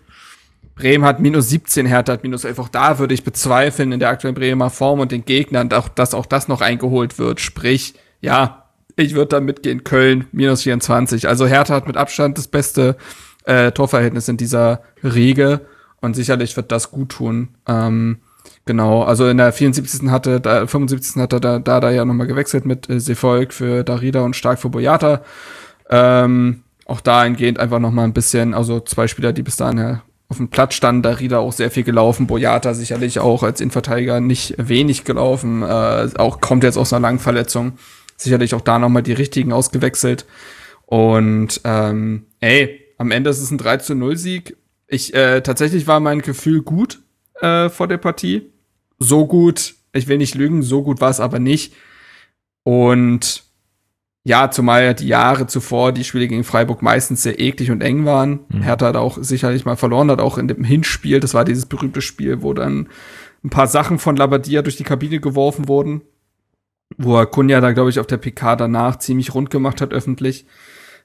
Bremen 0.76 1.04
hat 1.04 1.20
minus 1.20 1.50
17, 1.50 1.86
Hertha 1.86 2.14
hat 2.14 2.24
minus 2.24 2.44
11. 2.44 2.60
Auch 2.60 2.70
da 2.70 3.00
würde 3.00 3.14
ich 3.14 3.24
bezweifeln 3.24 3.92
in 3.92 4.00
der 4.00 4.10
aktuellen 4.10 4.36
Bremer 4.36 4.70
Form 4.70 5.00
und 5.00 5.12
den 5.12 5.26
Gegnern, 5.26 5.72
auch, 5.74 5.88
dass 5.90 6.14
auch 6.14 6.26
das 6.26 6.48
noch 6.48 6.62
eingeholt 6.62 7.20
wird. 7.20 7.40
Sprich, 7.40 7.96
ja, 8.22 8.66
ich 8.96 9.16
würde 9.16 9.30
da 9.30 9.40
mitgehen, 9.40 9.84
Köln 9.84 10.26
minus 10.32 10.64
24. 10.64 11.28
Also 11.28 11.48
Hertha 11.48 11.74
hat 11.74 11.88
mit 11.88 11.98
Abstand 11.98 12.38
das 12.38 12.48
beste 12.48 12.98
äh, 13.46 13.72
Torverhältnis 13.72 14.28
in 14.28 14.38
dieser 14.38 14.82
Riege 15.04 15.62
und 16.02 16.16
sicherlich 16.16 16.56
wird 16.56 16.72
das 16.72 16.92
gut 16.92 17.10
tun. 17.10 17.50
Ähm, 17.68 18.18
Genau, 18.66 19.02
also 19.04 19.28
in 19.28 19.38
der 19.38 19.52
74. 19.52 20.10
hatte, 20.10 20.40
da, 20.40 20.68
75. 20.68 21.22
hat 21.22 21.34
er 21.34 21.40
da, 21.40 21.60
da, 21.60 21.80
da 21.80 21.90
ja 21.90 22.06
nochmal 22.06 22.28
gewechselt 22.28 22.66
mit 22.66 22.90
äh, 22.90 23.00
Sefolk 23.00 23.54
für 23.54 23.84
Darida 23.84 24.22
und 24.22 24.36
Stark 24.36 24.60
für 24.60 24.70
Boyata. 24.70 25.24
Ähm, 25.90 26.64
auch 26.86 27.02
dahingehend 27.02 27.60
einfach 27.60 27.80
nochmal 27.80 28.06
ein 28.06 28.14
bisschen, 28.14 28.54
also 28.54 28.80
zwei 28.80 29.08
Spieler, 29.08 29.34
die 29.34 29.42
bis 29.42 29.56
dahin 29.56 29.78
ja 29.78 30.04
auf 30.30 30.38
dem 30.38 30.50
Platz 30.50 30.76
standen, 30.76 31.02
Darida 31.02 31.40
auch 31.40 31.52
sehr 31.52 31.72
viel 31.72 31.84
gelaufen, 31.84 32.28
Boyata 32.28 32.74
sicherlich 32.74 33.20
auch 33.20 33.44
als 33.44 33.60
Innenverteidiger 33.60 34.22
nicht 34.22 34.56
wenig 34.58 35.04
gelaufen, 35.04 35.64
äh, 35.64 36.10
auch 36.18 36.40
kommt 36.40 36.64
jetzt 36.64 36.78
aus 36.78 36.94
einer 36.94 37.02
langen 37.02 37.20
Verletzung, 37.20 37.74
sicherlich 38.16 38.54
auch 38.54 38.62
da 38.62 38.80
nochmal 38.80 39.04
die 39.04 39.12
richtigen 39.12 39.52
ausgewechselt. 39.52 40.26
Und 40.86 41.62
ähm, 41.64 42.28
ey, 42.40 42.80
am 42.98 43.12
Ende 43.12 43.30
ist 43.30 43.42
es 43.42 43.52
ein 43.52 43.58
3 43.58 43.78
zu 43.78 43.96
0 43.96 44.16
Sieg. 44.16 44.56
Ich, 44.88 45.14
äh, 45.14 45.42
tatsächlich 45.42 45.88
war 45.88 46.00
mein 46.00 46.22
Gefühl 46.22 46.62
gut 46.62 47.00
äh, 47.42 47.70
vor 47.70 47.88
der 47.88 47.98
Partie 47.98 48.52
so 49.00 49.26
gut, 49.26 49.76
ich 49.94 50.08
will 50.08 50.18
nicht 50.18 50.36
lügen, 50.36 50.62
so 50.62 50.84
gut 50.84 51.02
war 51.02 51.10
es 51.10 51.20
aber 51.20 51.40
nicht. 51.40 51.74
Und 52.64 53.44
ja, 54.24 54.52
zumal 54.52 54.94
die 54.94 55.08
Jahre 55.08 55.48
zuvor 55.48 55.92
die 55.92 56.04
Spiele 56.04 56.28
gegen 56.28 56.44
Freiburg 56.44 56.84
meistens 56.84 57.24
sehr 57.24 57.40
eklig 57.40 57.72
und 57.72 57.82
eng 57.82 58.06
waren. 58.06 58.42
Mhm. 58.50 58.62
Hertha 58.62 58.88
hat 58.88 58.96
auch 58.96 59.18
sicherlich 59.20 59.66
mal 59.66 59.76
verloren, 59.76 60.12
hat 60.12 60.22
auch 60.22 60.38
in 60.38 60.48
dem 60.48 60.64
Hinspiel, 60.64 61.20
das 61.20 61.34
war 61.34 61.44
dieses 61.44 61.66
berühmte 61.66 62.02
Spiel, 62.02 62.44
wo 62.44 62.54
dann 62.54 62.90
ein 63.44 63.50
paar 63.50 63.68
Sachen 63.68 63.98
von 63.98 64.16
Labadia 64.16 64.62
durch 64.62 64.78
die 64.78 64.84
Kabine 64.84 65.20
geworfen 65.20 65.68
wurden, 65.68 66.02
wo 66.98 67.18
er 67.18 67.26
Kunja 67.26 67.60
da, 67.62 67.72
glaube 67.72 67.90
ich, 67.90 68.00
auf 68.00 68.06
der 68.06 68.18
PK 68.18 68.56
danach 68.56 69.00
ziemlich 69.00 69.34
rund 69.34 69.50
gemacht 69.50 69.82
hat 69.82 69.92
öffentlich. 69.92 70.46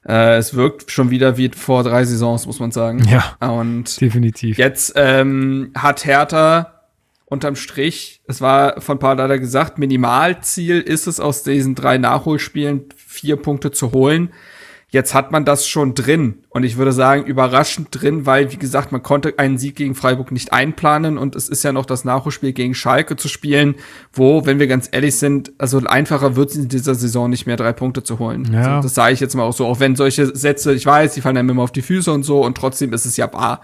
Äh, 0.07 0.37
es 0.37 0.53
wirkt 0.53 0.91
schon 0.91 1.09
wieder 1.09 1.37
wie 1.37 1.49
vor 1.49 1.83
drei 1.83 2.05
Saisons, 2.05 2.45
muss 2.47 2.59
man 2.59 2.71
sagen. 2.71 3.03
Ja. 3.09 3.35
Und 3.39 3.99
definitiv. 3.99 4.57
Jetzt 4.57 4.93
ähm, 4.95 5.71
hat 5.75 6.05
Hertha 6.05 6.77
unterm 7.25 7.57
Strich, 7.57 8.21
es 8.27 8.39
war 8.39 8.79
von 8.79 8.99
Paul 8.99 9.17
gesagt, 9.39 9.77
Minimalziel 9.77 10.79
ist 10.79 11.07
es 11.07 11.19
aus 11.19 11.43
diesen 11.43 11.75
drei 11.75 11.97
Nachholspielen 11.97 12.85
vier 12.95 13.35
Punkte 13.35 13.71
zu 13.71 13.91
holen. 13.91 14.31
Jetzt 14.89 15.13
hat 15.13 15.33
man 15.33 15.43
das 15.43 15.67
schon 15.67 15.95
drin 15.95 16.43
und 16.47 16.63
ich 16.63 16.77
würde 16.77 16.93
sagen 16.93 17.25
überraschend 17.25 17.89
drin, 17.91 18.25
weil 18.25 18.53
wie 18.53 18.57
gesagt, 18.57 18.93
man 18.93 19.03
konnte 19.03 19.37
einen 19.37 19.57
Sieg 19.57 19.75
gegen 19.75 19.95
Freiburg 19.95 20.31
nicht 20.31 20.53
einplanen 20.53 21.17
und 21.17 21.35
es 21.35 21.49
ist 21.49 21.63
ja 21.63 21.73
noch 21.73 21.85
das 21.85 22.05
Nachholspiel 22.05 22.53
gegen 22.53 22.73
Schalke 22.73 23.17
zu 23.17 23.27
spielen, 23.27 23.75
wo, 24.13 24.45
wenn 24.45 24.59
wir 24.59 24.67
ganz 24.67 24.87
ehrlich 24.89 25.15
sind, 25.15 25.51
also 25.57 25.79
einfacher 25.85 26.37
wird 26.37 26.51
es 26.51 26.55
in 26.55 26.69
dieser 26.69 26.95
Saison 26.95 27.29
nicht 27.29 27.45
mehr 27.45 27.57
drei 27.57 27.73
Punkte 27.73 28.01
zu 28.01 28.17
holen. 28.19 28.49
Ja. 28.53 28.75
Also 28.77 28.83
das 28.83 28.95
sage 28.95 29.13
ich 29.13 29.19
jetzt 29.19 29.35
mal 29.35 29.43
auch 29.43 29.51
so, 29.51 29.65
auch 29.65 29.81
wenn 29.81 29.97
solche 29.97 30.33
Sätze, 30.33 30.73
ich 30.73 30.85
weiß, 30.85 31.15
die 31.15 31.21
fallen 31.21 31.35
einem 31.35 31.49
immer 31.49 31.63
auf 31.63 31.73
die 31.73 31.81
Füße 31.81 32.09
und 32.09 32.23
so 32.23 32.45
und 32.45 32.55
trotzdem 32.55 32.93
ist 32.93 33.05
es 33.05 33.17
ja 33.17 33.31
wahr. 33.33 33.59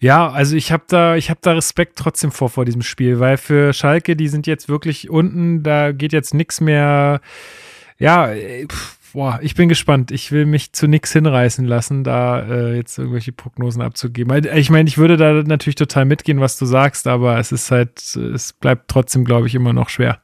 Ja, 0.00 0.28
also 0.28 0.54
ich 0.54 0.70
habe 0.70 0.84
da, 0.86 1.16
ich 1.16 1.30
habe 1.30 1.40
da 1.42 1.52
Respekt 1.52 1.98
trotzdem 1.98 2.30
vor 2.30 2.50
vor 2.50 2.66
diesem 2.66 2.82
Spiel, 2.82 3.20
weil 3.20 3.38
für 3.38 3.72
Schalke, 3.72 4.16
die 4.16 4.28
sind 4.28 4.46
jetzt 4.46 4.68
wirklich 4.68 5.08
unten, 5.08 5.62
da 5.62 5.92
geht 5.92 6.12
jetzt 6.12 6.34
nichts 6.34 6.60
mehr. 6.60 7.22
Ja, 7.98 8.28
boah, 9.16 9.38
ich 9.40 9.54
bin 9.54 9.70
gespannt. 9.70 10.10
Ich 10.10 10.30
will 10.30 10.44
mich 10.44 10.74
zu 10.74 10.86
nichts 10.86 11.10
hinreißen 11.10 11.64
lassen, 11.64 12.04
da 12.04 12.38
äh, 12.40 12.76
jetzt 12.76 12.98
irgendwelche 12.98 13.32
Prognosen 13.32 13.80
abzugeben. 13.80 14.44
Ich 14.54 14.68
meine, 14.68 14.86
ich 14.90 14.98
würde 14.98 15.16
da 15.16 15.42
natürlich 15.42 15.74
total 15.74 16.04
mitgehen, 16.04 16.38
was 16.38 16.58
du 16.58 16.66
sagst, 16.66 17.06
aber 17.06 17.38
es 17.38 17.50
ist 17.50 17.70
halt, 17.70 17.98
es 18.14 18.52
bleibt 18.52 18.88
trotzdem, 18.88 19.24
glaube 19.24 19.46
ich, 19.46 19.54
immer 19.54 19.72
noch 19.72 19.88
schwer. 19.88 20.18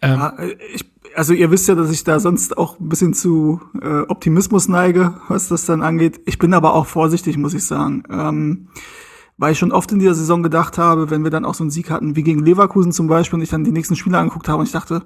Ähm, 0.00 0.18
ja, 0.18 0.34
ich, 0.74 0.86
also 1.14 1.34
ihr 1.34 1.50
wisst 1.50 1.68
ja, 1.68 1.74
dass 1.74 1.90
ich 1.90 2.02
da 2.02 2.18
sonst 2.18 2.56
auch 2.56 2.80
ein 2.80 2.88
bisschen 2.88 3.12
zu 3.12 3.60
äh, 3.82 4.00
Optimismus 4.08 4.68
neige, 4.68 5.20
was 5.28 5.48
das 5.48 5.66
dann 5.66 5.82
angeht. 5.82 6.18
Ich 6.24 6.38
bin 6.38 6.54
aber 6.54 6.72
auch 6.72 6.86
vorsichtig, 6.86 7.36
muss 7.36 7.52
ich 7.52 7.66
sagen. 7.66 8.04
Ähm, 8.10 8.68
weil 9.36 9.52
ich 9.52 9.58
schon 9.58 9.72
oft 9.72 9.92
in 9.92 9.98
dieser 9.98 10.14
Saison 10.14 10.42
gedacht 10.42 10.78
habe, 10.78 11.10
wenn 11.10 11.24
wir 11.24 11.30
dann 11.30 11.44
auch 11.44 11.52
so 11.52 11.62
einen 11.62 11.70
Sieg 11.70 11.90
hatten, 11.90 12.16
wie 12.16 12.22
gegen 12.22 12.42
Leverkusen 12.42 12.92
zum 12.92 13.06
Beispiel, 13.06 13.36
und 13.36 13.42
ich 13.42 13.50
dann 13.50 13.64
die 13.64 13.72
nächsten 13.72 13.96
Spiele 13.96 14.16
angeguckt 14.16 14.48
habe 14.48 14.60
und 14.60 14.66
ich 14.66 14.72
dachte, 14.72 15.02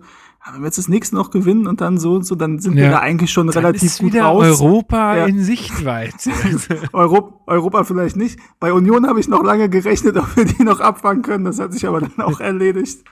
wenn 0.53 0.63
wir 0.63 0.67
jetzt 0.67 0.79
das 0.79 0.89
nächste 0.89 1.17
noch 1.17 1.31
gewinnen 1.31 1.67
und 1.67 1.83
dann 1.83 1.99
so 1.99 2.15
und 2.15 2.25
so, 2.25 2.35
dann 2.35 2.59
sind 2.61 2.75
ja. 2.75 2.85
wir 2.85 2.91
da 2.91 2.99
eigentlich 3.01 3.31
schon 3.31 3.47
dann 3.47 3.63
relativ 3.63 3.83
ist 3.83 3.99
gut 3.99 4.15
wieder 4.15 4.25
raus. 4.25 4.61
Europa 4.61 5.17
ja. 5.17 5.27
in 5.27 5.43
Sichtweite. 5.43 6.31
Europa, 6.95 7.41
Europa 7.47 7.85
vielleicht 7.85 8.17
nicht. 8.17 8.39
Bei 8.59 8.73
Union 8.73 9.07
habe 9.07 9.21
ich 9.21 9.29
noch 9.29 9.45
lange 9.45 9.69
gerechnet, 9.69 10.17
ob 10.17 10.35
wir 10.37 10.47
die 10.47 10.63
noch 10.63 10.81
abfangen 10.81 11.23
können. 11.23 11.45
Das 11.45 11.59
hat 11.59 11.75
sich 11.75 11.87
aber 11.87 12.01
dann 12.01 12.19
auch 12.21 12.41
erledigt. 12.41 13.05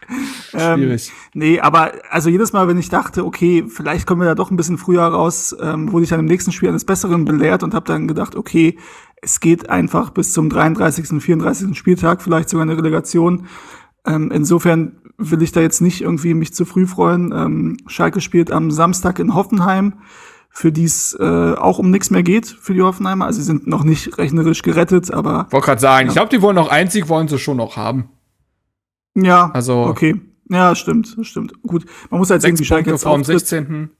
Ähm, 0.54 0.78
Schwierig. 0.78 1.08
Ähm, 1.08 1.14
nee, 1.34 1.60
aber 1.60 1.92
also 2.10 2.30
jedes 2.30 2.54
Mal, 2.54 2.66
wenn 2.66 2.78
ich 2.78 2.88
dachte, 2.88 3.26
okay, 3.26 3.66
vielleicht 3.68 4.06
kommen 4.06 4.22
wir 4.22 4.28
da 4.28 4.34
doch 4.34 4.50
ein 4.50 4.56
bisschen 4.56 4.78
früher 4.78 5.02
raus, 5.02 5.54
ähm, 5.60 5.92
wurde 5.92 6.04
ich 6.04 6.10
dann 6.10 6.20
im 6.20 6.26
nächsten 6.26 6.52
Spiel 6.52 6.70
eines 6.70 6.86
Besseren 6.86 7.26
belehrt 7.26 7.62
und 7.62 7.74
habe 7.74 7.86
dann 7.86 8.08
gedacht, 8.08 8.36
okay, 8.36 8.78
es 9.20 9.40
geht 9.40 9.68
einfach 9.68 10.10
bis 10.10 10.32
zum 10.32 10.48
33., 10.48 11.20
34. 11.22 11.76
Spieltag, 11.76 12.22
vielleicht 12.22 12.48
sogar 12.48 12.62
eine 12.62 12.76
Relegation. 12.76 13.46
Ähm, 14.06 14.30
insofern 14.32 15.02
will 15.18 15.42
ich 15.42 15.52
da 15.52 15.60
jetzt 15.60 15.80
nicht 15.80 16.00
irgendwie 16.00 16.32
mich 16.32 16.54
zu 16.54 16.64
früh 16.64 16.86
freuen. 16.86 17.32
Ähm, 17.32 17.76
Schalke 17.86 18.20
spielt 18.20 18.50
am 18.50 18.70
Samstag 18.70 19.18
in 19.18 19.34
Hoffenheim, 19.34 19.94
für 20.48 20.72
die 20.72 20.84
es 20.84 21.16
äh, 21.18 21.54
auch 21.54 21.78
um 21.78 21.90
nichts 21.90 22.10
mehr 22.10 22.22
geht 22.22 22.46
für 22.46 22.72
die 22.72 22.82
Hoffenheimer. 22.82 23.26
Also 23.26 23.40
sie 23.40 23.46
sind 23.46 23.66
noch 23.66 23.84
nicht 23.84 24.16
rechnerisch 24.16 24.62
gerettet, 24.62 25.10
aber. 25.12 25.48
Wollte 25.50 25.66
gerade 25.66 25.80
sagen, 25.80 26.06
ja. 26.06 26.10
ich 26.10 26.14
glaube, 26.14 26.30
die 26.30 26.40
wollen 26.40 26.56
noch 26.56 26.70
einzig, 26.70 27.08
wollen 27.08 27.28
sie 27.28 27.38
schon 27.38 27.56
noch 27.56 27.76
haben. 27.76 28.08
Ja, 29.14 29.50
also 29.52 29.82
okay. 29.82 30.20
Ja, 30.48 30.74
stimmt, 30.74 31.16
stimmt. 31.22 31.52
Gut, 31.62 31.84
man 32.10 32.18
muss 32.18 32.30
halt 32.30 32.40
sehen, 32.40 32.58
wie 32.58 32.64
Schalke 32.64 32.90
jetzt 32.90 33.02
vor 33.02 33.22
16. 33.22 33.90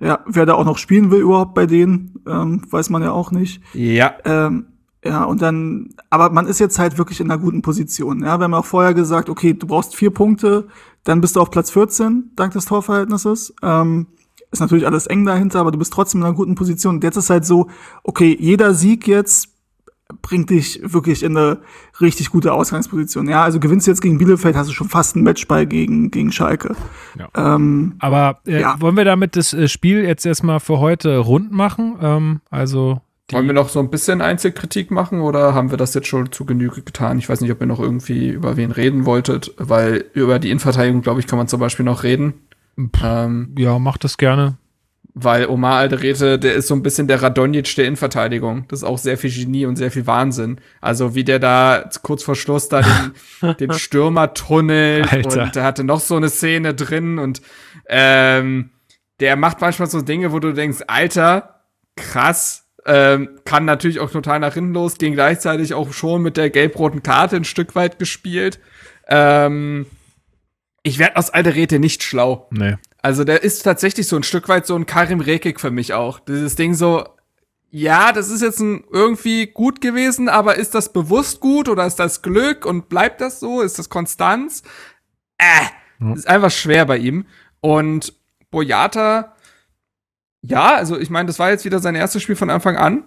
Ja, 0.00 0.20
wer 0.26 0.46
da 0.46 0.54
auch 0.54 0.64
noch 0.64 0.78
spielen 0.78 1.10
will 1.10 1.20
überhaupt 1.20 1.54
bei 1.54 1.66
denen, 1.66 2.22
ähm, 2.26 2.62
weiß 2.68 2.90
man 2.90 3.02
ja 3.02 3.12
auch 3.12 3.30
nicht. 3.30 3.62
Ja. 3.74 4.14
Ähm, 4.24 4.66
ja, 5.04 5.24
und 5.24 5.42
dann, 5.42 5.90
aber 6.10 6.30
man 6.30 6.46
ist 6.46 6.58
jetzt 6.58 6.78
halt 6.78 6.98
wirklich 6.98 7.20
in 7.20 7.30
einer 7.30 7.40
guten 7.40 7.62
Position. 7.62 8.22
Ja, 8.22 8.38
wir 8.38 8.44
haben 8.44 8.54
auch 8.54 8.64
vorher 8.64 8.94
gesagt, 8.94 9.28
okay, 9.28 9.54
du 9.54 9.66
brauchst 9.66 9.94
vier 9.94 10.10
Punkte, 10.10 10.66
dann 11.04 11.20
bist 11.20 11.36
du 11.36 11.40
auf 11.40 11.50
Platz 11.50 11.70
14 11.70 12.32
dank 12.34 12.52
des 12.52 12.64
Torverhältnisses. 12.66 13.54
Ähm, 13.62 14.08
ist 14.50 14.60
natürlich 14.60 14.86
alles 14.86 15.06
eng 15.06 15.24
dahinter, 15.24 15.60
aber 15.60 15.70
du 15.70 15.78
bist 15.78 15.92
trotzdem 15.92 16.20
in 16.20 16.26
einer 16.26 16.34
guten 16.34 16.54
Position. 16.54 16.96
Und 16.96 17.04
jetzt 17.04 17.16
ist 17.16 17.30
halt 17.30 17.44
so, 17.44 17.68
okay, 18.02 18.36
jeder 18.38 18.74
Sieg 18.74 19.06
jetzt 19.06 19.50
bringt 20.22 20.48
dich 20.48 20.80
wirklich 20.82 21.22
in 21.22 21.36
eine 21.36 21.58
richtig 22.00 22.30
gute 22.30 22.52
Ausgangsposition. 22.52 23.28
Ja, 23.28 23.42
also 23.44 23.60
gewinnst 23.60 23.86
du 23.86 23.90
jetzt 23.90 24.00
gegen 24.00 24.18
Bielefeld, 24.18 24.56
hast 24.56 24.68
du 24.68 24.72
schon 24.72 24.88
fast 24.88 25.16
ein 25.16 25.22
Matchball 25.22 25.66
gegen, 25.66 26.10
gegen 26.10 26.32
Schalke. 26.32 26.74
Ja. 27.18 27.54
Ähm, 27.54 27.94
Aber 27.98 28.40
äh, 28.46 28.60
ja. 28.62 28.80
wollen 28.80 28.96
wir 28.96 29.04
damit 29.04 29.36
das 29.36 29.52
äh, 29.52 29.68
Spiel 29.68 30.02
jetzt 30.02 30.24
erstmal 30.24 30.60
für 30.60 30.80
heute 30.80 31.18
rund 31.18 31.52
machen? 31.52 31.96
Ähm, 32.00 32.40
also 32.50 33.02
wollen 33.30 33.46
wir 33.46 33.52
noch 33.52 33.68
so 33.68 33.78
ein 33.78 33.90
bisschen 33.90 34.22
Einzelkritik 34.22 34.90
machen 34.90 35.20
oder 35.20 35.54
haben 35.54 35.70
wir 35.70 35.76
das 35.76 35.94
jetzt 35.94 36.06
schon 36.06 36.32
zu 36.32 36.46
Genüge 36.46 36.82
getan? 36.82 37.18
Ich 37.18 37.28
weiß 37.28 37.40
nicht, 37.40 37.52
ob 37.52 37.60
ihr 37.60 37.66
noch 37.66 37.80
irgendwie 37.80 38.28
über 38.28 38.56
wen 38.56 38.70
reden 38.70 39.04
wolltet, 39.04 39.52
weil 39.58 40.06
über 40.14 40.38
die 40.38 40.50
Innenverteidigung, 40.50 41.02
glaube 41.02 41.20
ich, 41.20 41.26
kann 41.26 41.38
man 41.38 41.48
zum 41.48 41.60
Beispiel 41.60 41.84
noch 41.84 42.04
reden. 42.04 42.34
Ähm, 43.02 43.54
ja, 43.58 43.78
macht 43.78 44.04
das 44.04 44.16
gerne. 44.16 44.56
Weil 45.12 45.46
Omar 45.46 45.78
Alderete, 45.78 46.38
der 46.38 46.54
ist 46.54 46.68
so 46.68 46.74
ein 46.74 46.82
bisschen 46.82 47.08
der 47.08 47.20
Radonjic 47.20 47.74
der 47.74 47.86
Innenverteidigung. 47.86 48.66
Das 48.68 48.80
ist 48.80 48.84
auch 48.84 48.98
sehr 48.98 49.18
viel 49.18 49.32
Genie 49.32 49.66
und 49.66 49.76
sehr 49.76 49.90
viel 49.90 50.06
Wahnsinn. 50.06 50.60
Also 50.80 51.14
wie 51.14 51.24
der 51.24 51.40
da 51.40 51.90
kurz 52.02 52.22
vor 52.22 52.36
Schluss 52.36 52.68
da 52.68 52.82
den, 52.82 53.56
den 53.60 53.72
Stürmer 53.72 54.32
tunnelt 54.32 55.12
Alter. 55.12 55.42
und 55.42 55.56
der 55.56 55.64
hatte 55.64 55.84
noch 55.84 56.00
so 56.00 56.16
eine 56.16 56.28
Szene 56.28 56.72
drin 56.72 57.18
und 57.18 57.42
ähm, 57.88 58.70
der 59.20 59.36
macht 59.36 59.60
manchmal 59.60 59.90
so 59.90 60.00
Dinge, 60.00 60.32
wo 60.32 60.38
du 60.38 60.52
denkst, 60.52 60.84
Alter, 60.86 61.64
krass, 61.96 62.67
ähm, 62.88 63.38
kann 63.44 63.66
natürlich 63.66 64.00
auch 64.00 64.10
total 64.10 64.40
nach 64.40 64.54
hinten 64.54 64.72
losgehen, 64.72 65.12
gleichzeitig 65.12 65.74
auch 65.74 65.92
schon 65.92 66.22
mit 66.22 66.38
der 66.38 66.48
gelb-roten 66.48 67.02
Karte 67.02 67.36
ein 67.36 67.44
Stück 67.44 67.74
weit 67.74 67.98
gespielt. 67.98 68.58
Ähm, 69.06 69.86
ich 70.82 70.98
werde 70.98 71.16
aus 71.16 71.28
Alderete 71.28 71.78
nicht 71.78 72.02
schlau. 72.02 72.48
Nee. 72.50 72.76
Also 73.02 73.24
der 73.24 73.42
ist 73.42 73.62
tatsächlich 73.62 74.08
so 74.08 74.16
ein 74.16 74.22
Stück 74.22 74.48
weit 74.48 74.66
so 74.66 74.74
ein 74.74 74.86
Karim 74.86 75.20
Rekik 75.20 75.60
für 75.60 75.70
mich 75.70 75.92
auch. 75.92 76.18
Dieses 76.18 76.56
Ding 76.56 76.72
so, 76.72 77.04
ja, 77.70 78.12
das 78.12 78.30
ist 78.30 78.40
jetzt 78.40 78.60
ein, 78.60 78.84
irgendwie 78.90 79.46
gut 79.46 79.82
gewesen, 79.82 80.30
aber 80.30 80.56
ist 80.56 80.74
das 80.74 80.90
bewusst 80.92 81.40
gut 81.40 81.68
oder 81.68 81.86
ist 81.86 81.96
das 81.96 82.22
Glück 82.22 82.64
und 82.64 82.88
bleibt 82.88 83.20
das 83.20 83.38
so? 83.38 83.60
Ist 83.60 83.78
das 83.78 83.90
Konstanz? 83.90 84.62
Äh, 85.36 85.44
ja. 86.00 86.14
ist 86.14 86.26
einfach 86.26 86.50
schwer 86.50 86.86
bei 86.86 86.96
ihm. 86.96 87.26
Und 87.60 88.14
Boyata, 88.50 89.34
ja, 90.48 90.74
also 90.74 90.98
ich 90.98 91.10
meine, 91.10 91.26
das 91.26 91.38
war 91.38 91.50
jetzt 91.50 91.64
wieder 91.64 91.78
sein 91.78 91.94
erstes 91.94 92.22
Spiel 92.22 92.36
von 92.36 92.50
Anfang 92.50 92.76
an. 92.76 93.04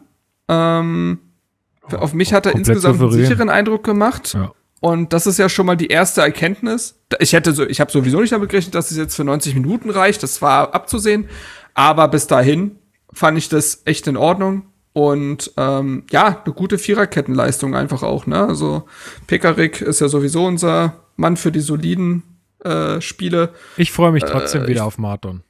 Ähm, 0.47 1.19
oh, 1.91 1.95
auf 1.95 2.13
mich 2.13 2.33
hat 2.33 2.45
er 2.45 2.53
insgesamt 2.53 2.99
souverän. 2.99 3.19
einen 3.19 3.25
sicheren 3.25 3.49
Eindruck 3.49 3.83
gemacht. 3.83 4.33
Ja. 4.33 4.53
Und 4.79 5.13
das 5.13 5.27
ist 5.27 5.37
ja 5.37 5.49
schon 5.49 5.65
mal 5.65 5.75
die 5.75 5.87
erste 5.87 6.21
Erkenntnis. 6.21 6.99
Ich 7.19 7.33
hätte 7.33 7.53
so, 7.53 7.65
ich 7.65 7.79
habe 7.79 7.91
sowieso 7.91 8.19
nicht 8.21 8.31
damit 8.31 8.49
gerechnet, 8.49 8.75
dass 8.75 8.91
es 8.91 8.97
jetzt 8.97 9.15
für 9.15 9.23
90 9.23 9.55
Minuten 9.55 9.89
reicht. 9.89 10.23
Das 10.23 10.41
war 10.41 10.73
abzusehen. 10.73 11.29
Aber 11.73 12.07
bis 12.07 12.27
dahin 12.27 12.77
fand 13.13 13.37
ich 13.37 13.49
das 13.49 13.81
echt 13.85 14.07
in 14.07 14.17
Ordnung. 14.17 14.63
Und 14.93 15.51
ähm, 15.57 16.03
ja, 16.11 16.41
eine 16.43 16.53
gute 16.53 16.77
Viererkettenleistung 16.77 17.75
einfach 17.75 18.03
auch. 18.03 18.25
Ne? 18.25 18.45
Also 18.45 18.83
Pekarik 19.27 19.81
ist 19.81 20.01
ja 20.01 20.09
sowieso 20.09 20.45
unser 20.45 20.95
Mann 21.15 21.37
für 21.37 21.51
die 21.51 21.61
soliden 21.61 22.23
äh, 22.63 22.99
Spiele. 23.01 23.49
Ich 23.77 23.91
freue 23.91 24.11
mich 24.11 24.23
trotzdem 24.23 24.63
äh, 24.63 24.67
wieder 24.67 24.85
auf 24.85 24.97
Marton. 24.97 25.43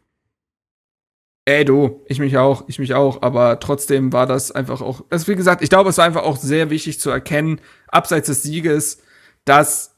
Ey, 1.52 1.66
du, 1.66 1.99
ich 2.06 2.20
mich 2.20 2.38
auch, 2.38 2.64
ich 2.68 2.80
mich 2.80 2.93
auch, 2.93 3.22
aber 3.24 3.60
trotzdem 3.60 4.14
war 4.14 4.26
das 4.26 4.54
einfach 4.54 4.80
auch, 4.80 5.04
also 5.10 5.28
wie 5.28 5.36
gesagt, 5.36 5.62
ich 5.62 5.70
glaube, 5.70 5.89
es 5.89 5.97
war 5.97 6.06
einfach 6.06 6.24
auch 6.24 6.38
sehr 6.38 6.70
wichtig 6.70 7.02
zu 7.02 7.10
erkennen, 7.10 7.60
abseits 7.89 8.28
des 8.28 8.41
Sieges, 8.41 8.99
dass 9.43 9.97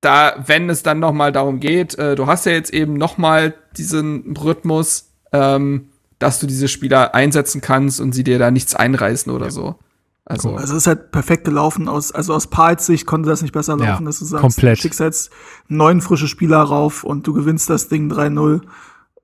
da, 0.00 0.42
wenn 0.46 0.70
es 0.70 0.82
dann 0.82 1.00
noch 1.00 1.12
mal 1.12 1.32
darum 1.32 1.60
geht, 1.60 1.98
äh, 1.98 2.14
du 2.14 2.26
hast 2.26 2.46
ja 2.46 2.52
jetzt 2.52 2.72
eben 2.72 2.94
noch 2.94 3.18
mal 3.18 3.52
diesen 3.76 4.34
Rhythmus, 4.38 5.10
ähm, 5.32 5.90
dass 6.18 6.40
du 6.40 6.46
diese 6.46 6.68
Spieler 6.68 7.14
einsetzen 7.14 7.60
kannst 7.60 8.00
und 8.00 8.14
sie 8.14 8.24
dir 8.24 8.38
da 8.38 8.50
nichts 8.50 8.74
einreißen 8.74 9.30
oder 9.30 9.50
so. 9.50 9.78
Also, 10.24 10.54
also 10.54 10.72
es 10.72 10.82
ist 10.82 10.86
halt 10.86 11.12
perfekt 11.12 11.44
gelaufen. 11.44 11.88
Aus, 11.88 12.10
also 12.10 12.32
aus 12.32 12.46
Pals 12.46 12.86
Sicht 12.86 13.04
konnte 13.04 13.28
das 13.28 13.42
nicht 13.42 13.52
besser 13.52 13.76
laufen, 13.76 14.04
ja, 14.04 14.06
dass 14.06 14.20
du 14.20 14.24
sagst, 14.24 14.40
komplett. 14.40 14.78
du 14.78 14.82
schickst 14.82 15.00
jetzt 15.00 15.30
neun 15.68 16.00
frische 16.00 16.28
Spieler 16.28 16.62
rauf 16.62 17.04
und 17.04 17.26
du 17.26 17.34
gewinnst 17.34 17.68
das 17.68 17.88
Ding 17.88 18.10
3-0. 18.10 18.62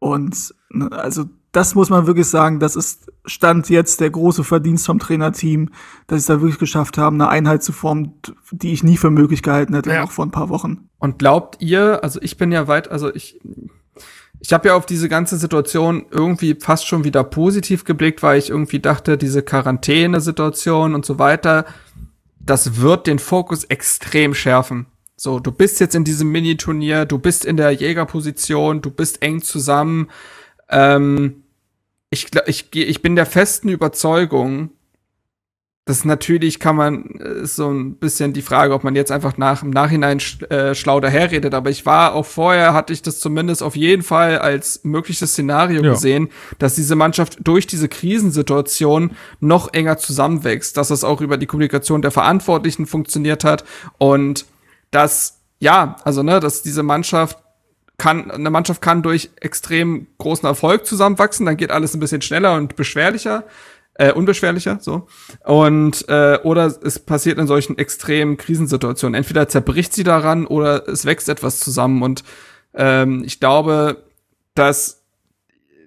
Und 0.00 0.54
ne, 0.70 0.90
also 0.90 1.26
das 1.52 1.74
muss 1.74 1.90
man 1.90 2.06
wirklich 2.06 2.26
sagen, 2.26 2.58
das 2.60 2.76
ist 2.76 3.12
Stand 3.24 3.68
jetzt 3.70 4.00
der 4.00 4.10
große 4.10 4.44
Verdienst 4.44 4.86
vom 4.86 4.98
Trainerteam, 4.98 5.70
dass 6.06 6.26
sie 6.26 6.32
da 6.32 6.40
wirklich 6.40 6.58
geschafft 6.58 6.96
haben, 6.96 7.20
eine 7.20 7.28
Einheit 7.28 7.62
zu 7.62 7.72
formen, 7.72 8.14
die 8.50 8.72
ich 8.72 8.82
nie 8.82 8.96
für 8.96 9.10
möglich 9.10 9.42
gehalten 9.42 9.74
hätte, 9.74 9.90
ja. 9.90 10.04
auch 10.04 10.10
vor 10.10 10.24
ein 10.24 10.30
paar 10.30 10.48
Wochen. 10.48 10.88
Und 10.98 11.18
glaubt 11.18 11.60
ihr, 11.60 12.02
also 12.02 12.20
ich 12.22 12.36
bin 12.36 12.52
ja 12.52 12.68
weit, 12.68 12.90
also 12.90 13.12
ich, 13.12 13.40
ich 14.38 14.52
habe 14.52 14.68
ja 14.68 14.74
auf 14.74 14.86
diese 14.86 15.08
ganze 15.08 15.36
Situation 15.36 16.06
irgendwie 16.10 16.56
fast 16.58 16.86
schon 16.86 17.04
wieder 17.04 17.24
positiv 17.24 17.84
geblickt, 17.84 18.22
weil 18.22 18.38
ich 18.38 18.50
irgendwie 18.50 18.80
dachte, 18.80 19.18
diese 19.18 19.42
Quarantäne-Situation 19.42 20.94
und 20.94 21.04
so 21.04 21.18
weiter, 21.18 21.66
das 22.38 22.80
wird 22.80 23.06
den 23.06 23.18
Fokus 23.18 23.64
extrem 23.64 24.34
schärfen. 24.34 24.86
So, 25.22 25.38
du 25.38 25.52
bist 25.52 25.80
jetzt 25.80 25.94
in 25.94 26.04
diesem 26.04 26.32
Mini-Turnier, 26.32 27.04
du 27.04 27.18
bist 27.18 27.44
in 27.44 27.58
der 27.58 27.72
Jägerposition, 27.72 28.80
du 28.80 28.90
bist 28.90 29.20
eng 29.20 29.42
zusammen. 29.42 30.08
Ähm, 30.70 31.42
ich, 32.08 32.28
ich, 32.46 32.74
ich 32.74 33.02
bin 33.02 33.16
der 33.16 33.26
festen 33.26 33.68
Überzeugung, 33.68 34.70
dass 35.84 36.06
natürlich 36.06 36.58
kann 36.58 36.74
man, 36.74 37.04
ist 37.04 37.56
so 37.56 37.68
ein 37.68 37.96
bisschen 37.96 38.32
die 38.32 38.40
Frage, 38.40 38.72
ob 38.72 38.82
man 38.82 38.96
jetzt 38.96 39.12
einfach 39.12 39.36
nach, 39.36 39.62
im 39.62 39.68
Nachhinein 39.68 40.20
sch, 40.20 40.40
äh, 40.44 40.74
schlau 40.74 41.00
daherredet, 41.00 41.52
aber 41.52 41.68
ich 41.68 41.84
war 41.84 42.14
auch 42.14 42.24
vorher, 42.24 42.72
hatte 42.72 42.94
ich 42.94 43.02
das 43.02 43.20
zumindest 43.20 43.62
auf 43.62 43.76
jeden 43.76 44.02
Fall 44.02 44.38
als 44.38 44.84
mögliches 44.84 45.32
Szenario 45.32 45.82
ja. 45.82 45.90
gesehen, 45.90 46.30
dass 46.58 46.76
diese 46.76 46.96
Mannschaft 46.96 47.36
durch 47.42 47.66
diese 47.66 47.90
Krisensituation 47.90 49.10
noch 49.38 49.74
enger 49.74 49.98
zusammenwächst, 49.98 50.78
dass 50.78 50.88
es 50.88 51.04
auch 51.04 51.20
über 51.20 51.36
die 51.36 51.46
Kommunikation 51.46 52.00
der 52.00 52.10
Verantwortlichen 52.10 52.86
funktioniert 52.86 53.44
hat 53.44 53.64
und 53.98 54.46
dass, 54.90 55.40
ja, 55.58 55.96
also, 56.04 56.22
ne, 56.22 56.40
dass 56.40 56.62
diese 56.62 56.82
Mannschaft 56.82 57.38
kann, 57.98 58.30
eine 58.30 58.50
Mannschaft 58.50 58.80
kann 58.80 59.02
durch 59.02 59.30
extrem 59.40 60.06
großen 60.18 60.46
Erfolg 60.46 60.86
zusammenwachsen, 60.86 61.46
dann 61.46 61.56
geht 61.56 61.70
alles 61.70 61.94
ein 61.94 62.00
bisschen 62.00 62.22
schneller 62.22 62.54
und 62.54 62.74
beschwerlicher, 62.76 63.44
äh, 63.94 64.12
unbeschwerlicher, 64.12 64.78
so. 64.80 65.06
Und, 65.44 66.08
äh, 66.08 66.38
oder 66.42 66.66
es 66.82 66.98
passiert 66.98 67.38
in 67.38 67.46
solchen 67.46 67.76
extremen 67.76 68.38
Krisensituationen. 68.38 69.14
Entweder 69.14 69.48
zerbricht 69.48 69.92
sie 69.92 70.04
daran 70.04 70.46
oder 70.46 70.88
es 70.88 71.04
wächst 71.04 71.28
etwas 71.28 71.60
zusammen. 71.60 72.02
Und 72.02 72.24
ähm, 72.72 73.22
ich 73.24 73.40
glaube, 73.40 74.04
dass 74.54 75.02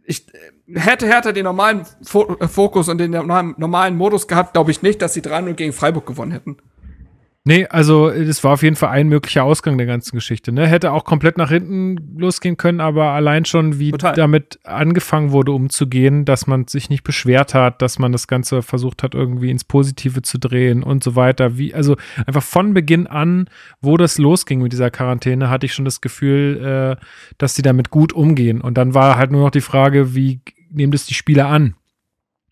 ich, 0.05 0.27
hätte 0.67 1.07
Hertha 1.07 1.31
den 1.31 1.45
normalen 1.45 1.85
Fo 2.03 2.37
Fokus 2.47 2.89
und 2.89 2.99
den 2.99 3.11
normalen 3.11 3.97
Modus 3.97 4.27
gehabt, 4.27 4.53
glaube 4.53 4.71
ich 4.71 4.81
nicht, 4.81 5.01
dass 5.01 5.13
sie 5.13 5.21
3-0 5.21 5.53
gegen 5.53 5.73
Freiburg 5.73 6.05
gewonnen 6.05 6.31
hätten. 6.31 6.57
Nee, 7.45 7.65
also 7.65 8.09
das 8.09 8.41
war 8.45 8.53
auf 8.53 8.63
jeden 8.63 8.77
Fall 8.77 8.89
ein 8.89 9.09
möglicher 9.09 9.43
Ausgang 9.43 9.77
der 9.77 9.85
ganzen 9.85 10.15
Geschichte. 10.15 10.53
Ne? 10.53 10.65
Hätte 10.65 10.93
auch 10.93 11.03
komplett 11.03 11.37
nach 11.37 11.49
hinten 11.49 12.17
losgehen 12.17 12.55
können, 12.55 12.79
aber 12.79 13.07
allein 13.07 13.43
schon, 13.43 13.79
wie 13.79 13.91
Total. 13.91 14.13
damit 14.13 14.59
angefangen 14.63 15.31
wurde, 15.31 15.51
umzugehen, 15.51 16.23
dass 16.23 16.47
man 16.47 16.67
sich 16.67 16.89
nicht 16.89 17.03
beschwert 17.03 17.53
hat, 17.53 17.81
dass 17.81 17.99
man 17.99 18.13
das 18.13 18.27
Ganze 18.27 18.61
versucht 18.61 19.03
hat, 19.03 19.13
irgendwie 19.13 19.51
ins 19.51 19.65
Positive 19.65 20.21
zu 20.21 20.39
drehen 20.39 20.83
und 20.83 21.03
so 21.03 21.17
weiter. 21.17 21.57
Wie, 21.57 21.73
also 21.73 21.97
einfach 22.25 22.43
von 22.43 22.73
Beginn 22.73 23.07
an, 23.07 23.49
wo 23.81 23.97
das 23.97 24.17
losging 24.17 24.61
mit 24.61 24.71
dieser 24.71 24.89
Quarantäne, 24.89 25.49
hatte 25.49 25.65
ich 25.65 25.73
schon 25.73 25.85
das 25.85 25.99
Gefühl, 25.99 26.97
äh, 26.97 27.05
dass 27.39 27.55
sie 27.55 27.61
damit 27.61 27.89
gut 27.89 28.13
umgehen. 28.13 28.61
Und 28.61 28.77
dann 28.77 28.93
war 28.93 29.17
halt 29.17 29.31
nur 29.31 29.43
noch 29.43 29.51
die 29.51 29.59
Frage, 29.59 30.15
wie 30.15 30.39
nehmen 30.71 30.93
das 30.93 31.07
die 31.07 31.13
Spieler 31.13 31.47
an? 31.47 31.75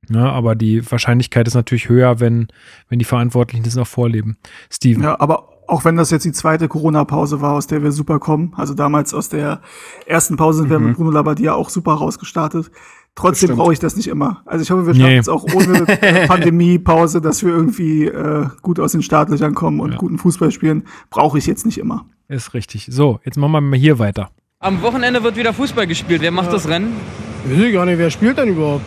Ja, 0.10 0.32
aber 0.32 0.56
die 0.56 0.90
Wahrscheinlichkeit 0.92 1.48
ist 1.48 1.54
natürlich 1.54 1.88
höher, 1.90 2.20
wenn, 2.20 2.48
wenn 2.90 3.00
die 3.00 3.06
Verantwortlichen 3.06 3.64
das 3.64 3.76
noch 3.76 3.88
vorleben. 3.88 4.38
Steven. 4.72 5.04
Ja, 5.04 5.20
aber 5.20 5.50
auch 5.68 5.86
wenn 5.86 5.96
das 5.96 6.10
jetzt 6.12 6.26
die 6.26 6.32
zweite 6.34 6.68
Corona-Pause 6.68 7.40
war, 7.40 7.54
aus 7.54 7.68
der 7.68 7.82
wir 7.84 7.92
super 7.92 8.20
kommen, 8.20 8.54
also 8.58 8.74
damals 8.74 9.14
aus 9.14 9.30
der 9.30 9.62
ersten 10.06 10.36
Pause 10.36 10.60
sind 10.64 10.70
wir 10.70 10.80
mit 10.80 10.98
Bruno 10.98 11.12
Labbadia 11.12 11.54
auch 11.54 11.70
super 11.70 11.94
rausgestartet. 11.94 12.72
Trotzdem 13.16 13.56
brauche 13.56 13.74
ich 13.74 13.80
das 13.80 13.96
nicht 13.96 14.08
immer. 14.08 14.42
Also 14.46 14.64
ich 14.64 14.72
hoffe, 14.72 14.86
wir 14.88 14.94
Nee. 14.94 15.00
schaffen 15.02 15.18
es 15.20 15.30
auch 15.30 15.44
ohne 15.54 15.86
Pandemie-Pause, 16.28 17.22
dass 17.22 17.44
wir 17.44 17.50
irgendwie 17.54 18.06
äh, 18.06 18.48
gut 18.62 18.80
aus 18.80 18.94
den 18.94 19.02
Startlöchern 19.02 19.54
kommen 19.54 19.80
und 19.82 19.92
Ja. 19.92 19.98
guten 19.98 20.18
Fußball 20.18 20.52
spielen. 20.52 20.84
Brauche 21.10 21.38
ich 21.38 21.46
jetzt 21.46 21.66
nicht 21.66 21.78
immer. 21.78 22.06
Ist 22.28 22.54
richtig. 22.54 22.88
So, 22.90 23.20
jetzt 23.26 23.38
machen 23.38 23.52
wir 23.52 23.62
mal 23.62 23.78
hier 23.80 24.00
weiter. 24.00 24.32
Am 24.60 24.82
Wochenende 24.82 25.24
wird 25.24 25.36
wieder 25.36 25.54
Fußball 25.54 25.88
gespielt. 25.88 26.22
Wer 26.22 26.32
macht 26.32 26.52
das 26.54 26.68
Rennen? 26.68 26.94
Weiß 27.46 27.58
ich 27.60 27.74
gar 27.74 27.86
nicht, 27.86 27.98
wer 27.98 28.10
spielt 28.12 28.38
denn 28.38 28.50
überhaupt? 28.50 28.86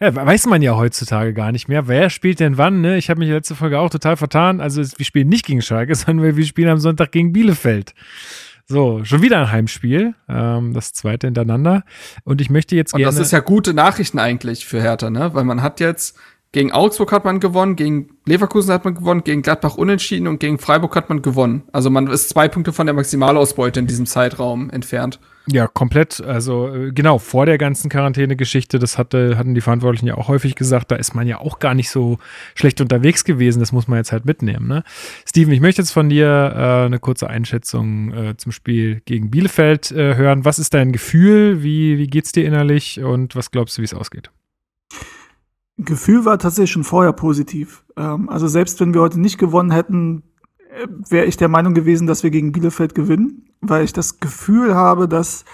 Ja, 0.00 0.14
weiß 0.14 0.46
man 0.46 0.62
ja 0.62 0.76
heutzutage 0.76 1.34
gar 1.34 1.50
nicht 1.50 1.68
mehr. 1.68 1.88
Wer 1.88 2.08
spielt 2.08 2.38
denn 2.38 2.56
wann? 2.56 2.80
Ne? 2.80 2.98
Ich 2.98 3.10
habe 3.10 3.18
mich 3.18 3.30
letzte 3.30 3.56
Folge 3.56 3.80
auch 3.80 3.90
total 3.90 4.16
vertan. 4.16 4.60
Also 4.60 4.80
wir 4.80 5.04
spielen 5.04 5.28
nicht 5.28 5.44
gegen 5.44 5.60
Schalke, 5.60 5.94
sondern 5.96 6.36
wir 6.36 6.44
spielen 6.44 6.68
am 6.68 6.78
Sonntag 6.78 7.10
gegen 7.12 7.32
Bielefeld. 7.32 7.94
So, 8.66 9.02
schon 9.04 9.22
wieder 9.22 9.40
ein 9.40 9.50
Heimspiel. 9.50 10.14
Ähm, 10.28 10.74
das 10.74 10.92
zweite 10.92 11.26
hintereinander. 11.26 11.84
Und 12.24 12.40
ich 12.40 12.50
möchte 12.50 12.76
jetzt 12.76 12.92
Und 12.92 12.98
gerne. 12.98 13.16
das 13.16 13.26
ist 13.26 13.32
ja 13.32 13.40
gute 13.40 13.72
Nachrichten 13.74 14.18
eigentlich 14.18 14.66
für 14.66 14.80
Hertha, 14.80 15.10
ne? 15.10 15.34
Weil 15.34 15.44
man 15.44 15.62
hat 15.62 15.80
jetzt 15.80 16.16
gegen 16.52 16.72
Augsburg 16.72 17.12
hat 17.12 17.24
man 17.24 17.40
gewonnen, 17.40 17.76
gegen 17.76 18.10
Leverkusen 18.24 18.72
hat 18.72 18.84
man 18.84 18.94
gewonnen, 18.94 19.22
gegen 19.22 19.42
Gladbach 19.42 19.76
unentschieden 19.76 20.26
und 20.26 20.40
gegen 20.40 20.58
Freiburg 20.58 20.96
hat 20.96 21.10
man 21.10 21.20
gewonnen. 21.20 21.64
Also 21.72 21.90
man 21.90 22.06
ist 22.06 22.30
zwei 22.30 22.48
Punkte 22.48 22.72
von 22.72 22.86
der 22.86 22.94
Maximalausbeute 22.94 23.80
in 23.80 23.86
diesem 23.86 24.06
Zeitraum 24.06 24.70
entfernt. 24.70 25.20
Ja, 25.50 25.66
komplett. 25.66 26.20
Also 26.20 26.74
äh, 26.74 26.92
genau, 26.92 27.18
vor 27.18 27.46
der 27.46 27.58
ganzen 27.58 27.88
Quarantäne-Geschichte, 27.90 28.78
das 28.78 28.98
hatte, 28.98 29.36
hatten 29.38 29.54
die 29.54 29.60
Verantwortlichen 29.60 30.06
ja 30.06 30.16
auch 30.16 30.28
häufig 30.28 30.54
gesagt, 30.54 30.90
da 30.90 30.96
ist 30.96 31.14
man 31.14 31.26
ja 31.26 31.38
auch 31.38 31.58
gar 31.58 31.74
nicht 31.74 31.90
so 31.90 32.18
schlecht 32.54 32.80
unterwegs 32.80 33.24
gewesen. 33.24 33.60
Das 33.60 33.72
muss 33.72 33.88
man 33.88 33.98
jetzt 33.98 34.12
halt 34.12 34.26
mitnehmen. 34.26 34.68
Ne? 34.68 34.84
Steven, 35.26 35.52
ich 35.52 35.60
möchte 35.60 35.82
jetzt 35.82 35.92
von 35.92 36.08
dir 36.08 36.26
äh, 36.26 36.86
eine 36.86 36.98
kurze 36.98 37.28
Einschätzung 37.28 38.12
äh, 38.12 38.36
zum 38.36 38.52
Spiel 38.52 39.00
gegen 39.06 39.30
Bielefeld 39.30 39.90
äh, 39.90 40.16
hören. 40.16 40.44
Was 40.44 40.58
ist 40.58 40.74
dein 40.74 40.92
Gefühl? 40.92 41.62
Wie, 41.62 41.98
wie 41.98 42.06
geht's 42.08 42.32
dir 42.32 42.44
innerlich 42.44 43.00
und 43.00 43.34
was 43.34 43.50
glaubst 43.50 43.76
du, 43.76 43.82
wie 43.82 43.86
es 43.86 43.94
ausgeht? 43.94 44.30
Gefühl 45.78 46.24
war 46.24 46.38
tatsächlich 46.38 46.72
schon 46.72 46.84
vorher 46.84 47.12
positiv. 47.12 47.84
Ähm, 47.96 48.28
also 48.28 48.48
selbst 48.48 48.80
wenn 48.80 48.94
wir 48.94 49.00
heute 49.00 49.20
nicht 49.20 49.38
gewonnen 49.38 49.70
hätten, 49.70 50.22
äh, 50.70 50.86
wäre 51.08 51.26
ich 51.26 51.36
der 51.36 51.48
Meinung 51.48 51.74
gewesen, 51.74 52.06
dass 52.06 52.22
wir 52.22 52.30
gegen 52.30 52.52
Bielefeld 52.52 52.94
gewinnen, 52.94 53.48
weil 53.60 53.84
ich 53.84 53.92
das 53.92 54.20
Gefühl 54.20 54.74
habe, 54.74 55.08
dass 55.08 55.44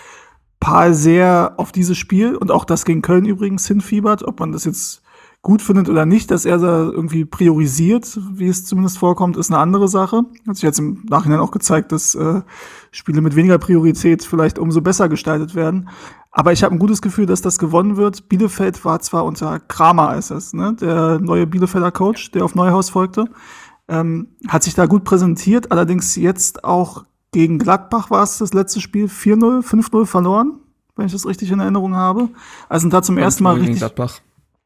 Paul 0.61 0.95
sehr 0.95 1.55
auf 1.59 1.73
dieses 1.73 1.99
Spiel 1.99 2.37
und 2.37 2.51
auch 2.51 2.65
das 2.65 2.87
gegen 2.87 3.03
Köln 3.03 3.27
übrigens 3.27 3.69
hinfiebert, 3.69 4.23
ob 4.25 4.41
man 4.41 4.53
das 4.53 4.65
jetzt 4.65 5.04
gut 5.45 5.63
findet 5.63 5.91
oder 5.91 6.07
nicht, 6.07 6.31
dass 6.31 6.47
er 6.47 6.59
da 6.59 6.85
irgendwie 6.85 7.27
priorisiert, 7.27 8.19
wie 8.33 8.49
es 8.49 8.65
zumindest 8.65 8.99
vorkommt, 8.99 9.37
ist 9.37 9.51
eine 9.51 9.61
andere 9.61 9.89
Sache. 9.89 10.25
Hat 10.49 10.57
sich 10.57 10.63
jetzt 10.63 10.79
im 10.79 11.05
Nachhinein 11.09 11.39
auch 11.39 11.51
gezeigt, 11.51 11.93
dass 11.93 12.15
äh, 12.15 12.41
Spiele 12.91 13.21
mit 13.21 13.37
weniger 13.37 13.59
Priorität 13.59 14.25
vielleicht 14.25 14.59
umso 14.59 14.81
besser 14.81 15.09
gestaltet 15.11 15.55
werden. 15.55 15.91
Aber 16.31 16.53
ich 16.53 16.65
habe 16.65 16.75
ein 16.75 16.79
gutes 16.79 17.03
Gefühl, 17.03 17.27
dass 17.27 17.43
das 17.43 17.59
gewonnen 17.59 17.99
wird. 17.99 18.29
Bielefeld 18.29 18.85
war 18.87 19.01
zwar 19.01 19.27
unter 19.27 19.61
Kramer, 19.61 20.09
als 20.09 20.31
es, 20.31 20.55
ne, 20.55 20.75
der 20.81 21.21
neue 21.21 21.47
Bielefelder 21.47 21.93
Coach, 21.93 22.31
der 22.31 22.45
auf 22.45 22.55
Neuhaus 22.55 22.89
folgte, 22.89 23.27
ähm, 23.87 24.29
hat 24.49 24.63
sich 24.63 24.75
da 24.75 24.87
gut 24.87 25.05
präsentiert. 25.05 25.71
Allerdings 25.71 26.17
jetzt 26.17 26.65
auch 26.65 27.05
gegen 27.33 27.59
Gladbach 27.59 28.11
war 28.11 28.23
es 28.23 28.39
das 28.39 28.55
letzte 28.55 28.81
Spiel 28.81 29.07
4-0, 29.07 29.63
5-0 29.63 30.07
verloren, 30.07 30.55
wenn 30.97 31.05
ich 31.05 31.13
das 31.13 31.27
richtig 31.27 31.51
in 31.51 31.61
Erinnerung 31.61 31.95
habe. 31.95 32.31
Also 32.71 32.85
sind 32.85 32.95
da 32.95 33.03
zum 33.03 33.19
ersten 33.19 33.45
Mal 33.45 33.57
richtig 33.57 33.77
Gladbach. 33.77 34.21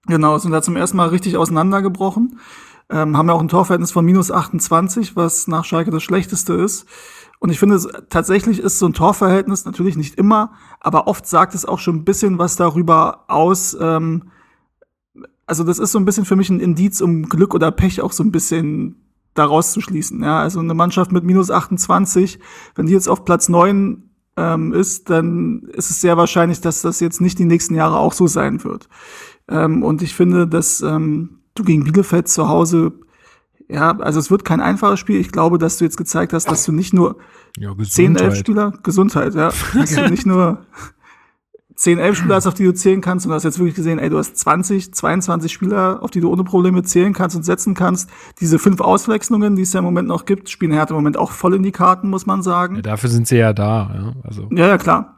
Genau, 0.06 0.38
sind 0.38 0.52
da 0.52 0.62
zum 0.62 0.76
ersten 0.76 0.96
Mal 0.96 1.08
richtig 1.08 1.36
auseinandergebrochen. 1.36 2.38
Ähm, 2.90 3.16
haben 3.16 3.28
ja 3.28 3.34
auch 3.34 3.40
ein 3.40 3.48
Torverhältnis 3.48 3.92
von 3.92 4.04
minus 4.04 4.30
28, 4.30 5.16
was 5.16 5.46
nach 5.46 5.64
Schalke 5.64 5.90
das 5.90 6.02
schlechteste 6.02 6.54
ist. 6.54 6.86
Und 7.40 7.50
ich 7.50 7.58
finde, 7.58 7.78
tatsächlich 8.08 8.58
ist 8.60 8.78
so 8.78 8.86
ein 8.86 8.94
Torverhältnis 8.94 9.64
natürlich 9.64 9.96
nicht 9.96 10.16
immer, 10.16 10.52
aber 10.80 11.06
oft 11.06 11.26
sagt 11.26 11.54
es 11.54 11.64
auch 11.64 11.78
schon 11.78 11.96
ein 11.96 12.04
bisschen 12.04 12.38
was 12.38 12.56
darüber 12.56 13.24
aus. 13.28 13.76
Ähm, 13.80 14.30
also 15.46 15.64
das 15.64 15.78
ist 15.78 15.92
so 15.92 15.98
ein 15.98 16.04
bisschen 16.04 16.24
für 16.24 16.36
mich 16.36 16.50
ein 16.50 16.60
Indiz, 16.60 17.00
um 17.00 17.28
Glück 17.28 17.54
oder 17.54 17.70
Pech 17.70 18.00
auch 18.00 18.12
so 18.12 18.22
ein 18.22 18.32
bisschen 18.32 19.08
daraus 19.34 19.72
zu 19.72 19.80
schließen. 19.80 20.22
Ja, 20.22 20.40
also 20.40 20.60
eine 20.60 20.74
Mannschaft 20.74 21.12
mit 21.12 21.24
minus 21.24 21.50
28, 21.50 22.38
wenn 22.74 22.86
die 22.86 22.92
jetzt 22.92 23.08
auf 23.08 23.24
Platz 23.24 23.48
9 23.48 24.10
ähm, 24.36 24.72
ist, 24.72 25.10
dann 25.10 25.62
ist 25.72 25.90
es 25.90 26.00
sehr 26.00 26.16
wahrscheinlich, 26.16 26.60
dass 26.60 26.82
das 26.82 27.00
jetzt 27.00 27.20
nicht 27.20 27.38
die 27.38 27.44
nächsten 27.44 27.74
Jahre 27.74 27.98
auch 27.98 28.12
so 28.12 28.26
sein 28.26 28.64
wird. 28.64 28.88
Ähm, 29.48 29.82
und 29.82 30.02
ich 30.02 30.14
finde, 30.14 30.46
dass 30.46 30.80
ähm, 30.80 31.40
du 31.54 31.64
gegen 31.64 31.84
Bielefeld 31.84 32.28
zu 32.28 32.48
Hause, 32.48 32.92
ja, 33.68 33.96
also 33.98 34.18
es 34.18 34.30
wird 34.30 34.44
kein 34.44 34.60
einfaches 34.60 34.98
Spiel. 34.98 35.20
Ich 35.20 35.30
glaube, 35.30 35.58
dass 35.58 35.78
du 35.78 35.84
jetzt 35.84 35.96
gezeigt 35.96 36.32
hast, 36.32 36.50
dass 36.50 36.64
du 36.64 36.72
nicht 36.72 36.94
nur 36.94 37.16
Ja, 37.58 37.74
10, 37.76 38.16
11 38.16 38.36
Spieler, 38.36 38.72
Gesundheit, 38.82 39.34
ja, 39.34 39.50
dass 39.74 39.94
du 39.94 40.08
nicht 40.08 40.26
nur 40.26 40.66
10, 41.78 41.98
11 41.98 42.16
Spieler 42.16 42.34
hast, 42.34 42.46
auf 42.46 42.54
die 42.54 42.64
du 42.64 42.74
zählen 42.74 43.00
kannst, 43.00 43.24
und 43.24 43.30
du 43.30 43.34
hast 43.36 43.44
jetzt 43.44 43.58
wirklich 43.58 43.76
gesehen, 43.76 43.98
ey, 43.98 44.10
du 44.10 44.18
hast 44.18 44.36
20, 44.36 44.92
22 44.94 45.52
Spieler, 45.52 46.02
auf 46.02 46.10
die 46.10 46.20
du 46.20 46.28
ohne 46.28 46.42
Probleme 46.42 46.82
zählen 46.82 47.12
kannst 47.12 47.36
und 47.36 47.44
setzen 47.44 47.74
kannst. 47.74 48.10
Diese 48.40 48.58
fünf 48.58 48.80
Auswechslungen, 48.80 49.54
die 49.54 49.62
es 49.62 49.72
ja 49.72 49.78
im 49.78 49.84
Moment 49.84 50.08
noch 50.08 50.24
gibt, 50.24 50.48
spielen 50.48 50.72
Hertha 50.72 50.90
im 50.90 50.96
Moment 50.96 51.16
auch 51.16 51.30
voll 51.30 51.54
in 51.54 51.62
die 51.62 51.70
Karten, 51.70 52.10
muss 52.10 52.26
man 52.26 52.42
sagen. 52.42 52.76
Ja, 52.76 52.82
dafür 52.82 53.10
sind 53.10 53.28
sie 53.28 53.36
ja 53.36 53.52
da. 53.52 53.90
Ja? 53.94 54.12
Also, 54.24 54.48
Ja, 54.50 54.66
ja, 54.66 54.78
klar. 54.78 55.17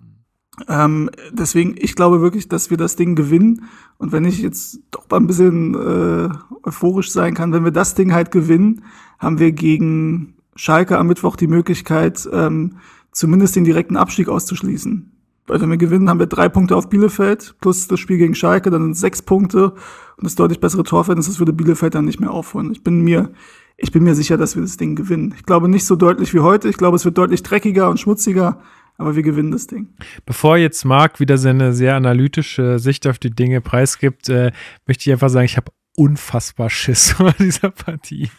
Ähm, 0.68 1.10
deswegen, 1.32 1.74
ich 1.76 1.94
glaube 1.94 2.20
wirklich, 2.20 2.48
dass 2.48 2.70
wir 2.70 2.76
das 2.76 2.96
Ding 2.96 3.14
gewinnen. 3.14 3.64
Und 3.98 4.12
wenn 4.12 4.24
ich 4.24 4.40
jetzt 4.40 4.80
doch 4.90 5.08
mal 5.10 5.18
ein 5.18 5.26
bisschen 5.26 5.74
äh, 5.74 6.28
euphorisch 6.62 7.10
sein 7.10 7.34
kann, 7.34 7.52
wenn 7.52 7.64
wir 7.64 7.70
das 7.70 7.94
Ding 7.94 8.12
halt 8.12 8.30
gewinnen, 8.30 8.84
haben 9.18 9.38
wir 9.38 9.52
gegen 9.52 10.34
Schalke 10.56 10.98
am 10.98 11.06
Mittwoch 11.06 11.36
die 11.36 11.46
Möglichkeit, 11.46 12.28
ähm, 12.32 12.76
zumindest 13.12 13.56
den 13.56 13.64
direkten 13.64 13.96
Abstieg 13.96 14.28
auszuschließen. 14.28 15.10
Weil 15.46 15.60
wenn 15.60 15.70
wir 15.70 15.78
gewinnen, 15.78 16.08
haben 16.08 16.20
wir 16.20 16.26
drei 16.26 16.48
Punkte 16.48 16.76
auf 16.76 16.88
Bielefeld 16.88 17.56
plus 17.60 17.88
das 17.88 17.98
Spiel 17.98 18.18
gegen 18.18 18.34
Schalke, 18.34 18.70
dann 18.70 18.82
sind 18.82 18.92
es 18.92 19.00
sechs 19.00 19.20
Punkte 19.20 19.72
und 20.16 20.24
das 20.24 20.36
deutlich 20.36 20.60
bessere 20.60 20.84
Torverhältnis, 20.84 21.26
das 21.26 21.40
würde 21.40 21.52
Bielefeld 21.52 21.94
dann 21.94 22.04
nicht 22.04 22.20
mehr 22.20 22.30
aufholen. 22.30 22.70
Ich 22.70 22.84
bin 22.84 23.00
mir, 23.00 23.30
ich 23.76 23.90
bin 23.90 24.04
mir 24.04 24.14
sicher, 24.14 24.36
dass 24.36 24.54
wir 24.54 24.62
das 24.62 24.76
Ding 24.76 24.94
gewinnen. 24.94 25.34
Ich 25.36 25.44
glaube 25.44 25.68
nicht 25.68 25.86
so 25.86 25.96
deutlich 25.96 26.34
wie 26.34 26.40
heute. 26.40 26.68
Ich 26.68 26.76
glaube, 26.76 26.96
es 26.96 27.04
wird 27.04 27.18
deutlich 27.18 27.42
dreckiger 27.42 27.90
und 27.90 27.98
schmutziger, 27.98 28.60
aber 29.00 29.16
wir 29.16 29.22
gewinnen 29.22 29.50
das 29.50 29.66
Ding. 29.66 29.88
Bevor 30.26 30.56
jetzt 30.56 30.84
Marc 30.84 31.20
wieder 31.20 31.38
seine 31.38 31.72
sehr 31.72 31.96
analytische 31.96 32.78
Sicht 32.78 33.06
auf 33.06 33.18
die 33.18 33.30
Dinge 33.30 33.60
preisgibt, 33.60 34.28
äh, 34.28 34.52
möchte 34.86 35.08
ich 35.08 35.12
einfach 35.12 35.30
sagen, 35.30 35.46
ich 35.46 35.56
habe 35.56 35.72
unfassbar 36.00 36.70
Schiss 36.70 37.12
vor 37.16 37.32
dieser 37.38 37.70
Partie. 37.70 38.30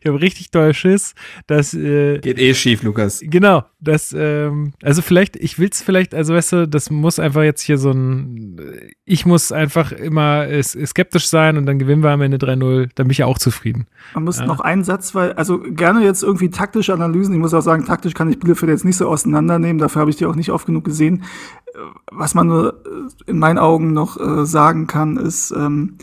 Ich 0.00 0.06
habe 0.06 0.20
richtig 0.20 0.50
doll 0.50 0.72
Schiss, 0.72 1.14
dass 1.46 1.74
äh, 1.74 2.18
Geht 2.20 2.38
eh 2.38 2.54
schief, 2.54 2.82
Lukas. 2.82 3.20
Genau, 3.22 3.64
das, 3.80 4.14
ähm, 4.16 4.72
also 4.82 5.02
vielleicht, 5.02 5.36
ich 5.36 5.58
will's 5.58 5.82
vielleicht, 5.82 6.14
also 6.14 6.32
weißt 6.32 6.52
du, 6.52 6.68
das 6.68 6.88
muss 6.90 7.18
einfach 7.18 7.42
jetzt 7.42 7.60
hier 7.60 7.76
so 7.76 7.90
ein, 7.90 8.58
ich 9.04 9.26
muss 9.26 9.52
einfach 9.52 9.92
immer 9.92 10.48
äh, 10.48 10.62
skeptisch 10.62 11.28
sein 11.28 11.58
und 11.58 11.66
dann 11.66 11.78
gewinnen 11.78 12.02
wir 12.02 12.10
am 12.10 12.22
Ende 12.22 12.38
3-0, 12.38 12.88
dann 12.94 13.06
bin 13.06 13.10
ich 13.10 13.18
ja 13.18 13.26
auch 13.26 13.38
zufrieden. 13.38 13.86
Man 14.14 14.24
muss 14.24 14.38
Ja. 14.38 14.46
noch 14.46 14.60
einen 14.60 14.82
Satz, 14.84 15.14
weil, 15.14 15.32
also 15.34 15.58
gerne 15.60 16.02
jetzt 16.04 16.22
irgendwie 16.22 16.48
taktische 16.48 16.94
Analysen. 16.94 17.34
Ich 17.34 17.40
muss 17.40 17.52
auch 17.52 17.60
sagen, 17.60 17.84
taktisch 17.84 18.14
kann 18.14 18.30
ich 18.30 18.38
Bielefeld 18.38 18.70
jetzt 18.70 18.86
nicht 18.86 18.96
so 18.96 19.06
auseinandernehmen. 19.06 19.78
Dafür 19.78 20.00
habe 20.00 20.10
ich 20.10 20.16
die 20.16 20.24
auch 20.24 20.34
nicht 20.34 20.50
oft 20.50 20.64
genug 20.64 20.84
gesehen. 20.84 21.24
Äh, 21.74 21.78
Was 22.10 22.34
man 22.34 22.46
nur 22.46 22.82
äh, 22.86 23.30
in 23.30 23.38
meinen 23.38 23.58
Augen 23.58 23.92
noch 23.92 24.18
äh, 24.18 24.46
sagen 24.46 24.86
kann, 24.86 25.18
ist, 25.18 25.50
ähm, 25.50 25.98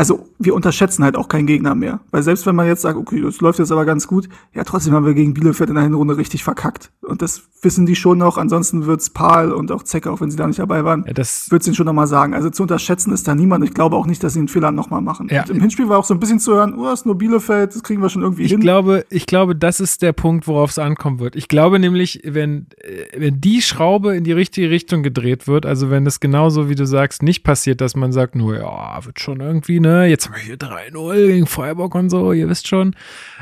also 0.00 0.26
wir 0.38 0.54
unterschätzen 0.54 1.04
halt 1.04 1.14
auch 1.14 1.28
keinen 1.28 1.46
Gegner 1.46 1.74
mehr. 1.74 2.00
Weil 2.10 2.22
selbst 2.22 2.46
wenn 2.46 2.56
man 2.56 2.66
jetzt 2.66 2.80
sagt, 2.80 2.96
okay, 2.96 3.20
das 3.20 3.42
läuft 3.42 3.58
jetzt 3.58 3.70
aber 3.70 3.84
ganz 3.84 4.06
gut, 4.06 4.30
ja, 4.54 4.64
trotzdem 4.64 4.94
haben 4.94 5.04
wir 5.04 5.12
gegen 5.12 5.34
Bielefeld 5.34 5.68
in 5.68 5.74
der 5.76 5.84
Hinrunde 5.84 6.16
richtig 6.16 6.42
verkackt. 6.42 6.90
Und 7.02 7.20
das 7.20 7.42
wissen 7.60 7.84
die 7.84 7.94
schon 7.96 8.16
noch. 8.16 8.38
Ansonsten 8.38 8.86
wird's 8.86 9.10
Paul 9.10 9.52
und 9.52 9.70
auch 9.70 9.82
Zecke, 9.82 10.10
auch 10.10 10.22
wenn 10.22 10.30
sie 10.30 10.38
da 10.38 10.46
nicht 10.46 10.58
dabei 10.58 10.84
waren, 10.86 11.04
Ja, 11.06 11.12
das- 11.12 11.50
wird's 11.50 11.66
ihnen 11.66 11.76
schon 11.76 11.84
noch 11.84 11.92
mal 11.92 12.06
sagen. 12.06 12.32
Also 12.32 12.48
zu 12.48 12.62
unterschätzen 12.62 13.12
ist 13.12 13.28
da 13.28 13.34
niemand. 13.34 13.62
Ich 13.64 13.74
glaube 13.74 13.94
auch 13.94 14.06
nicht, 14.06 14.24
dass 14.24 14.32
sie 14.32 14.38
einen 14.38 14.48
Fehler 14.48 14.72
noch 14.72 14.88
mal 14.88 15.02
machen. 15.02 15.28
Ja. 15.30 15.42
Und 15.42 15.50
Im 15.50 15.60
Hinspiel 15.60 15.90
war 15.90 15.98
auch 15.98 16.04
so 16.06 16.14
ein 16.14 16.20
bisschen 16.20 16.40
zu 16.40 16.54
hören, 16.54 16.78
oh, 16.78 16.90
ist 16.90 17.04
nur 17.04 17.18
Bielefeld, 17.18 17.74
das 17.74 17.82
kriegen 17.82 18.00
wir 18.00 18.08
schon 18.08 18.22
irgendwie 18.22 18.44
Ich 18.44 18.52
hin. 18.52 18.60
glaube, 18.60 19.04
ich 19.10 19.26
glaube, 19.26 19.54
das 19.54 19.80
ist 19.80 20.00
der 20.00 20.14
Punkt, 20.14 20.46
worauf 20.48 20.70
es 20.70 20.78
ankommen 20.78 21.18
wird. 21.18 21.36
Ich 21.36 21.46
glaube 21.48 21.78
nämlich, 21.78 22.22
wenn, 22.24 22.68
äh, 22.78 23.18
wenn 23.20 23.38
die 23.42 23.60
Schraube 23.60 24.16
in 24.16 24.24
die 24.24 24.32
richtige 24.32 24.70
Richtung 24.70 25.02
gedreht 25.02 25.46
wird, 25.46 25.66
also 25.66 25.90
wenn 25.90 26.06
es 26.06 26.20
genauso, 26.20 26.70
wie 26.70 26.74
du 26.74 26.86
sagst, 26.86 27.22
nicht 27.22 27.42
passiert, 27.42 27.82
dass 27.82 27.94
man 27.96 28.12
sagt, 28.12 28.34
nur 28.34 28.56
ja, 28.56 29.04
wird 29.04 29.20
schon 29.20 29.40
irgendwie, 29.40 29.78
ne, 29.90 30.06
jetzt 30.06 30.26
haben 30.26 30.34
wir 30.36 30.42
hier 30.42 30.56
3-0 30.56 31.26
gegen 31.26 31.46
Feuerbock 31.46 31.94
und 31.94 32.10
so, 32.10 32.32
ihr 32.32 32.48
wisst 32.48 32.68
schon. 32.68 32.94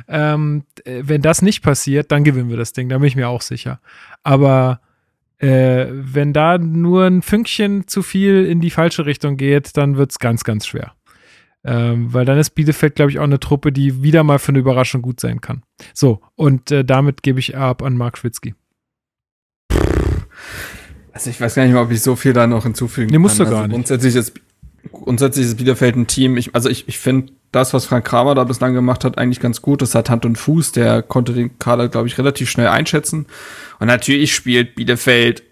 Ähm, 0.09 0.65
äh, 0.85 1.03
wenn 1.05 1.23
das 1.23 1.43
nicht 1.43 1.63
passiert, 1.63 2.11
dann 2.13 2.25
gewinnen 2.25 2.51
wir 2.51 2.57
das 2.57 2.73
Ding, 2.73 2.89
da 2.89 2.99
bin 2.99 3.09
ich 3.09 3.17
mir 3.17 3.29
auch 3.29 3.43
sicher. 3.43 3.81
Aber 4.23 4.81
äh, 5.39 5.87
wenn 5.91 6.33
da 6.33 6.59
nur 6.59 7.05
ein 7.05 7.23
Fünkchen 7.23 7.87
zu 7.87 8.03
viel 8.03 8.45
in 8.47 8.61
die 8.61 8.71
falsche 8.71 9.07
Richtung 9.07 9.37
geht, 9.37 9.77
dann 9.77 9.97
wird 9.97 10.11
es 10.11 10.19
ganz, 10.19 10.45
ganz 10.45 10.67
schwer. 10.67 10.93
Ähm, 11.65 12.13
weil 12.13 12.25
dann 12.25 12.39
ist 12.39 12.51
Bielefeld, 12.51 12.95
glaube 12.95 13.11
ich, 13.11 13.19
auch 13.19 13.25
eine 13.25 13.41
Truppe, 13.41 13.73
die 13.73 14.03
wieder 14.03 14.23
mal 14.23 14.39
für 14.39 14.51
eine 14.51 14.61
Überraschung 14.61 15.03
gut 15.03 15.21
sein 15.21 15.41
kann. 15.41 15.63
So, 15.93 16.21
und 16.35 16.71
äh, 16.71 16.85
damit 16.85 17.23
gebe 17.23 17.41
ich 17.41 17.57
ab 17.57 17.83
an 17.83 17.97
Mark 17.97 18.17
Schwitzky. 18.19 18.55
Also 21.13 21.31
ich 21.31 21.41
weiß 21.41 21.57
gar 21.57 21.65
nicht 21.65 21.73
mehr, 21.73 21.83
ob 21.83 21.91
ich 21.91 22.01
so 22.01 22.15
viel 22.15 22.33
da 22.33 22.47
noch 22.47 22.63
hinzufügen 22.63 23.11
Nee, 23.11 23.19
musst 23.19 23.39
kann. 23.39 23.47
du 23.47 23.51
gar 23.51 23.63
also 23.63 23.69
nicht. 23.69 23.75
Grundsätzlich 23.75 24.15
ist, 24.15 24.35
grundsätzlich 24.91 25.47
ist 25.47 25.57
Bielefeld 25.57 25.97
ein 25.97 26.07
Team. 26.07 26.37
Ich, 26.37 26.55
also 26.55 26.69
ich, 26.69 26.89
ich 26.89 26.99
finde 26.99 27.33
das, 27.53 27.73
was 27.73 27.87
Frank 27.87 28.05
Kramer 28.05 28.35
da 28.35 28.45
bislang 28.45 28.75
gemacht 28.75 29.05
hat, 29.05 29.19
eigentlich 29.19 29.41
ganz 29.41 29.63
gut. 29.63 29.83
Das 29.83 29.95
hat 29.95 30.11
Hand 30.11 30.25
und 30.27 30.37
Fuß. 30.37 30.73
Der 30.73 31.03
konnte 31.03 31.33
den 31.33 31.59
Kader, 31.59 31.89
glaube 31.89 32.09
ich, 32.09 32.19
relativ 32.19 32.51
schnell 32.51 32.69
einschätzen. 32.69 33.27
Und 33.79 33.87
natürlich 33.87 34.35
spielt 34.35 34.75
Bielefeld 34.75 35.43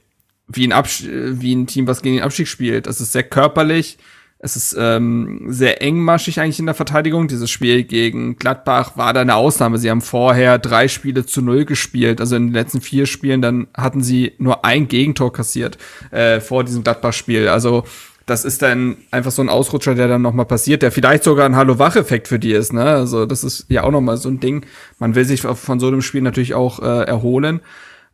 wie 0.48 0.66
ein, 0.66 0.72
Abs 0.72 1.04
wie 1.04 1.54
ein 1.54 1.66
Team, 1.66 1.86
was 1.86 2.02
gegen 2.02 2.16
den 2.16 2.24
Abstieg 2.24 2.48
spielt. 2.48 2.86
Es 2.86 3.00
ist 3.00 3.12
sehr 3.12 3.24
körperlich. 3.24 3.98
Es 4.38 4.54
ist 4.54 4.76
ähm, 4.78 5.46
sehr 5.48 5.80
engmaschig 5.80 6.40
eigentlich 6.40 6.58
in 6.58 6.66
der 6.66 6.74
Verteidigung. 6.74 7.26
Dieses 7.26 7.50
Spiel 7.50 7.84
gegen 7.84 8.36
Gladbach 8.36 8.96
war 8.96 9.14
da 9.14 9.22
eine 9.22 9.34
Ausnahme. 9.34 9.78
Sie 9.78 9.90
haben 9.90 10.02
vorher 10.02 10.58
drei 10.58 10.88
Spiele 10.88 11.24
zu 11.24 11.40
null 11.40 11.64
gespielt. 11.64 12.20
Also 12.20 12.36
in 12.36 12.48
den 12.48 12.52
letzten 12.52 12.82
vier 12.82 13.06
Spielen, 13.06 13.40
dann 13.40 13.68
hatten 13.74 14.02
sie 14.02 14.34
nur 14.38 14.64
ein 14.64 14.88
Gegentor 14.88 15.32
kassiert 15.32 15.78
äh, 16.10 16.40
vor 16.40 16.64
diesem 16.64 16.84
Gladbach-Spiel. 16.84 17.48
Also 17.48 17.84
das 18.26 18.44
ist 18.44 18.60
dann 18.60 18.96
einfach 19.12 19.30
so 19.30 19.40
ein 19.40 19.48
Ausrutscher, 19.48 19.94
der 19.94 20.08
dann 20.08 20.22
noch 20.22 20.32
mal 20.32 20.44
passiert, 20.44 20.82
der 20.82 20.90
vielleicht 20.90 21.22
sogar 21.22 21.46
ein 21.46 21.54
Hallo-Wach-Effekt 21.54 22.26
für 22.26 22.40
die 22.40 22.52
ist. 22.52 22.72
Ne? 22.72 22.82
Also 22.82 23.24
das 23.24 23.44
ist 23.44 23.66
ja 23.68 23.84
auch 23.84 23.92
noch 23.92 24.00
mal 24.00 24.16
so 24.16 24.28
ein 24.28 24.40
Ding. 24.40 24.66
Man 24.98 25.14
will 25.14 25.24
sich 25.24 25.42
von 25.42 25.78
so 25.78 25.86
einem 25.86 26.02
Spiel 26.02 26.22
natürlich 26.22 26.54
auch 26.54 26.80
äh, 26.80 27.04
erholen. 27.04 27.60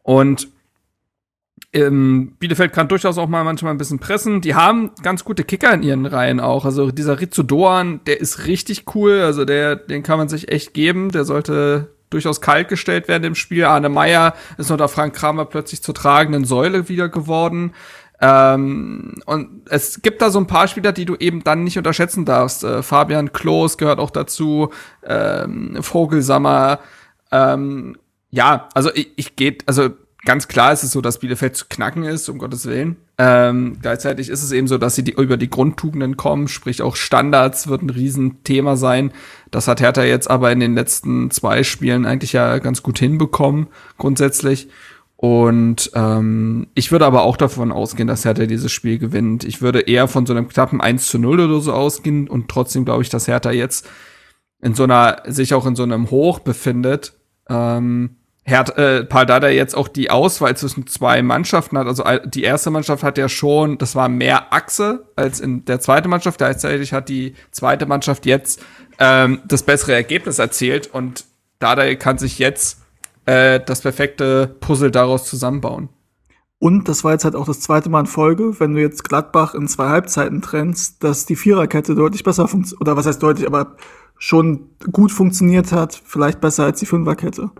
Und 0.02 0.48
ähm, 1.72 2.36
Bielefeld 2.38 2.74
kann 2.74 2.88
durchaus 2.88 3.16
auch 3.16 3.28
mal 3.28 3.44
manchmal 3.44 3.72
ein 3.72 3.78
bisschen 3.78 4.00
pressen. 4.00 4.42
Die 4.42 4.54
haben 4.54 4.90
ganz 5.02 5.24
gute 5.24 5.44
Kicker 5.44 5.72
in 5.72 5.82
ihren 5.82 6.04
Reihen 6.04 6.40
auch. 6.40 6.66
Also 6.66 6.90
dieser 6.90 7.18
Rizzo 7.18 7.42
Doan, 7.42 8.00
der 8.06 8.20
ist 8.20 8.46
richtig 8.46 8.94
cool. 8.94 9.22
Also 9.22 9.46
der, 9.46 9.76
den 9.76 10.02
kann 10.02 10.18
man 10.18 10.28
sich 10.28 10.52
echt 10.52 10.74
geben. 10.74 11.10
Der 11.10 11.24
sollte 11.24 11.88
durchaus 12.10 12.42
kalt 12.42 12.68
gestellt 12.68 13.08
werden 13.08 13.24
im 13.24 13.34
Spiel. 13.34 13.64
Arne 13.64 13.88
Meyer 13.88 14.34
ist 14.58 14.70
unter 14.70 14.88
Frank 14.88 15.14
Kramer 15.14 15.46
plötzlich 15.46 15.82
zur 15.82 15.94
tragenden 15.94 16.44
Säule 16.44 16.90
wieder 16.90 17.08
geworden. 17.08 17.72
Ähm, 18.24 19.14
und 19.26 19.62
es 19.68 20.00
gibt 20.00 20.22
da 20.22 20.30
so 20.30 20.38
ein 20.38 20.46
paar 20.46 20.68
Spieler, 20.68 20.92
die 20.92 21.04
du 21.04 21.16
eben 21.16 21.42
dann 21.42 21.64
nicht 21.64 21.76
unterschätzen 21.76 22.24
darfst. 22.24 22.62
Äh, 22.62 22.82
Fabian 22.84 23.32
Klos 23.32 23.76
gehört 23.78 23.98
auch 23.98 24.10
dazu, 24.10 24.70
ähm, 25.04 25.78
Vogelsammer. 25.80 26.78
Ähm, 27.32 27.96
ja, 28.30 28.68
also 28.74 28.94
ich, 28.94 29.10
ich 29.16 29.34
geht, 29.34 29.64
also 29.66 29.90
ganz 30.24 30.46
klar 30.46 30.72
ist 30.72 30.84
es 30.84 30.92
so, 30.92 31.00
dass 31.00 31.18
Bielefeld 31.18 31.56
zu 31.56 31.64
knacken 31.68 32.04
ist, 32.04 32.28
um 32.28 32.38
Gottes 32.38 32.66
Willen. 32.66 32.96
Ähm, 33.18 33.78
gleichzeitig 33.82 34.28
ist 34.28 34.44
es 34.44 34.52
eben 34.52 34.68
so, 34.68 34.78
dass 34.78 34.94
sie 34.94 35.02
die, 35.02 35.12
über 35.12 35.36
die 35.36 35.50
Grundtugenden 35.50 36.16
kommen, 36.16 36.46
sprich 36.46 36.80
auch 36.80 36.94
Standards 36.94 37.66
wird 37.66 37.82
ein 37.82 37.90
Riesenthema 37.90 38.76
sein. 38.76 39.12
Das 39.50 39.66
hat 39.66 39.80
Hertha 39.80 40.04
jetzt 40.04 40.30
aber 40.30 40.52
in 40.52 40.60
den 40.60 40.76
letzten 40.76 41.32
zwei 41.32 41.64
Spielen 41.64 42.06
eigentlich 42.06 42.32
ja 42.32 42.58
ganz 42.58 42.84
gut 42.84 43.00
hinbekommen, 43.00 43.66
grundsätzlich. 43.98 44.68
Und 45.22 45.92
ähm, 45.94 46.66
ich 46.74 46.90
würde 46.90 47.06
aber 47.06 47.22
auch 47.22 47.36
davon 47.36 47.70
ausgehen, 47.70 48.08
dass 48.08 48.24
Hertha 48.24 48.46
dieses 48.46 48.72
Spiel 48.72 48.98
gewinnt. 48.98 49.44
Ich 49.44 49.62
würde 49.62 49.82
eher 49.82 50.08
von 50.08 50.26
so 50.26 50.32
einem 50.32 50.48
knappen 50.48 50.80
1 50.80 51.06
zu 51.06 51.16
0 51.16 51.38
oder 51.38 51.60
so 51.60 51.72
ausgehen 51.72 52.28
und 52.28 52.48
trotzdem 52.48 52.84
glaube 52.84 53.02
ich, 53.02 53.08
dass 53.08 53.28
Hertha 53.28 53.52
jetzt 53.52 53.88
in 54.60 54.74
so 54.74 54.82
einer, 54.82 55.22
sich 55.26 55.54
auch 55.54 55.64
in 55.64 55.76
so 55.76 55.84
einem 55.84 56.10
Hoch 56.10 56.40
befindet. 56.40 57.12
Ähm, 57.48 58.16
Hert, 58.42 58.76
äh, 58.76 59.04
Paul 59.04 59.26
Dada 59.26 59.48
jetzt 59.48 59.76
auch 59.76 59.86
die 59.86 60.10
Auswahl 60.10 60.56
zwischen 60.56 60.88
zwei 60.88 61.22
Mannschaften 61.22 61.78
hat. 61.78 61.86
Also 61.86 62.02
die 62.24 62.42
erste 62.42 62.70
Mannschaft 62.70 63.04
hat 63.04 63.16
ja 63.16 63.28
schon, 63.28 63.78
das 63.78 63.94
war 63.94 64.08
mehr 64.08 64.52
Achse 64.52 65.06
als 65.14 65.38
in 65.38 65.64
der 65.66 65.78
zweiten 65.78 66.10
Mannschaft. 66.10 66.38
Gleichzeitig 66.38 66.92
hat 66.92 67.08
die 67.08 67.36
zweite 67.52 67.86
Mannschaft 67.86 68.26
jetzt 68.26 68.60
ähm, 68.98 69.40
das 69.46 69.62
bessere 69.62 69.94
Ergebnis 69.94 70.40
erzielt 70.40 70.88
und 70.92 71.26
Dada 71.60 71.94
kann 71.94 72.18
sich 72.18 72.40
jetzt 72.40 72.81
äh, 73.26 73.60
das 73.60 73.80
perfekte 73.80 74.56
Puzzle 74.60 74.90
daraus 74.90 75.24
zusammenbauen. 75.24 75.88
Und 76.58 76.88
das 76.88 77.02
war 77.02 77.10
jetzt 77.10 77.24
halt 77.24 77.34
auch 77.34 77.46
das 77.46 77.60
zweite 77.60 77.90
Mal 77.90 78.00
in 78.00 78.06
Folge, 78.06 78.60
wenn 78.60 78.74
du 78.74 78.80
jetzt 78.80 79.02
Gladbach 79.02 79.54
in 79.54 79.66
zwei 79.66 79.88
Halbzeiten 79.88 80.42
trennst, 80.42 81.02
dass 81.02 81.26
die 81.26 81.34
Viererkette 81.34 81.96
deutlich 81.96 82.22
besser 82.22 82.46
funktioniert, 82.46 82.80
oder 82.80 82.96
was 82.96 83.06
heißt 83.06 83.20
deutlich, 83.20 83.48
aber 83.48 83.76
schon 84.16 84.70
gut 84.92 85.10
funktioniert 85.10 85.72
hat, 85.72 86.00
vielleicht 86.04 86.40
besser 86.40 86.62
als 86.64 86.78
die 86.78 86.86
Fünferkette. 86.86 87.50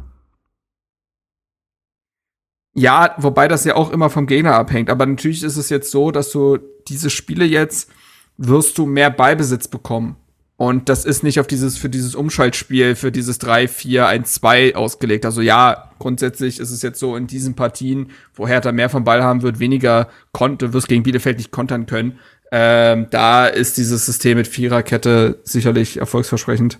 Ja, 2.74 3.14
wobei 3.18 3.48
das 3.48 3.64
ja 3.64 3.74
auch 3.74 3.90
immer 3.90 4.08
vom 4.08 4.26
Gegner 4.26 4.54
abhängt. 4.54 4.88
Aber 4.88 5.04
natürlich 5.04 5.42
ist 5.42 5.56
es 5.56 5.68
jetzt 5.68 5.90
so, 5.90 6.12
dass 6.12 6.30
du 6.30 6.58
diese 6.86 7.10
Spiele 7.10 7.44
jetzt 7.44 7.90
wirst 8.36 8.78
du 8.78 8.86
mehr 8.86 9.10
Ballbesitz 9.10 9.68
bekommen. 9.68 10.16
Und 10.56 10.88
das 10.88 11.04
ist 11.04 11.22
nicht 11.24 11.40
auf 11.40 11.46
dieses, 11.46 11.76
für 11.76 11.88
dieses 11.88 12.14
Umschaltspiel, 12.14 12.94
für 12.94 13.10
dieses 13.10 13.38
3, 13.38 13.66
4, 13.68 14.06
1, 14.06 14.34
2 14.34 14.76
ausgelegt. 14.76 15.24
Also 15.24 15.40
ja, 15.40 15.90
grundsätzlich 15.98 16.60
ist 16.60 16.70
es 16.70 16.82
jetzt 16.82 17.00
so 17.00 17.16
in 17.16 17.26
diesen 17.26 17.54
Partien, 17.54 18.10
wo 18.34 18.46
Hertha 18.46 18.70
mehr 18.70 18.88
vom 18.88 19.04
Ball 19.04 19.22
haben 19.24 19.42
wird, 19.42 19.58
weniger 19.58 20.08
konnte, 20.32 20.72
wirst 20.72 20.88
gegen 20.88 21.02
Bielefeld 21.02 21.38
nicht 21.38 21.50
kontern 21.50 21.86
können. 21.86 22.18
Ähm, 22.52 23.06
da 23.10 23.46
ist 23.46 23.78
dieses 23.78 24.04
System 24.06 24.36
mit 24.36 24.46
Viererkette 24.46 25.40
sicherlich 25.42 25.96
erfolgsversprechend. 25.96 26.78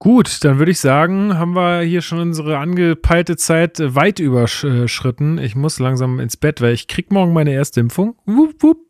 Gut, 0.00 0.44
dann 0.44 0.58
würde 0.58 0.70
ich 0.70 0.78
sagen, 0.78 1.38
haben 1.38 1.54
wir 1.54 1.80
hier 1.82 2.02
schon 2.02 2.20
unsere 2.20 2.58
angepeilte 2.58 3.36
Zeit 3.36 3.78
weit 3.80 4.20
überschritten. 4.20 5.38
Ich 5.38 5.56
muss 5.56 5.80
langsam 5.80 6.20
ins 6.20 6.36
Bett, 6.36 6.60
weil 6.60 6.72
ich 6.72 6.86
krieg 6.86 7.10
morgen 7.10 7.32
meine 7.32 7.52
erste 7.52 7.80
Impfung. 7.80 8.16
Wupp, 8.24 8.62
wupp. 8.62 8.87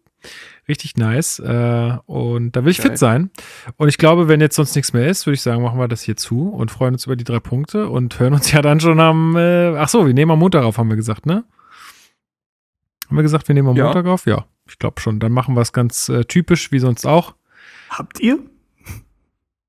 Richtig 0.68 0.96
nice. 0.96 1.38
Äh, 1.38 1.96
und 2.06 2.52
da 2.56 2.64
will 2.64 2.70
ich 2.70 2.78
Geil. 2.78 2.88
fit 2.90 2.98
sein. 2.98 3.30
Und 3.76 3.88
ich 3.88 3.96
glaube, 3.98 4.28
wenn 4.28 4.40
jetzt 4.40 4.56
sonst 4.56 4.74
nichts 4.76 4.92
mehr 4.92 5.08
ist, 5.08 5.26
würde 5.26 5.34
ich 5.34 5.40
sagen, 5.42 5.62
machen 5.62 5.78
wir 5.78 5.88
das 5.88 6.02
hier 6.02 6.16
zu 6.16 6.48
und 6.50 6.70
freuen 6.70 6.94
uns 6.94 7.06
über 7.06 7.16
die 7.16 7.24
drei 7.24 7.40
Punkte 7.40 7.88
und 7.88 8.18
hören 8.20 8.34
uns 8.34 8.52
ja 8.52 8.60
dann 8.60 8.80
schon 8.80 9.00
am, 9.00 9.36
äh, 9.36 9.76
ach 9.76 9.88
so, 9.88 10.06
wir 10.06 10.14
nehmen 10.14 10.30
am 10.32 10.38
Montag 10.38 10.64
auf, 10.64 10.76
haben 10.78 10.88
wir 10.90 10.96
gesagt, 10.96 11.24
ne? 11.26 11.44
Haben 13.06 13.16
wir 13.16 13.22
gesagt, 13.22 13.48
wir 13.48 13.54
nehmen 13.54 13.68
am 13.68 13.76
Ja. 13.76 13.84
Montag 13.84 14.04
auf? 14.06 14.26
Ja, 14.26 14.44
ich 14.68 14.78
glaube 14.78 15.00
schon. 15.00 15.18
Dann 15.20 15.32
machen 15.32 15.54
wir 15.54 15.62
es 15.62 15.72
ganz 15.72 16.10
äh, 16.10 16.24
typisch, 16.24 16.70
wie 16.72 16.78
sonst 16.78 17.06
auch. 17.06 17.34
Habt 17.88 18.20
ihr? 18.20 18.38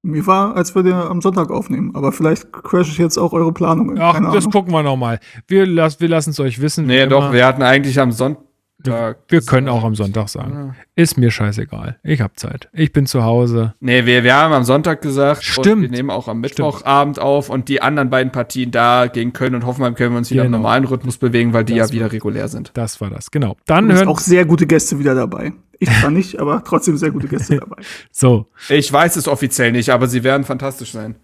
Mir 0.01 0.25
war, 0.27 0.55
als 0.55 0.75
wir 0.75 0.83
den 0.83 0.93
am 0.93 1.21
Sonntag 1.21 1.49
aufnehmen, 1.51 1.93
aber 1.93 2.11
vielleicht 2.13 2.51
crash 2.53 2.87
ich 2.89 2.97
jetzt 2.97 3.17
auch 3.17 3.33
eure 3.33 3.53
Planungen. 3.53 3.97
Ach, 3.99 4.13
Keine 4.13 4.27
das 4.27 4.37
Ahnung. 4.45 4.51
gucken 4.51 4.73
wir 4.73 4.81
nochmal. 4.83 5.19
Wir, 5.47 5.65
lass, 5.65 5.99
wir 5.99 6.07
lassen 6.07 6.29
es 6.31 6.39
euch 6.39 6.61
wissen. 6.61 6.85
Nee, 6.85 7.05
doch, 7.07 7.23
immer. 7.25 7.33
wir 7.33 7.45
hatten 7.45 7.61
eigentlich 7.63 7.99
am 7.99 8.11
Sonntag. 8.13 8.43
Wir 8.81 9.41
können 9.45 9.67
auch 9.67 9.83
am 9.83 9.93
Sonntag 9.95 10.29
sagen. 10.29 10.75
Ist 10.95 11.17
mir 11.17 11.31
scheißegal. 11.31 11.99
Ich 12.03 12.21
hab 12.21 12.39
Zeit. 12.39 12.69
Ich 12.71 12.93
bin 12.93 13.05
zu 13.05 13.23
Hause. 13.23 13.73
Nee, 13.81 14.05
wir, 14.05 14.23
wir 14.23 14.35
haben 14.35 14.53
am 14.53 14.63
Sonntag 14.63 15.01
gesagt, 15.01 15.43
Stimmt. 15.43 15.67
Und 15.67 15.81
wir 15.81 15.89
nehmen 15.89 16.09
auch 16.09 16.27
am 16.29 16.39
Mittwochabend 16.39 17.19
auf 17.19 17.49
und 17.49 17.67
die 17.67 17.81
anderen 17.81 18.09
beiden 18.09 18.31
Partien 18.31 18.71
da 18.71 19.07
gegen 19.07 19.33
Köln 19.33 19.53
und 19.53 19.65
Hoffenheim 19.65 19.95
können 19.95 20.13
wir 20.13 20.17
uns 20.19 20.31
wieder 20.31 20.43
Genau. 20.43 20.57
im 20.57 20.61
normalen 20.63 20.85
Rhythmus 20.85 21.17
bewegen, 21.17 21.51
weil 21.51 21.65
die 21.65 21.75
Das 21.75 21.89
ja 21.89 21.93
wieder 21.95 22.11
regulär 22.11 22.47
sind. 22.47 22.71
Das 22.73 23.01
war 23.01 23.09
das. 23.09 23.31
Genau. 23.31 23.57
Dann 23.65 23.85
Und 23.85 23.91
es 23.91 23.97
sind 23.99 24.07
hören. 24.07 24.15
auch 24.15 24.19
sehr 24.21 24.45
gute 24.45 24.65
Gäste 24.65 24.97
wieder 24.97 25.13
dabei. 25.13 25.51
Ich 25.79 25.89
zwar 25.99 26.11
nicht, 26.11 26.39
aber 26.39 26.63
trotzdem 26.65 26.95
sehr 26.97 27.11
gute 27.11 27.27
Gäste 27.27 27.57
dabei. 27.59 27.81
So, 28.11 28.47
Ich 28.69 28.91
weiß 28.91 29.17
es 29.17 29.27
offiziell 29.27 29.71
nicht, 29.73 29.89
aber 29.89 30.07
sie 30.07 30.23
werden 30.23 30.43
fantastisch 30.45 30.91
sein. 30.93 31.15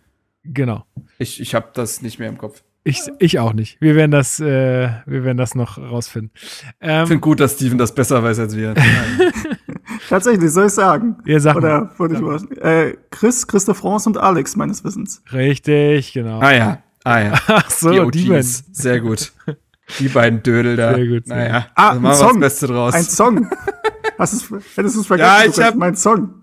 genau. 0.44 0.86
Ich, 1.18 1.40
ich 1.40 1.56
habe 1.56 1.68
das 1.74 2.02
nicht 2.02 2.20
mehr 2.20 2.28
im 2.28 2.38
Kopf. 2.38 2.64
Ich, 2.88 3.02
ich 3.18 3.40
auch 3.40 3.54
nicht. 3.54 3.82
Wir 3.82 3.96
werden 3.96 4.12
das, 4.12 4.40
äh, 4.40 4.90
wir 5.08 5.24
werden 5.24 5.38
das 5.38 5.56
noch 5.56 5.80
rausfinden. 5.80 6.30
Ich 6.36 6.62
Ähm, 6.82 7.08
finde 7.08 7.20
gut, 7.22 7.40
dass 7.40 7.56
Steven 7.56 7.80
das 7.80 7.94
besser 7.96 8.22
weiß 8.24 8.38
als 8.40 8.56
wir. 8.56 8.76
Tatsächlich, 10.10 10.52
soll 10.52 10.68
ich 10.68 10.74
sagen? 10.74 11.16
ihr 11.26 11.40
sagt 11.40 11.60
mal. 11.62 11.82
Oder 11.82 11.92
wollte 11.98 12.14
ich 12.16 12.22
überraschen? 12.22 12.52
Äh, 12.58 12.96
Chris, 13.12 13.48
Christoph 13.48 13.78
France 13.78 14.08
und 14.08 14.18
Alex, 14.18 14.56
meines 14.56 14.84
Wissens. 14.84 15.24
Richtig, 15.34 16.14
genau. 16.14 16.40
ah 16.42 16.54
ja, 16.54 16.78
ah 17.04 17.20
ja. 17.20 17.34
Ach 17.48 17.70
so, 17.72 17.90
die 18.12 18.20
die, 18.20 18.30
beiden. 18.30 18.38
OGs. 18.46 18.64
Sehr 18.72 19.00
gut. 19.02 19.34
Die 20.00 20.08
beiden 20.08 20.44
Dödel 20.44 20.76
da. 20.76 20.94
Sehr 20.96 21.08
gut, 21.08 21.26
sehr 21.28 21.36
Naja, 21.38 21.68
Ah, 21.76 21.90
also 21.90 21.98
ein 21.98 22.02
machen 22.04 22.20
wir 22.20 22.28
das. 22.28 22.40
Beste 22.40 22.68
draus. 22.68 22.94
Ein 22.94 23.04
Song. 23.04 23.50
Hast 24.20 24.34
du's, 24.34 24.62
hättest 24.76 24.96
du 24.96 25.02
es 25.02 25.08
vergessen? 25.08 25.30
Ja, 25.44 25.50
ich 25.50 25.60
hab- 25.60 25.76
Mein 25.76 25.96
Song. 25.96 26.36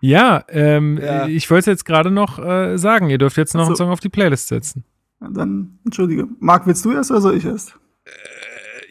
Ja, 0.00 0.44
ähm, 0.48 0.98
Ja. 1.02 1.26
ich 1.26 1.50
wollte 1.50 1.60
es 1.60 1.66
jetzt 1.66 1.84
gerade 1.84 2.10
noch 2.10 2.38
äh, 2.38 2.78
sagen. 2.78 3.10
Ihr 3.10 3.18
dürft 3.18 3.36
jetzt 3.36 3.54
noch 3.54 3.62
Ach 3.62 3.66
so. 3.66 3.70
einen 3.72 3.76
Song 3.76 3.90
auf 3.90 4.00
die 4.00 4.08
Playlist 4.08 4.48
setzen. 4.48 4.84
Dann, 5.20 5.78
entschuldige. 5.84 6.26
Marc, 6.38 6.66
willst 6.66 6.84
du 6.84 6.92
erst 6.92 7.10
oder 7.10 7.20
soll 7.20 7.36
ich 7.36 7.44
erst? 7.44 7.76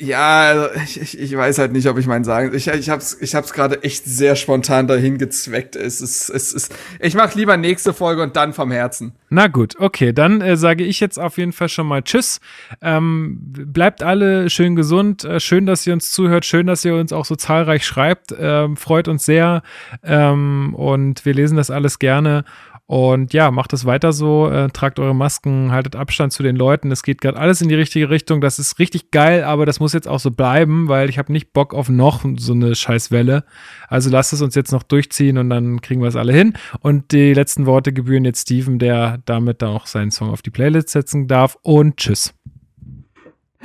Ja, 0.02 0.44
also 0.44 0.68
ich, 0.82 1.02
ich, 1.02 1.20
ich 1.20 1.36
weiß 1.36 1.58
halt 1.58 1.74
nicht, 1.74 1.86
ob 1.90 1.98
ich 1.98 2.08
meinen 2.08 2.24
sagen. 2.24 2.56
Ich, 2.56 2.68
ich 2.68 2.90
hab's, 2.90 3.18
ich 3.20 3.36
hab's 3.36 3.52
gerade 3.52 3.84
echt 3.84 4.06
sehr 4.06 4.38
spontan 4.38 4.88
dahin 4.88 5.18
gezweckt. 5.18 5.76
Es 5.76 6.00
ist, 6.00 6.30
es 6.30 6.54
ist. 6.54 6.74
Ich 7.02 7.16
mach 7.16 7.36
lieber 7.36 7.58
nächste 7.58 7.94
Folge 7.94 8.24
und 8.24 8.38
dann 8.38 8.54
vom 8.54 8.72
Herzen. 8.72 9.12
Na 9.30 9.48
gut, 9.48 9.76
okay, 9.78 10.14
dann 10.14 10.40
äh, 10.40 10.56
sage 10.56 10.86
ich 10.86 11.02
jetzt 11.02 11.20
auf 11.20 11.38
jeden 11.38 11.52
Fall 11.52 11.68
schon 11.68 11.86
mal 11.86 12.02
Tschüss. 12.02 12.40
Ähm, 12.82 13.40
bleibt 13.42 14.02
alle 14.02 14.50
schön 14.50 14.78
gesund. 14.78 15.26
Äh, 15.26 15.42
schön, 15.42 15.66
dass 15.66 15.86
ihr 15.86 15.92
uns 15.92 16.12
zuhört. 16.12 16.46
Schön, 16.46 16.66
dass 16.66 16.86
ihr 16.86 16.96
uns 16.96 17.12
auch 17.12 17.26
so 17.26 17.36
zahlreich 17.36 17.86
schreibt. 17.86 18.34
Ähm, 18.40 18.78
freut 18.78 19.10
uns 19.10 19.26
sehr. 19.26 19.64
Ähm, 20.02 20.76
und 20.76 21.26
wir 21.26 21.34
lesen 21.34 21.58
das 21.58 21.72
alles 21.72 22.00
gerne. 22.00 22.46
Und 22.90 23.34
ja, 23.34 23.52
macht 23.52 23.72
es 23.74 23.86
weiter 23.86 24.14
so, 24.14 24.50
äh, 24.50 24.68
tragt 24.70 24.98
eure 24.98 25.14
Masken, 25.14 25.72
haltet 25.72 25.96
Abstand 25.96 26.34
zu 26.34 26.42
den 26.42 26.56
Leuten. 26.56 26.92
Es 26.92 27.04
geht 27.04 27.22
gerade 27.22 27.38
alles 27.38 27.62
in 27.62 27.70
die 27.70 27.76
richtige 27.76 28.10
Richtung. 28.10 28.42
Das 28.42 28.58
ist 28.58 28.80
richtig 28.80 29.12
geil, 29.12 29.44
aber 29.44 29.68
das 29.68 29.80
muss 29.80 29.94
jetzt 29.94 30.08
auch 30.08 30.20
so 30.20 30.32
bleiben, 30.32 30.88
weil 30.88 31.08
ich 31.08 31.20
habe 31.20 31.32
nicht 31.32 31.54
Bock 31.54 31.76
auf 31.76 31.88
noch 31.88 32.26
so 32.38 32.54
eine 32.54 32.74
Scheißwelle. 32.74 33.44
Also 33.90 34.10
lasst 34.10 34.34
es 34.34 34.42
uns 34.42 34.56
jetzt 34.56 34.72
noch 34.72 34.82
durchziehen 34.82 35.38
und 35.38 35.52
dann 35.52 35.82
kriegen 35.82 36.02
wir 36.02 36.08
es 36.08 36.16
alle 36.16 36.34
hin. 36.34 36.54
Und 36.80 37.12
die 37.12 37.36
letzten 37.36 37.68
Worte 37.68 37.94
gebühren 37.94 38.26
jetzt 38.26 38.42
Steven, 38.42 38.80
der 38.80 39.20
damit 39.26 39.62
dann 39.62 39.70
auch 39.70 39.86
seinen 39.86 40.10
Song 40.10 40.32
auf 40.32 40.42
die 40.42 40.50
Playlist 40.50 40.90
setzen 40.90 41.28
darf. 41.28 41.60
Und 41.62 41.98
tschüss. 41.98 42.34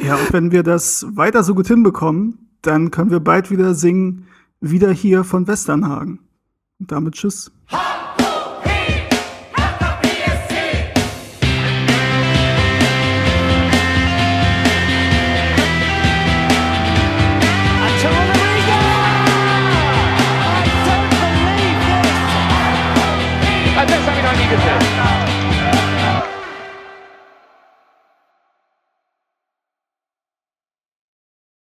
Ja, 0.05 0.17
und 0.17 0.35
wenn 0.35 0.53
wir 0.53 0.63
das 0.63 1.07
weiter 1.15 1.43
so 1.45 1.55
gut 1.55 1.69
hinbekommen, 1.69 2.51
dann 2.61 2.91
können 2.91 3.11
wir 3.11 3.21
bald 3.21 3.51
wieder 3.51 3.73
singen, 3.73 4.27
wieder 4.61 4.93
hier 4.93 5.25
von 5.25 5.47
Westernhagen. 5.47 6.19
Und 6.79 6.93
damit 6.93 7.15
tschüss. 7.15 7.51
Ha! 7.73 7.94